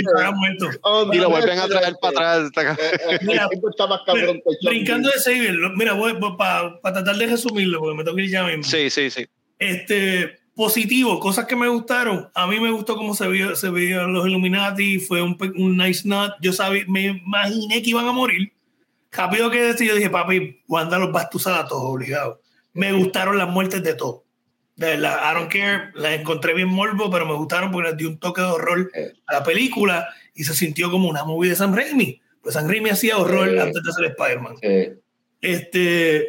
Oh, 0.83 1.09
y 1.12 1.16
lo 1.16 1.23
no, 1.25 1.31
vuelven 1.31 1.59
a 1.59 1.66
traer 1.68 1.95
para 2.01 2.35
atrás. 2.35 2.51
Eh, 2.79 2.99
eh, 3.11 3.18
Mira, 3.23 3.49
el 3.51 3.71
está 3.71 3.87
más 3.87 4.01
cabrón 4.05 4.43
Brincando 4.62 5.11
de 5.11 5.18
lo- 5.53 5.71
mira, 5.71 5.95
voy, 5.95 6.14
para 6.37 6.79
tratar 6.83 7.16
de 7.16 7.27
resumirlo, 7.27 7.79
porque 7.81 7.97
me 7.97 8.05
tengo 8.05 8.16
que 8.16 8.23
ir 8.25 8.31
ya 8.31 8.45
mismo. 8.45 8.64
Sí, 8.64 8.91
sí, 8.91 9.11
sí. 9.11 9.27
Este, 9.59 10.39
positivo, 10.61 11.18
cosas 11.20 11.46
que 11.46 11.56
me 11.56 11.68
gustaron. 11.68 12.28
A 12.34 12.46
mí 12.46 12.61
me 12.61 12.70
gustó 12.70 12.94
cómo 12.94 13.14
se 13.14 13.26
vio, 13.28 13.56
se 13.56 13.70
vieron 13.70 14.12
los 14.12 14.26
Illuminati, 14.26 14.98
fue 14.98 15.22
un, 15.22 15.34
un 15.56 15.74
nice 15.78 16.06
nut. 16.06 16.32
Yo 16.42 16.52
sabía, 16.52 16.84
me 16.86 17.06
imaginé 17.06 17.82
que 17.82 17.88
iban 17.88 18.06
a 18.06 18.12
morir. 18.12 18.52
Rápido 19.11 19.50
que 19.50 19.62
decir, 19.62 19.88
yo 19.88 19.94
dije, 19.94 20.11
papi, 20.11 20.61
Wanda 20.68 20.98
los 20.98 21.14
va 21.16 21.20
a 21.20 21.24
estuzar 21.24 21.58
a 21.58 21.66
todos, 21.66 21.82
obligado. 21.84 22.42
Me 22.74 22.92
gustaron 22.92 23.38
las 23.38 23.48
muertes 23.48 23.82
de 23.82 23.94
todos. 23.94 24.20
De 24.76 24.88
verdad, 24.88 25.18
I 25.30 25.34
don't 25.34 25.50
care, 25.50 25.92
las 25.94 26.20
encontré 26.20 26.52
bien 26.52 26.68
morbo, 26.68 27.11
pero 27.11 27.24
me 27.24 27.32
gustaron 27.36 27.70
porque 27.72 27.88
les 27.88 27.96
dio 27.96 28.08
un 28.11 28.18
toque 28.18 28.42
de 28.42 28.46
horror 28.48 28.90
Eh. 28.94 29.12
a 29.28 29.32
la 29.36 29.42
película 29.42 30.08
y 30.34 30.44
se 30.44 30.52
sintió 30.52 30.90
como 30.90 31.08
una 31.08 31.24
movie 31.24 31.48
de 31.48 31.56
Sam 31.56 31.74
Raimi. 31.74 32.20
Pues 32.42 32.52
Sam 32.52 32.68
Raimi 32.68 32.90
hacía 32.90 33.16
horror 33.16 33.48
Eh. 33.48 33.61
antes 33.62 33.82
de 33.82 33.92
ser 33.92 34.04
Spider-Man. 34.04 34.56
Eh, 34.61 34.98
Este. 35.40 36.26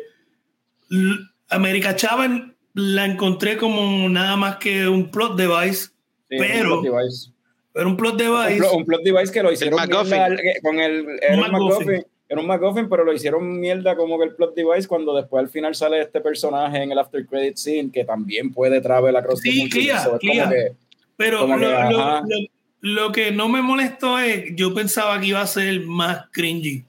América 1.50 1.98
Chávez 1.98 2.32
la 2.74 3.06
encontré 3.06 3.58
como 3.58 4.08
nada 4.10 4.36
más 4.38 4.58
que 4.58 4.88
un 4.88 5.10
plot 5.12 5.36
device. 5.38 5.88
Sí, 6.30 6.38
Pero- 6.38 6.78
un 6.80 6.84
plot 6.84 6.96
device. 6.96 7.32
Era 7.74 7.88
un 7.88 7.96
plot 7.98 8.12
Un 8.14 8.18
device. 8.18 8.58
plot, 8.58 8.74
un 8.74 8.86
plot 8.86 9.02
device 9.04 9.32
que 9.32 9.44
lo 9.44 9.52
hicieron 9.52 9.80
MacGuffin. 9.80 10.10
mierda 10.10 10.36
eh, 10.44 10.60
con 10.62 10.80
el 10.80 11.06
era 11.22 11.36
un 11.36 11.40
MacGuffin. 11.42 11.70
MacGuffin, 11.88 12.06
era 12.28 12.42
un 12.42 12.48
MacGuffin, 12.48 12.90
pero 12.90 13.04
lo 13.06 13.14
hicieron 13.14 13.60
mierda 13.60 13.96
como 13.96 14.18
que 14.20 14.26
el 14.26 14.36
plot 14.36 14.56
device 14.56 14.88
cuando 14.88 15.16
después 15.16 15.42
al 15.42 15.50
final 15.50 15.74
sale 15.76 16.02
este 16.02 16.20
personaje 16.20 16.84
en 16.84 16.92
el 16.92 17.00
after 17.00 17.26
credit 17.26 17.56
scene 17.56 17.90
que 17.92 18.04
también 18.04 18.52
puede 18.54 18.82
travel 18.82 19.16
across 19.16 19.42
the 19.42 19.52
Sí, 19.52 19.70
clear, 19.70 20.18
clear. 20.20 20.50
que- 20.50 20.72
Pero 21.16 21.40
como 21.42 21.56
lo, 21.58 21.68
que, 21.68 21.74
lo- 21.94 22.22
lo- 22.22 22.48
lo 22.82 23.12
que 23.14 23.32
no 23.32 23.48
me 23.48 23.62
molestó 23.62 24.18
es, 24.20 24.54
yo 24.56 24.74
pensaba 24.74 25.20
que 25.22 25.28
iba 25.28 25.40
a 25.42 25.48
ser 25.48 25.80
más 25.82 26.26
cringy. 26.32 26.84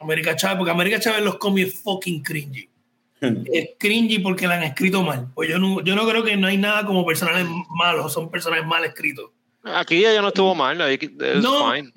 América 0.00 0.36
Chávez, 0.36 0.58
porque 0.58 0.70
América 0.72 1.00
Chávez 1.00 1.22
los 1.22 1.36
cómics 1.38 1.80
fucking 1.82 2.22
cringy. 2.22 2.68
es 3.52 3.70
cringy 3.78 4.18
porque 4.18 4.46
la 4.46 4.56
han 4.56 4.62
escrito 4.62 5.02
mal. 5.02 5.28
Pues 5.34 5.48
yo 5.48 5.58
no, 5.58 5.82
yo 5.82 5.94
no 5.94 6.06
creo 6.08 6.22
que 6.24 6.36
no 6.36 6.46
hay 6.46 6.58
nada 6.58 6.84
como 6.84 7.04
personajes 7.06 7.46
malos, 7.70 8.12
son 8.12 8.30
personajes 8.30 8.66
mal 8.66 8.84
escritos. 8.84 9.30
Aquí 9.64 9.96
ella 10.04 10.22
no 10.22 10.28
estuvo 10.28 10.54
mal. 10.54 10.80
ahí 10.80 10.96
es 11.00 11.42
No, 11.42 11.72
fine. 11.72 11.90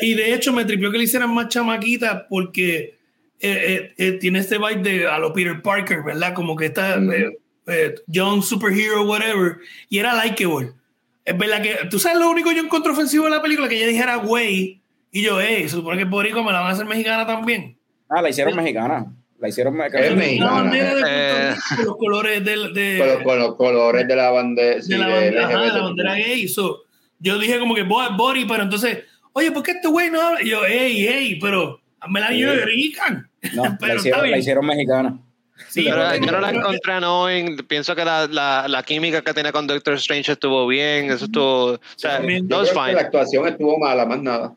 y 0.00 0.14
de 0.14 0.32
hecho 0.34 0.52
me 0.52 0.64
tripió 0.64 0.92
que 0.92 0.98
le 0.98 1.04
hicieran 1.04 1.34
más 1.34 1.48
chamaquita 1.48 2.26
porque 2.28 2.96
eh, 3.40 3.40
eh, 3.40 3.94
eh, 3.98 4.12
tiene 4.12 4.38
este 4.38 4.58
vibe 4.58 4.76
de 4.82 5.08
a 5.08 5.18
lo 5.18 5.32
Peter 5.32 5.60
Parker, 5.60 6.02
¿verdad? 6.04 6.34
Como 6.34 6.54
que 6.54 6.66
está 6.66 6.98
Ujú. 6.98 7.10
eh, 7.10 7.36
eh, 7.66 7.94
young 8.06 8.42
superhero, 8.42 9.02
whatever, 9.02 9.56
y 9.88 9.98
era 9.98 10.22
likeable. 10.24 10.70
Es 11.24 11.36
verdad 11.36 11.60
que, 11.60 11.76
tú 11.90 11.98
sabes 11.98 12.20
lo 12.20 12.30
único 12.30 12.50
que 12.50 12.56
yo 12.56 12.62
encontré 12.62 12.92
ofensivo 12.92 13.24
de 13.24 13.30
la 13.30 13.42
película, 13.42 13.68
que 13.68 13.76
ella 13.76 13.88
dijera 13.88 14.16
güey, 14.16 14.80
y 15.10 15.22
yo, 15.22 15.40
hey, 15.40 15.62
se 15.64 15.70
supone 15.70 15.96
que 15.96 16.04
es 16.04 16.08
boricua, 16.10 16.44
me 16.44 16.52
la 16.52 16.60
van 16.60 16.68
a 16.70 16.74
hacer 16.74 16.86
mexicana 16.86 17.26
también. 17.26 17.76
Ah, 18.08 18.22
la 18.22 18.28
hicieron 18.30 18.54
mexicana. 18.54 19.06
La 19.38 19.48
hicieron. 19.48 19.76
La 19.76 19.88
bandera 20.50 20.94
de 20.94 21.00
Puerto 21.00 21.06
Eh. 21.08 21.54
Rico, 21.70 21.82
los 21.84 21.96
colores 21.98 22.44
del- 22.44 22.72
de, 22.72 22.98
con, 22.98 23.08
los, 23.08 23.22
con 23.22 23.38
los 23.38 23.54
colores 23.56 24.08
de 24.08 24.16
la 24.16 24.30
bandera. 24.30 24.82
sí, 24.82 24.92
de 24.92 24.98
la 24.98 25.06
de 25.08 25.12
bandera, 25.14 25.46
ajá, 25.48 25.64
la 25.74 25.82
bandera 25.82 26.14
gay. 26.14 26.48
So, 26.48 26.82
yo 27.18 27.38
dije 27.38 27.58
como 27.58 27.74
que 27.74 27.82
"Bo- 27.82 28.10
Bori, 28.16 28.44
pero 28.46 28.62
entonces, 28.62 29.04
oye, 29.32 29.52
¿por 29.52 29.62
qué 29.62 29.72
este 29.72 29.88
güey 29.88 30.10
no 30.10 30.20
habla? 30.20 30.42
Y 30.42 30.48
yo, 30.50 30.60
hey, 30.66 31.06
hey, 31.08 31.38
pero 31.40 31.80
me 32.08 32.20
la 32.20 32.28
Sí. 32.28 32.44
Rican. 32.46 33.28
No, 33.54 33.64
la 33.64 33.76
Pero 33.78 33.92
está 33.94 34.08
hicieron, 34.08 34.30
la 34.30 34.38
hicieron 34.38 34.66
mexicana. 34.66 35.18
Sí, 35.68 35.84
Pero 35.84 35.96
porque- 36.02 36.20
yo 36.26 36.32
no 36.32 36.40
la 36.40 36.48
pero- 36.48 36.60
encontré 36.60 36.92
annoying. 36.94 37.56
Pienso 37.66 37.94
que 37.96 38.04
la, 38.04 38.26
la, 38.26 38.66
la 38.68 38.82
química 38.82 39.22
que 39.22 39.32
tenía 39.34 39.52
con 39.52 39.66
Doctor 39.66 39.94
Strange 39.94 40.32
estuvo 40.32 40.66
bien. 40.66 41.10
Eso 41.10 41.26
estuvo. 41.26 41.72
O 41.72 41.80
sea, 41.96 42.20
no 42.20 42.28
Yo 42.28 42.62
es 42.62 42.70
fine. 42.72 42.92
la 42.94 43.00
actuación 43.02 43.48
estuvo 43.48 43.78
mala, 43.78 44.04
más 44.06 44.20
nada. 44.22 44.54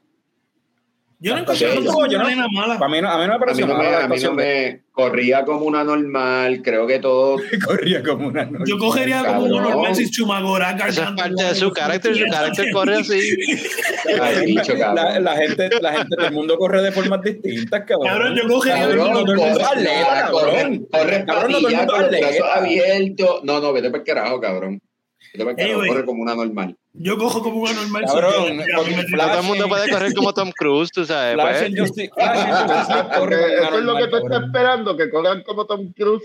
Yo 1.21 1.35
no 1.35 1.41
encontré 1.41 1.75
una 1.75 2.47
mala. 2.53 2.75
A 2.75 2.87
mí 2.87 3.01
no, 3.01 3.09
a 3.09 3.17
mí 3.17 3.27
no 3.27 3.27
me 3.27 3.33
A 3.33 3.37
mí 3.37 3.39
pareció 3.39 3.67
no 3.67 3.73
me, 3.73 3.83
mala 3.83 3.99
la 3.99 4.05
a 4.05 4.07
mí 4.07 4.19
no 4.23 4.33
me 4.33 4.83
corría 4.93 5.43
como 5.43 5.65
una 5.65 5.83
normal. 5.83 6.61
Creo 6.63 6.87
que 6.87 6.99
todo. 6.99 7.37
corría 7.67 8.01
como 8.01 8.29
una 8.29 8.45
noche. 8.45 8.63
Yo 8.65 8.77
cogería 8.77 9.25
como 9.25 9.41
Cabrón. 9.41 9.63
normal 9.63 9.95
si 9.95 10.09
Chumagora 10.09 10.71
Esa 10.87 11.09
es 11.09 11.11
parte 11.11 11.43
de 11.43 11.55
su 11.55 11.71
carácter. 11.71 12.15
Su 12.15 12.25
carácter 12.31 12.71
corre 12.71 12.95
así. 12.95 13.35
La, 14.05 14.63
cabrón. 14.63 15.23
la 15.25 15.35
gente, 15.35 15.69
la 15.81 15.91
gente 15.91 16.15
del 16.21 16.31
mundo 16.31 16.57
corre 16.57 16.81
de 16.81 16.91
formas 16.93 17.21
distintas, 17.21 17.83
cabrón. 17.85 18.07
Cabrón, 18.07 18.35
yo 18.35 18.47
cogería 18.47 18.79
Cabrón, 18.79 18.97
todo 18.97 19.19
el 19.19 19.25
mundo 19.25 19.35
corre, 19.35 19.63
atleta, 19.65 20.31
corre, 20.31 20.51
cabrón. 20.51 20.87
corre 20.89 21.25
Cabrón, 21.25 21.51
no 21.51 21.59
todo 21.59 21.69
el 21.69 22.21
mundo 22.21 22.45
abiertos. 22.45 23.43
No, 23.43 23.59
no, 23.59 23.73
vete 23.73 23.89
para 23.89 23.99
el 23.99 24.07
carajo, 24.07 24.39
cabrón. 24.39 24.81
Carajo, 25.34 25.56
Anyway. 25.61 25.88
corre 25.89 26.06
como 26.06 26.22
una 26.23 26.35
normal. 26.35 26.76
Yo 26.93 27.18
cojo 27.18 27.43
como 27.43 27.61
una 27.61 27.73
normal. 27.73 28.03
Cabrón, 28.07 28.61
todo 28.76 29.39
el 29.39 29.43
mundo 29.43 29.68
puede 29.68 29.89
correr 29.89 30.14
como 30.14 30.34
Tom 30.34 30.51
Cruise, 30.51 30.91
tú 30.91 31.06
sabes. 31.06 31.35
Pues. 31.35 31.72
Justice, 31.77 32.11
Eso 32.18 33.77
es 33.77 33.84
lo 33.84 33.95
que 33.95 34.07
tú 34.07 34.18
estás 34.18 34.43
esperando, 34.43 34.97
que 34.97 35.10
corran 35.10 35.43
como 35.43 35.65
Tom 35.65 35.93
Cruise. 35.93 36.23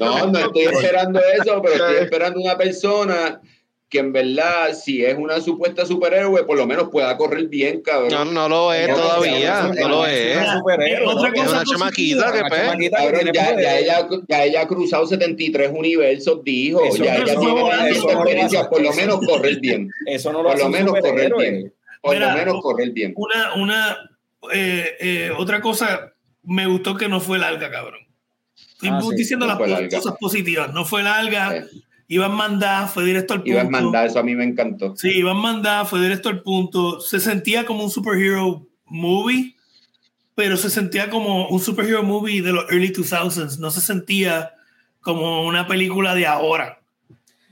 No, 0.00 0.26
no 0.26 0.38
estoy 0.38 0.62
esperando 0.62 1.20
eso, 1.20 1.62
pero 1.62 1.74
estoy 1.74 2.04
esperando 2.04 2.40
una 2.40 2.56
persona 2.56 3.40
que 3.92 3.98
en 3.98 4.10
verdad, 4.10 4.72
si 4.72 5.04
es 5.04 5.16
una 5.18 5.38
supuesta 5.42 5.84
superhéroe, 5.84 6.44
por 6.44 6.56
lo 6.56 6.66
menos 6.66 6.88
pueda 6.90 7.14
correr 7.18 7.46
bien, 7.48 7.82
cabrón. 7.82 8.10
No, 8.10 8.24
no 8.24 8.48
lo 8.48 8.72
es 8.72 8.88
No, 8.88 8.96
todavía. 8.96 9.62
no, 9.64 9.74
No 9.74 9.88
lo 9.88 10.06
es. 10.06 10.36
una 10.38 10.58
superhéroe, 10.58 11.06
Otra 11.14 11.28
¿no? 11.28 11.34
Es 11.36 11.42
cosa 11.42 11.56
una 11.56 11.64
chamaquita 11.64 12.32
que 12.32 12.38
Una 12.40 12.48
pues. 12.48 12.60
chamaquita 12.62 12.96
que 12.96 13.04
Cabrón, 13.12 13.32
ya, 13.34 13.60
ya 13.60 13.78
ella, 13.78 14.08
ya 14.28 14.44
ella 14.44 14.60
ha 14.62 14.66
cruzado 14.66 15.06
73 15.06 15.70
universos, 15.74 16.42
dijo. 16.42 16.82
Eso 16.82 17.04
ya 17.04 17.16
ella 17.16 17.34
es 17.34 17.38
tiene 17.38 17.54
no 17.60 18.10
experiencia, 18.10 18.68
por 18.70 18.80
lo 18.82 18.92
menos 18.94 19.20
correr 19.26 19.60
bien. 19.60 19.90
Eso 20.06 20.32
no 20.32 20.42
lo 20.42 20.48
Por 20.48 20.58
lo 20.58 20.68
menos 20.70 20.98
correr 20.98 21.32
bien. 21.38 21.74
Por 22.00 22.14
Mira, 22.14 22.32
lo 22.32 22.38
menos 22.38 22.62
correr 22.62 22.90
bien. 22.92 23.12
Una, 23.14 23.54
una, 23.56 24.10
eh, 24.54 24.86
eh, 25.00 25.30
otra 25.36 25.60
cosa, 25.60 26.14
me 26.44 26.66
gustó 26.66 26.96
que 26.96 27.08
no 27.08 27.20
fue 27.20 27.38
larga, 27.38 27.70
cabrón. 27.70 28.00
Estoy 28.56 28.88
Ah, 28.90 29.00
sí, 29.02 29.14
diciendo 29.16 29.46
no 29.46 29.56
las 29.58 29.68
larga. 29.70 29.96
cosas 29.98 30.14
positivas. 30.18 30.72
No 30.72 30.84
fue 30.84 31.02
larga, 31.02 31.58
Eh, 31.58 31.64
iba 32.14 32.26
en 32.26 32.32
mandar, 32.32 32.88
fue 32.88 33.04
directo 33.04 33.34
al 33.34 33.40
punto. 33.40 33.52
Iba 33.52 33.60
a 33.62 33.70
mandar, 33.70 34.06
eso 34.06 34.18
a 34.18 34.22
mí 34.22 34.34
me 34.34 34.44
encantó. 34.44 34.94
Sí, 34.96 35.10
iba 35.10 35.30
en 35.32 35.36
mandar, 35.38 35.86
fue 35.86 36.00
directo 36.00 36.28
al 36.28 36.42
punto. 36.42 37.00
Se 37.00 37.20
sentía 37.20 37.64
como 37.64 37.84
un 37.84 37.90
superhero 37.90 38.66
movie, 38.86 39.54
pero 40.34 40.56
se 40.56 40.70
sentía 40.70 41.10
como 41.10 41.48
un 41.48 41.60
superhero 41.60 42.02
movie 42.02 42.42
de 42.42 42.52
los 42.52 42.64
early 42.70 42.92
2000s. 42.92 43.58
No 43.58 43.70
se 43.70 43.80
sentía 43.80 44.52
como 45.00 45.46
una 45.46 45.66
película 45.66 46.14
de 46.14 46.26
ahora. 46.26 46.78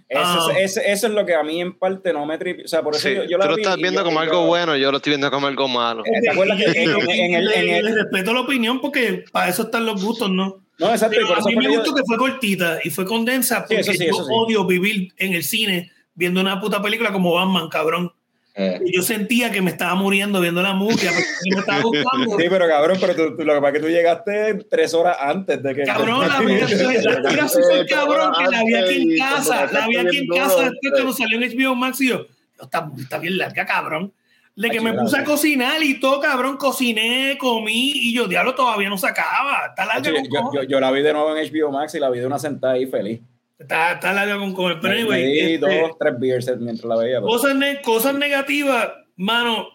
Eso, 0.08 0.20
Ah. 0.50 0.52
es, 0.58 0.76
eso 0.76 1.06
es 1.06 1.12
lo 1.12 1.24
que 1.24 1.34
a 1.34 1.42
mí 1.44 1.60
en 1.60 1.72
parte 1.78 2.12
no 2.12 2.26
me 2.26 2.36
tripi. 2.36 2.64
O 2.64 2.68
sea, 2.68 2.82
por 2.82 2.96
eso 2.96 3.06
Sí, 3.08 3.14
yo, 3.14 3.24
yo 3.24 3.38
la 3.38 3.44
tú 3.44 3.50
lo 3.50 3.56
vi 3.56 3.62
estás 3.62 3.76
viendo 3.76 4.00
yo- 4.00 4.04
como 4.04 4.16
yo- 4.16 4.22
algo 4.22 4.46
bueno, 4.46 4.76
yo 4.76 4.90
lo 4.90 4.96
estoy 4.96 5.12
viendo 5.12 5.30
como 5.30 5.46
algo 5.46 5.68
malo. 5.68 6.02
Eh, 6.04 6.20
¿Te 6.20 6.30
acuerdas 6.30 6.58
que 6.58 6.64
en, 6.82 6.90
en- 6.90 7.10
en 7.10 7.34
el, 7.34 7.52
en 7.52 7.86
el- 7.86 7.94
respeto 7.94 8.34
la 8.34 8.40
opinión 8.40 8.80
porque 8.80 9.24
para 9.30 9.48
eso 9.48 9.62
están 9.62 9.86
los 9.86 10.02
gustos, 10.04 10.28
¿no? 10.28 10.64
No, 10.80 10.90
exacto. 10.90 11.16
Pero 11.20 11.34
a 11.36 11.40
mí 11.44 11.54
me 11.56 11.64
yo- 11.64 11.70
gustó 11.80 11.94
que 11.94 12.02
fue 12.06 12.16
cortita 12.16 12.78
y 12.82 12.90
fue 12.90 13.04
condensa 13.04 13.58
Sí, 13.68 13.74
porque 13.76 13.80
eso 13.82 13.92
sí, 13.92 14.06
yo 14.06 14.14
sí. 14.14 14.20
odio 14.32 14.64
vivir 14.66 15.12
en 15.18 15.34
el 15.34 15.44
cine 15.44 15.92
viendo 16.14 16.40
una 16.40 16.60
puta 16.60 16.82
película 16.82 17.12
como 17.12 17.32
Batman, 17.34 17.68
cabrón. 17.68 18.12
Eh, 18.56 18.80
Y 18.84 18.96
yo 18.96 19.02
sentía 19.02 19.50
que 19.52 19.62
me 19.62 19.70
estaba 19.70 19.94
muriendo 19.94 20.40
viendo 20.40 20.60
la 20.60 20.72
movie, 20.74 20.94
a 21.08 21.12
pesar 21.12 21.22
de 21.22 21.50
que 21.50 21.54
me 21.54 21.60
estaba 21.60 21.80
gustando. 21.82 22.36
Sí, 22.38 22.46
pero 22.50 22.66
cabrón, 22.68 22.98
pero 23.00 23.14
tú, 23.14 23.36
tú- 23.36 23.44
lo 23.44 23.54
que 23.54 23.60
pasa 23.60 23.68
es 23.68 23.74
que 23.74 23.80
tú 23.80 23.88
llegaste 23.88 24.54
tres 24.68 24.92
horas 24.92 25.16
antes 25.20 25.62
de 25.62 25.74
que. 25.74 25.82
Cabrón, 25.84 26.26
la 26.26 26.40
vi, 26.40 26.58
la 26.58 27.22
tira 27.28 27.44
así 27.44 27.60
fue 27.62 27.86
cabrón 27.86 28.32
que 28.36 28.50
la 28.50 28.64
vi 28.64 28.74
aquí 28.74 29.12
en 29.12 29.18
casa, 29.18 29.66
la 29.72 29.86
vi 29.86 29.96
aquí 29.98 30.18
en 30.18 30.26
casa 30.28 30.62
después 30.70 30.92
cuando 30.92 31.12
salió 31.12 31.40
en 31.40 31.44
HBO 31.56 31.74
Max 31.76 32.00
y 32.00 32.08
yo, 32.08 32.26
"Yo, 32.26 32.64
está, 32.64 32.90
está 32.98 33.18
bien 33.18 33.38
larga, 33.38 33.64
cabrón. 33.64 34.12
De 34.56 34.68
que 34.68 34.78
Ay, 34.78 34.84
me 34.84 34.92
puse 34.94 35.16
a 35.16 35.24
cocinar 35.24 35.82
y 35.82 36.00
todo, 36.00 36.20
cabrón, 36.20 36.56
cociné, 36.56 37.38
comí 37.38 37.92
y 37.94 38.14
yo, 38.14 38.26
diablo, 38.28 38.54
todavía 38.54 38.88
no 38.90 38.98
se 38.98 39.06
acaba. 39.06 39.66
Está 39.68 39.86
larga 39.86 40.10
Yo, 40.22 40.50
yo, 40.52 40.62
yo, 40.64 40.80
la 40.80 40.90
vi 40.90 41.02
de 41.02 41.12
nuevo 41.12 41.34
en 41.36 41.46
HBO 41.50 41.70
Max 41.70 41.94
y 41.94 42.00
la 42.00 42.10
vi 42.10 42.18
de 42.18 42.26
una 42.26 42.38
sentada 42.38 42.74
ahí 42.74 42.86
feliz. 42.86 43.20
Está, 43.58 43.92
está 43.92 44.12
larga 44.12 44.38
con 44.38 44.52
cojones. 44.52 44.78
Pero 44.82 44.94
Me- 44.94 45.00
anyway, 45.00 45.22
me 45.22 45.28
di 45.30 45.40
este, 45.54 45.80
dos, 45.80 45.92
tres 45.98 46.14
beers 46.18 46.56
mientras 46.58 46.84
la 46.88 46.96
veía. 46.96 47.20
cosas, 47.20 47.54
ne- 47.54 47.80
cosas 47.82 48.14
negativas, 48.14 48.88
mano. 49.16 49.68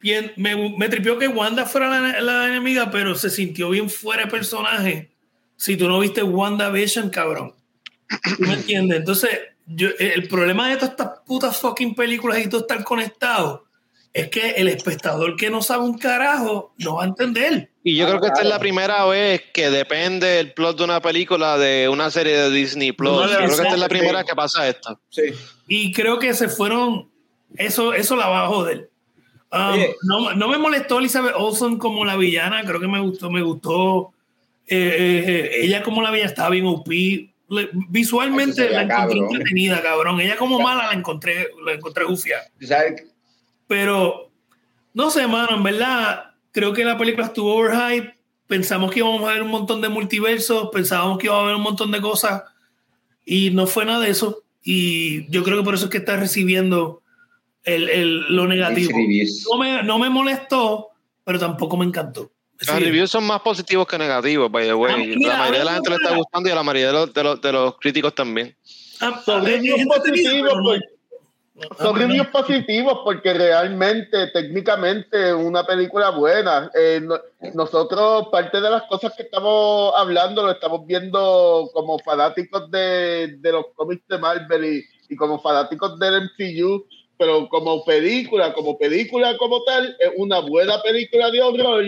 bien- 0.00 0.32
me, 0.36 0.76
me 0.76 0.88
tripió 0.88 1.18
que 1.18 1.28
Wanda 1.28 1.64
fuera 1.64 1.88
la, 1.88 2.20
la 2.20 2.48
enemiga, 2.48 2.90
pero 2.90 3.14
se 3.14 3.30
sintió 3.30 3.70
bien 3.70 3.88
fuera 3.88 4.24
de 4.24 4.30
personaje. 4.30 5.10
Si 5.56 5.76
tú 5.76 5.88
no 5.88 5.98
viste 6.00 6.22
WandaVision, 6.22 7.08
cabrón. 7.10 7.54
¿Tú 8.36 8.42
¿Me 8.42 8.54
entiendes? 8.54 8.98
Entonces, 8.98 9.30
yo, 9.66 9.88
el 9.98 10.28
problema 10.28 10.68
de 10.68 10.76
todas 10.76 10.90
estas 10.90 11.10
putas 11.26 11.56
fucking 11.58 11.94
películas 11.94 12.38
y 12.38 12.48
todo 12.48 12.62
estar 12.62 12.82
conectado 12.84 13.64
es 14.12 14.28
que 14.28 14.50
el 14.50 14.68
espectador 14.68 15.36
que 15.36 15.48
no 15.48 15.62
sabe 15.62 15.84
un 15.84 15.96
carajo 15.96 16.74
no 16.78 16.96
va 16.96 17.04
a 17.04 17.06
entender. 17.06 17.70
Y 17.82 17.96
yo 17.96 18.04
Ah, 18.04 18.08
creo 18.10 18.20
que 18.20 18.26
esta 18.26 18.42
es 18.42 18.48
la 18.48 18.58
primera 18.58 19.04
vez 19.06 19.42
que 19.54 19.70
depende 19.70 20.38
el 20.38 20.52
plot 20.52 20.76
de 20.78 20.84
una 20.84 21.00
película 21.00 21.56
de 21.56 21.88
una 21.88 22.10
serie 22.10 22.36
de 22.36 22.50
Disney 22.50 22.92
Plus. 22.92 23.10
No, 23.12 23.26
yo 23.26 23.36
creo 23.36 23.46
que 23.48 23.54
esta 23.54 23.68
es 23.70 23.78
la 23.78 23.88
primera 23.88 24.18
vez 24.18 24.26
que 24.28 24.34
pasa 24.36 24.68
esto. 24.68 25.00
Sí. 25.08 25.22
Y 25.66 25.92
creo 25.92 26.18
que 26.18 26.34
se 26.34 26.48
fueron. 26.48 27.10
Eso, 27.56 27.94
eso 27.94 28.14
la 28.16 28.28
va 28.28 28.44
a 28.44 28.48
joder. 28.48 28.90
Um, 29.50 29.80
no, 30.02 30.34
no 30.34 30.48
me 30.48 30.58
molestó 30.58 30.98
Elizabeth 30.98 31.34
Olsen 31.36 31.78
como 31.78 32.04
la 32.04 32.16
villana. 32.16 32.62
Creo 32.64 32.80
que 32.80 32.88
me 32.88 33.00
gustó. 33.00 33.30
Me 33.30 33.40
gustó. 33.42 34.12
eh, 34.66 34.76
eh, 34.76 35.24
eh, 35.26 35.50
ella 35.64 35.82
como 35.82 36.02
la 36.02 36.10
villana 36.10 36.30
estaba 36.30 36.50
bien 36.50 36.66
OP. 36.66 36.86
Le- 37.52 37.70
visualmente 37.88 38.70
la 38.70 38.82
encontré 38.82 38.88
cabrón. 39.18 39.18
entretenida, 39.34 39.82
cabrón. 39.82 40.20
Ella 40.20 40.36
como 40.36 40.58
mala 40.60 40.86
la 40.88 40.92
encontré, 40.94 41.48
la 41.64 41.72
encontré 41.72 42.04
gufia. 42.04 42.36
¿tú 42.58 42.66
¿Sabes? 42.66 43.04
Pero 43.66 44.30
no 44.94 45.10
sé, 45.10 45.26
mano. 45.26 45.56
En 45.56 45.62
verdad, 45.62 46.34
creo 46.50 46.72
que 46.72 46.84
la 46.84 46.96
película 46.98 47.26
estuvo 47.26 47.54
overhype. 47.54 48.14
Pensamos 48.46 48.90
que 48.90 48.98
íbamos 49.00 49.22
a 49.28 49.32
ver 49.34 49.42
un 49.42 49.48
montón 49.50 49.80
de 49.80 49.88
multiversos. 49.88 50.68
Pensábamos 50.72 51.18
que 51.18 51.26
iba 51.26 51.36
a 51.36 51.40
haber 51.42 51.54
un 51.54 51.62
montón 51.62 51.90
de 51.90 52.00
cosas. 52.00 52.42
Y 53.24 53.50
no 53.50 53.66
fue 53.66 53.84
nada 53.84 54.00
de 54.00 54.10
eso. 54.10 54.42
Y 54.62 55.30
yo 55.30 55.42
creo 55.42 55.58
que 55.58 55.64
por 55.64 55.74
eso 55.74 55.84
es 55.86 55.90
que 55.90 55.98
está 55.98 56.16
recibiendo 56.16 57.02
el, 57.64 57.88
el- 57.88 58.34
lo 58.34 58.46
negativo. 58.46 58.90
No 59.50 59.58
me, 59.58 59.82
no 59.82 59.98
me 59.98 60.10
molestó, 60.10 60.88
pero 61.24 61.38
tampoco 61.38 61.76
me 61.76 61.84
encantó. 61.84 62.30
Los 62.66 62.76
Sí. 62.78 62.84
reviews 62.84 63.10
son 63.10 63.24
más 63.24 63.40
positivos 63.40 63.86
que 63.86 63.98
negativos, 63.98 64.50
by 64.50 64.66
the 64.66 64.74
way. 64.74 64.92
Ah, 64.92 64.96
mira, 64.98 65.28
la 65.32 65.38
mayoría 65.38 65.58
de 65.60 65.64
la 65.64 65.70
a 65.70 65.74
mí 65.74 65.76
gente 65.78 65.90
le 65.90 65.96
está 65.96 66.08
gusta. 66.10 66.16
gustando 66.18 66.48
y 66.48 66.52
a 66.52 66.54
la 66.54 66.62
mayoría 66.62 66.86
de 66.88 66.92
los, 66.92 67.14
de 67.14 67.22
los, 67.24 67.40
de 67.40 67.52
los 67.52 67.76
críticos 67.78 68.14
también. 68.14 68.56
Ah, 69.00 69.20
Son 69.24 69.44
reviews 69.44 69.84
positivos, 69.86 70.52
pues. 70.62 70.80
Son 71.78 71.94
Ah, 71.94 71.98
reviews 71.98 72.26
positivos 72.28 72.98
porque 73.04 73.34
realmente, 73.34 74.26
técnicamente, 74.28 75.28
es 75.30 75.34
una 75.34 75.64
película 75.64 76.10
buena. 76.10 76.70
Eh, 76.74 77.00
no- 77.02 77.18
nosotros, 77.54 78.28
parte 78.32 78.60
de 78.60 78.70
las 78.70 78.82
cosas 78.84 79.12
que 79.16 79.24
estamos 79.24 79.92
hablando, 79.96 80.42
lo 80.42 80.52
estamos 80.52 80.86
viendo 80.86 81.68
como 81.74 81.98
fanáticos 81.98 82.70
de, 82.70 83.36
de 83.38 83.52
los 83.52 83.66
cómics 83.74 84.06
de 84.08 84.18
Marvel 84.18 84.64
y, 84.64 84.84
y 85.12 85.16
como 85.16 85.40
fanáticos 85.40 85.98
del 85.98 86.22
MCU, 86.22 86.86
pero 87.18 87.48
como 87.48 87.84
película, 87.84 88.52
como 88.54 88.78
película 88.78 89.36
como 89.36 89.62
tal, 89.62 89.94
es 90.00 90.10
una 90.16 90.38
buena 90.40 90.80
película 90.82 91.30
de 91.30 91.42
horror 91.42 91.84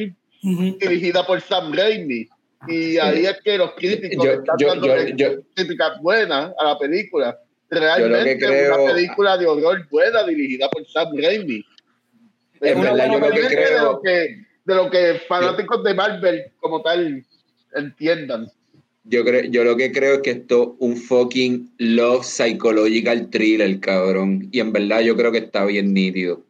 Dirigida 0.78 1.26
por 1.26 1.40
Sam 1.40 1.72
Raimi. 1.72 2.28
Y 2.68 2.96
ahí 2.98 3.26
es 3.26 3.36
que 3.44 3.58
los 3.58 3.72
críticos 3.74 4.24
Yo- 4.24 4.32
están 4.32 4.56
yo- 4.58 4.68
dando 4.68 4.86
yo- 4.86 5.16
yo- 5.16 5.42
críticas 5.54 6.00
buenas 6.00 6.52
a 6.58 6.64
la 6.64 6.78
película. 6.78 7.38
Realmente 7.70 8.32
es 8.32 8.38
creo- 8.38 8.84
una 8.84 8.92
película 8.94 9.36
de 9.38 9.46
horror 9.46 9.86
buena 9.90 10.22
dirigida 10.24 10.68
por 10.70 10.86
Sam 10.86 11.08
Raimi. 11.16 11.64
Es 12.60 12.74
una 12.76 12.92
verdad, 12.92 13.06
yo 13.12 13.18
lo 13.18 13.26
que 13.26 13.26
Independientemente 13.26 13.56
creo- 13.56 13.78
de 13.78 13.84
lo 13.84 14.00
que, 14.02 14.44
de 14.64 14.74
lo 14.74 14.90
que 14.90 15.20
fanáticos 15.28 15.84
de 15.84 15.94
Marvel 15.94 16.44
como 16.60 16.82
tal 16.82 17.24
entiendan. 17.74 18.50
Yo, 19.06 19.22
creo, 19.24 19.44
yo 19.44 19.64
lo 19.64 19.76
que 19.76 19.92
creo 19.92 20.14
es 20.14 20.20
que 20.22 20.30
esto 20.30 20.62
es 20.62 20.68
un 20.78 20.96
fucking 20.96 21.70
love 21.78 22.24
psychological 22.24 23.28
thriller, 23.28 23.78
cabrón. 23.80 24.48
Y 24.50 24.60
en 24.60 24.72
verdad 24.72 25.00
yo 25.00 25.14
creo 25.16 25.30
que 25.32 25.38
está 25.38 25.64
bien 25.66 25.92
nítido. 25.92 26.42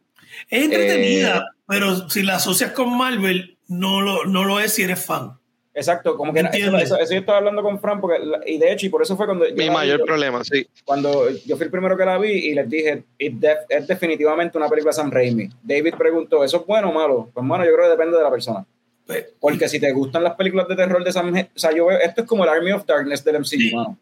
Es 0.49 0.63
entretenida, 0.65 1.37
Eh, 1.39 1.41
pero 1.67 2.09
si 2.09 2.23
la 2.23 2.35
asocias 2.35 2.71
con 2.71 2.95
Marvel, 2.97 3.54
no 3.67 4.01
lo, 4.01 4.25
no 4.25 4.43
lo 4.43 4.59
es 4.59 4.73
si 4.73 4.83
eres 4.83 5.03
fan. 5.05 5.31
Exacto, 5.77 6.15
como 6.15 6.31
que 6.31 6.39
eso, 6.39 6.47
Entiendo. 6.47 6.77
eso, 6.77 6.97
eso 6.97 7.11
yo 7.13 7.19
estaba 7.19 7.39
hablando 7.39 7.61
con 7.61 7.77
Fran, 7.81 7.99
porque, 7.99 8.17
y 8.45 8.57
de 8.57 8.71
hecho, 8.71 8.85
y 8.85 8.89
por 8.89 9.01
eso 9.01 9.17
fue 9.17 9.25
cuando. 9.25 9.43
Mi 9.43 9.51
vi, 9.51 9.69
mayor 9.69 9.99
yo- 9.99 10.05
problema, 10.05 10.41
sí. 10.45 10.65
Cuando 10.85 11.29
yo 11.45 11.57
fui 11.57 11.65
el 11.65 11.71
primero 11.71 11.97
que 11.97 12.05
la 12.05 12.17
vi 12.17 12.29
y 12.31 12.53
les 12.53 12.69
dije, 12.69 13.03
"It 13.17 13.33
def- 13.33 13.65
es 13.67 13.85
definitivamente 13.85 14.57
una 14.57 14.69
película 14.69 14.91
de 14.91 14.95
Sam 14.95 15.11
Raimi. 15.11 15.49
David 15.61 15.95
preguntó, 15.97 16.45
¿eso 16.45 16.57
es 16.61 16.65
bueno 16.65 16.91
o 16.91 16.93
malo? 16.93 17.29
Pues 17.33 17.45
bueno, 17.45 17.65
yo 17.65 17.73
creo 17.73 17.85
que 17.85 17.91
depende 17.91 18.15
de 18.17 18.23
la 18.23 18.31
persona. 18.31 18.65
Pues, 19.05 19.25
Porque 19.39 19.67
si 19.67 19.79
te 19.81 19.91
gustan 19.91 20.23
las 20.23 20.35
películas 20.35 20.67
de 20.69 20.77
terror 20.77 21.03
de 21.03 21.11
Sam 21.11 21.25
Raimi, 21.33 21.49
o 21.53 21.59
sea, 21.59 21.71
yo 21.75 21.87
veo, 21.87 21.99
esto 21.99 22.21
es 22.21 22.27
como 22.27 22.43
el 22.45 22.49
Army 22.51 22.71
of 22.71 22.85
Darkness 22.85 23.23
del 23.25 23.35
MCU, 23.35 23.45
Sí. 23.59 23.75
mano. 23.75 23.97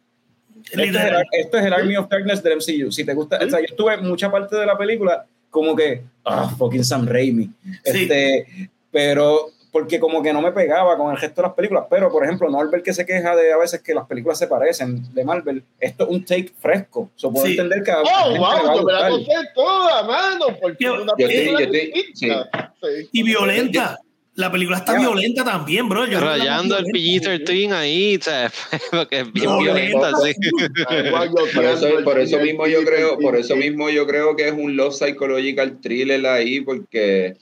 Esto 0.65 0.79
es, 0.81 0.89
el, 0.95 1.15
esto 1.31 1.57
es 1.57 1.65
el 1.65 1.73
Army 1.73 1.97
of 1.97 2.07
Darkness 2.07 2.43
del 2.43 2.53
MCU. 2.57 2.91
Si 2.91 3.03
te 3.03 3.13
gusta, 3.15 3.37
o 3.43 3.49
sea, 3.49 3.59
yo 3.59 3.65
estuve 3.65 3.97
mucha 3.97 4.31
parte 4.31 4.55
de 4.55 4.65
la 4.67 4.77
película 4.77 5.25
como 5.49 5.75
que, 5.75 6.03
ah, 6.23 6.53
fucking 6.57 6.83
Sam 6.85 7.07
Raimi. 7.07 7.49
Sí. 7.83 8.03
Este, 8.03 8.69
pero 8.93 9.49
porque 9.73 9.99
como 9.99 10.21
que 10.21 10.31
no 10.31 10.39
me 10.39 10.51
pegaba 10.51 10.95
con 10.97 11.11
el 11.11 11.17
gesto 11.17 11.41
de 11.41 11.47
las 11.47 11.55
películas, 11.55 11.85
pero 11.89 12.11
por 12.11 12.23
ejemplo, 12.23 12.47
Norbert 12.47 12.85
que 12.85 12.93
se 12.93 13.07
queja 13.07 13.35
de 13.35 13.51
a 13.53 13.57
veces 13.57 13.81
que 13.81 13.95
las 13.95 14.05
películas 14.05 14.37
se 14.37 14.45
parecen 14.47 15.11
de 15.15 15.23
Marvel, 15.25 15.63
esto 15.79 16.03
es 16.03 16.09
un 16.11 16.23
take 16.23 16.51
fresco, 16.61 17.09
so 17.15 17.31
puedo 17.31 17.47
Sí. 17.47 17.53
entender 17.53 17.81
que 17.81 17.89
a 17.91 18.01
Oh, 18.03 18.37
wow, 18.37 18.75
yo 18.75 18.83
me 18.83 18.93
la 18.93 19.09
conté 19.09 19.31
toda, 19.55 20.03
mano, 20.03 20.45
porque 20.61 20.83
Yo- 20.85 21.01
una 21.01 21.13
yo 21.17 21.25
película 21.27 21.59
yo 21.59 21.65
estoy- 21.65 21.91
distinta. 21.91 22.73
Sí. 22.83 23.09
Y 23.13 23.23
violenta. 23.23 23.97
La 24.35 24.51
película 24.51 24.77
está 24.77 24.93
Ya. 24.93 24.99
violenta 24.99 25.43
también, 25.43 25.87
bro. 25.87 26.07
Yo 26.07 26.19
Rayando 26.19 26.75
el 26.77 26.85
más 26.85 26.91
violenta. 26.91 27.29
PG-13 27.45 27.71
ahí, 27.71 28.15
o 28.17 28.21
sea, 28.23 28.51
porque 28.91 29.19
es 29.19 29.31
bien 29.33 29.57
Violenta. 29.59 30.09
violenta, 30.09 30.11
sí. 30.23 31.09
Guau, 31.11 31.25
yo 31.25 31.33
Por 31.53 31.65
eso, 31.65 31.87
por 32.03 32.19
eso 32.19 32.39
mismo 32.39 32.65
yo 32.67 32.83
creo, 32.83 33.17
por 33.19 33.35
eso 33.35 33.55
mismo 33.55 33.89
yo 33.91 34.05
creo 34.07 34.35
que 34.35 34.47
es 34.47 34.53
un 34.53 34.75
love 34.75 34.93
psychological 34.95 35.79
thriller 35.81 36.25
ahí, 36.25 36.61
porque 36.61 37.35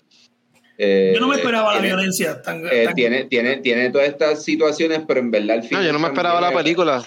eh, 0.83 1.11
Yo 1.13 1.19
no 1.21 1.27
me 1.27 1.35
esperaba 1.35 1.73
la 1.75 1.79
tiene, 1.79 1.95
violencia 1.95 2.41
tan, 2.41 2.65
eh, 2.71 2.85
tan- 2.85 2.95
tiene, 2.95 3.25
tiene, 3.25 3.57
tiene 3.57 3.89
todas 3.91 4.07
estas 4.07 4.43
situaciones, 4.43 5.01
pero 5.07 5.19
en 5.19 5.29
verdad 5.29 5.57
al 5.57 5.61
No, 5.61 5.67
final 5.67 5.85
yo 5.85 5.93
no 5.93 5.99
me 5.99 6.07
esperaba 6.07 6.41
la 6.41 6.51
película. 6.51 7.03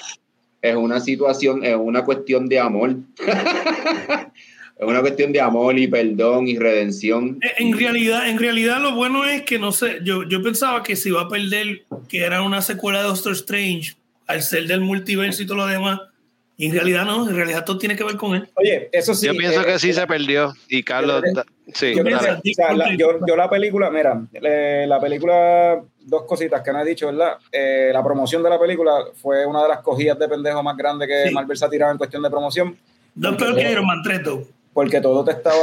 Es 0.63 0.77
una 0.77 1.01
situación, 1.01 1.65
es 1.65 1.75
una 1.77 2.05
cuestión 2.05 2.47
de 2.49 2.59
amor. 2.61 2.95
es 4.79 4.87
una 4.87 5.01
cuestión 5.01 5.33
de 5.33 5.41
amor 5.41 5.79
y 5.79 5.87
perdón 5.89 6.49
y 6.49 6.57
redención. 6.59 7.39
Eh, 7.43 7.49
En 7.59 7.77
realidad, 7.79 8.29
en 8.29 8.39
realidad 8.39 8.81
lo 8.81 8.95
bueno 8.95 9.25
es 9.25 9.43
que 9.43 9.59
no 9.59 9.73
sé, 9.73 9.99
yo, 10.05 10.23
yo 10.29 10.43
pensaba 10.43 10.83
que 10.83 10.97
se 10.97 11.09
iba 11.11 11.23
a 11.23 11.29
perder, 11.29 11.83
que 12.09 12.21
era 12.23 12.43
una 12.43 12.63
secuela 12.63 13.01
de 13.03 13.09
Doctor 13.09 13.33
Strange, 13.33 13.95
al 14.27 14.43
ser 14.43 14.67
del 14.67 14.81
multiverso 14.81 15.43
y 15.43 15.47
todo 15.47 15.59
lo 15.59 15.67
demás. 15.67 16.01
Y 16.57 16.67
en 16.67 16.73
realidad 16.73 17.05
no, 17.05 17.29
en 17.29 17.35
realidad 17.35 17.65
todo 17.65 17.79
tiene 17.79 17.97
que 17.97 18.05
ver 18.05 18.17
con 18.17 18.35
él. 18.37 18.49
Oye, 18.55 18.89
eso 18.93 19.13
sí. 19.15 19.27
Yo 19.27 19.33
pienso 19.35 19.63
eh, 19.63 19.65
que 19.67 19.79
sí 19.81 19.93
se 19.93 20.07
perdió. 20.07 20.53
Y 20.69 20.83
Carlos, 20.85 21.23
Yo- 21.27 21.33
da- 21.35 21.47
sí, 21.73 21.95
Yo, 21.97 22.05
pienso- 22.05 22.25
o 22.33 22.41
sea, 22.55 22.73
la, 22.75 22.95
yo, 22.95 23.19
yo 23.27 23.35
la 23.37 23.51
película, 23.51 23.91
mira, 23.91 24.23
la 24.87 25.01
película, 25.01 25.83
dos 26.01 26.23
cositas 26.25 26.63
que 26.63 26.73
no 26.73 26.81
he 26.81 26.85
dicho, 26.85 27.07
¿verdad? 27.07 27.39
Eh, 27.51 27.91
la 27.93 28.05
promoción 28.05 28.43
de 28.45 28.51
la 28.51 28.61
película 28.61 28.93
fue 29.21 29.45
una 29.45 29.63
de 29.65 29.69
las 29.69 29.81
cogidas 29.81 30.17
de 30.19 30.29
pendejo 30.29 30.63
más 30.63 30.77
grandes 30.77 31.09
que 31.09 31.29
Sí. 31.29 31.35
Marvel 31.35 31.57
se 31.57 31.65
ha 31.65 31.71
tirado 31.71 31.91
en 31.91 31.99
cuestión 31.99 32.23
de 32.23 32.31
promoción, 32.31 32.77
No 33.17 33.31
es 33.31 33.37
peor 33.37 33.57
que 33.57 33.71
Iron 33.73 33.87
Man 33.87 34.03
3, 34.05 34.23
though. 34.23 34.47
porque 34.73 35.01
todo 35.01 35.25
te 35.25 35.33
estaba... 35.33 35.57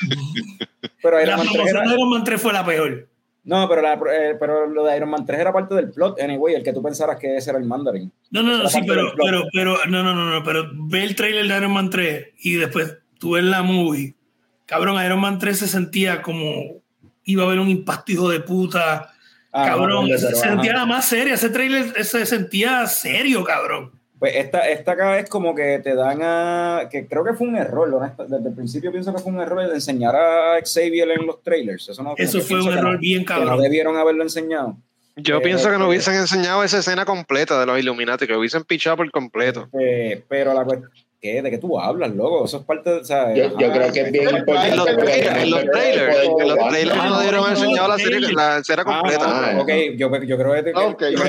Pero 1.02 1.20
Iron 1.22 1.30
La 1.30 1.36
Man 1.36 1.46
3 1.46 1.52
promoción 1.56 1.76
era- 1.78 1.88
de 1.88 1.94
Iron 1.96 2.10
Man 2.10 2.24
3 2.24 2.40
fue 2.40 2.52
la 2.52 2.64
peor. 2.64 3.08
No, 3.48 3.66
pero, 3.66 3.80
la- 3.80 3.94
eh, 3.94 4.36
pero 4.38 4.66
lo 4.66 4.84
de 4.84 4.94
Iron 4.96 5.08
Man 5.08 5.24
3 5.24 5.40
era 5.40 5.52
parte 5.54 5.74
del 5.74 5.90
plot, 5.90 6.20
anyway, 6.20 6.54
el 6.54 6.62
que 6.62 6.72
tú 6.74 6.82
pensaras 6.82 7.18
que 7.18 7.34
ese 7.38 7.48
era 7.48 7.58
el 7.58 7.64
Mandarin. 7.64 8.12
No, 8.30 8.42
no, 8.42 8.58
no, 8.58 8.68
sí, 8.68 8.80
pero, 8.86 9.10
pero, 9.16 9.44
pero, 9.54 9.78
no, 9.88 10.02
no, 10.04 10.14
no, 10.14 10.30
no, 10.30 10.44
pero 10.44 10.70
ve 10.74 11.02
el 11.02 11.16
trailer 11.16 11.48
de 11.48 11.56
Iron 11.56 11.72
Man 11.72 11.88
3 11.88 12.26
y 12.42 12.56
después 12.56 12.98
tú 13.18 13.32
ves 13.32 13.44
la 13.44 13.62
movie. 13.62 14.14
Cabrón, 14.66 15.02
Iron 15.02 15.18
Man 15.20 15.38
3 15.38 15.58
se 15.60 15.66
sentía 15.66 16.20
como 16.20 16.82
iba 17.24 17.42
a 17.42 17.46
haber 17.46 17.58
un 17.58 17.70
impacto 17.70 18.12
hijo 18.12 18.28
de 18.28 18.40
puta. 18.40 19.12
Ah, 19.50 19.64
cabrón, 19.66 20.08
no, 20.10 20.18
se 20.18 20.34
sentía 20.34 20.74
la 20.74 20.84
más 20.84 21.06
seria. 21.08 21.32
Ese 21.32 21.48
trailer 21.48 22.04
se 22.04 22.26
sentía 22.26 22.86
serio, 22.86 23.44
cabrón. 23.44 23.92
Pues 24.18 24.34
esta, 24.34 24.68
esta 24.68 24.92
acá 24.92 25.18
es 25.18 25.28
como 25.30 25.54
que 25.54 25.78
te 25.78 25.94
dan 25.94 26.18
a. 26.22 26.88
que 26.90 27.06
creo 27.06 27.22
que 27.24 27.34
fue 27.34 27.46
un 27.46 27.56
error, 27.56 27.92
honesto. 27.94 28.24
Desde 28.26 28.48
el 28.48 28.54
principio 28.54 28.90
pienso 28.90 29.14
que 29.14 29.20
fue 29.22 29.30
un 29.32 29.40
error 29.40 29.66
de 29.68 29.74
enseñar 29.74 30.16
a 30.16 30.58
Xavier 30.60 31.08
en 31.12 31.26
los 31.26 31.42
trailers. 31.42 31.88
Eso, 31.88 32.02
no, 32.02 32.14
Eso 32.16 32.40
fue 32.40 32.60
un 32.62 32.72
error 32.72 32.94
no- 32.94 32.98
bien 32.98 33.24
Que 33.24 33.34
no 33.34 33.40
cabrón. 33.40 33.60
debieron 33.62 33.96
haberlo 33.96 34.22
enseñado. 34.24 34.76
Yo 35.16 35.38
Eh, 35.38 35.40
pienso 35.40 35.70
que 35.70 35.78
no 35.78 35.84
eh, 35.84 35.88
hubiesen 35.88 36.14
enseñado 36.14 36.62
esa 36.64 36.78
escena 36.78 37.04
completa 37.04 37.58
de 37.60 37.66
los 37.66 37.78
Illuminati, 37.78 38.26
que 38.26 38.36
hubiesen 38.36 38.64
pichado 38.64 38.96
por 38.96 39.10
completo. 39.10 39.68
Eh, 39.80 40.22
pero 40.28 40.52
la 40.54 40.64
cuestión. 40.64 40.90
¿Qué? 41.20 41.42
¿De 41.42 41.50
qué 41.50 41.58
tú 41.58 41.80
hablas, 41.80 42.14
loco? 42.14 42.44
Eso 42.44 42.58
es 42.58 42.62
parte 42.64 42.90
de. 42.90 42.96
O 43.00 43.04
sea, 43.04 43.34
Yo, 43.34 43.58
yo 43.58 43.66
ajá. 43.66 43.76
creo 43.78 43.92
que 43.92 44.00
es 44.02 44.12
bien 44.12 44.36
importante. 44.36 44.68
En 44.70 44.76
los, 44.76 44.86
porque 44.86 45.18
en 45.26 45.50
los 45.50 45.64
trailers, 45.64 46.16
en 46.16 46.48
los 46.48 46.68
trailers 46.68 46.96
no, 46.96 47.04
no 47.10 47.20
dieron 47.20 47.40
no, 47.40 47.48
enseñado 47.48 47.88
la 47.88 47.96
no, 47.96 48.04
serie, 48.04 48.32
la 48.32 48.58
escena 48.58 48.82
Ah, 48.86 49.00
completa. 49.00 49.24
ah, 49.26 49.58
ok, 49.60 49.68
yo, 49.96 50.22
yo 50.22 50.36
creo 50.38 50.64
que. 50.64 50.72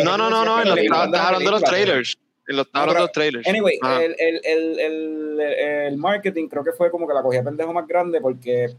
No, 0.04 0.16
no, 0.18 0.30
no, 0.30 0.46
no, 0.46 0.64
los 0.64 0.76
película. 0.76 1.60
trailers. 1.62 2.18
En 2.50 2.58
los, 2.58 2.66
No, 2.74 2.86
pero- 2.88 3.00
los 3.00 3.12
trailers. 3.14 3.48
Anyway, 3.48 3.80
el, 4.02 4.16
el, 4.20 4.42
el, 4.44 4.80
el, 4.80 5.40
el 5.40 5.98
marketing 5.98 6.48
creo 6.50 6.64
que 6.64 6.74
fue 6.74 6.92
como 6.92 7.08
que 7.08 7.14
la 7.14 7.22
cogía 7.22 7.42
pendejo 7.44 7.72
más 7.72 7.88
grande 7.88 8.20
porque. 8.20 8.72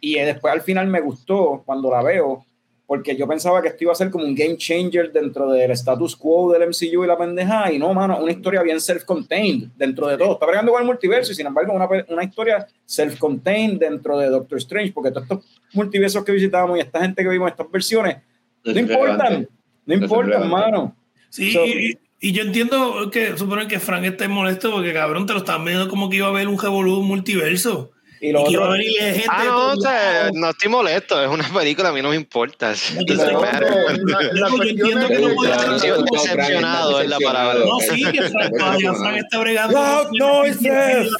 Y 0.00 0.14
después 0.14 0.54
al 0.54 0.62
final 0.62 0.86
me 0.86 1.00
gustó 1.02 1.62
cuando 1.66 1.90
la 1.90 2.02
veo, 2.02 2.46
porque 2.86 3.14
yo 3.16 3.28
pensaba 3.28 3.60
que 3.60 3.68
esto 3.68 3.84
iba 3.84 3.92
a 3.92 3.96
ser 3.96 4.10
como 4.10 4.24
un 4.24 4.34
game 4.34 4.56
changer 4.56 5.12
dentro 5.12 5.50
del 5.52 5.70
status 5.72 6.16
quo 6.16 6.50
del 6.52 6.62
MCU 6.68 7.04
y 7.04 7.06
la 7.06 7.18
pendeja, 7.18 7.70
y 7.70 7.78
no, 7.78 7.92
mano, 7.92 8.18
una 8.18 8.32
historia 8.32 8.62
bien 8.62 8.78
self-contained 8.80 9.68
dentro 9.76 10.06
de 10.06 10.16
todo. 10.16 10.32
Está 10.32 10.46
bregando 10.46 10.72
con 10.72 10.80
el 10.80 10.86
multiverso 10.86 11.32
y 11.32 11.34
sin 11.34 11.46
embargo 11.46 11.74
una, 11.74 11.86
una 12.08 12.24
historia 12.24 12.66
self-contained 12.86 13.78
dentro 13.78 14.16
de 14.18 14.28
Doctor 14.28 14.56
Strange, 14.58 14.92
porque 14.92 15.10
todos 15.10 15.24
estos 15.24 15.44
multiversos 15.74 16.24
que 16.24 16.32
visitábamos 16.32 16.78
y 16.78 16.80
esta 16.80 17.00
gente 17.00 17.22
que 17.22 17.28
vimos 17.28 17.50
estas 17.50 17.70
versiones, 17.70 18.16
no 18.64 18.78
importan, 18.80 19.48
no 19.84 19.94
importan, 19.94 20.48
mano. 20.48 20.96
Sí, 21.28 21.52
So- 21.52 21.64
y, 21.66 21.98
y 22.20 22.32
yo 22.32 22.42
entiendo 22.42 23.10
que 23.10 23.36
suponen 23.38 23.66
que 23.68 23.80
Frank 23.80 24.04
esté 24.04 24.28
molesto 24.28 24.70
porque 24.70 24.92
cabrón 24.92 25.26
te 25.26 25.32
lo 25.32 25.38
están 25.40 25.64
viendo 25.64 25.88
como 25.88 26.08
que 26.10 26.16
iba 26.18 26.26
a 26.26 26.30
haber 26.30 26.48
un 26.48 26.58
revolú 26.60 27.02
multiverso. 27.02 27.92
Y 28.22 28.28
Y 28.28 28.32
lo 28.32 28.44
que 28.44 28.52
iba 28.52 28.66
a 28.66 28.70
venir 28.72 28.90
gente. 29.00 29.24
Ah, 29.30 29.44
no, 29.46 29.66
o 29.68 29.76
sea, 29.80 30.30
no 30.34 30.50
estoy 30.50 30.68
molesto, 30.68 31.22
es 31.24 31.30
una 31.30 31.48
película, 31.54 31.88
a 31.88 31.92
mí 31.94 32.02
no 32.02 32.10
me 32.10 32.16
importa. 32.16 32.74
No 32.94 33.00
Doesn't 33.06 33.32
No, 33.32 34.20
la 34.20 34.48
Yo 34.50 34.62
entiendo 34.62 35.00
es 35.00 35.08
que 35.08 35.18
no 35.26 35.34
podía- 35.34 35.56
Claro, 35.56 35.78
Decepcionado 36.12 36.90
no, 36.90 37.00
es 37.00 37.08
la 37.08 37.18
palabra. 37.18 37.58
No, 37.64 37.78
sí, 37.80 38.02
que 38.12 38.22
Frank, 38.24 38.52
todavía 38.58 38.92
Frank 38.92 39.16
está 39.16 39.38
bregando. 39.38 39.80
La 39.80 40.10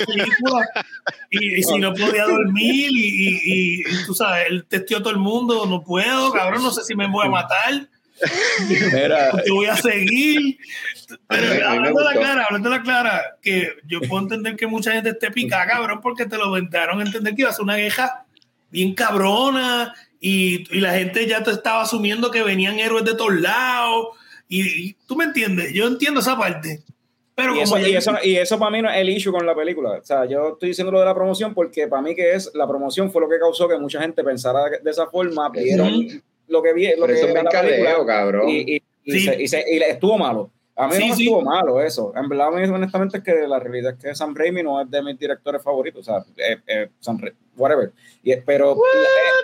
película. 0.06 0.68
Y, 1.30 1.58
y 1.60 1.62
si 1.62 1.78
no 1.78 1.94
podía 1.94 2.24
dormir 2.24 2.90
y, 2.90 3.06
y, 3.06 3.40
y- 3.44 3.80
y 3.80 4.04
tú 4.04 4.12
sabes, 4.14 4.48
él 4.50 4.66
testió 4.68 4.98
a 4.98 5.00
todo 5.00 5.10
el 5.12 5.18
mundo, 5.18 5.64
no 5.66 5.82
puedo, 5.82 6.30
cabrón, 6.32 6.62
no 6.62 6.70
sé 6.70 6.82
si 6.84 6.94
me 6.94 7.06
voy 7.08 7.26
a 7.26 7.30
matar, 7.30 7.88
era, 8.92 9.30
te 9.44 9.50
voy 9.50 9.66
a 9.66 9.76
seguir. 9.76 10.58
Pero 11.28 11.68
hablando 11.68 12.02
la 12.02 12.12
clara, 12.12 12.44
hablando 12.44 12.70
la 12.70 12.82
clara, 12.82 13.36
que 13.42 13.68
yo 13.86 14.00
puedo 14.00 14.22
entender 14.22 14.56
que 14.56 14.66
mucha 14.66 14.92
gente 14.92 15.10
esté 15.10 15.30
picada, 15.30 15.66
cabrón, 15.68 16.00
porque 16.00 16.26
te 16.26 16.36
lo 16.36 16.50
vendieron 16.50 17.00
a 17.00 17.04
entender 17.04 17.34
que 17.34 17.42
iba 17.42 17.50
a 17.50 17.54
ser 17.54 17.64
una 17.64 17.76
queja 17.76 18.26
bien 18.70 18.94
cabrona 18.94 19.94
y, 20.20 20.76
y 20.76 20.80
la 20.80 20.94
gente 20.94 21.26
ya 21.26 21.42
te 21.42 21.50
estaba 21.50 21.82
asumiendo 21.82 22.30
que 22.30 22.42
venían 22.42 22.78
héroes 22.78 23.04
de 23.04 23.14
todos 23.14 23.34
lados. 23.34 24.08
Y, 24.48 24.88
y 24.88 24.96
tú 25.06 25.16
me 25.16 25.24
entiendes, 25.24 25.72
yo 25.72 25.86
entiendo 25.86 26.20
esa 26.20 26.36
parte. 26.36 26.82
Pero 27.40 27.56
Y 27.56 27.60
eso, 27.60 27.78
y, 27.78 27.96
eso, 27.96 28.12
y 28.22 28.36
eso 28.36 28.58
para 28.58 28.70
mí 28.70 28.82
no 28.82 28.90
es 28.90 28.98
el 28.98 29.08
issue 29.08 29.32
con 29.32 29.46
la 29.46 29.54
película. 29.54 29.92
O 29.92 30.04
sea, 30.04 30.26
yo 30.26 30.50
estoy 30.52 30.70
diciendo 30.70 30.92
lo 30.92 31.00
de 31.00 31.06
la 31.06 31.14
promoción 31.14 31.54
porque 31.54 31.88
para 31.88 32.02
mí 32.02 32.14
que 32.14 32.34
es 32.34 32.50
la 32.54 32.68
promoción 32.68 33.10
fue 33.10 33.22
lo 33.22 33.28
que 33.28 33.38
causó 33.38 33.68
que 33.68 33.78
mucha 33.78 34.00
gente 34.00 34.22
pensara 34.22 34.68
de 34.82 34.90
esa 34.90 35.06
forma, 35.06 35.48
vieron 35.48 36.22
lo 36.50 36.62
que 36.62 36.72
vi, 36.74 36.86
lo 36.88 36.92
Pero 36.96 37.06
que 37.06 37.12
eso 37.14 37.28
es 37.28 37.34
la 37.34 37.42
mercadeo, 37.42 38.04
cabrón. 38.06 38.48
y, 38.48 38.76
y, 38.76 38.82
y 39.04 39.12
Sí. 39.12 39.20
se, 39.20 39.42
y, 39.42 39.48
se- 39.48 39.64
y 39.70 39.78
le 39.78 39.90
estuvo 39.90 40.18
malo. 40.18 40.50
A 40.76 40.86
mí 40.86 40.94
Sí, 40.94 41.00
no 41.02 41.06
me 41.08 41.14
sí. 41.14 41.22
estuvo 41.24 41.40
malo 41.42 41.80
eso. 41.82 42.12
En 42.16 42.28
verdad, 42.28 42.48
a 42.48 42.50
mí, 42.52 42.62
honestamente, 42.66 43.18
es 43.18 43.24
que 43.24 43.34
la 43.46 43.58
realidad 43.58 43.94
es 43.98 44.02
que 44.02 44.14
Sam 44.14 44.34
Raimi 44.34 44.62
no 44.62 44.80
es 44.80 44.90
de 44.90 45.02
mis 45.02 45.18
directores 45.18 45.62
favoritos. 45.62 46.08
O 46.08 46.12
sea, 46.12 46.24
eh, 46.38 46.56
eh, 46.66 46.88
Sam 47.00 47.18
Ra- 47.18 47.32
whatever. 47.56 47.92
Y, 48.22 48.34
pero 48.36 48.76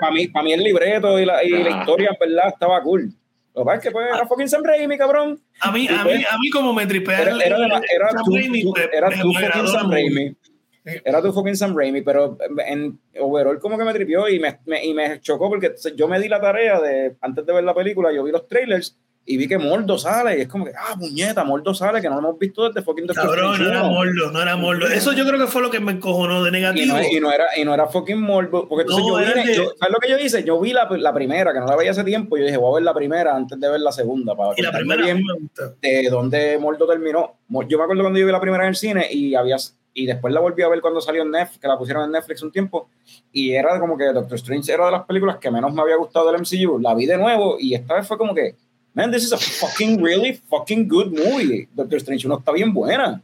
para 0.00 0.12
mí, 0.12 0.28
para 0.28 0.44
mí 0.44 0.52
el 0.54 0.62
libreto 0.62 1.18
y 1.20 1.26
la, 1.26 1.44
y 1.44 1.50
la 1.50 1.76
Ah. 1.76 1.80
historia, 1.80 2.10
en 2.10 2.16
verdad, 2.28 2.48
estaba 2.52 2.82
cool. 2.82 3.12
Lo 3.54 3.62
que 3.62 3.64
pasa 3.66 3.76
es 3.78 3.82
que 3.84 3.90
pues, 3.90 4.06
era 4.14 4.26
fucking 4.26 4.48
Sam 4.48 4.62
Raimi, 4.64 4.96
cabrón. 4.98 5.40
a 5.60 5.72
mí, 5.72 5.86
a 5.88 6.04
mí, 6.04 6.12
a 6.12 6.38
mí 6.38 6.50
como 6.50 6.72
me 6.72 6.86
tripea 6.86 7.20
Era, 7.22 7.30
era, 7.44 7.56
era 7.94 8.08
Raimi, 8.34 8.64
pues, 8.64 8.88
era 8.92 9.10
tu 9.10 9.28
me 9.28 9.34
fucking 9.48 9.66
Sam 9.68 9.88
la. 9.88 9.94
Raimi. 9.94 10.36
Era 11.04 11.20
tu 11.20 11.32
fucking 11.32 11.56
Sam 11.56 11.76
Raimi, 11.76 12.02
pero 12.02 12.38
en 12.66 12.98
overall 13.18 13.58
como 13.58 13.76
que 13.76 13.84
me 13.84 13.92
tripió 13.92 14.28
y 14.28 14.38
me, 14.38 14.58
me- 14.66 14.84
y 14.84 14.94
me 14.94 15.20
chocó 15.20 15.48
porque 15.48 15.74
yo 15.96 16.06
me 16.08 16.20
di 16.20 16.28
la 16.28 16.40
tarea 16.40 16.80
de, 16.80 17.16
antes 17.20 17.44
de 17.44 17.52
ver 17.52 17.64
la 17.64 17.74
película, 17.74 18.12
yo 18.12 18.22
vi 18.22 18.30
los 18.30 18.46
trailers 18.46 18.96
y 19.28 19.36
vi 19.36 19.48
que 19.48 19.58
Mordo 19.58 19.98
sale 19.98 20.38
y 20.38 20.42
es 20.42 20.46
como 20.48 20.64
que, 20.66 20.70
ah, 20.78 20.94
puñeta, 20.96 21.42
Mordo 21.42 21.74
sale, 21.74 22.00
que 22.00 22.08
no 22.08 22.14
lo 22.20 22.28
hemos 22.28 22.38
visto 22.38 22.68
desde 22.68 22.82
fucking 22.84 23.08
Doctor 23.08 23.24
Cabrón, 23.24 23.58
no 23.60 23.68
era 23.68 23.82
1. 23.82 23.90
Morlo, 23.90 24.30
no 24.30 24.40
era 24.40 24.54
Morlo. 24.56 24.86
Eso 24.86 25.12
yo 25.14 25.26
creo 25.26 25.40
que 25.40 25.48
fue 25.48 25.60
lo 25.62 25.70
que 25.72 25.80
me 25.80 25.90
encojonó 25.90 26.44
de 26.44 26.50
Y 26.50 26.52
negativo. 26.52 26.96
no, 26.96 27.02
y 27.02 27.18
no 27.18 27.32
era, 27.32 27.46
y 27.56 27.64
no 27.64 27.74
era 27.74 27.88
fucking 27.88 28.20
Morbo, 28.22 28.68
porque 28.68 28.82
entonces 28.82 29.04
No, 29.04 29.20
yo 29.20 29.26
vine, 29.34 29.44
de- 29.44 29.56
yo- 29.56 29.72
¿sabes 29.80 29.92
lo 29.92 29.98
que 29.98 30.08
yo 30.08 30.18
hice? 30.18 30.44
Yo 30.44 30.60
vi 30.60 30.72
la, 30.72 30.86
la 30.88 31.12
primera, 31.12 31.52
que 31.52 31.58
no 31.58 31.66
la 31.66 31.74
veía 31.74 31.90
hace 31.90 32.04
tiempo, 32.04 32.36
y 32.36 32.40
yo 32.42 32.46
dije, 32.46 32.58
voy 32.58 32.70
a 32.70 32.74
ver 32.76 32.84
la 32.84 32.94
primera 32.94 33.34
antes 33.34 33.58
de 33.58 33.68
ver 33.68 33.80
la 33.80 33.90
segunda, 33.90 34.36
para 34.36 34.52
y 34.56 34.62
la 34.62 34.70
primera 34.70 35.02
bien 35.02 35.16
mí 35.16 35.24
me 35.24 35.40
gusta. 35.40 35.74
de 35.82 36.08
dónde 36.08 36.56
Mordo 36.58 36.86
terminó. 36.86 37.34
Yo 37.68 37.78
me 37.78 37.82
acuerdo 37.84 38.04
cuando 38.04 38.20
yo 38.20 38.26
vi 38.26 38.30
la 38.30 38.40
primera 38.40 38.62
en 38.62 38.68
el 38.68 38.76
cine 38.76 39.08
y 39.10 39.34
había 39.34 39.56
y 39.96 40.04
después 40.04 40.32
la 40.32 40.40
volví 40.40 40.62
a 40.62 40.68
ver 40.68 40.82
cuando 40.82 41.00
salió 41.00 41.22
en 41.22 41.30
Netflix, 41.30 41.58
que 41.58 41.66
la 41.66 41.78
pusieron 41.78 42.04
en 42.04 42.12
Netflix 42.12 42.42
un 42.42 42.52
tiempo, 42.52 42.90
y 43.32 43.52
era 43.52 43.80
como 43.80 43.96
que 43.96 44.04
Doctor 44.12 44.36
Strange 44.36 44.70
era 44.70 44.84
de 44.84 44.92
las 44.92 45.06
películas 45.06 45.38
que 45.38 45.50
menos 45.50 45.72
me 45.72 45.80
había 45.80 45.96
gustado 45.96 46.30
del 46.30 46.42
MCU. 46.42 46.78
La 46.78 46.94
vi 46.94 47.06
de 47.06 47.16
nuevo 47.16 47.56
y 47.58 47.74
esta 47.74 47.94
vez 47.94 48.06
fue 48.06 48.18
como 48.18 48.34
que, 48.34 48.54
man, 48.92 49.10
this 49.10 49.24
is 49.24 49.32
a 49.32 49.38
fucking 49.38 50.04
really 50.04 50.34
fucking 50.34 50.86
good 50.86 51.06
movie. 51.06 51.66
Doctor 51.72 51.96
Strange 51.96 52.26
1 52.26 52.38
está 52.38 52.52
bien 52.52 52.74
buena. 52.74 53.22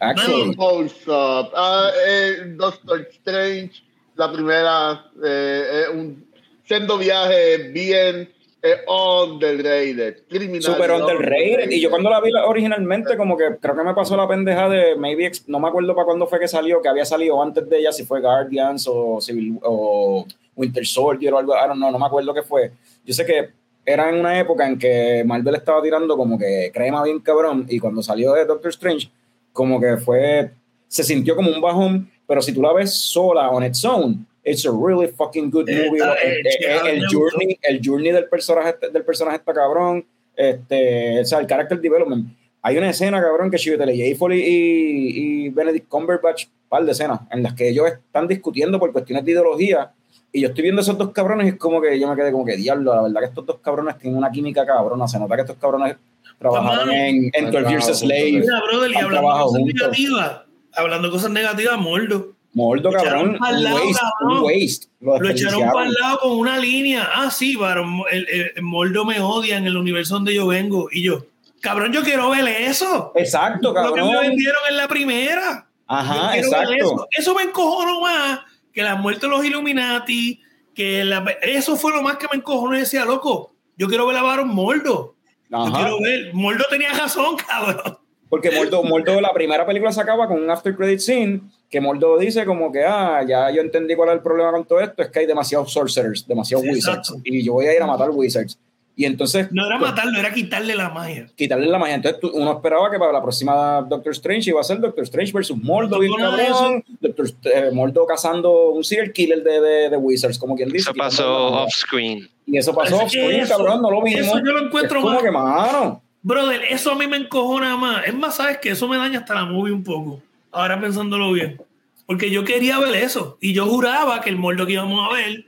Actually. 0.00 0.56
Up. 0.56 1.52
Ah, 1.54 1.90
eh, 2.06 2.54
Doctor 2.56 3.06
Strange, 3.12 3.82
la 4.16 4.32
primera, 4.32 5.10
eh, 5.22 5.64
eh, 5.72 5.94
un 5.94 6.26
sendo 6.64 6.96
viaje 6.96 7.68
bien 7.70 8.32
eh, 8.62 8.76
underrated. 8.88 10.24
Criminal. 10.28 10.62
Super 10.62 10.90
underrated. 10.90 11.70
Y 11.70 11.80
yo 11.80 11.90
cuando 11.90 12.10
la 12.10 12.20
vi 12.20 12.32
originalmente, 12.34 13.16
como 13.16 13.36
que 13.36 13.56
creo 13.60 13.76
que 13.76 13.84
me 13.84 13.94
pasó 13.94 14.16
la 14.16 14.26
pendeja 14.26 14.68
de 14.68 14.96
maybe, 14.96 15.30
no 15.46 15.60
me 15.60 15.68
acuerdo 15.68 15.94
para 15.94 16.06
cuándo 16.06 16.26
fue 16.26 16.40
que 16.40 16.48
salió, 16.48 16.82
que 16.82 16.88
había 16.88 17.04
salido 17.04 17.40
antes 17.42 17.68
de 17.68 17.78
ella, 17.78 17.92
si 17.92 18.04
fue 18.04 18.20
Guardians 18.20 18.88
o, 18.88 19.20
Civil, 19.20 19.58
o 19.62 20.26
Winter 20.56 20.84
Soldier 20.84 21.32
o 21.34 21.38
algo, 21.38 21.54
I 21.54 21.68
don't 21.68 21.76
know, 21.76 21.90
no 21.90 21.98
me 21.98 22.06
acuerdo 22.06 22.34
qué 22.34 22.42
fue. 22.42 22.72
Yo 23.04 23.14
sé 23.14 23.24
que 23.24 23.50
era 23.86 24.10
en 24.10 24.16
una 24.16 24.38
época 24.38 24.66
en 24.66 24.78
que 24.78 25.22
Marvel 25.24 25.54
estaba 25.54 25.80
tirando 25.80 26.16
como 26.16 26.36
que 26.36 26.70
crema 26.74 27.02
bien 27.04 27.20
cabrón 27.20 27.64
y 27.68 27.78
cuando 27.78 28.02
salió 28.02 28.34
de 28.34 28.44
Doctor 28.44 28.70
Strange, 28.70 29.08
como 29.52 29.80
que 29.80 29.96
fue, 29.96 30.50
se 30.88 31.04
sintió 31.04 31.36
como 31.36 31.50
un 31.50 31.60
bajón, 31.60 32.10
pero 32.26 32.42
si 32.42 32.52
tú 32.52 32.60
la 32.60 32.72
ves 32.72 32.92
sola 32.92 33.50
on 33.50 33.64
its 33.64 33.84
own, 33.84 34.26
it's 34.50 34.64
a 34.66 34.70
really 34.70 35.08
fucking 35.08 35.50
good 35.50 35.68
Está 35.68 35.86
movie. 35.86 36.00
El, 36.02 36.46
hecha, 36.46 36.80
el- 36.82 36.86
el 36.96 37.00
me 37.02 37.06
journey, 37.10 37.58
el 37.62 37.80
journey 37.84 38.12
del 38.12 38.28
personaje, 38.28 38.74
del 38.92 39.04
personaje 39.04 39.36
está 39.38 39.52
cabrón, 39.54 40.04
este, 40.36 41.20
o 41.20 41.24
sea, 41.24 41.38
el 41.40 41.46
character 41.46 41.80
development. 41.80 42.28
Hay 42.62 42.76
una 42.76 42.90
escena, 42.90 43.20
cabrón, 43.20 43.50
que 43.50 43.56
Chiwetel 43.56 43.88
Ejiofor 43.90 44.32
y, 44.34 44.40
y, 44.40 45.44
y 45.46 45.48
Benedict 45.50 45.88
Cumberbatch, 45.88 46.46
par 46.68 46.84
de 46.84 46.92
escenas, 46.92 47.20
en 47.30 47.42
las 47.42 47.54
que 47.54 47.68
ellos 47.68 47.86
están 47.88 48.26
discutiendo 48.28 48.78
por 48.78 48.92
cuestiones 48.92 49.24
de 49.24 49.30
ideología 49.32 49.92
y 50.30 50.42
yo 50.42 50.48
estoy 50.48 50.62
viendo 50.64 50.82
esos 50.82 50.98
dos 50.98 51.10
cabrones 51.12 51.46
y 51.46 51.50
es 51.50 51.56
como 51.56 51.80
que 51.80 51.98
yo 51.98 52.06
me 52.08 52.14
quedé 52.14 52.30
como 52.32 52.44
que 52.44 52.56
diablo, 52.56 52.94
la 52.94 53.02
verdad 53.02 53.20
que 53.20 53.26
estos 53.26 53.46
dos 53.46 53.58
cabrones 53.60 53.96
tienen 53.96 54.18
una 54.18 54.30
química 54.30 54.66
cabrona, 54.66 55.08
se 55.08 55.18
nota 55.18 55.34
que 55.36 55.40
estos 55.42 55.56
cabrones 55.56 55.96
trabajaron 56.38 56.90
en, 56.90 57.30
en 57.32 57.50
12 57.50 57.68
Years 57.70 57.88
a 57.88 57.94
Slave, 57.94 58.32
Mira, 58.32 58.60
brother, 58.70 58.90
y 58.90 58.94
hablando 58.96 59.30
cosas 59.44 59.62
negativas, 59.62 60.40
hablando 60.74 61.08
de 61.08 61.12
cosas 61.12 61.30
negativas, 61.30 61.78
Moldo. 61.78 62.34
Echaron 62.54 62.92
cabrón, 62.92 63.38
un 63.40 63.62
lado, 63.62 63.76
waste, 63.76 64.00
cabrón. 64.00 64.38
un 64.38 64.44
waste. 64.44 64.86
Lo 65.00 65.18
Lo 65.20 65.28
echaron 65.30 65.70
para 65.72 65.86
el 65.86 65.92
lado 65.94 66.18
con 66.20 66.32
una 66.32 66.58
línea. 66.58 67.08
Ah, 67.14 67.30
sí, 67.30 67.54
varón, 67.56 68.02
el, 68.10 68.26
el- 68.28 68.52
el 68.56 68.62
Moldo 68.62 69.04
me 69.04 69.20
odia 69.20 69.56
en 69.58 69.66
el 69.66 69.76
universo 69.76 70.14
donde 70.14 70.34
yo 70.34 70.46
vengo. 70.46 70.88
Y 70.90 71.02
yo, 71.04 71.24
cabrón, 71.60 71.92
yo 71.92 72.02
quiero 72.02 72.30
ver 72.30 72.48
eso. 72.48 73.12
Exacto, 73.14 73.72
Lo 73.72 73.92
que 73.94 74.00
me 74.02 74.08
cabrón. 74.12 74.28
vendieron 74.28 74.60
en 74.70 74.76
la 74.76 74.88
primera. 74.88 75.66
Ajá, 75.86 76.36
Yo 76.36 76.42
exacto. 76.46 76.72
Eso. 76.74 77.06
eso 77.12 77.34
me 77.34 77.42
encojonó 77.44 78.00
más 78.00 78.40
que 78.72 78.82
la 78.82 78.96
muerte 78.96 79.26
de 79.26 79.30
los 79.30 79.44
Illuminati. 79.44 80.40
Que 80.74 81.04
la- 81.04 81.24
eso 81.42 81.76
fue 81.76 81.92
lo 81.92 82.02
más 82.02 82.16
que 82.16 82.26
me 82.30 82.38
encojonó 82.38 82.76
y 82.76 82.80
decía, 82.80 83.04
loco, 83.04 83.52
yo 83.76 83.88
quiero 83.88 84.06
ver 84.06 84.16
a 84.16 84.22
Baron 84.22 84.48
Moldo. 84.48 85.14
Yo 85.50 85.56
Ajá. 85.56 85.78
quiero 85.78 86.00
ver. 86.00 86.34
Moldo 86.34 86.64
tenía 86.70 86.92
razón, 86.92 87.36
cabrón. 87.48 87.98
Porque 88.28 88.50
Moldo, 88.50 88.82
Moldo, 88.82 89.20
la 89.20 89.32
primera 89.32 89.64
película 89.66 89.90
se 89.92 90.00
acaba 90.00 90.26
con 90.28 90.42
un 90.42 90.50
after 90.50 90.74
credit 90.76 91.00
scene 91.00 91.40
que 91.70 91.80
Moldo 91.80 92.18
dice 92.18 92.44
como 92.44 92.70
que, 92.72 92.84
ah, 92.84 93.22
ya 93.26 93.50
yo 93.50 93.60
entendí 93.62 93.94
cuál 93.94 94.10
es 94.10 94.14
el 94.16 94.22
problema 94.22 94.50
con 94.52 94.64
todo 94.64 94.80
esto, 94.80 95.02
es 95.02 95.08
que 95.08 95.20
hay 95.20 95.26
demasiados 95.26 95.72
sorcerers, 95.72 96.26
demasiados 96.26 96.64
Sí, 96.64 96.72
wizards, 96.72 97.08
exacto. 97.10 97.22
y 97.24 97.42
yo 97.44 97.54
voy 97.54 97.66
a 97.66 97.74
ir 97.74 97.82
a 97.82 97.86
matar 97.86 98.10
wizards. 98.10 98.58
Y 98.96 99.04
entonces, 99.04 99.46
No 99.52 99.64
era 99.64 99.78
pues, 99.78 99.90
matarlo, 99.92 100.18
era 100.18 100.32
quitarle 100.34 100.74
la 100.74 100.88
magia. 100.90 101.28
quitarle 101.36 101.66
la 101.68 101.78
magia. 101.78 101.94
Entonces 101.94 102.20
tú- 102.20 102.32
uno 102.34 102.50
esperaba 102.52 102.90
que 102.90 102.98
para 102.98 103.12
la 103.12 103.22
próxima 103.22 103.80
Doctor 103.88 104.10
Strange 104.12 104.50
iba 104.50 104.60
a 104.60 104.64
ser 104.64 104.80
Doctor 104.80 105.04
Strange 105.04 105.30
versus 105.32 105.56
Moldo, 105.62 105.98
No 105.98 106.02
de 106.02 106.08
cabrón, 106.48 106.84
Doctor, 107.00 107.26
eh, 107.44 107.70
Moldo 107.72 108.04
cazando 108.06 108.70
un 108.70 108.82
serial 108.82 109.12
killer 109.12 109.42
de, 109.44 109.60
de, 109.60 109.88
de 109.90 109.96
wizards, 109.96 110.36
como 110.36 110.56
quien 110.56 110.68
dice. 110.70 110.90
Eso 110.90 110.94
pasó 110.98 111.22
la 111.44 111.50
magia. 111.50 111.64
off 111.66 111.72
screen. 111.74 112.28
Y 112.44 112.58
eso 112.58 112.74
pasó 112.74 112.96
Es 112.96 113.02
off 113.02 113.12
que 113.12 113.22
screen, 113.22 113.40
eso- 113.42 113.56
cabrón, 113.56 113.82
no 113.82 113.90
lo 113.90 114.02
vimos. 114.02 114.20
eso 114.20 114.36
yo 114.38 114.52
lo 114.52 114.66
encuentro 114.66 114.98
es 114.98 115.02
como 115.04 115.14
más- 115.14 115.22
que, 115.22 115.30
mano, 115.30 116.02
Brother, 116.22 116.62
eso 116.70 116.92
a 116.92 116.94
mí 116.96 117.06
me 117.06 117.16
encojona 117.16 117.76
más. 117.76 118.06
Es 118.06 118.14
más, 118.14 118.36
sabes 118.36 118.58
que 118.58 118.70
eso 118.70 118.88
me 118.88 118.96
daña 118.96 119.20
hasta 119.20 119.34
la 119.34 119.44
movie 119.44 119.72
un 119.72 119.84
poco. 119.84 120.22
Ahora 120.50 120.80
pensándolo 120.80 121.32
bien. 121.32 121.60
Porque 122.06 122.30
yo 122.30 122.44
quería 122.44 122.78
ver 122.78 122.94
eso. 122.96 123.38
Y 123.40 123.52
yo 123.52 123.66
juraba 123.66 124.20
que 124.20 124.30
el 124.30 124.36
moldo 124.36 124.66
que 124.66 124.72
íbamos 124.72 125.08
a 125.10 125.14
ver 125.14 125.44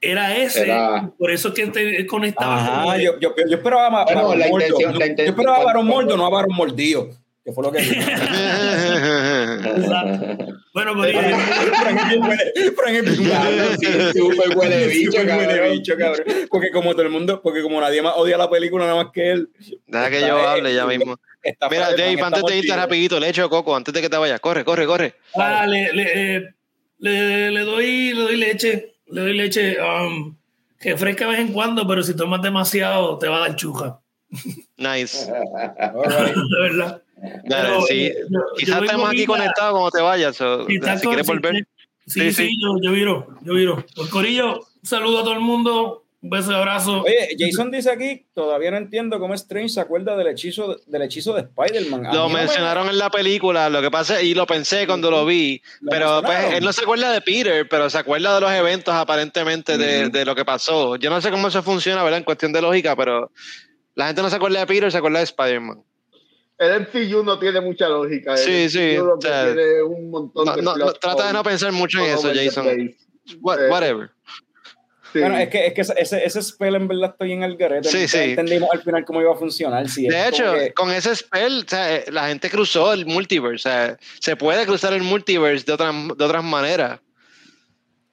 era 0.00 0.36
ese. 0.36 0.62
Era- 0.62 1.10
Por 1.18 1.30
eso 1.30 1.48
es 1.48 1.54
que 1.54 1.66
te 1.66 2.06
conectaba. 2.06 2.56
Ajá, 2.58 2.84
con- 2.84 3.00
yo, 3.00 3.18
yo, 3.20 3.34
yo 3.48 3.56
esperaba 3.56 3.86
a 4.02 4.04
Bueno, 4.04 4.22
Baron 4.28 4.38
la 4.38 4.48
Mordo. 4.48 4.66
Yo- 4.80 4.90
esperaba 5.24 5.56
a 5.58 5.64
Baron 5.64 5.86
Mordo, 5.86 6.16
no 6.16 6.26
a 6.26 6.30
Baron 6.30 6.54
Mordido. 6.54 7.10
Que 7.44 7.52
fue 7.52 7.64
lo 7.64 7.72
que 7.72 7.78
Bueno, 10.72 10.94
pues, 10.94 11.14
huele 14.56 14.86
bicho, 14.88 15.26
cabrón. 15.26 15.72
bicho, 15.72 15.96
cabrón. 15.96 16.24
Porque 16.50 16.70
como 16.70 16.92
todo 16.92 17.02
el 17.02 17.10
mundo, 17.10 17.40
porque 17.42 17.62
como 17.62 17.80
nadie 17.80 18.02
más 18.02 18.14
odia 18.16 18.36
la 18.36 18.48
película 18.50 18.86
nada 18.86 19.02
más 19.04 19.12
que 19.12 19.30
él. 19.32 19.48
Deja 19.86 20.10
que 20.10 20.20
yo 20.20 20.36
hable 20.48 20.74
ya 20.74 20.86
mismo. 20.86 21.16
Mira, 21.70 21.90
Dave, 21.96 22.20
antes 22.22 22.42
de 22.44 22.56
irte 22.58 22.76
rapidito, 22.76 23.18
le 23.18 23.28
echo 23.28 23.48
coco 23.48 23.74
antes 23.74 23.94
de 23.94 24.00
que 24.02 24.08
te 24.10 24.16
vayas. 24.16 24.40
Corre, 24.40 24.64
corre, 24.64 24.86
corre. 24.86 25.14
ah, 25.34 25.66
le, 25.66 25.92
le, 25.92 26.36
eh, 26.36 26.42
le- 26.98 27.50
le 27.50 27.60
doy, 27.60 28.12
le 28.14 28.20
doy 28.22 28.36
leche. 28.36 28.94
Le 29.08 29.20
doy 29.22 29.32
leche. 29.36 29.76
um, 29.80 30.36
que 30.78 30.96
fresca 30.96 31.26
de 31.26 31.32
vez 31.32 31.40
en 31.40 31.52
cuando, 31.52 31.86
pero 31.86 32.02
si 32.02 32.14
tomas 32.16 32.40
demasiado, 32.42 33.18
te 33.18 33.28
va 33.28 33.36
a 33.38 33.40
dar 33.48 33.56
chuja. 33.56 34.00
Nice. 34.76 35.26
De 35.30 36.60
verdad. 36.60 37.02
Dale, 37.44 37.68
Pero, 37.68 37.82
sí. 37.82 38.06
eh, 38.06 38.14
yo- 38.30 38.38
yo 38.38 38.44
Quizás 38.56 38.82
estemos 38.82 39.10
aquí 39.10 39.26
conectados 39.26 39.72
cuando 39.72 39.90
te 39.90 40.00
vayas. 40.02 40.30
está 40.40 40.64
si 40.66 40.78
con- 41.04 41.12
quieres 41.12 41.26
volver. 41.26 41.54
Sí, 42.06 42.20
Sí, 42.20 42.20
sí, 42.32 42.46
sí. 42.48 42.56
yo, 42.60 42.76
yo 42.82 42.92
viro, 42.92 43.28
yo 43.42 43.54
viro. 43.54 43.84
Pues 43.94 44.08
Corillo, 44.08 44.56
un 44.60 44.64
saludo 44.82 45.20
a 45.20 45.22
todo 45.22 45.34
el 45.34 45.40
mundo, 45.40 46.04
un 46.22 46.30
beso 46.30 46.50
y 46.50 46.54
abrazo. 46.54 47.02
Oye, 47.02 47.36
Jason 47.38 47.70
dice 47.70 47.90
aquí, 47.90 48.26
todavía 48.34 48.70
no 48.72 48.78
entiendo 48.78 49.20
cómo 49.20 49.34
Strange 49.34 49.68
se 49.68 49.80
acuerda 49.80 50.16
del 50.16 50.26
hechizo, 50.28 50.76
del 50.86 51.02
hechizo 51.02 51.34
de 51.34 51.42
Spider-Man. 51.42 52.04
Lo 52.04 52.12
no 52.12 52.28
me- 52.28 52.40
mencionaron 52.40 52.88
en 52.88 52.98
la 52.98 53.10
película, 53.10 53.68
lo 53.70 53.80
que 53.80 53.90
pasa, 53.90 54.20
y 54.22 54.34
lo 54.34 54.46
pensé 54.46 54.86
cuando 54.86 55.10
lo 55.10 55.24
vi, 55.24 55.62
Lo 55.82 55.90
pero 55.90 56.06
pues, 56.22 56.22
mencionaron. 56.32 56.54
él 56.58 56.64
no 56.64 56.72
se 56.72 56.82
acuerda 56.82 57.12
de 57.12 57.20
Peter, 57.20 57.68
pero 57.68 57.88
se 57.90 57.98
acuerda 57.98 58.34
de 58.34 58.40
los 58.40 58.50
eventos 58.52 58.94
aparentemente 58.94 59.78
de, 59.78 60.08
de 60.08 60.24
lo 60.24 60.34
que 60.34 60.44
pasó. 60.44 60.96
Yo 60.96 61.10
no 61.10 61.20
sé 61.20 61.30
cómo 61.30 61.48
eso 61.48 61.62
funciona, 61.62 62.02
¿verdad? 62.02 62.18
En 62.18 62.24
cuestión 62.24 62.52
de 62.52 62.60
lógica, 62.62 62.96
pero 62.96 63.30
la 63.94 64.06
gente 64.06 64.20
no 64.22 64.30
se 64.30 64.36
acuerda 64.36 64.60
de 64.60 64.66
Peter, 64.66 64.90
se 64.90 64.98
acuerda 64.98 65.18
de 65.18 65.24
Spider-Man. 65.24 65.82
El 66.60 66.80
MCU 66.82 67.24
no 67.24 67.38
tiene 67.38 67.60
mucha 67.60 67.88
lógica. 67.88 68.32
El 68.34 68.38
Sí, 68.38 68.68
sí, 68.68 68.96
MCU 68.98 69.06
lo 69.06 69.14
o 69.14 69.18
que 69.18 69.26
sea, 69.28 69.44
tiene 69.46 69.82
un 69.82 70.10
montón 70.10 70.44
No, 70.44 70.54
de 70.56 70.62
no, 70.62 70.76
no, 70.76 70.84
plot 70.84 71.00
trata 71.00 71.26
de 71.28 71.32
no 71.32 71.42
pensar 71.42 71.72
mucho 71.72 71.98
en 72.00 72.10
eso, 72.12 72.30
Jason. 72.34 72.94
What- 73.40 73.60
Eh, 73.62 73.68
whatever. 73.70 74.10
Sí. 75.12 75.18
Bueno, 75.20 75.38
es 75.38 75.48
que, 75.48 75.66
es 75.66 75.72
que 75.74 75.80
ese, 75.80 76.24
ese, 76.24 76.42
spell 76.42 76.74
en 76.76 76.86
verdad 76.86 77.10
estoy 77.12 77.32
en 77.32 77.42
el 77.42 77.56
garete. 77.56 77.88
Sí, 77.88 78.06
sí. 78.06 78.18
entendimos 78.18 78.68
al 78.72 78.80
final 78.82 79.04
cómo 79.04 79.20
iba 79.20 79.32
a 79.32 79.36
funcionar. 79.36 79.84
De 79.88 80.28
hecho, 80.28 80.52
que- 80.54 80.72
con 80.72 80.92
ese 80.92 81.16
spell, 81.16 81.64
o 81.66 81.68
sea, 81.68 81.96
eh, 81.96 82.04
la 82.12 82.28
gente 82.28 82.48
cruzó 82.50 82.92
el 82.92 83.06
multiverse. 83.06 83.54
O 83.68 83.72
sea, 83.72 83.98
se 84.20 84.36
puede 84.36 84.64
cruzar 84.66 84.92
el 84.92 85.02
multiverse 85.02 85.64
de, 85.66 85.72
otras 85.72 85.94
de 86.16 86.24
otras 86.24 86.44
maneras. 86.44 87.00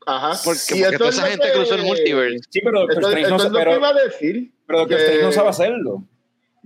Ajá. 0.08 0.40
Porque, 0.44 0.98
toda 0.98 1.10
es 1.10 1.18
esa 1.18 1.28
gente 1.28 1.46
que- 1.48 1.54
cruzó 1.54 1.76
el 1.76 1.84
multiverse. 1.84 2.40
sí, 2.50 2.62
pero 2.64 2.80
no, 2.82 2.88
que 2.88 2.96
pero, 3.52 3.76
iba 3.76 3.90
a 3.90 3.94
decir. 3.94 4.52
pero 4.66 4.88
que 4.88 4.96
Strange 4.96 5.22
no 5.24 5.32
sabe 5.34 5.50
hacerlo. 5.50 6.04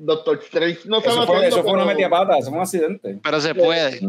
Doctor 0.03 0.39
Strange 0.43 0.79
no 0.85 0.99
Eso 0.99 1.25
fue, 1.25 1.47
eso 1.47 1.63
fue 1.63 1.73
una 1.73 1.85
metida 1.85 2.09
pata, 2.09 2.37
eso 2.37 2.49
fue 2.49 2.57
un 2.57 2.63
accidente. 2.63 3.19
Pero 3.23 3.41
se 3.41 3.53
puede. 3.55 3.99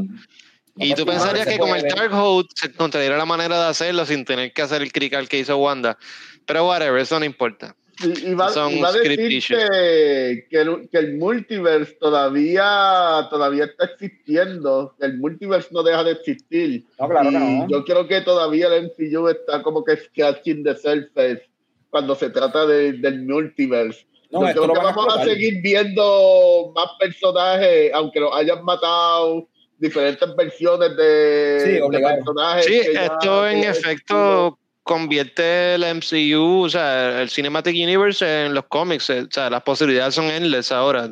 Y 0.79 0.91
No, 0.91 0.97
tú 0.97 1.05
pensarías 1.05 1.47
que 1.47 1.59
con 1.59 1.69
el. 1.69 1.83
Darkhold 1.83 2.47
se 2.55 2.69
encontraría 2.69 3.15
la 3.17 3.27
manera 3.27 3.63
de 3.63 3.69
hacerlo 3.69 4.07
sin 4.07 4.25
tener 4.25 4.53
que 4.55 4.63
hacer 4.63 4.81
el 4.81 4.91
crical 4.91 5.29
que 5.29 5.39
hizo 5.39 5.57
Wanda. 5.59 5.99
Pero 6.47 6.67
whatever, 6.67 6.99
eso 7.01 7.19
no 7.19 7.27
importa. 7.27 7.77
Y, 8.03 8.31
y 8.31 8.35
va, 8.35 8.49
Son 8.49 8.73
y 8.73 8.81
va 8.81 8.89
a 8.89 8.93
script 8.93 9.21
decir 9.21 9.57
que, 9.59 10.47
que, 10.49 10.61
el, 10.63 10.89
que 10.91 10.99
el 10.99 11.19
multiverse 11.19 11.93
todavía, 12.01 13.27
todavía 13.29 13.65
está 13.67 13.85
existiendo. 13.85 14.97
El 14.99 15.19
multiverse 15.19 15.69
no 15.73 15.83
deja 15.83 16.03
de 16.05 16.13
existir. 16.13 16.85
No, 16.99 17.09
claro 17.09 17.29
que 17.31 17.37
Y 17.37 17.39
no. 17.39 17.69
Yo 17.69 17.85
creo 17.85 18.09
que 18.09 18.23
todavía 18.23 18.69
el 18.69 18.87
MCU 18.87 19.29
está 19.29 19.63
como 19.63 19.85
que 19.85 19.97
scratching 19.99 20.65
the 20.65 20.75
surface 20.75 21.43
cuando 21.91 22.15
se 22.15 22.31
trata 22.31 22.67
de- 22.67 22.95
del 22.95 23.23
multiverse. 23.27 24.07
No, 24.33 24.41
yo 24.43 24.49
esto 24.49 24.63
creo 24.63 24.67
lo 24.69 24.75
que 24.75 24.81
a 24.81 24.83
vamos 24.85 24.97
a 25.05 25.09
explotar. 25.09 25.29
seguir 25.29 25.63
viendo 25.63 26.73
más 26.75 26.87
personajes, 26.99 27.91
aunque 27.95 28.21
los 28.21 28.35
hayan 28.35 28.65
matado, 28.65 29.47
diferentes 29.79 30.37
versiones 30.37 30.97
de, 30.97 31.61
Sí, 31.65 31.71
de 31.73 31.99
personajes. 32.01 32.65
Sí, 32.67 32.81
esto 32.95 33.49
en 33.49 33.65
efecto 33.65 34.59
convierte 34.85 35.75
el 35.75 35.85
MCU, 35.97 36.65
o 36.65 36.69
sea, 36.69 37.23
el 37.23 37.29
Cinematic 37.31 37.75
Universe 37.75 38.47
en 38.47 38.55
los 38.55 38.65
cómics. 38.67 39.11
eh, 39.11 39.23
O 39.23 39.31
sea, 39.31 39.51
las 39.51 39.63
posibilidades 39.63 40.15
son 40.15 40.25
endless 40.27 40.73
ahora. 40.73 41.11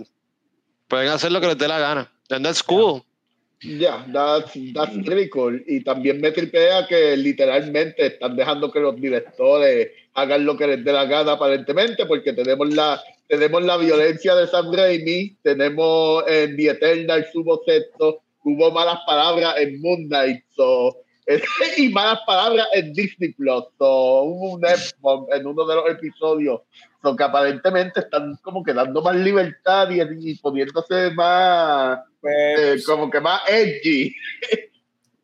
Pueden 0.89 1.09
hacer 1.09 1.31
lo 1.31 1.41
que 1.41 1.47
les 1.49 1.59
dé 1.59 1.69
la 1.69 1.79
gana. 1.79 2.13
And 2.31 2.45
that's 2.45 2.63
cool. 2.63 3.03
Ya, 3.63 4.07
that's, 4.13 4.53
that's 4.75 4.97
pretty 5.05 5.29
cool. 5.29 5.63
Y 5.67 5.85
también 5.85 6.21
me 6.21 6.31
tripea 6.33 6.87
que 6.87 7.17
literalmente 7.17 8.07
están 8.07 8.35
dejando 8.35 8.71
que 8.73 8.81
los 8.81 8.97
directores 9.01 9.91
hagan 10.15 10.45
lo 10.45 10.57
que 10.57 10.67
les 10.67 10.85
dé 10.85 10.93
la 10.93 11.05
gana 11.05 11.33
aparentemente, 11.33 12.07
porque 12.07 12.33
tenemos 12.33 12.75
la, 12.75 13.03
tenemos 13.29 13.63
la 13.63 13.77
violencia 13.77 14.35
de 14.35 14.47
Sam 14.47 14.73
Raimi, 14.73 15.37
tenemos 15.43 16.25
en 16.27 16.57
The 16.57 16.71
Eternal 16.71 17.27
hubo 17.35 17.63
sexo, 17.65 18.23
hubo 18.45 18.71
malas 18.71 19.01
palabras 19.07 19.55
en 19.59 19.81
Moon 19.81 20.09
Knight, 20.09 20.45
so, 20.55 20.97
y 21.77 21.89
malas 21.91 22.21
palabras 22.27 22.67
en 22.73 22.93
Disney 22.93 23.33
Plus, 23.33 23.65
so, 23.79 24.23
hubo 24.23 24.55
un 24.55 24.63
en 24.67 25.47
uno 25.47 25.67
de 25.67 25.75
los 25.75 25.91
episodios, 25.91 26.61
so, 27.03 27.17
que 27.17 27.25
aparentemente 27.25 28.01
están 28.01 28.37
como 28.43 28.65
que 28.65 28.73
dando 28.73 29.03
más 29.03 29.17
libertad 29.17 29.89
y, 29.91 30.01
y 30.31 30.35
poniéndose 30.37 31.11
más 31.13 32.01
Pues, 32.21 32.81
eh, 32.81 32.85
como 32.85 33.11
que 33.11 33.21
más 33.21 33.41
edgy. 33.49 34.15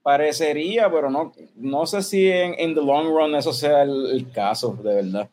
parecería, 0.07 0.89
pero 0.89 1.11
no, 1.11 1.33
no 1.57 1.85
sé 1.85 2.01
si 2.01 2.31
en, 2.31 2.55
en 2.59 2.75
the 2.77 2.81
long 2.81 3.09
run 3.09 3.35
eso 3.35 3.53
sea 3.53 3.83
el, 3.83 4.11
el 4.13 4.31
caso, 4.31 4.79
de 4.83 4.95
verdad. 4.95 5.29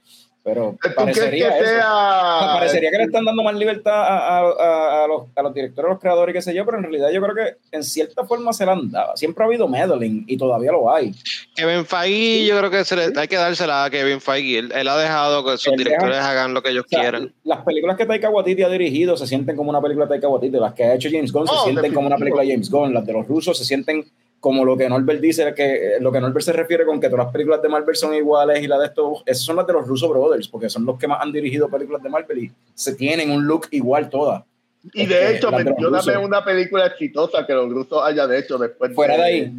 Pero 0.45 0.71
¿Tú 0.71 0.77
crees 0.79 0.93
que 0.95 1.01
parecería. 1.01 1.47
O 1.47 1.63
sea, 1.63 2.53
parecería 2.55 2.91
que 2.91 2.97
le 2.97 3.03
están 3.03 3.23
dando 3.23 3.43
más 3.43 3.55
libertad 3.55 3.93
a, 3.93 4.17
a, 4.17 4.39
a, 4.41 5.03
a 5.05 5.07
los, 5.07 5.21
a 5.37 5.41
los 5.41 5.53
directores, 5.53 5.87
a 5.87 5.93
los 5.93 6.01
creadores, 6.01 6.33
qué 6.33 6.41
sé 6.41 6.53
yo, 6.53 6.65
pero 6.65 6.79
en 6.79 6.83
realidad 6.83 7.11
yo 7.13 7.21
creo 7.21 7.33
que 7.33 7.55
en 7.71 7.81
cierta 7.81 8.25
forma 8.25 8.51
se 8.51 8.65
la 8.65 8.73
han 8.73 8.91
dado. 8.91 9.15
Siempre 9.15 9.41
ha 9.41 9.47
habido 9.47 9.69
meddling 9.69 10.25
y 10.27 10.35
todavía 10.35 10.73
lo 10.73 10.93
hay. 10.93 11.13
Kevin 11.55 11.85
Feige, 11.85 12.45
yo 12.45 12.57
creo 12.57 12.69
que 12.71 12.83
se 12.83 12.95
le, 12.97 13.17
hay 13.17 13.27
que 13.29 13.37
dársela 13.37 13.85
a 13.85 13.89
Kevin 13.89 14.19
Feige. 14.19 14.57
Él, 14.59 14.73
él 14.75 14.87
ha 14.89 14.97
dejado 14.97 15.45
que 15.45 15.51
sus 15.57 15.67
Él 15.67 15.77
deja- 15.77 15.91
directores 15.91 16.17
hagan 16.17 16.53
lo 16.53 16.61
que 16.61 16.71
ellos 16.71 16.83
O 16.87 16.89
sea, 16.89 16.99
quieran. 16.99 17.33
Las 17.45 17.63
películas 17.63 17.95
que 17.95 18.05
Taika 18.05 18.29
Waititi 18.29 18.63
ha 18.63 18.69
dirigido 18.69 19.15
se 19.15 19.27
sienten 19.27 19.55
como 19.55 19.69
una 19.69 19.79
película 19.81 20.07
de 20.07 20.09
Taika 20.09 20.27
Waititi. 20.27 20.57
Las 20.59 20.73
que 20.73 20.83
ha 20.83 20.95
hecho 20.95 21.07
James 21.09 21.31
Gunn 21.31 21.47
se 21.47 21.55
sienten 21.63 21.93
como 21.93 22.07
una 22.07 22.17
película 22.17 22.43
de 22.43 22.51
James 22.51 22.69
Gunn. 22.69 22.93
Las 22.93 23.05
de 23.05 23.13
los 23.13 23.25
rusos 23.29 23.57
se 23.57 23.63
sienten 23.63 24.03
como 24.43 24.65
lo 24.65 24.75
que 24.75 24.89
Norbert 24.89 25.21
dice, 25.21 25.53
que 25.55 25.95
lo 26.01 26.11
que 26.11 26.19
Norbert 26.19 26.43
se 26.43 26.51
refiere 26.51 26.85
con 26.85 26.99
que 26.99 27.07
todas 27.07 27.27
las 27.27 27.31
películas 27.31 27.61
de 27.61 27.69
Marvel 27.69 27.95
son 27.95 28.13
iguales 28.13 28.61
y 28.61 28.67
las 28.67 28.77
de 28.77 28.87
estos, 28.87 29.23
esas 29.25 29.41
son 29.41 29.55
las 29.55 29.65
de 29.65 29.71
los 29.71 29.87
Russo 29.87 30.09
Brothers, 30.09 30.49
porque 30.49 30.69
son 30.69 30.83
los 30.85 30.99
que 30.99 31.07
más 31.07 31.21
han 31.21 31.31
dirigido 31.31 31.69
películas 31.69 32.03
de 32.03 32.09
Marvel 32.09 32.37
y 32.39 32.51
se 32.73 32.93
tienen 32.93 33.31
un 33.31 33.47
look 33.47 33.67
igual 33.71 34.09
todas. 34.09 34.43
Y 34.91 35.05
de 35.05 35.15
que 35.15 35.35
hecho, 35.37 35.49
de 35.49 35.63
mencioname 35.63 36.17
una 36.17 36.43
película 36.43 36.87
exitosa 36.87 37.47
que 37.47 37.53
los 37.53 37.69
rusos 37.69 38.03
hayan 38.03 38.33
hecho 38.33 38.57
después 38.57 38.93
Fuera 38.93 39.15
de 39.15 39.23
ahí, 39.23 39.53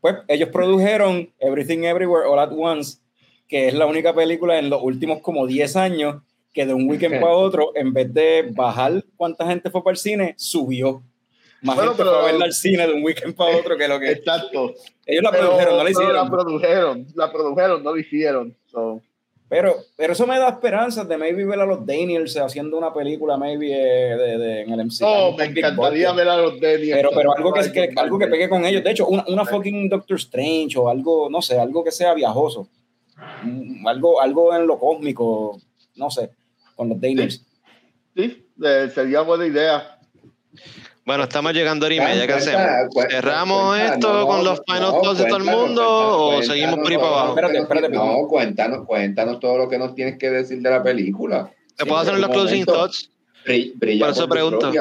pues 0.00 0.16
ellos 0.26 0.48
produjeron 0.48 1.28
Everything 1.38 1.80
Everywhere 1.80 2.26
All 2.26 2.38
at 2.38 2.52
Once, 2.56 3.00
que 3.46 3.68
es 3.68 3.74
la 3.74 3.84
única 3.84 4.14
película 4.14 4.58
en 4.58 4.70
los 4.70 4.80
últimos 4.82 5.20
como 5.20 5.46
10 5.46 5.76
años 5.76 6.22
que 6.54 6.64
de 6.64 6.72
un 6.72 6.88
weekend 6.88 7.20
para 7.20 7.34
otro, 7.34 7.72
en 7.74 7.92
vez 7.92 8.14
de 8.14 8.48
bajar 8.52 9.04
cuánta 9.16 9.46
gente 9.46 9.68
fue 9.68 9.84
para 9.84 9.92
el 9.92 9.98
cine, 9.98 10.34
subió. 10.38 11.02
Más 11.64 11.76
Bueno, 11.76 11.90
gente 11.92 12.04
pero- 12.04 12.14
fue 12.16 12.22
a 12.28 12.32
verla 12.32 12.44
al 12.44 12.52
cine 12.52 12.86
de 12.86 12.92
un 12.92 13.02
weekend 13.04 13.34
para 13.34 13.56
otro 13.56 13.76
que 13.76 13.88
lo 13.88 13.98
que 13.98 14.10
Exacto. 14.12 14.74
ellos 15.06 15.22
la 15.24 15.30
Pero, 15.30 15.46
produjeron, 15.48 15.76
no 15.78 15.84
la 15.84 15.90
hicieron. 15.90 16.14
la 16.14 16.30
produjeron, 16.30 17.06
la 17.14 17.32
produjeron, 17.32 17.82
no 17.82 17.94
la 17.94 18.00
hicieron. 18.00 18.56
So, 18.66 19.00
Pero, 19.48 19.74
pero 19.96 20.14
eso 20.14 20.26
me 20.26 20.38
da 20.38 20.48
esperanzas 20.48 21.06
de 21.06 21.16
maybe 21.16 21.44
ver 21.44 21.60
a 21.60 21.66
los 21.66 21.86
Daniels 21.86 22.36
haciendo 22.38 22.76
una 22.76 22.92
película 22.92 23.36
maybe 23.36 23.72
eh, 23.72 24.16
de, 24.16 24.38
de- 24.38 24.60
en 24.62 24.72
el 24.72 24.80
MCU. 24.86 25.04
oh, 25.06 25.30
Un 25.30 25.36
me 25.36 25.44
encantaría 25.44 26.12
ver 26.12 26.28
a 26.28 26.36
los 26.38 26.60
Daniels. 26.60 26.92
Pero, 26.96 27.10
pero 27.14 27.36
algo 27.36 27.52
que, 27.52 27.70
que- 27.72 27.92
algo 27.96 28.18
que 28.18 28.26
pegue 28.26 28.48
con 28.48 28.64
ellos. 28.64 28.82
De 28.82 28.90
hecho, 28.90 29.06
una, 29.06 29.24
una 29.28 29.44
fucking 29.44 29.88
Doctor 29.88 30.16
Strange 30.16 30.78
o 30.78 30.88
algo, 30.88 31.28
no 31.30 31.40
sé, 31.42 31.58
algo 31.58 31.84
que 31.84 31.92
sea 31.92 32.14
viajoso. 32.14 32.68
Mm, 33.42 33.86
Algo, 33.86 34.20
algo 34.20 34.54
en 34.56 34.66
lo 34.66 34.78
cósmico, 34.78 35.60
no 35.96 36.10
sé, 36.10 36.30
con 36.74 36.88
los 36.88 37.00
Daniels. 37.00 37.44
Sí, 38.16 38.46
eh, 38.64 38.90
sería 38.92 39.20
buena 39.20 39.46
idea. 39.46 39.98
Bueno, 41.06 41.24
estamos 41.24 41.52
llegando 41.52 41.84
a 41.84 41.88
hora 41.88 41.94
y 41.94 42.00
media. 42.00 42.26
¿Qué 42.26 42.32
hacemos? 42.32 42.66
¿Cerramos 43.10 43.78
esto 43.78 44.12
no, 44.20 44.26
con 44.26 44.42
los 44.44 44.60
final 44.66 44.80
no, 44.82 45.00
thoughts 45.02 45.18
de 45.18 45.24
todo 45.26 45.36
el 45.36 45.44
mundo 45.44 45.82
cuéntanos, 45.84 46.14
o 46.14 46.26
cuéntanos 46.28 46.46
seguimos 46.46 46.74
por 46.76 46.90
ahí 46.90 46.96
para 46.96 47.08
abajo? 47.08 47.28
Espérate, 47.28 47.58
espérate, 47.58 47.88
No, 47.90 48.28
cuéntanos, 48.28 48.86
cuéntanos 48.86 49.40
todo 49.40 49.58
lo 49.58 49.68
que 49.68 49.78
nos 49.78 49.94
tienes 49.94 50.18
que 50.18 50.30
decir 50.30 50.60
de 50.62 50.70
la 50.70 50.82
película. 50.82 51.50
¿Te 51.76 51.84
puedo 51.84 52.00
hacer 52.00 52.18
los 52.18 52.30
closing 52.30 52.64
momento, 52.64 52.72
thoughts? 52.72 53.10
bri- 53.44 53.72
brilla 53.74 54.06
Por 54.06 54.12
eso 54.14 54.28
pregunto. 54.28 54.72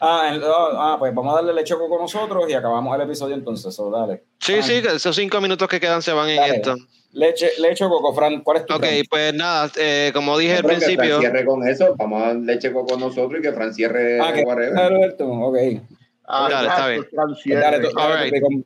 Ah, 0.00 0.30
el- 0.32 0.42
ah, 0.44 0.68
ah, 0.92 0.96
pues 0.98 1.14
vamos 1.14 1.32
a 1.32 1.36
darle 1.36 1.52
leche 1.52 1.74
con 1.74 1.90
nosotros 2.00 2.48
y 2.48 2.52
acabamos 2.54 2.94
el 2.94 3.02
episodio 3.02 3.34
entonces. 3.34 3.74
so, 3.74 3.90
dale. 3.90 4.24
Sí, 4.40 4.62
sí, 4.62 4.80
que 4.82 4.88
esos 4.96 5.14
cinco 5.16 5.40
minutos 5.40 5.68
que 5.68 5.80
quedan 5.80 6.02
se 6.02 6.12
van 6.12 6.28
en 6.30 6.42
esto. 6.54 6.76
Leche, 7.12 7.50
leche 7.58 7.86
coco, 7.88 8.12
Fran, 8.14 8.42
¿cuál 8.42 8.58
es 8.58 8.66
tu 8.66 8.74
Ok, 8.74 8.80
plan? 8.80 8.94
pues 9.08 9.34
nada, 9.34 9.70
eh, 9.76 10.10
como 10.14 10.36
dije 10.38 10.52
al 10.56 10.62
que 10.62 10.68
Fran 10.68 10.78
principio, 10.78 11.18
cierre 11.20 11.44
con 11.44 11.66
eso, 11.66 11.94
vamos 11.96 12.22
a 12.22 12.26
dar 12.26 12.36
leche 12.36 12.70
con 12.72 13.00
nosotros 13.00 13.40
y 13.40 13.42
que 13.42 13.52
Fran 13.52 13.72
cierre 13.74 14.20
Ah, 14.20 14.32
que. 14.32 14.42
Alberto, 14.42 15.26
ok. 15.26 15.56
Ah, 16.26 16.48
Dale, 16.50 16.68
está 16.68 16.88
bien. 16.88 17.06
Fran 17.10 17.34
Cierre. 17.36 17.60
dale, 17.62 17.80
tú- 17.80 17.98
All 17.98 18.10
dale, 18.10 18.30
right. 18.30 18.42
tú. 18.42 18.64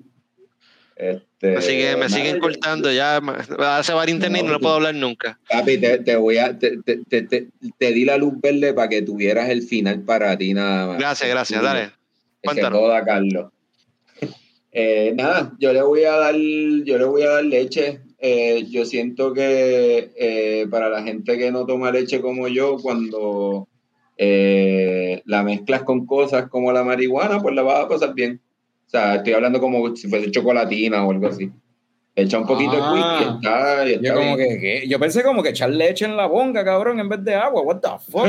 Este, 0.96 1.26
me, 1.43 1.60
sigue- 1.60 1.97
me 1.97 2.09
siguen 2.09 2.39
cortando 2.39 2.93
ya. 2.93 3.19
va 3.20 3.81
el 4.05 4.09
internet 4.10 4.40
y 4.40 4.44
no 4.44 4.48
No, 4.51 4.55
lo 4.55 4.60
puedo 4.60 4.74
hablar 4.77 4.94
nunca. 4.94 5.40
Papi, 5.48 5.78
te, 5.78 5.98
te 5.98 6.14
voy 6.16 6.39
a, 6.39 6.56
te, 6.56 6.78
te, 6.82 7.02
te, 7.23 7.93
di 7.93 8.05
la 8.05 8.16
luz 8.16 8.35
verde 8.40 8.73
para 8.73 8.89
que 8.89 9.02
tuvieras 9.02 9.48
el 9.51 9.62
final 9.62 10.02
para 10.02 10.39
ti 10.39 10.55
nada 10.55 10.86
más. 10.86 10.98
Gracias, 10.98 11.28
gracias. 11.28 11.60
Tú, 11.60 11.66
Dale. 11.66 11.86
Que 12.43 12.48
Cuéntanos. 12.48 12.78
joda, 12.78 13.05
Carlos. 13.05 13.51
Eh, 14.70 15.12
nada, 15.16 15.52
yo 15.59 15.73
le 15.73 15.82
voy 15.82 16.05
a 16.05 16.12
dar, 16.12 16.35
yo 16.35 16.97
le 16.98 17.05
voy 17.05 17.23
a 17.23 17.31
dar 17.31 17.44
leche. 17.44 18.01
Eh, 18.19 18.64
yo 18.70 18.85
siento 18.85 19.32
que 19.32 20.12
eh, 20.16 20.66
para 20.70 20.89
la 20.89 21.02
gente 21.02 21.36
que 21.36 21.51
no 21.51 21.66
toma 21.66 21.90
leche 21.90 22.20
como 22.20 22.47
yo, 22.47 22.77
cuando 22.78 23.66
la 24.16 25.43
mezclas 25.43 25.82
con 25.82 26.06
cosas 26.06 26.48
como 26.48 26.70
la 26.73 26.85
marihuana, 26.85 27.40
pues 27.43 27.55
la 27.56 27.62
vas 27.62 27.85
a 27.85 27.89
pasar 27.89 28.14
bien. 28.14 28.40
O 28.93 28.98
sea, 28.98 29.14
estoy 29.14 29.32
hablando 29.32 29.59
como 29.59 29.97
si 29.97 30.06
fuese 30.06 30.31
chocolatina 30.31 31.02
o 31.06 31.10
algo 31.12 31.27
así. 31.28 31.51
Echa 32.14 32.39
un 32.39 32.47
poquito 32.47 32.73
Ah. 32.78 32.93
de 32.93 32.98
quick 32.98 33.09
y 33.23 33.35
está, 33.47 33.86
y 33.89 33.93
está 33.94 34.06
Yo 34.09 34.14
como 34.16 34.36
bien. 34.36 34.48
que, 34.51 34.60
¿qué? 34.60 34.86
yo 34.86 34.98
pensé 35.01 35.23
como 35.23 35.43
que 35.43 35.48
echar 35.48 35.70
leche 35.70 36.05
en 36.05 36.14
la 36.14 36.27
bonga, 36.27 36.62
cabrón, 36.62 37.01
en 37.01 37.09
vez 37.09 37.24
de 37.24 37.35
agua. 37.35 37.62
What 37.62 37.78
the 37.81 37.89
fuck? 38.10 38.27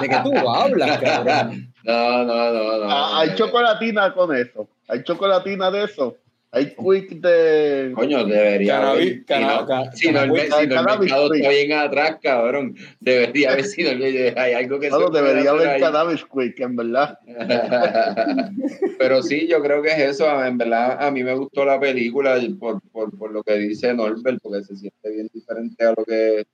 ¿De 0.00 0.08
qué 0.08 0.16
tú 0.24 0.48
hablas, 0.48 0.98
cabrón? 0.98 1.66
No, 1.82 2.24
no, 2.24 2.52
no, 2.52 2.76
no. 2.84 2.90
Ah, 2.90 3.20
hay 3.20 3.34
chocolatina 3.36 4.12
con 4.12 4.36
eso. 4.36 4.68
Hay 4.86 5.02
chocolatina 5.02 5.70
de 5.70 5.84
eso. 5.84 6.14
Hay 6.52 6.74
quick 6.74 7.20
de. 7.20 7.92
Coño, 7.94 8.24
debería 8.24 8.80
Cannabis, 8.80 9.22
haber. 9.28 9.96
Si 9.96 10.10
no, 10.10 10.22
el, 10.22 10.28
cannabis, 10.28 10.42
si 10.42 10.48
no, 10.48 10.58
el 10.58 10.68
cannabis 10.68 11.00
mercado 11.00 11.32
está 11.34 11.48
bien 11.48 11.72
atrás, 11.72 12.16
cabrón. 12.20 12.74
Debería 12.98 13.52
haber 13.52 13.64
si 13.64 13.84
no, 13.84 13.90
hay 13.90 14.52
algo 14.54 14.80
que 14.80 14.88
Claro, 14.88 15.12
se 15.12 15.22
debería 15.22 15.50
haber 15.50 15.68
ahí. 15.68 15.80
cannabis 15.80 16.24
quick, 16.24 16.58
en 16.58 16.74
verdad. 16.74 17.18
Pero 18.98 19.22
sí, 19.22 19.46
yo 19.46 19.62
creo 19.62 19.80
que 19.80 19.90
es 19.90 19.98
eso. 19.98 20.44
En 20.44 20.58
verdad, 20.58 20.96
a 21.00 21.10
mí 21.12 21.22
me 21.22 21.34
gustó 21.34 21.64
la 21.64 21.78
película 21.78 22.40
por, 22.58 22.80
por, 22.90 23.16
por 23.16 23.30
lo 23.30 23.44
que 23.44 23.54
dice 23.54 23.94
Norbert, 23.94 24.40
porque 24.42 24.64
se 24.64 24.76
siente 24.76 25.08
bien 25.08 25.28
diferente 25.32 25.84
a 25.84 25.90
lo 25.96 26.04
que 26.04 26.44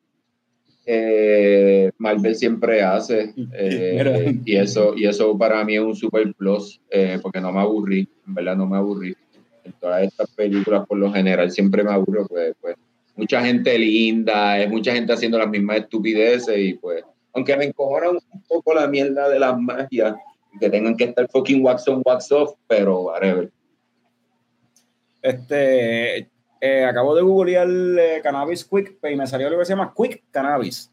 eh, 0.88 1.90
Marvel 1.98 2.34
siempre 2.34 2.82
hace. 2.82 3.34
eh, 3.54 4.38
y, 4.44 4.56
eso, 4.56 4.94
y 4.96 5.06
eso 5.06 5.36
para 5.36 5.64
mí 5.64 5.74
es 5.74 5.80
un 5.80 5.96
super 5.96 6.32
plus, 6.34 6.80
eh, 6.90 7.18
porque 7.20 7.40
no 7.40 7.52
me 7.52 7.60
aburrí. 7.60 8.08
En 8.26 8.34
verdad, 8.34 8.56
no 8.56 8.66
me 8.66 8.76
aburrí. 8.76 9.16
En 9.66 9.72
todas 9.72 10.04
estas 10.04 10.30
películas, 10.30 10.86
por 10.86 10.98
lo 10.98 11.12
general, 11.12 11.50
siempre 11.50 11.82
me 11.82 11.92
aburro, 11.92 12.26
pues, 12.26 12.54
pues 12.60 12.76
mucha 13.16 13.44
gente 13.44 13.76
linda, 13.78 14.58
es 14.60 14.70
mucha 14.70 14.92
gente 14.92 15.12
haciendo 15.12 15.38
las 15.38 15.48
mismas 15.48 15.78
estupideces 15.78 16.56
y 16.56 16.74
pues, 16.74 17.02
aunque 17.32 17.56
me 17.56 17.64
encojona 17.64 18.10
un 18.10 18.42
poco 18.48 18.74
la 18.74 18.86
mierda 18.86 19.28
de 19.28 19.38
las 19.38 19.58
magias, 19.58 20.14
que 20.60 20.70
tengan 20.70 20.96
que 20.96 21.04
estar 21.04 21.28
fucking 21.28 21.62
wax 21.64 21.86
on, 21.88 22.02
wax 22.04 22.32
off, 22.32 22.54
pero 22.66 23.00
whatever. 23.00 23.50
Este, 25.20 26.30
eh, 26.60 26.84
acabo 26.84 27.14
de 27.14 27.22
googlear 27.22 27.68
eh, 27.68 28.20
Cannabis 28.22 28.64
Quick 28.64 28.96
y 29.02 29.16
me 29.16 29.26
salió 29.26 29.50
lo 29.50 29.58
que 29.58 29.64
se 29.64 29.72
llama 29.72 29.92
Quick 29.94 30.24
Cannabis. 30.30 30.90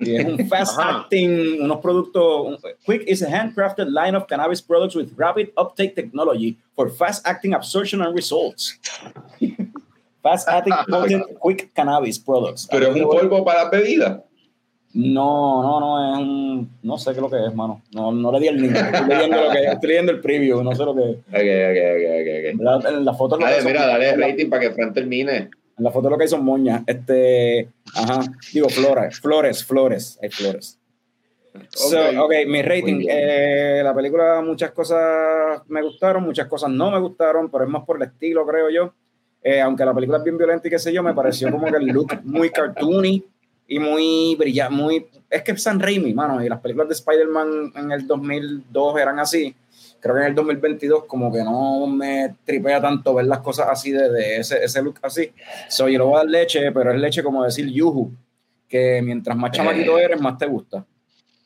Y 0.00 0.14
es 0.16 0.24
un 0.26 0.38
fast 0.48 0.78
Ajá. 0.78 1.00
acting, 1.00 1.60
unos 1.62 1.78
productos. 1.80 2.46
un- 2.46 2.58
Quick 2.86 3.02
is 3.06 3.22
a 3.22 3.28
handcrafted 3.28 3.88
line 3.88 4.16
of 4.16 4.26
cannabis 4.26 4.62
products 4.62 4.94
with 4.94 5.08
rapid 5.16 5.50
uptake 5.56 5.94
technology 5.94 6.56
for 6.76 6.88
fast 6.90 7.26
acting 7.26 7.52
absorption 7.54 8.00
and 8.02 8.14
results. 8.14 8.78
fast 10.22 10.48
acting 10.48 10.74
potent 10.88 11.24
quick 11.40 11.72
cannabis 11.74 12.18
products. 12.18 12.66
Pero 12.70 12.88
es 12.88 12.94
un 12.96 13.02
polvo 13.08 13.44
para 13.44 13.64
las 13.64 13.70
bebidas. 13.70 14.20
No, 14.94 15.62
no, 15.62 15.80
no, 15.80 16.12
es 16.14 16.18
un. 16.18 16.70
No 16.82 16.96
sé 16.96 17.10
qué 17.10 17.16
es 17.18 17.22
lo 17.22 17.28
que 17.30 17.44
es, 17.46 17.54
mano. 17.54 17.82
No, 17.92 18.10
no 18.10 18.32
le 18.32 18.40
di 18.40 18.48
el 18.48 18.56
link. 18.60 18.74
Estoy 18.74 19.06
leyendo, 19.06 19.42
lo 19.44 19.50
que, 19.50 19.64
estoy 19.66 19.88
leyendo 19.90 20.12
el 20.12 20.20
preview, 20.20 20.62
no 20.62 20.74
sé 20.74 20.84
lo 20.84 20.94
que 20.94 21.02
es. 21.02 21.16
Ok, 21.18 21.34
ok, 21.34 22.54
ok, 22.54 22.56
ok. 22.56 22.82
La- 22.82 22.90
En 22.98 23.04
la 23.04 23.14
foto 23.14 23.36
Dale, 23.36 23.62
mira, 23.64 23.86
dale 23.86 24.16
rating 24.16 24.48
para 24.48 24.62
que 24.62 24.70
Fran 24.72 24.92
termine. 24.94 25.50
En 25.78 25.84
la 25.84 25.90
foto 25.90 26.10
lo 26.10 26.16
que 26.16 26.24
hay 26.24 26.28
son 26.28 26.44
moñas. 26.44 26.82
Este, 26.86 27.68
ajá, 27.94 28.20
digo 28.52 28.68
flores, 28.68 29.20
flores, 29.20 29.64
flores, 29.64 30.18
hay 30.22 30.30
flores. 30.30 30.78
So, 31.70 31.98
Ok. 31.98 32.16
ok, 32.24 32.32
mi 32.46 32.62
rating. 32.62 33.06
Eh, 33.08 33.80
la 33.82 33.94
película, 33.94 34.40
muchas 34.42 34.70
cosas 34.72 35.62
me 35.68 35.82
gustaron, 35.82 36.22
muchas 36.22 36.46
cosas 36.46 36.70
no 36.70 36.90
me 36.90 36.98
gustaron, 37.00 37.50
pero 37.50 37.64
es 37.64 37.70
más 37.70 37.84
por 37.84 37.96
el 37.96 38.02
estilo, 38.02 38.46
creo 38.46 38.70
yo. 38.70 38.92
Eh, 39.42 39.60
aunque 39.60 39.84
la 39.84 39.94
película 39.94 40.18
es 40.18 40.24
bien 40.24 40.36
violenta 40.36 40.66
y 40.66 40.70
qué 40.70 40.78
sé 40.78 40.92
yo, 40.92 41.02
me 41.02 41.14
pareció 41.14 41.50
como 41.50 41.66
que 41.70 41.76
el 41.76 41.86
look 41.86 42.20
muy 42.24 42.50
cartoony 42.50 43.24
y 43.68 43.78
muy 43.78 44.34
brillante, 44.36 44.74
muy... 44.74 45.06
Es 45.30 45.42
que 45.42 45.52
es 45.52 45.62
San 45.62 45.78
Raimi, 45.78 46.12
mano, 46.14 46.42
y 46.44 46.48
las 46.48 46.60
películas 46.60 46.88
de 46.88 46.94
Spider-Man 46.94 47.72
en 47.76 47.92
el 47.92 48.06
2002 48.06 49.00
eran 49.00 49.18
así. 49.18 49.54
Creo 50.00 50.14
que 50.14 50.20
en 50.20 50.26
el 50.28 50.34
2022 50.34 51.04
como 51.04 51.32
que 51.32 51.42
no 51.42 51.86
me 51.86 52.36
tripea 52.44 52.80
tanto 52.80 53.14
ver 53.14 53.26
las 53.26 53.40
cosas 53.40 53.66
así 53.68 53.90
de, 53.90 54.08
de 54.10 54.36
ese, 54.38 54.62
ese 54.64 54.80
look 54.82 54.98
así. 55.02 55.32
So, 55.68 55.88
yo 55.88 55.98
le 55.98 56.04
voy 56.04 56.14
a 56.14 56.18
dar 56.18 56.26
leche, 56.26 56.70
pero 56.72 56.92
es 56.92 57.00
leche 57.00 57.22
como 57.22 57.42
decir 57.44 57.66
yuhu, 57.68 58.12
que 58.68 59.00
mientras 59.02 59.36
más 59.36 59.50
chamaquito 59.50 59.98
eres, 59.98 60.20
más 60.20 60.38
te 60.38 60.46
gusta. 60.46 60.84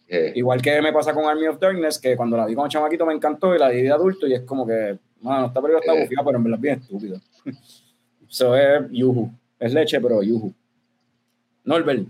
Eh, 0.08 0.32
Igual 0.36 0.60
que 0.60 0.82
me 0.82 0.92
pasa 0.92 1.14
con 1.14 1.24
Army 1.24 1.46
of 1.46 1.58
Darkness, 1.58 1.98
que 1.98 2.16
cuando 2.16 2.36
la 2.36 2.44
vi 2.44 2.54
como 2.54 2.68
chamaquito 2.68 3.06
me 3.06 3.14
encantó 3.14 3.54
y 3.54 3.58
la 3.58 3.70
vi 3.70 3.80
de 3.82 3.90
adulto 3.92 4.26
y 4.26 4.34
es 4.34 4.42
como 4.42 4.66
que, 4.66 4.98
mano, 5.22 5.46
esta 5.46 5.60
película 5.62 5.80
está 5.80 5.94
Eh. 5.94 6.02
bufida, 6.02 6.22
pero 6.24 6.36
en 6.36 6.44
verdad 6.44 6.56
es 6.58 6.62
bien 6.62 6.78
estúpida. 6.80 7.20
Eso 8.28 8.56
es 8.56 8.82
yuhu. 8.90 9.30
Es 9.58 9.72
leche, 9.72 9.98
pero 10.00 10.22
yuhu. 10.22 10.52
Norbert. 11.64 12.06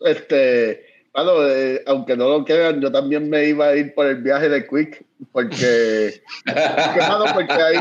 Este, 0.00 0.82
bueno, 1.14 1.46
eh, 1.48 1.82
aunque 1.86 2.16
no 2.16 2.28
lo 2.28 2.44
crean, 2.44 2.80
yo 2.80 2.90
también 2.90 3.28
me 3.28 3.44
iba 3.46 3.66
a 3.68 3.76
ir 3.76 3.94
por 3.94 4.06
el 4.06 4.22
viaje 4.22 4.48
de 4.48 4.66
Quick, 4.66 5.04
porque, 5.32 6.22
porque, 6.44 7.34
porque 7.34 7.52
hay, 7.52 7.76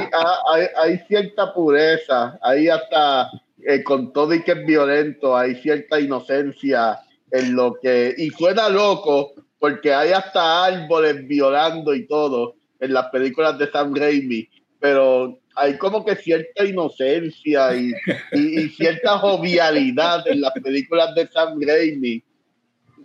hay, 0.54 0.68
hay 0.78 0.98
cierta 1.08 1.54
pureza, 1.54 2.38
hay 2.42 2.68
hasta, 2.70 3.30
eh, 3.66 3.84
con 3.84 4.12
todo 4.14 4.34
y 4.34 4.44
que 4.44 4.52
es 4.52 4.66
violento, 4.66 5.36
hay 5.38 5.56
cierta 5.56 6.00
inocencia 6.00 7.00
en 7.32 7.56
lo 7.56 7.74
que, 7.82 8.14
y 8.18 8.30
suena 8.32 8.68
loco, 8.70 9.34
porque 9.60 9.94
hay 9.94 10.12
hasta 10.12 10.66
árboles 10.66 11.26
violando 11.28 11.94
y 11.94 12.06
todo 12.08 12.56
en 12.80 12.94
las 12.94 13.08
películas 13.08 13.58
de 13.58 13.70
Sam 13.72 13.94
Raimi, 13.96 14.50
pero 14.80 15.40
hay 15.56 15.78
como 15.78 16.04
que 16.04 16.16
cierta 16.16 16.66
inocencia 16.66 17.74
y, 17.76 17.92
y- 18.34 18.60
y 18.62 18.70
cierta 18.70 19.20
jovialidad 19.20 20.28
en 20.28 20.42
las 20.42 20.54
películas 20.54 21.14
de 21.16 21.28
Sam 21.28 21.60
Raimi. 21.62 22.24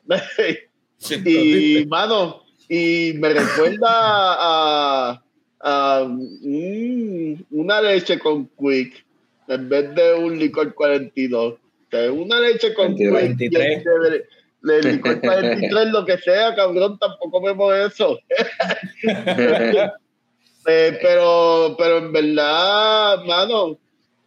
y, 1.25 1.85
mano, 1.87 2.43
y 2.69 3.13
me 3.17 3.31
recuerda 3.31 3.89
a, 3.89 5.23
a, 5.61 6.03
una 7.51 7.81
leche 7.83 8.19
con 8.19 8.47
Quick 8.59 9.05
en 9.49 9.69
vez 9.69 9.95
de 9.95 10.15
un 10.15 10.39
licor 10.39 10.75
42. 10.75 11.55
O 11.55 11.59
sea, 11.91 12.11
una 12.13 12.41
leche 12.41 12.75
con 12.75 12.97
42. 12.97 13.29
Quick. 13.39 13.53
y 13.53 13.57
el 13.57 14.13
de- 14.13 14.25
El 14.69 14.93
licor 14.97 15.21
43, 15.21 15.87
lo 15.93 16.05
que 16.05 16.19
sea, 16.19 16.55
cabrón, 16.55 16.99
tampoco 16.99 17.41
vemos 17.43 17.75
eso. 17.75 18.19
Eh, 20.69 20.99
pero, 21.01 21.77
pero 21.79 21.99
en 21.99 22.13
verdad, 22.13 23.23
mano, 23.25 23.79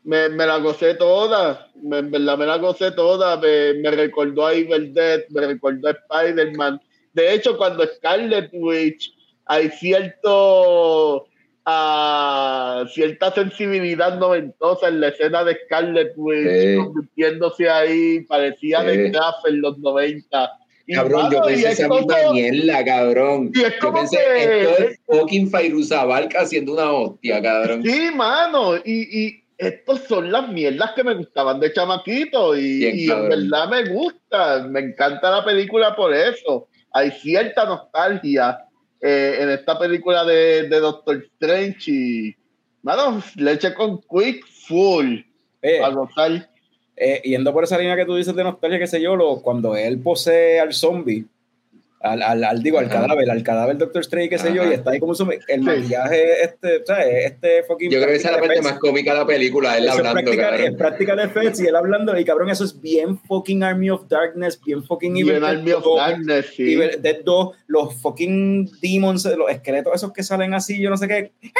me, 0.06 0.30
me 0.30 0.45
la 0.45 0.56
gocé 0.60 0.93
toda. 0.95 1.68
Me- 1.81 1.99
en 1.99 2.11
verdad 2.11 2.38
me 2.38 2.45
la 2.45 2.57
gocé 2.57 2.91
toda. 2.91 3.38
Me, 3.38 3.73
me 3.76 3.91
recordó 3.91 4.47
a 4.47 4.53
Evil 4.53 4.93
Dead, 4.93 5.22
me 5.30 5.45
recordó 5.47 5.88
a 5.88 5.91
Spider-Man. 5.91 6.81
De 7.14 7.34
hecho, 7.34 7.57
cuando 7.57 7.85
Scarlet 7.85 8.49
Witch 8.53 9.14
hay 9.45 9.69
cierto 9.69 11.26
ah, 11.65 12.85
cierta 12.93 13.31
sensibilidad 13.34 14.18
noventosa 14.18 14.88
en 14.88 15.01
la 15.01 15.10
escena 15.10 15.43
de 15.43 15.57
Scarlet 15.65 16.14
Witch, 16.15 16.77
convirtiéndose 16.84 17.69
ahí, 17.69 18.22
parecía 18.22 18.84
de. 18.84 19.11
Kraft 19.11 19.47
en 19.47 19.61
los 19.61 19.77
90. 19.80 20.51
Y, 20.88 20.93
Cabrón, 20.95 21.30
yo 21.31 21.38
mano, 21.39 21.45
pensé 21.45 21.68
es 21.68 21.80
esa 21.80 21.88
como- 21.88 21.99
misma 22.01 22.31
mierda, 22.31 22.84
cabrón. 22.84 23.51
Y 23.53 23.61
es 23.61 23.73
Yo 23.76 23.80
como 23.80 23.99
pensé, 23.99 24.18
que- 24.18 24.61
esto 24.64 24.84
es 24.85 24.99
fucking 25.06 25.49
Fairuzabal 25.51 26.30
haciendo 26.35 26.73
una 26.73 26.91
hostia, 26.91 27.39
cabrón. 27.43 27.84
Sí, 27.84 28.10
mano, 28.15 28.76
y, 28.77 28.81
y 29.27 29.38
estos 29.60 29.99
son 30.07 30.31
las 30.31 30.48
mierdas 30.49 30.94
que 30.95 31.03
me 31.03 31.14
gustaban 31.15 31.60
de 31.60 31.73
chamaquito 31.73 32.56
y, 32.56 32.80
Bien, 32.80 32.98
y 32.98 33.11
en 33.11 33.30
verdad 33.30 33.69
me 33.69 33.90
gusta, 33.94 34.65
me 34.68 34.80
encanta 34.80 35.30
la 35.30 35.44
película 35.44 35.95
por 35.95 36.14
eso. 36.14 36.68
Hay 36.94 37.11
cierta 37.11 37.65
nostalgia 37.65 38.57
eh, 39.02 39.38
en 39.41 39.49
esta 39.49 39.77
película 39.77 40.23
de, 40.23 40.69
de 40.69 40.80
Doctor 40.80 41.23
Strange 41.34 41.91
y, 41.91 42.36
mano, 42.81 43.22
leche 43.36 43.73
con 43.73 43.99
quick 44.02 44.45
full 44.48 45.19
Eh, 45.61 45.84
a 45.84 45.90
gozar. 45.90 46.49
eh, 46.95 47.22
yendo 47.26 47.52
por 47.52 47.65
esa 47.65 47.77
línea 47.77 47.98
que 47.98 48.06
tú 48.06 48.15
dices 48.15 48.34
de 48.34 48.44
nostalgia, 48.45 48.80
qué 48.80 48.88
sé 48.88 49.02
yo, 49.02 49.15
lo, 49.18 49.41
cuando 49.41 49.76
él 49.76 49.99
posee 49.99 50.60
al 50.61 50.73
zombie, 50.73 51.26
al, 52.01 52.21
al, 52.21 52.43
al- 52.43 52.63
digo, 52.63 52.80
al 52.80 52.85
Ajá. 52.85 53.01
cadáver, 53.01 53.30
al 53.30 53.43
cadáver 53.43 53.77
Doctor 53.77 54.01
Strange, 54.01 54.30
qué 54.30 54.38
sé 54.38 54.53
yo, 54.53 54.61
Ajá. 54.61 54.71
y 54.71 54.73
está 54.76 54.91
ahí 54.91 54.99
como 54.99 55.13
zombie, 55.15 55.39
el 55.49 55.61
maquillaje, 55.61 56.43
este, 56.43 56.85
¿sabes? 56.85 57.26
Este 57.26 57.63
fucking. 57.63 57.91
Yo 57.91 57.97
creo 57.99 58.09
que 58.11 58.15
esa 58.15 58.30
es 58.30 58.35
la 58.35 58.41
parte 58.41 58.61
más 58.61 58.80
cómica 58.80 59.11
de 59.13 59.19
la 59.19 59.26
película, 59.26 59.77
él 59.77 59.84
Eso 59.85 59.93
es 59.93 59.99
hablando, 59.99 60.21
practical, 60.21 60.53
es 60.53 60.59
cabrón. 60.61 60.77
practical 60.77 61.19
effects 61.19 61.59
y 61.61 61.67
él 61.67 61.76
hablando, 61.76 62.17
y 62.17 62.23
cabrón, 62.26 62.49
eso 62.49 62.63
es 62.63 62.80
bien 62.80 63.17
fucking 63.19 63.63
Army 63.63 63.89
of 63.89 64.07
Darkness, 64.07 64.59
bien 64.63 64.84
fucking 64.84 65.17
Evil 65.17 65.34
Dead 65.41 65.43
Army 65.43 65.71
of 65.71 65.84
2, 65.84 65.97
Darkness, 65.97 66.45
sí. 66.55 66.73
Evil 66.73 67.01
Dead 67.01 67.17
2, 67.26 67.55
los 67.67 68.01
fucking 68.01 68.71
demons, 68.81 69.26
los 69.26 69.49
esqueletos 69.51 69.93
esos 69.95 70.13
que 70.13 70.23
salen 70.23 70.53
así, 70.53 70.80
yo 70.81 70.89
no 70.89 70.97
sé 70.97 71.07
qué. 71.07 71.31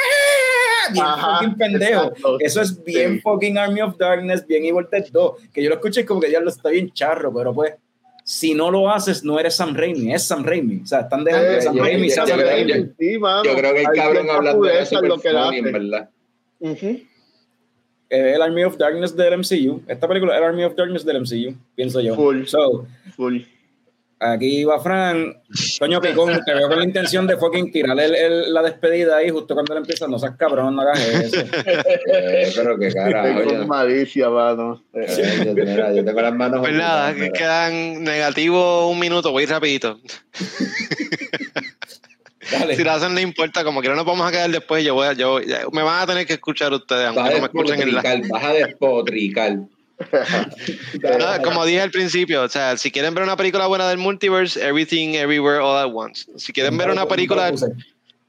Bien 0.92 1.04
Ajá, 1.04 1.34
fucking 1.38 1.56
pendejo. 1.56 2.02
exacto. 2.04 2.36
Eso 2.40 2.60
es 2.62 2.82
bien 2.82 3.14
Sí. 3.16 3.20
fucking 3.20 3.58
Army 3.58 3.80
of 3.80 3.96
Darkness, 3.96 4.44
bien 4.46 4.64
Evil 4.64 4.86
Dead 4.90 5.04
2. 5.12 5.32
Que 5.52 5.62
yo 5.62 5.68
lo 5.68 5.76
escuché 5.76 6.00
y 6.00 6.04
como 6.04 6.20
que 6.20 6.30
ya 6.32 6.40
lo 6.40 6.48
está 6.48 6.70
bien 6.70 6.90
charro, 6.92 7.32
pero 7.32 7.54
pues, 7.54 7.74
si 8.32 8.54
no 8.54 8.70
lo 8.70 8.88
haces, 8.88 9.24
no 9.24 9.40
eres 9.40 9.56
Sam 9.56 9.74
Raimi, 9.74 10.14
es 10.14 10.22
Sam 10.22 10.44
Raimi. 10.44 10.82
O 10.84 10.86
sea, 10.86 11.00
están 11.00 11.24
dejando 11.24 11.48
Eh, 11.50 11.54
de 11.56 11.62
Sam 11.62 11.74
yo- 11.76 11.82
Raimi, 11.82 12.08
yo- 12.08 12.14
Sam 12.14 12.28
yo 12.28 12.36
Raimi. 12.36 12.72
yo- 12.72 12.84
Sí, 12.96 13.18
mano, 13.18 13.42
Yo 13.44 13.54
creo 13.56 13.74
que 13.74 13.80
el 13.80 13.86
hay 13.88 13.96
cabrón 13.96 14.30
hablando 14.30 14.66
de 14.66 14.80
eso 14.82 15.02
lo 15.02 15.18
que 15.18 15.30
funny, 15.30 15.58
en 15.58 15.72
verdad. 15.72 16.10
Eh, 18.12 18.32
el 18.34 18.42
Army 18.42 18.62
of 18.64 18.76
Darkness 18.76 19.16
del 19.16 19.32
MCU. 19.34 19.82
Esta 19.88 20.06
película 20.06 20.34
es 20.34 20.38
el 20.38 20.44
Army 20.44 20.62
of 20.64 20.74
Darkness 20.76 21.04
del 21.04 21.16
MCU, 21.22 21.56
pienso 21.74 22.00
yo. 22.00 22.14
Full. 22.14 22.44
So, 22.46 22.86
Full. 23.16 23.38
Aquí 24.22 24.64
va 24.64 24.78
Fran. 24.80 25.34
Coño 25.78 25.98
Picón, 25.98 26.38
te 26.44 26.52
veo 26.52 26.68
con 26.68 26.78
la 26.78 26.84
intención 26.84 27.26
de 27.26 27.38
fucking 27.38 27.72
tirarle 27.72 28.04
el- 28.04 28.14
el- 28.14 28.52
la 28.52 28.62
despedida 28.62 29.16
ahí 29.16 29.30
justo 29.30 29.54
cuando 29.54 29.72
él 29.72 29.78
empieza. 29.78 30.06
No 30.08 30.18
seas 30.18 30.36
cabrón, 30.36 30.76
no 30.76 30.82
hagas 30.82 31.00
eso. 31.08 31.36
Eh, 32.12 32.52
pero 32.54 32.78
qué 32.78 32.92
carajo, 32.92 33.26
Tengo 33.40 33.52
yo, 33.62 33.66
malicia, 33.66 34.28
mano. 34.28 34.84
eh, 34.92 35.42
yo, 35.46 35.54
mira, 35.54 35.92
yo 35.94 36.04
tengo 36.04 36.20
las 36.20 36.34
manos 36.34 36.60
Pues 36.60 36.74
nada, 36.74 37.14
que 37.14 37.30
quedan 37.30 38.02
negativo 38.04 38.90
un 38.90 38.98
minuto, 38.98 39.32
voy 39.32 39.46
rapidito. 39.46 39.98
Dale. 42.52 42.74
Si 42.76 42.82
lo 42.84 42.90
hacen 42.92 43.14
no 43.14 43.20
importa, 43.20 43.62
como 43.64 43.80
que 43.80 43.88
no 43.88 43.94
nos 43.94 44.04
vamos 44.04 44.26
a 44.26 44.30
quedar 44.30 44.50
después, 44.50 44.84
yo 44.84 44.94
voy 44.94 45.06
a, 45.06 45.12
yo 45.12 45.38
me 45.72 45.82
van 45.82 46.02
a 46.02 46.06
tener 46.06 46.26
que 46.26 46.32
escuchar 46.34 46.72
ustedes, 46.72 47.06
aunque 47.06 47.22
no 47.22 47.38
me 47.38 47.44
escuchen 47.46 47.80
en 47.80 47.94
la... 47.94 48.02
despotricar, 48.02 48.30
vas 48.30 48.44
a 48.44 48.52
despotricar. 48.52 49.56
No, 51.18 51.42
como 51.42 51.64
dije 51.64 51.80
al 51.80 51.90
principio, 51.90 52.42
o 52.42 52.48
sea, 52.48 52.76
si 52.76 52.90
quieren 52.90 53.14
ver 53.14 53.24
una 53.24 53.36
película 53.36 53.66
buena 53.66 53.88
del 53.88 53.98
multiverse, 53.98 54.60
Everything 54.66 55.14
Everywhere 55.14 55.58
All 55.58 55.76
at 55.76 55.90
Once. 55.92 56.26
Si 56.36 56.52
quieren 56.52 56.76
ver 56.76 56.90
una 56.90 57.06
película 57.06 57.52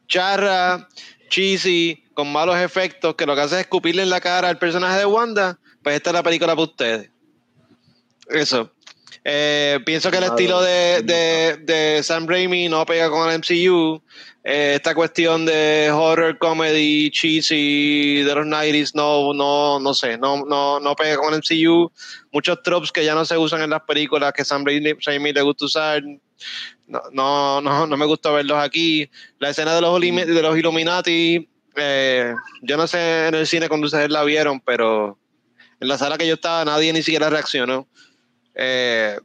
charra, 0.08 0.88
cheesy, 1.30 2.04
con 2.14 2.32
malos 2.32 2.58
efectos, 2.58 3.16
que 3.16 3.26
lo 3.26 3.36
que 3.36 3.42
hace 3.42 3.56
es 3.56 3.62
escupirle 3.62 4.04
en 4.04 4.10
la 4.10 4.20
cara 4.20 4.50
al 4.50 4.58
personaje 4.58 5.00
de 5.00 5.06
Wanda, 5.06 5.60
pues 5.82 5.96
esta 5.96 6.10
es 6.10 6.14
la 6.14 6.24
película 6.24 6.54
para 6.54 6.64
ustedes. 6.64 7.10
Eso. 8.28 8.72
Eh, 9.24 9.80
pienso 9.86 10.10
que 10.10 10.18
el 10.18 10.24
estilo 10.24 10.62
de, 10.62 11.02
de, 11.04 11.58
de 11.58 12.04
Sam 12.04 12.28
Raimi 12.28 12.70
no 12.70 12.86
pega 12.86 13.10
con 13.10 13.30
el 13.30 13.40
MCU. 13.40 14.02
Eh, 14.44 14.74
esta 14.76 14.96
cuestión 14.96 15.46
de 15.46 15.92
horror, 15.92 16.38
comedy, 16.40 17.12
cheesy 17.12 18.24
de 18.24 18.34
los 18.36 18.46
90s, 18.48 18.96
no, 18.96 19.34
no, 19.36 19.80
no 19.80 19.94
sé, 19.94 20.18
no, 20.18 20.44
no, 20.46 20.80
no 20.80 20.96
pega 20.96 21.18
con 21.18 21.34
el 21.34 21.42
MCU. 21.42 21.92
Muchos 22.32 22.64
tropes 22.64 22.92
que 22.92 23.06
ya 23.06 23.14
no 23.14 23.24
se 23.24 23.38
usan 23.38 23.62
en 23.62 23.70
las 23.70 23.82
películas 23.84 24.34
que 24.34 24.44
Sam 24.44 24.66
Raimi, 24.66 25.32
le 25.34 25.42
gusta 25.44 25.66
usar. 25.66 26.02
No, 26.88 27.02
no, 27.12 27.62
no, 27.62 27.86
no 27.86 27.98
me 27.98 28.06
gusta 28.08 28.32
verlos 28.32 28.58
aquí. 28.58 29.10
La 29.38 29.52
escena 29.52 29.76
de 29.76 29.82
los, 29.82 30.00
Illumi- 30.00 30.26
de 30.26 30.42
los 30.42 30.58
Illuminati, 30.58 31.48
eh, 31.76 32.34
yo 32.64 32.78
no 32.78 32.88
sé 32.88 33.28
en 33.28 33.36
el 33.36 33.46
cine 33.46 33.68
cuando 33.70 33.86
ustedes 33.86 34.10
la 34.10 34.24
vieron, 34.24 34.60
pero 34.60 35.20
en 35.80 35.88
la 35.88 35.98
sala 36.00 36.18
que 36.18 36.28
yo 36.28 36.34
estaba 36.34 36.66
nadie 36.66 36.92
ni 36.94 37.04
siquiera 37.04 37.30
reaccionó. 37.30 37.88
Eh, 38.56 39.18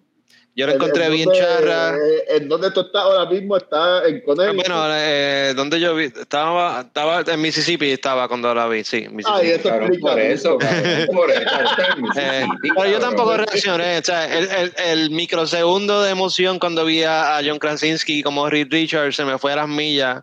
yo 0.56 0.66
la 0.66 0.72
encontré 0.72 1.04
¿En 1.04 1.12
bien 1.12 1.30
charra. 1.32 1.94
¿En 2.28 2.48
dónde 2.48 2.70
tú 2.70 2.80
estás 2.80 3.02
ahora 3.02 3.30
mismo? 3.30 3.56
¿Estás 3.56 4.06
en 4.08 4.16
Ah, 4.16 4.20
Connecticut? 4.24 4.56
Bueno, 4.56 4.84
eh, 4.94 5.52
donde 5.54 5.78
yo 5.78 5.94
vi, 5.94 6.06
estaba, 6.06 6.80
estaba 6.80 7.20
en 7.20 7.40
Mississippi, 7.40 7.90
estaba 7.90 8.26
cuando 8.26 8.54
la 8.54 8.66
vi, 8.66 8.82
sí, 8.82 9.06
Mississippi. 9.10 9.46
Ay, 9.46 9.50
eso 9.50 9.68
Cabrón, 9.68 9.88
explica 9.88 10.10
por 10.10 10.20
eso, 10.20 10.58
por 11.12 11.30
eso. 11.30 11.42
Eh, 12.18 12.46
pero 12.74 12.90
yo 12.90 12.98
tampoco 12.98 13.36
reaccioné. 13.36 13.98
O 13.98 14.02
sea, 14.04 14.34
el, 14.34 14.48
el, 14.50 14.72
el 14.84 15.10
microsegundo 15.10 16.02
de 16.02 16.10
emoción 16.10 16.58
cuando 16.58 16.84
vi 16.84 17.02
a, 17.02 17.36
a 17.36 17.42
John 17.44 17.58
Krasinski 17.58 18.22
como 18.22 18.48
Reed 18.48 18.68
Richards 18.70 19.16
se 19.16 19.24
me 19.24 19.38
fue 19.38 19.52
a 19.52 19.56
las 19.56 19.68
millas. 19.68 20.22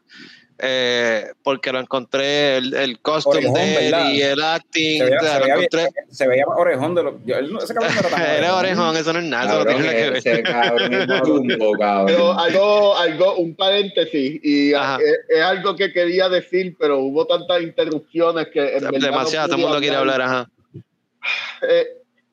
Eh, 0.65 1.25
porque 1.43 1.73
lo 1.73 1.79
encontré, 1.81 2.55
el, 2.57 2.73
el 2.73 2.99
costume 3.01 3.39
Orejón, 3.39 3.53
de 3.55 3.87
él 3.89 3.95
y 4.13 4.21
el 4.21 4.41
acting. 4.41 4.97
Se 4.99 5.03
veía, 5.03 5.17
o 5.17 5.21
sea, 5.21 5.33
se 5.33 5.39
lo 5.39 5.43
veía 5.45 5.55
encontré. 5.55 5.89
se 6.09 6.27
veía 6.29 6.45
orejón 6.47 6.95
de 6.95 7.03
lo. 7.03 7.19
yo- 7.25 7.35
él 7.37 7.57
ese 7.61 7.73
cabrón 7.73 7.91
no 7.93 8.17
era 8.17 8.45
es 8.47 8.51
orejón, 8.53 8.97
eso 8.97 9.13
no 9.13 9.19
es 9.19 9.25
nada, 9.25 9.43
eso 9.45 9.59
no 9.59 9.65
Cabrón, 9.65 9.81
tiene 9.83 9.97
que 9.97 10.09
ver. 10.09 10.17
ese 10.17 10.43
cabrón 10.43 11.07
jumbo, 11.25 11.55
Pero 11.57 11.77
cabrón. 11.79 12.39
algo, 12.39 12.97
algo, 12.97 13.35
un 13.35 13.55
paréntesis, 13.55 14.39
y 14.41 14.73
Ajá. 14.73 14.97
es, 15.03 15.19
es 15.37 15.41
algo 15.43 15.75
que 15.75 15.91
quería 15.91 16.29
decir, 16.29 16.75
pero 16.79 16.99
hubo 16.99 17.25
tantas 17.27 17.61
interrupciones 17.61 18.47
que 18.47 18.77
en 18.77 18.83
no 18.85 18.91
Demasiado, 18.91 19.47
todo 19.49 19.57
el 19.57 19.63
mundo 19.63 19.79
quiere 19.79 19.97
hablar, 19.97 20.21
ajá. 20.21 20.49
Eh, 21.67 21.87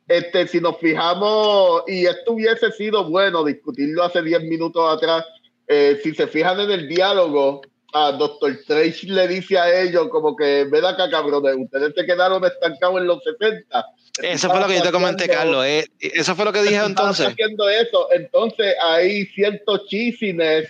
este, 0.08 0.46
si 0.48 0.60
nos 0.60 0.78
fijamos, 0.78 1.82
y 1.86 2.06
esto 2.06 2.32
hubiese 2.32 2.70
sido 2.72 3.08
bueno 3.08 3.44
discutirlo 3.44 4.02
hace 4.02 4.22
10 4.22 4.42
minutos 4.44 4.82
atrás, 4.96 5.24
eh, 5.68 6.00
si 6.02 6.12
se 6.14 6.26
fijan 6.26 6.58
en 6.60 6.70
el 6.72 6.88
diálogo, 6.88 7.62
a 7.92 8.12
Doctor 8.12 8.50
Strange 8.52 9.06
le 9.08 9.26
dice 9.28 9.58
a 9.58 9.82
ellos 9.82 10.08
como 10.10 10.36
que, 10.36 10.64
ven 10.70 10.84
acá 10.84 11.10
cabrones, 11.10 11.56
ustedes 11.58 11.92
se 11.96 12.06
quedaron 12.06 12.44
estancados 12.44 13.00
en 13.00 13.06
los 13.06 13.22
60. 13.24 13.84
Eso 14.22 14.50
fue 14.50 14.60
lo 14.60 14.66
que 14.68 14.76
yo 14.76 14.82
te 14.82 14.92
comenté, 14.92 15.28
Carlos. 15.28 15.64
eh, 15.64 15.84
eso 16.00 16.34
fue 16.36 16.44
lo 16.44 16.52
que 16.52 16.62
dije 16.62 16.76
entonces. 16.84 17.26
haciendo 17.28 17.68
eso, 17.68 18.08
entonces 18.12 18.74
hay 18.82 19.24
cierto 19.26 19.78
cheesiness 19.88 20.68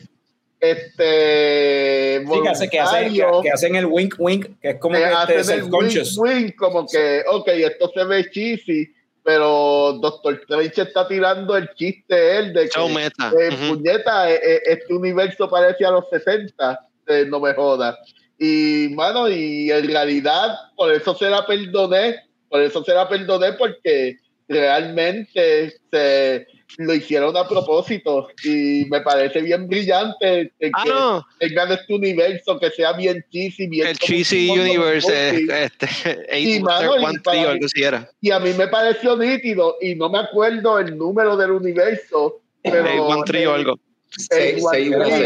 este 0.60 2.24
Sí, 2.26 2.42
que, 2.42 2.48
hace- 2.48 2.68
que, 2.68 2.80
hace- 2.80 3.10
que- 3.10 3.26
que 3.42 3.50
hacen 3.50 3.76
el 3.76 3.86
wink 3.86 4.14
wink, 4.18 4.60
que 4.60 4.70
es 4.70 4.78
como 4.78 4.94
que 4.94 5.00
que 5.02 5.06
este, 5.08 5.16
hacen 5.16 5.38
el 5.38 5.44
self-conscious. 5.64 6.18
wink, 6.18 6.34
wink, 6.36 6.56
como 6.56 6.86
que, 6.86 7.22
ok, 7.28 7.48
esto 7.48 7.90
se 7.94 8.04
ve 8.04 8.30
cheesy, 8.30 8.92
pero 9.22 9.94
Doctor 10.00 10.34
Strange 10.42 10.82
está 10.82 11.06
tirando 11.08 11.56
el 11.56 11.70
chiste 11.74 12.36
él 12.36 12.52
de 12.52 12.68
que, 12.68 12.78
eh, 12.80 13.48
Ujú. 13.54 13.74
puñeta, 13.76 14.30
eh, 14.30 14.40
eh, 14.42 14.60
este 14.66 14.94
universo 14.94 15.48
parece 15.48 15.84
a 15.84 15.90
los 15.92 16.08
60, 16.10 16.78
de 17.06 17.26
No 17.26 17.40
Me 17.40 17.54
Jodas. 17.54 17.96
Y, 18.38 18.88
mano, 18.94 19.28
y 19.28 19.70
en 19.70 19.86
realidad, 19.86 20.56
por 20.76 20.92
eso 20.92 21.14
se 21.14 21.28
la 21.28 21.44
perdoné, 21.46 22.16
por 22.48 22.62
eso 22.62 22.82
se 22.82 22.94
la 22.94 23.08
perdoné, 23.08 23.52
porque 23.52 24.16
realmente 24.48 25.74
se 25.90 26.46
lo 26.78 26.94
hicieron 26.94 27.36
a 27.36 27.46
propósito. 27.46 28.28
Y 28.42 28.86
me 28.86 29.02
parece 29.02 29.42
bien 29.42 29.68
brillante 29.68 30.50
ah, 30.52 30.56
que 30.58 30.70
ah, 30.72 30.84
no. 30.86 31.26
tengan 31.38 31.72
este 31.72 31.94
universo 31.94 32.58
que 32.58 32.70
sea 32.70 32.94
bien 32.94 33.24
cheesy, 33.30 33.66
bien 33.66 33.88
el 33.88 33.98
cheesy 33.98 34.48
universe 34.50 35.12
eh, 35.12 35.46
este, 35.64 36.38
y, 36.40 36.60
mano, 36.60 36.94
y, 36.98 38.26
y, 38.26 38.30
a 38.30 38.40
mí 38.40 38.52
me 38.54 38.68
pareció 38.68 39.16
nítido 39.16 39.76
y 39.82 39.94
no 39.94 40.08
me 40.08 40.18
acuerdo 40.18 40.78
el 40.78 40.96
número 40.96 41.36
del 41.36 41.50
universo 41.50 42.40
pero, 42.62 42.86
eh, 42.86 43.00
one 43.00 43.22
trio, 43.24 43.50
eh, 43.50 43.54
algo. 43.54 43.78
6, 44.10 44.64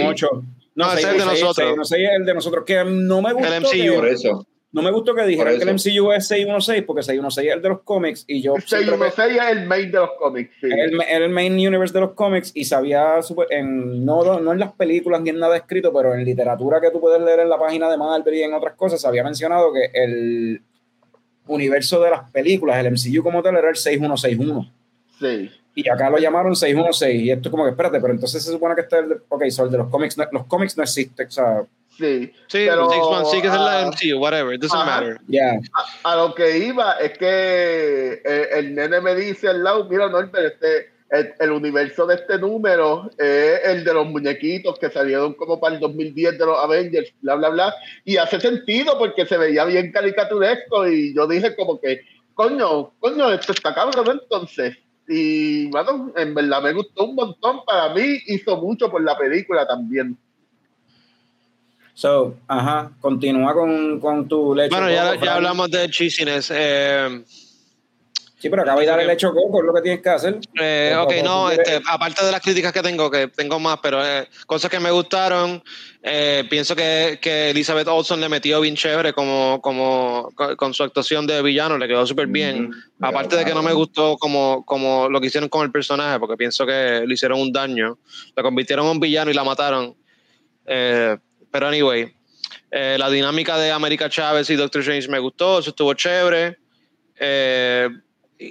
8 0.06 0.28
no, 0.74 0.86
ese 0.92 1.00
es 1.02 1.04
el 1.06 1.18
de 1.18 1.24
nosotros. 1.26 1.54
seis, 1.56 1.76
no 1.76 1.84
sé, 1.84 2.04
el 2.04 2.24
de 2.24 2.34
nosotros. 2.34 2.64
Que 2.64 2.84
no 2.84 3.22
me 3.22 3.32
gustó. 3.32 3.48
El 3.54 3.62
MCU. 3.62 3.70
que- 3.72 3.92
Por 3.92 4.08
eso. 4.08 4.46
no 4.72 4.82
me 4.82 4.90
gustó 4.90 5.14
que 5.14 5.22
dijeran 5.24 5.56
que 5.56 5.62
el. 5.62 5.68
MCU 5.70 6.10
es 6.12 6.26
616, 6.26 6.82
porque 6.84 7.02
616 7.04 7.48
es 7.48 7.54
el 7.54 7.62
de 7.62 7.68
los 7.68 7.82
cómics 7.82 8.24
y 8.26 8.42
yo 8.42 8.54
siempre 8.66 8.96
me- 8.96 9.10
616 9.12 9.40
es 9.40 9.56
el 9.56 9.66
main 9.68 9.92
de 9.92 9.98
los 9.98 10.10
cómics. 10.18 10.50
sí. 10.60 10.66
era 10.66 10.84
el, 10.84 11.00
era 11.00 11.24
el 11.26 11.30
main 11.30 11.52
universe 11.54 11.94
de 11.94 12.00
los 12.00 12.12
cómics 12.14 12.50
y 12.54 12.64
sabía 12.64 13.22
super- 13.22 13.46
en, 13.50 14.04
no, 14.04 14.40
no 14.40 14.52
en 14.52 14.58
las 14.58 14.72
películas 14.72 15.20
ni 15.20 15.30
en 15.30 15.38
nada 15.38 15.56
escrito, 15.56 15.92
pero 15.92 16.12
en 16.12 16.24
literatura 16.24 16.80
que 16.80 16.90
tú 16.90 17.00
puedes 17.00 17.22
leer 17.22 17.38
en 17.40 17.50
la 17.50 17.58
página 17.58 17.88
de 17.88 17.96
Marvel 17.96 18.34
y 18.34 18.42
en 18.42 18.52
otras 18.52 18.74
cosas, 18.74 19.00
se 19.00 19.06
había 19.06 19.22
mencionado 19.22 19.72
que 19.72 19.90
el 19.94 20.60
universo 21.46 22.00
de 22.02 22.10
las 22.10 22.30
películas, 22.32 22.78
el 22.84 22.90
MCU 22.90 23.22
como 23.22 23.42
tal, 23.42 23.56
era 23.56 23.68
el 23.68 23.76
6161. 23.76 24.72
Sí. 25.20 25.50
Y 25.74 25.88
acá 25.88 26.08
lo 26.10 26.18
llamaron 26.18 26.54
616. 26.54 27.22
Y 27.22 27.30
esto 27.30 27.48
es 27.48 27.50
como 27.50 27.64
que, 27.64 27.70
espérate, 27.70 28.00
pero 28.00 28.12
entonces 28.12 28.42
se 28.42 28.52
supone 28.52 28.74
que 28.74 28.82
este 28.82 28.96
es 28.96 29.02
el 29.02 29.08
de, 29.10 29.16
ok, 29.28 29.44
so 29.50 29.64
el 29.64 29.70
de 29.70 29.78
los 29.78 29.88
cómics, 29.88 30.16
no- 30.16 30.28
los 30.32 30.44
cómics 30.46 30.76
no 30.76 30.82
existen, 30.84 31.26
o 31.26 31.30
sea, 31.30 31.64
Sí, 31.96 32.32
Sí, 32.48 32.66
Pero, 32.66 32.88
One 32.88 33.24
Six 33.30 33.44
es 33.44 33.52
la 33.52 33.82
ah, 33.82 33.86
MCU, 33.86 34.18
whatever, 34.18 34.52
it 34.52 34.60
doesn't 34.60 34.76
ajá. 34.80 35.00
matter. 35.00 35.20
ya. 35.28 35.60
a, 36.02 36.12
a 36.12 36.16
lo 36.16 36.34
que 36.34 36.58
iba 36.58 36.94
es 36.94 37.16
que 37.16 38.20
eh, 38.24 38.48
el 38.54 38.74
nene 38.74 39.00
me 39.00 39.14
dice 39.14 39.48
al 39.48 39.62
lado, 39.62 39.88
mira 39.88 40.08
Norbert, 40.08 40.54
este, 40.54 40.90
el, 41.10 41.34
el 41.38 41.52
universo 41.52 42.04
de 42.06 42.16
este 42.16 42.36
número 42.38 43.08
es 43.16 43.60
el 43.66 43.84
de 43.84 43.94
los 43.94 44.06
muñequios 44.06 44.76
que 44.80 44.90
salieron 44.90 45.34
como 45.34 45.60
para 45.60 45.74
el 45.76 45.80
2010 45.80 46.36
de 46.36 46.44
los 46.46 46.58
Avengers, 46.58 47.12
bla, 47.22 47.36
bla, 47.36 47.50
bla, 47.50 47.74
y 48.04 48.16
hace 48.16 48.40
sentido 48.40 48.98
porque 48.98 49.24
se 49.24 49.36
veía 49.36 49.64
bien 49.64 49.92
caricaturesco 49.92 50.88
y 50.88 51.14
yo 51.14 51.28
dije 51.28 51.54
como 51.54 51.80
que, 51.80 52.00
coño, 52.34 52.90
coño, 52.98 53.30
esto 53.32 53.52
está 53.52 53.72
cabrón 53.72 54.18
entonces. 54.20 54.76
Y 55.06 55.66
bueno, 55.66 56.12
en 56.16 56.34
verdad 56.34 56.62
me 56.62 56.72
gustó 56.72 57.04
un 57.04 57.14
montón, 57.14 57.60
para 57.66 57.92
mí 57.92 58.18
hizo 58.26 58.56
mucho 58.56 58.90
por 58.90 59.02
la 59.02 59.16
película 59.16 59.66
también. 59.66 60.16
So, 61.94 62.36
ajá, 62.48 62.90
continúa 63.00 63.52
con, 63.54 64.00
con 64.00 64.26
tu 64.26 64.54
leche. 64.54 64.70
Bueno, 64.74 64.90
ya, 64.90 65.14
ya 65.14 65.36
hablamos 65.36 65.70
de 65.70 65.88
cheesiness. 65.88 66.50
Eh, 66.52 67.22
Sí, 68.44 68.50
pero 68.50 68.60
acaba 68.60 68.78
de 68.82 68.86
dar 68.86 69.00
el 69.00 69.08
hecho 69.08 69.32
coco, 69.32 69.60
es 69.60 69.64
lo 69.64 69.72
que 69.72 69.80
tienes 69.80 70.02
que 70.02 70.10
hacer. 70.10 70.38
eh, 70.60 70.94
ok, 71.00 71.14
no, 71.24 71.50
este, 71.50 71.80
aparte 71.88 72.26
de 72.26 72.30
las 72.30 72.42
críticas 72.42 72.74
que 72.74 72.82
tengo, 72.82 73.10
que 73.10 73.28
tengo 73.28 73.58
más, 73.58 73.78
pero 73.82 74.06
eh, 74.06 74.28
cosas 74.44 74.70
que 74.70 74.78
me 74.78 74.90
gustaron, 74.90 75.62
eh, 76.02 76.44
pienso 76.50 76.76
que, 76.76 77.18
que 77.22 77.48
Elizabeth 77.48 77.88
Olsen 77.88 78.20
le 78.20 78.28
metió 78.28 78.60
bien 78.60 78.76
chévere 78.76 79.14
como, 79.14 79.62
como 79.62 80.28
con, 80.58 80.74
su 80.74 80.82
actuación 80.82 81.26
de 81.26 81.40
villano, 81.40 81.78
le 81.78 81.88
quedó 81.88 82.06
súper 82.06 82.26
bien. 82.26 82.66
Ujú. 82.66 82.74
Aparte 83.00 83.34
de 83.34 83.46
que 83.46 83.54
no 83.54 83.62
me 83.62 83.72
gustó 83.72 84.18
como, 84.18 84.62
como 84.66 85.08
lo 85.08 85.22
que 85.22 85.28
hicieron 85.28 85.48
con 85.48 85.64
el 85.64 85.72
personaje, 85.72 86.20
porque 86.20 86.36
pienso 86.36 86.66
que 86.66 87.02
le 87.06 87.14
hicieron 87.14 87.40
un 87.40 87.50
daño. 87.50 87.96
La 88.36 88.42
convirtieron 88.42 88.84
en 88.84 88.92
un 88.92 89.00
villano 89.00 89.30
y 89.30 89.34
la 89.34 89.44
mataron. 89.44 89.96
Pero 90.66 91.66
anyway, 91.66 92.14
la 92.70 93.08
dinámica 93.08 93.56
de 93.56 93.70
América 93.70 94.10
Chávez 94.10 94.50
y 94.50 94.56
Doctor 94.56 94.82
Strange 94.82 95.08
me 95.08 95.18
gustó, 95.18 95.60
eso 95.60 95.70
estuvo 95.70 95.94
chévere. 95.94 96.58
Eh, 97.18 97.88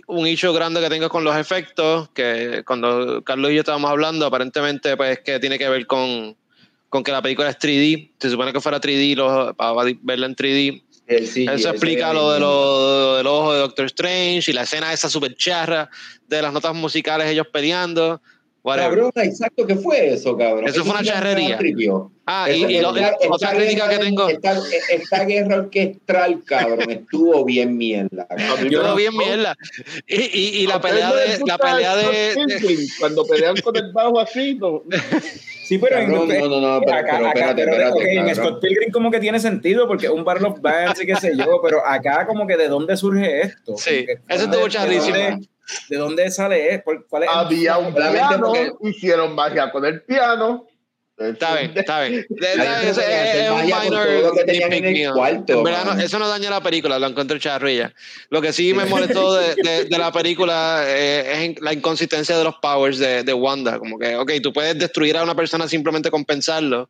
un 0.07 0.27
issue 0.27 0.53
grande 0.53 0.79
que 0.81 0.89
tengo 0.89 1.09
con 1.09 1.23
los 1.23 1.35
efectos, 1.35 2.09
que 2.09 2.63
cuando 2.65 3.23
Carlos 3.23 3.51
y 3.51 3.55
yo 3.55 3.59
estábamos 3.61 3.91
hablando, 3.91 4.25
aparentemente 4.25 4.95
pues 4.97 5.19
que 5.19 5.39
tiene 5.39 5.57
que 5.59 5.67
ver 5.69 5.85
con, 5.87 6.35
con 6.89 7.03
que 7.03 7.11
la 7.11 7.21
película 7.21 7.49
es 7.49 7.57
3D, 7.59 8.11
se 8.19 8.29
supone 8.29 8.53
que 8.53 8.61
fuera 8.61 8.79
3D 8.79 9.15
lo- 9.15 9.53
para 9.55 9.73
verla 10.01 10.25
en 10.27 10.35
3D. 10.35 10.83
El 11.05 11.27
CGI, 11.27 11.47
Eso 11.49 11.69
explica 11.69 12.13
lo, 12.13 12.31
de 12.31 12.39
lo 12.39 13.17
del 13.17 13.27
ojo 13.27 13.51
de 13.53 13.59
Doctor 13.59 13.85
Strange 13.87 14.49
y 14.49 14.53
la 14.53 14.61
escena 14.63 14.93
esa 14.93 15.09
super 15.09 15.35
charra 15.35 15.89
de 16.27 16.41
las 16.41 16.53
notas 16.53 16.73
musicales 16.73 17.29
ellos 17.29 17.47
peleando. 17.51 18.21
whatever. 18.63 18.89
Cabrón, 18.89 19.11
exacto, 19.15 19.67
¿qué 19.67 19.75
fue 19.75 20.13
eso, 20.13 20.37
cabrón? 20.37 20.65
Eso 20.65 20.83
fue 20.85 20.93
una 20.93 21.03
charrería. 21.03 21.57
Ah, 22.25 22.47
y, 22.49 22.61
Eso- 22.63 22.69
y 22.69 22.79
lo- 22.79 22.95
esta- 22.95 23.17
otra 23.29 23.49
esta 23.49 23.57
crítica 23.57 23.89
que 23.89 23.97
tengo. 23.97 24.29
Esta, 24.29 24.57
esta 24.91 25.25
guerra 25.25 25.55
orquestral, 25.57 26.41
cabrón, 26.45 26.89
estuvo 26.89 27.43
bien 27.43 27.75
mierda. 27.77 28.25
A 28.29 28.35
mí 28.35 28.43
cabrón. 28.43 28.63
me 28.63 28.69
Yo 28.69 28.81
lo 28.83 28.95
vi 28.95 29.05
en 29.05 29.11
gustó. 29.13 29.25
mierda. 29.29 29.55
Y, 30.07 30.21
y, 30.21 30.47
y 30.63 30.67
la 30.67 30.75
¿A 30.75 30.77
ustedes 30.77 30.93
pelea 30.95 31.13
de. 31.13 31.39
La 31.45 31.57
pelea 31.57 31.91
Scott 31.93 32.11
de. 32.61 32.87
Cuando 32.99 33.25
pelean 33.25 33.55
con 33.57 33.75
el 33.75 33.91
bajo 33.91 34.19
así, 34.21 34.55
no. 34.55 34.83
Sí, 35.65 35.77
pero 35.77 35.97
en, 35.97 36.05
Cabrón, 36.11 36.27
no, 36.29 36.47
no, 36.47 36.61
no, 36.61 36.81
pero- 36.81 36.97
acá, 36.97 37.11
pero 37.17 37.27
acá- 37.27 37.39
espérate, 37.39 37.65
pero, 37.65 37.87
espérate, 37.89 38.15
en. 38.29 38.35
Scott 38.35 38.61
Pilgrim 38.61 38.91
como 38.91 39.11
que 39.11 39.19
tiene 39.19 39.39
sentido 39.39 39.87
porque 39.87 40.05
es 40.05 40.11
un 40.11 40.23
Battle 40.23 40.47
of 40.47 40.61
Bands 40.61 41.01
y 41.01 41.05
qué 41.05 41.15
sé 41.17 41.33
yo, 41.37 41.59
pero 41.61 41.85
acá 41.85 42.25
como 42.25 42.47
que 42.47 42.55
de 42.55 42.67
dónde 42.69 42.95
surge 42.95 43.41
esto. 43.41 43.75
Sí, 43.77 44.05
Como 44.05 44.05
que, 44.05 44.11
eso 44.13 44.21
¿de 44.27 44.35
estuvo 44.35 44.51
dónde- 44.61 44.69
charrísimo. 44.69 45.15
¿De 45.17 45.23
dónde, 45.29 45.47
de 45.89 45.97
dónde 45.97 46.31
sale? 46.31 46.83
¿Cuál, 46.83 47.23
es 47.23 47.29
Había 47.29 47.77
un 47.79 47.93
piano, 47.93 48.45
porque- 48.47 48.71
hicieron 48.89 49.35
magia 49.35 49.71
con 49.71 49.83
el 49.85 50.01
piano. 50.03 50.67
Está 51.17 51.55
bien, 51.59 51.71
está 51.75 52.01
bien. 52.05 52.25
Que 52.39 52.53
es, 53.43 53.49
un 53.51 53.65
minor 53.65 54.07
que 54.45 54.81
mío. 54.91 55.13
cuarto, 55.13 55.53
En 55.53 55.63
verdad, 55.63 55.85
no- 55.95 56.01
eso 56.01 56.17
no 56.19 56.27
daña 56.27 56.49
la 56.49 56.61
película, 56.61 56.97
lo 56.97 57.07
encuentro 57.07 57.37
charrilla. 57.37 57.93
Lo 58.29 58.41
que 58.41 58.51
sí 58.51 58.73
me 58.73 58.85
molestó 58.85 59.33
de, 59.35 59.55
de- 59.55 59.83
de 59.85 59.97
la 59.97 60.11
película 60.11 60.83
eh, 60.87 61.45
es 61.55 61.61
la 61.61 61.71
inconsistencia 61.73 62.37
de 62.37 62.43
los 62.43 62.55
powers 62.61 62.97
de, 62.97 63.23
de 63.23 63.33
Wanda. 63.33 63.77
Como 63.77 63.99
que, 63.99 64.15
ok, 64.15 64.31
tú 64.41 64.51
puedes 64.51 64.77
destruir 64.77 65.15
a 65.17 65.23
una 65.23 65.35
persona 65.35 65.67
simplemente 65.67 66.09
con 66.09 66.25
pensarlo. 66.25 66.89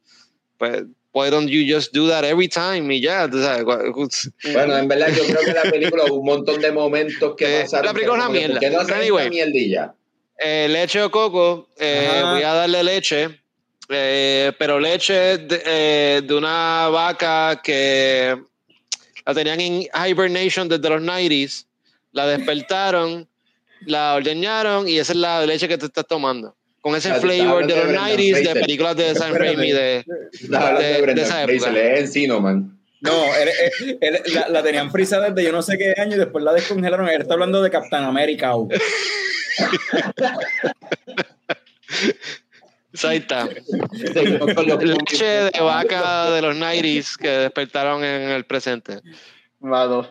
Pues, 0.57 0.83
why 1.11 1.29
don't 1.29 1.49
you 1.49 1.61
just 1.71 1.93
do 1.93 2.07
that 2.07 2.23
every 2.23 2.47
time? 2.47 2.95
Y 2.95 3.01
ya, 3.01 3.29
tú 3.29 3.41
sabes. 3.43 3.65
Bueno, 3.65 4.77
en 4.77 4.87
verdad, 4.87 5.09
yo 5.09 5.23
creo 5.25 5.41
que 5.41 5.53
la 5.53 5.69
película 5.69 6.05
hubo 6.05 6.15
un 6.21 6.25
montón 6.25 6.61
de 6.61 6.71
momentos 6.71 7.35
que 7.35 7.59
Eh, 7.59 7.61
pasaron. 7.63 7.87
la 7.87 7.93
película 7.93 8.17
es 8.19 8.23
una 8.29 8.33
que, 8.33 8.39
mierda. 8.47 8.53
¿Por 8.77 8.85
qué 8.87 8.93
no 8.93 8.99
Anyway. 8.99 9.29
mierdilla? 9.29 9.93
Eh, 10.39 10.67
leche 10.69 11.01
o 11.03 11.11
coco, 11.11 11.67
eh, 11.77 12.21
voy 12.31 12.41
a 12.41 12.53
darle 12.53 12.83
leche, 12.83 13.42
eh, 13.89 14.51
pero 14.57 14.79
leche 14.79 15.37
de, 15.37 15.61
eh, 15.65 16.21
de 16.23 16.33
una 16.33 16.87
vaca 16.89 17.59
que 17.63 18.35
la 19.25 19.33
tenían 19.33 19.59
en 19.61 19.87
hibernation 20.07 20.67
desde 20.69 20.89
los 20.89 21.01
90s, 21.01 21.65
la 22.11 22.27
despertaron, 22.27 23.27
la 23.85 24.15
ordeñaron 24.15 24.87
y 24.87 24.97
esa 24.99 25.13
es 25.13 25.17
la 25.19 25.45
leche 25.45 25.67
que 25.67 25.77
te 25.77 25.85
estás 25.87 26.05
tomando. 26.07 26.55
Con 26.81 26.95
ese 26.95 27.13
flavor 27.13 27.63
estabas 27.63 27.67
de 27.67 27.75
los 27.75 27.87
de 27.87 27.93
90s, 27.97 28.17
de 28.17 28.31
Brendan 28.31 28.43
Fraser. 28.43 28.61
películas 28.61 28.95
de 28.97 29.15
Sam. 29.15 29.33
Raimi, 29.35 29.71
de, 29.71 30.03
de- 30.03 31.03
de 31.05 31.13
de 31.13 31.21
esa 31.21 31.43
época. 31.43 31.71
es 31.71 31.99
Encino, 32.01 32.39
man. 32.41 32.77
No, 32.99 33.11
él- 33.35 33.49
él- 33.79 33.97
él- 34.01 34.33
la, 34.33 34.47
la 34.49 34.63
tenían 34.63 34.91
frisa 34.91 35.19
desde 35.19 35.43
yo 35.43 35.51
no 35.51 35.61
sé 35.61 35.77
qué 35.77 35.93
año 35.99 36.15
y 36.15 36.19
después 36.19 36.43
la 36.43 36.53
descongelaron. 36.53 37.07
Él 37.09 37.21
está 37.21 37.33
hablando 37.33 37.61
de 37.61 37.69
Captain 37.69 38.03
America. 38.03 38.51
ahí 43.03 43.17
está. 43.17 43.49
Leche 44.81 45.25
de 45.25 45.61
vaca 45.61 46.31
de 46.31 46.41
los 46.41 46.55
90s 46.55 47.17
que 47.17 47.29
despertaron 47.29 48.03
en 48.03 48.29
el 48.29 48.45
presente. 48.45 48.99
Mano. 49.59 50.09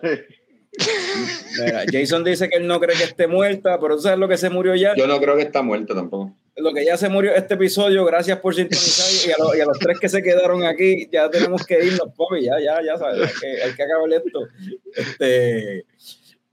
Mira, 1.58 1.84
Jason 1.90 2.24
dice 2.24 2.48
que 2.48 2.56
él 2.56 2.66
no 2.66 2.80
cree 2.80 2.96
que 2.96 3.04
esté 3.04 3.26
muerta, 3.26 3.78
pero 3.78 3.96
tú 3.96 4.02
sabes 4.02 4.18
lo 4.18 4.26
que 4.26 4.38
se 4.38 4.48
murió 4.48 4.74
ya. 4.74 4.94
Yo 4.96 5.06
no 5.06 5.20
creo 5.20 5.36
que 5.36 5.42
está 5.42 5.62
muerto 5.62 5.94
tampoco. 5.94 6.34
Lo 6.56 6.72
que 6.72 6.84
ya 6.84 6.96
se 6.96 7.08
murió 7.08 7.34
este 7.34 7.54
episodio, 7.54 8.04
gracias 8.04 8.38
por 8.38 8.54
sintonizar 8.54 9.28
y 9.28 9.32
a, 9.32 9.44
los, 9.44 9.56
y 9.56 9.60
a 9.60 9.64
los 9.64 9.78
tres 9.78 9.98
que 9.98 10.08
se 10.08 10.22
quedaron 10.22 10.64
aquí, 10.64 11.08
ya 11.10 11.30
tenemos 11.30 11.64
que 11.64 11.84
irnos, 11.84 12.08
papi, 12.16 12.42
ya, 12.44 12.58
ya, 12.60 12.82
ya 12.84 12.98
sabes, 12.98 13.28
hay 13.28 13.40
que, 13.40 13.62
hay 13.62 13.74
que 13.74 13.82
acabar 13.82 14.12
esto. 14.12 14.48
Este, 14.94 15.86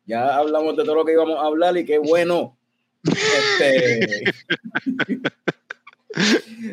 ya 0.06 0.38
hablamos 0.38 0.77
de 0.77 0.84
todo 0.84 0.95
lo 0.95 1.06
que 1.06 1.14
íbamos 1.14 1.38
a 1.38 1.47
hablar 1.47 1.76
y 1.77 1.85
qué 1.85 1.97
bueno. 1.97 2.57
Este, 3.03 4.23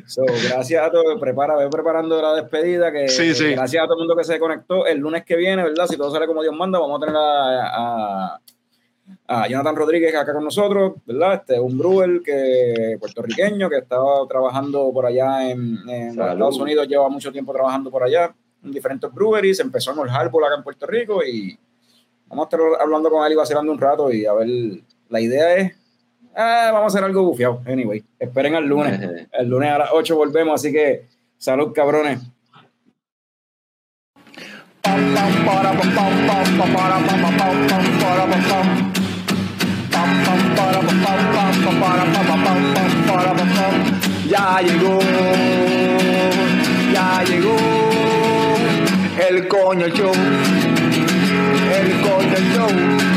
so, 0.07 0.23
gracias 0.49 0.83
a 0.83 0.91
todos, 0.91 1.21
prepara, 1.21 1.57
ve 1.57 1.69
preparando 1.69 2.21
la 2.21 2.35
despedida, 2.35 2.91
que 2.91 3.09
Sí, 3.09 3.35
sí. 3.35 3.53
gracias 3.53 3.83
a 3.83 3.87
todo 3.87 3.97
el 3.97 4.01
mundo 4.07 4.17
que 4.17 4.25
se 4.25 4.39
conectó. 4.39 4.87
El 4.87 4.99
lunes 4.99 5.25
que 5.25 5.37
viene, 5.37 5.63
¿verdad? 5.63 5.87
Si 5.87 5.97
todo 5.97 6.11
sale 6.11 6.27
como 6.27 6.43
Dios 6.43 6.55
manda, 6.57 6.79
vamos 6.79 7.01
a 7.03 7.05
tener 7.07 7.17
a, 7.21 8.33
a- 8.35 8.41
a 9.29 9.47
Jonathan 9.49 9.77
Rodríguez 9.77 10.15
acá 10.17 10.33
con 10.33 10.43
nosotros, 10.43 10.95
¿verdad? 11.07 11.35
Este, 11.35 11.61
un 11.61 11.79
brewer 11.79 12.23
que, 12.25 12.97
puertorriqueño 12.99 13.71
que 13.71 13.79
estaba 13.79 14.27
trabajando 14.29 14.91
por 14.93 15.07
allá 15.07 15.49
en, 15.49 15.79
en. 15.89 16.09
Estados 16.09 16.59
Unidos, 16.59 16.89
lleva 16.89 17.09
mucho 17.09 17.31
tiempo 17.31 17.53
trabajando 17.53 17.89
por 17.91 18.03
allá 18.03 18.35
en 18.65 18.73
diferentes 18.73 19.13
breweries, 19.13 19.61
empezó 19.61 19.93
en 19.93 20.01
el 20.01 20.09
Harbor 20.11 20.45
acá 20.45 20.57
en 20.57 20.63
Puerto 20.65 20.87
Rico 20.87 21.23
y 21.25 21.57
vamos 22.27 22.47
a 22.47 22.57
estar 22.57 22.61
hablando 22.81 23.09
con 23.09 23.25
él 23.25 23.33
y 23.33 23.37
vacilando 23.37 23.71
un 23.71 23.79
rato 23.79 24.13
y 24.13 24.27
a 24.27 24.33
ver, 24.33 24.49
la 25.09 25.21
idea 25.21 25.55
es, 25.55 25.73
ah, 26.37 26.71
vamos 26.73 26.95
a 26.95 26.99
hacer 26.99 27.05
algo 27.05 27.23
bufiado, 27.25 27.63
anyway, 27.67 28.05
esperen 28.19 28.55
al 28.55 28.67
lunes, 28.67 29.01
el 29.33 29.49
lunes 29.49 29.71
a 29.71 29.79
las 29.79 29.91
8 29.93 30.17
volvemos, 30.17 30.55
así 30.55 30.73
que 30.73 31.07
salud 31.37 31.73
cabrones. 31.73 32.21
Ya 44.29 44.61
llegó, 44.61 44.99
ya 46.93 47.25
llegó 47.25 47.57
el 49.29 49.49
coño 49.49 49.89
show, 49.89 50.13
el 51.73 52.01
coño 52.01 52.39
show. 52.53 53.16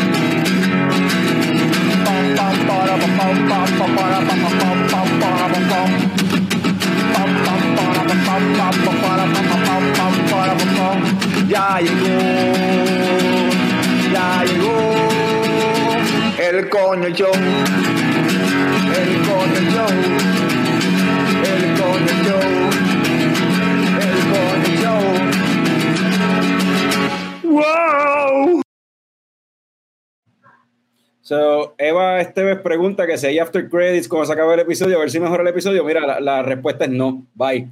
Ya 11.50 11.80
llegó, 11.80 12.20
ya 14.14 14.44
llegó 14.44 14.80
el 16.38 16.70
coño 16.70 17.10
show, 17.10 17.34
el 18.96 19.12
coño 19.28 19.62
show, 19.72 19.94
el 21.44 21.64
coño 21.80 22.14
show, 22.24 22.48
el 24.06 24.18
coño 24.32 24.72
show. 24.84 25.06
¡Wow! 27.44 28.69
So, 31.30 31.76
Eva 31.78 32.20
Esteves 32.22 32.58
pregunta 32.58 33.06
que 33.06 33.16
si 33.16 33.28
hay 33.28 33.38
after 33.38 33.70
credits 33.70 34.08
cuando 34.08 34.26
se 34.26 34.34
acaba 34.34 34.56
el 34.56 34.62
episodio, 34.62 34.98
a 34.98 35.02
ver 35.02 35.12
si 35.12 35.20
mejora 35.20 35.44
el 35.44 35.50
episodio. 35.50 35.84
Mira, 35.84 36.02
la, 36.02 36.20
la 36.20 36.42
respuesta 36.42 36.86
es 36.86 36.90
no. 36.90 37.24
Bye. 37.36 37.70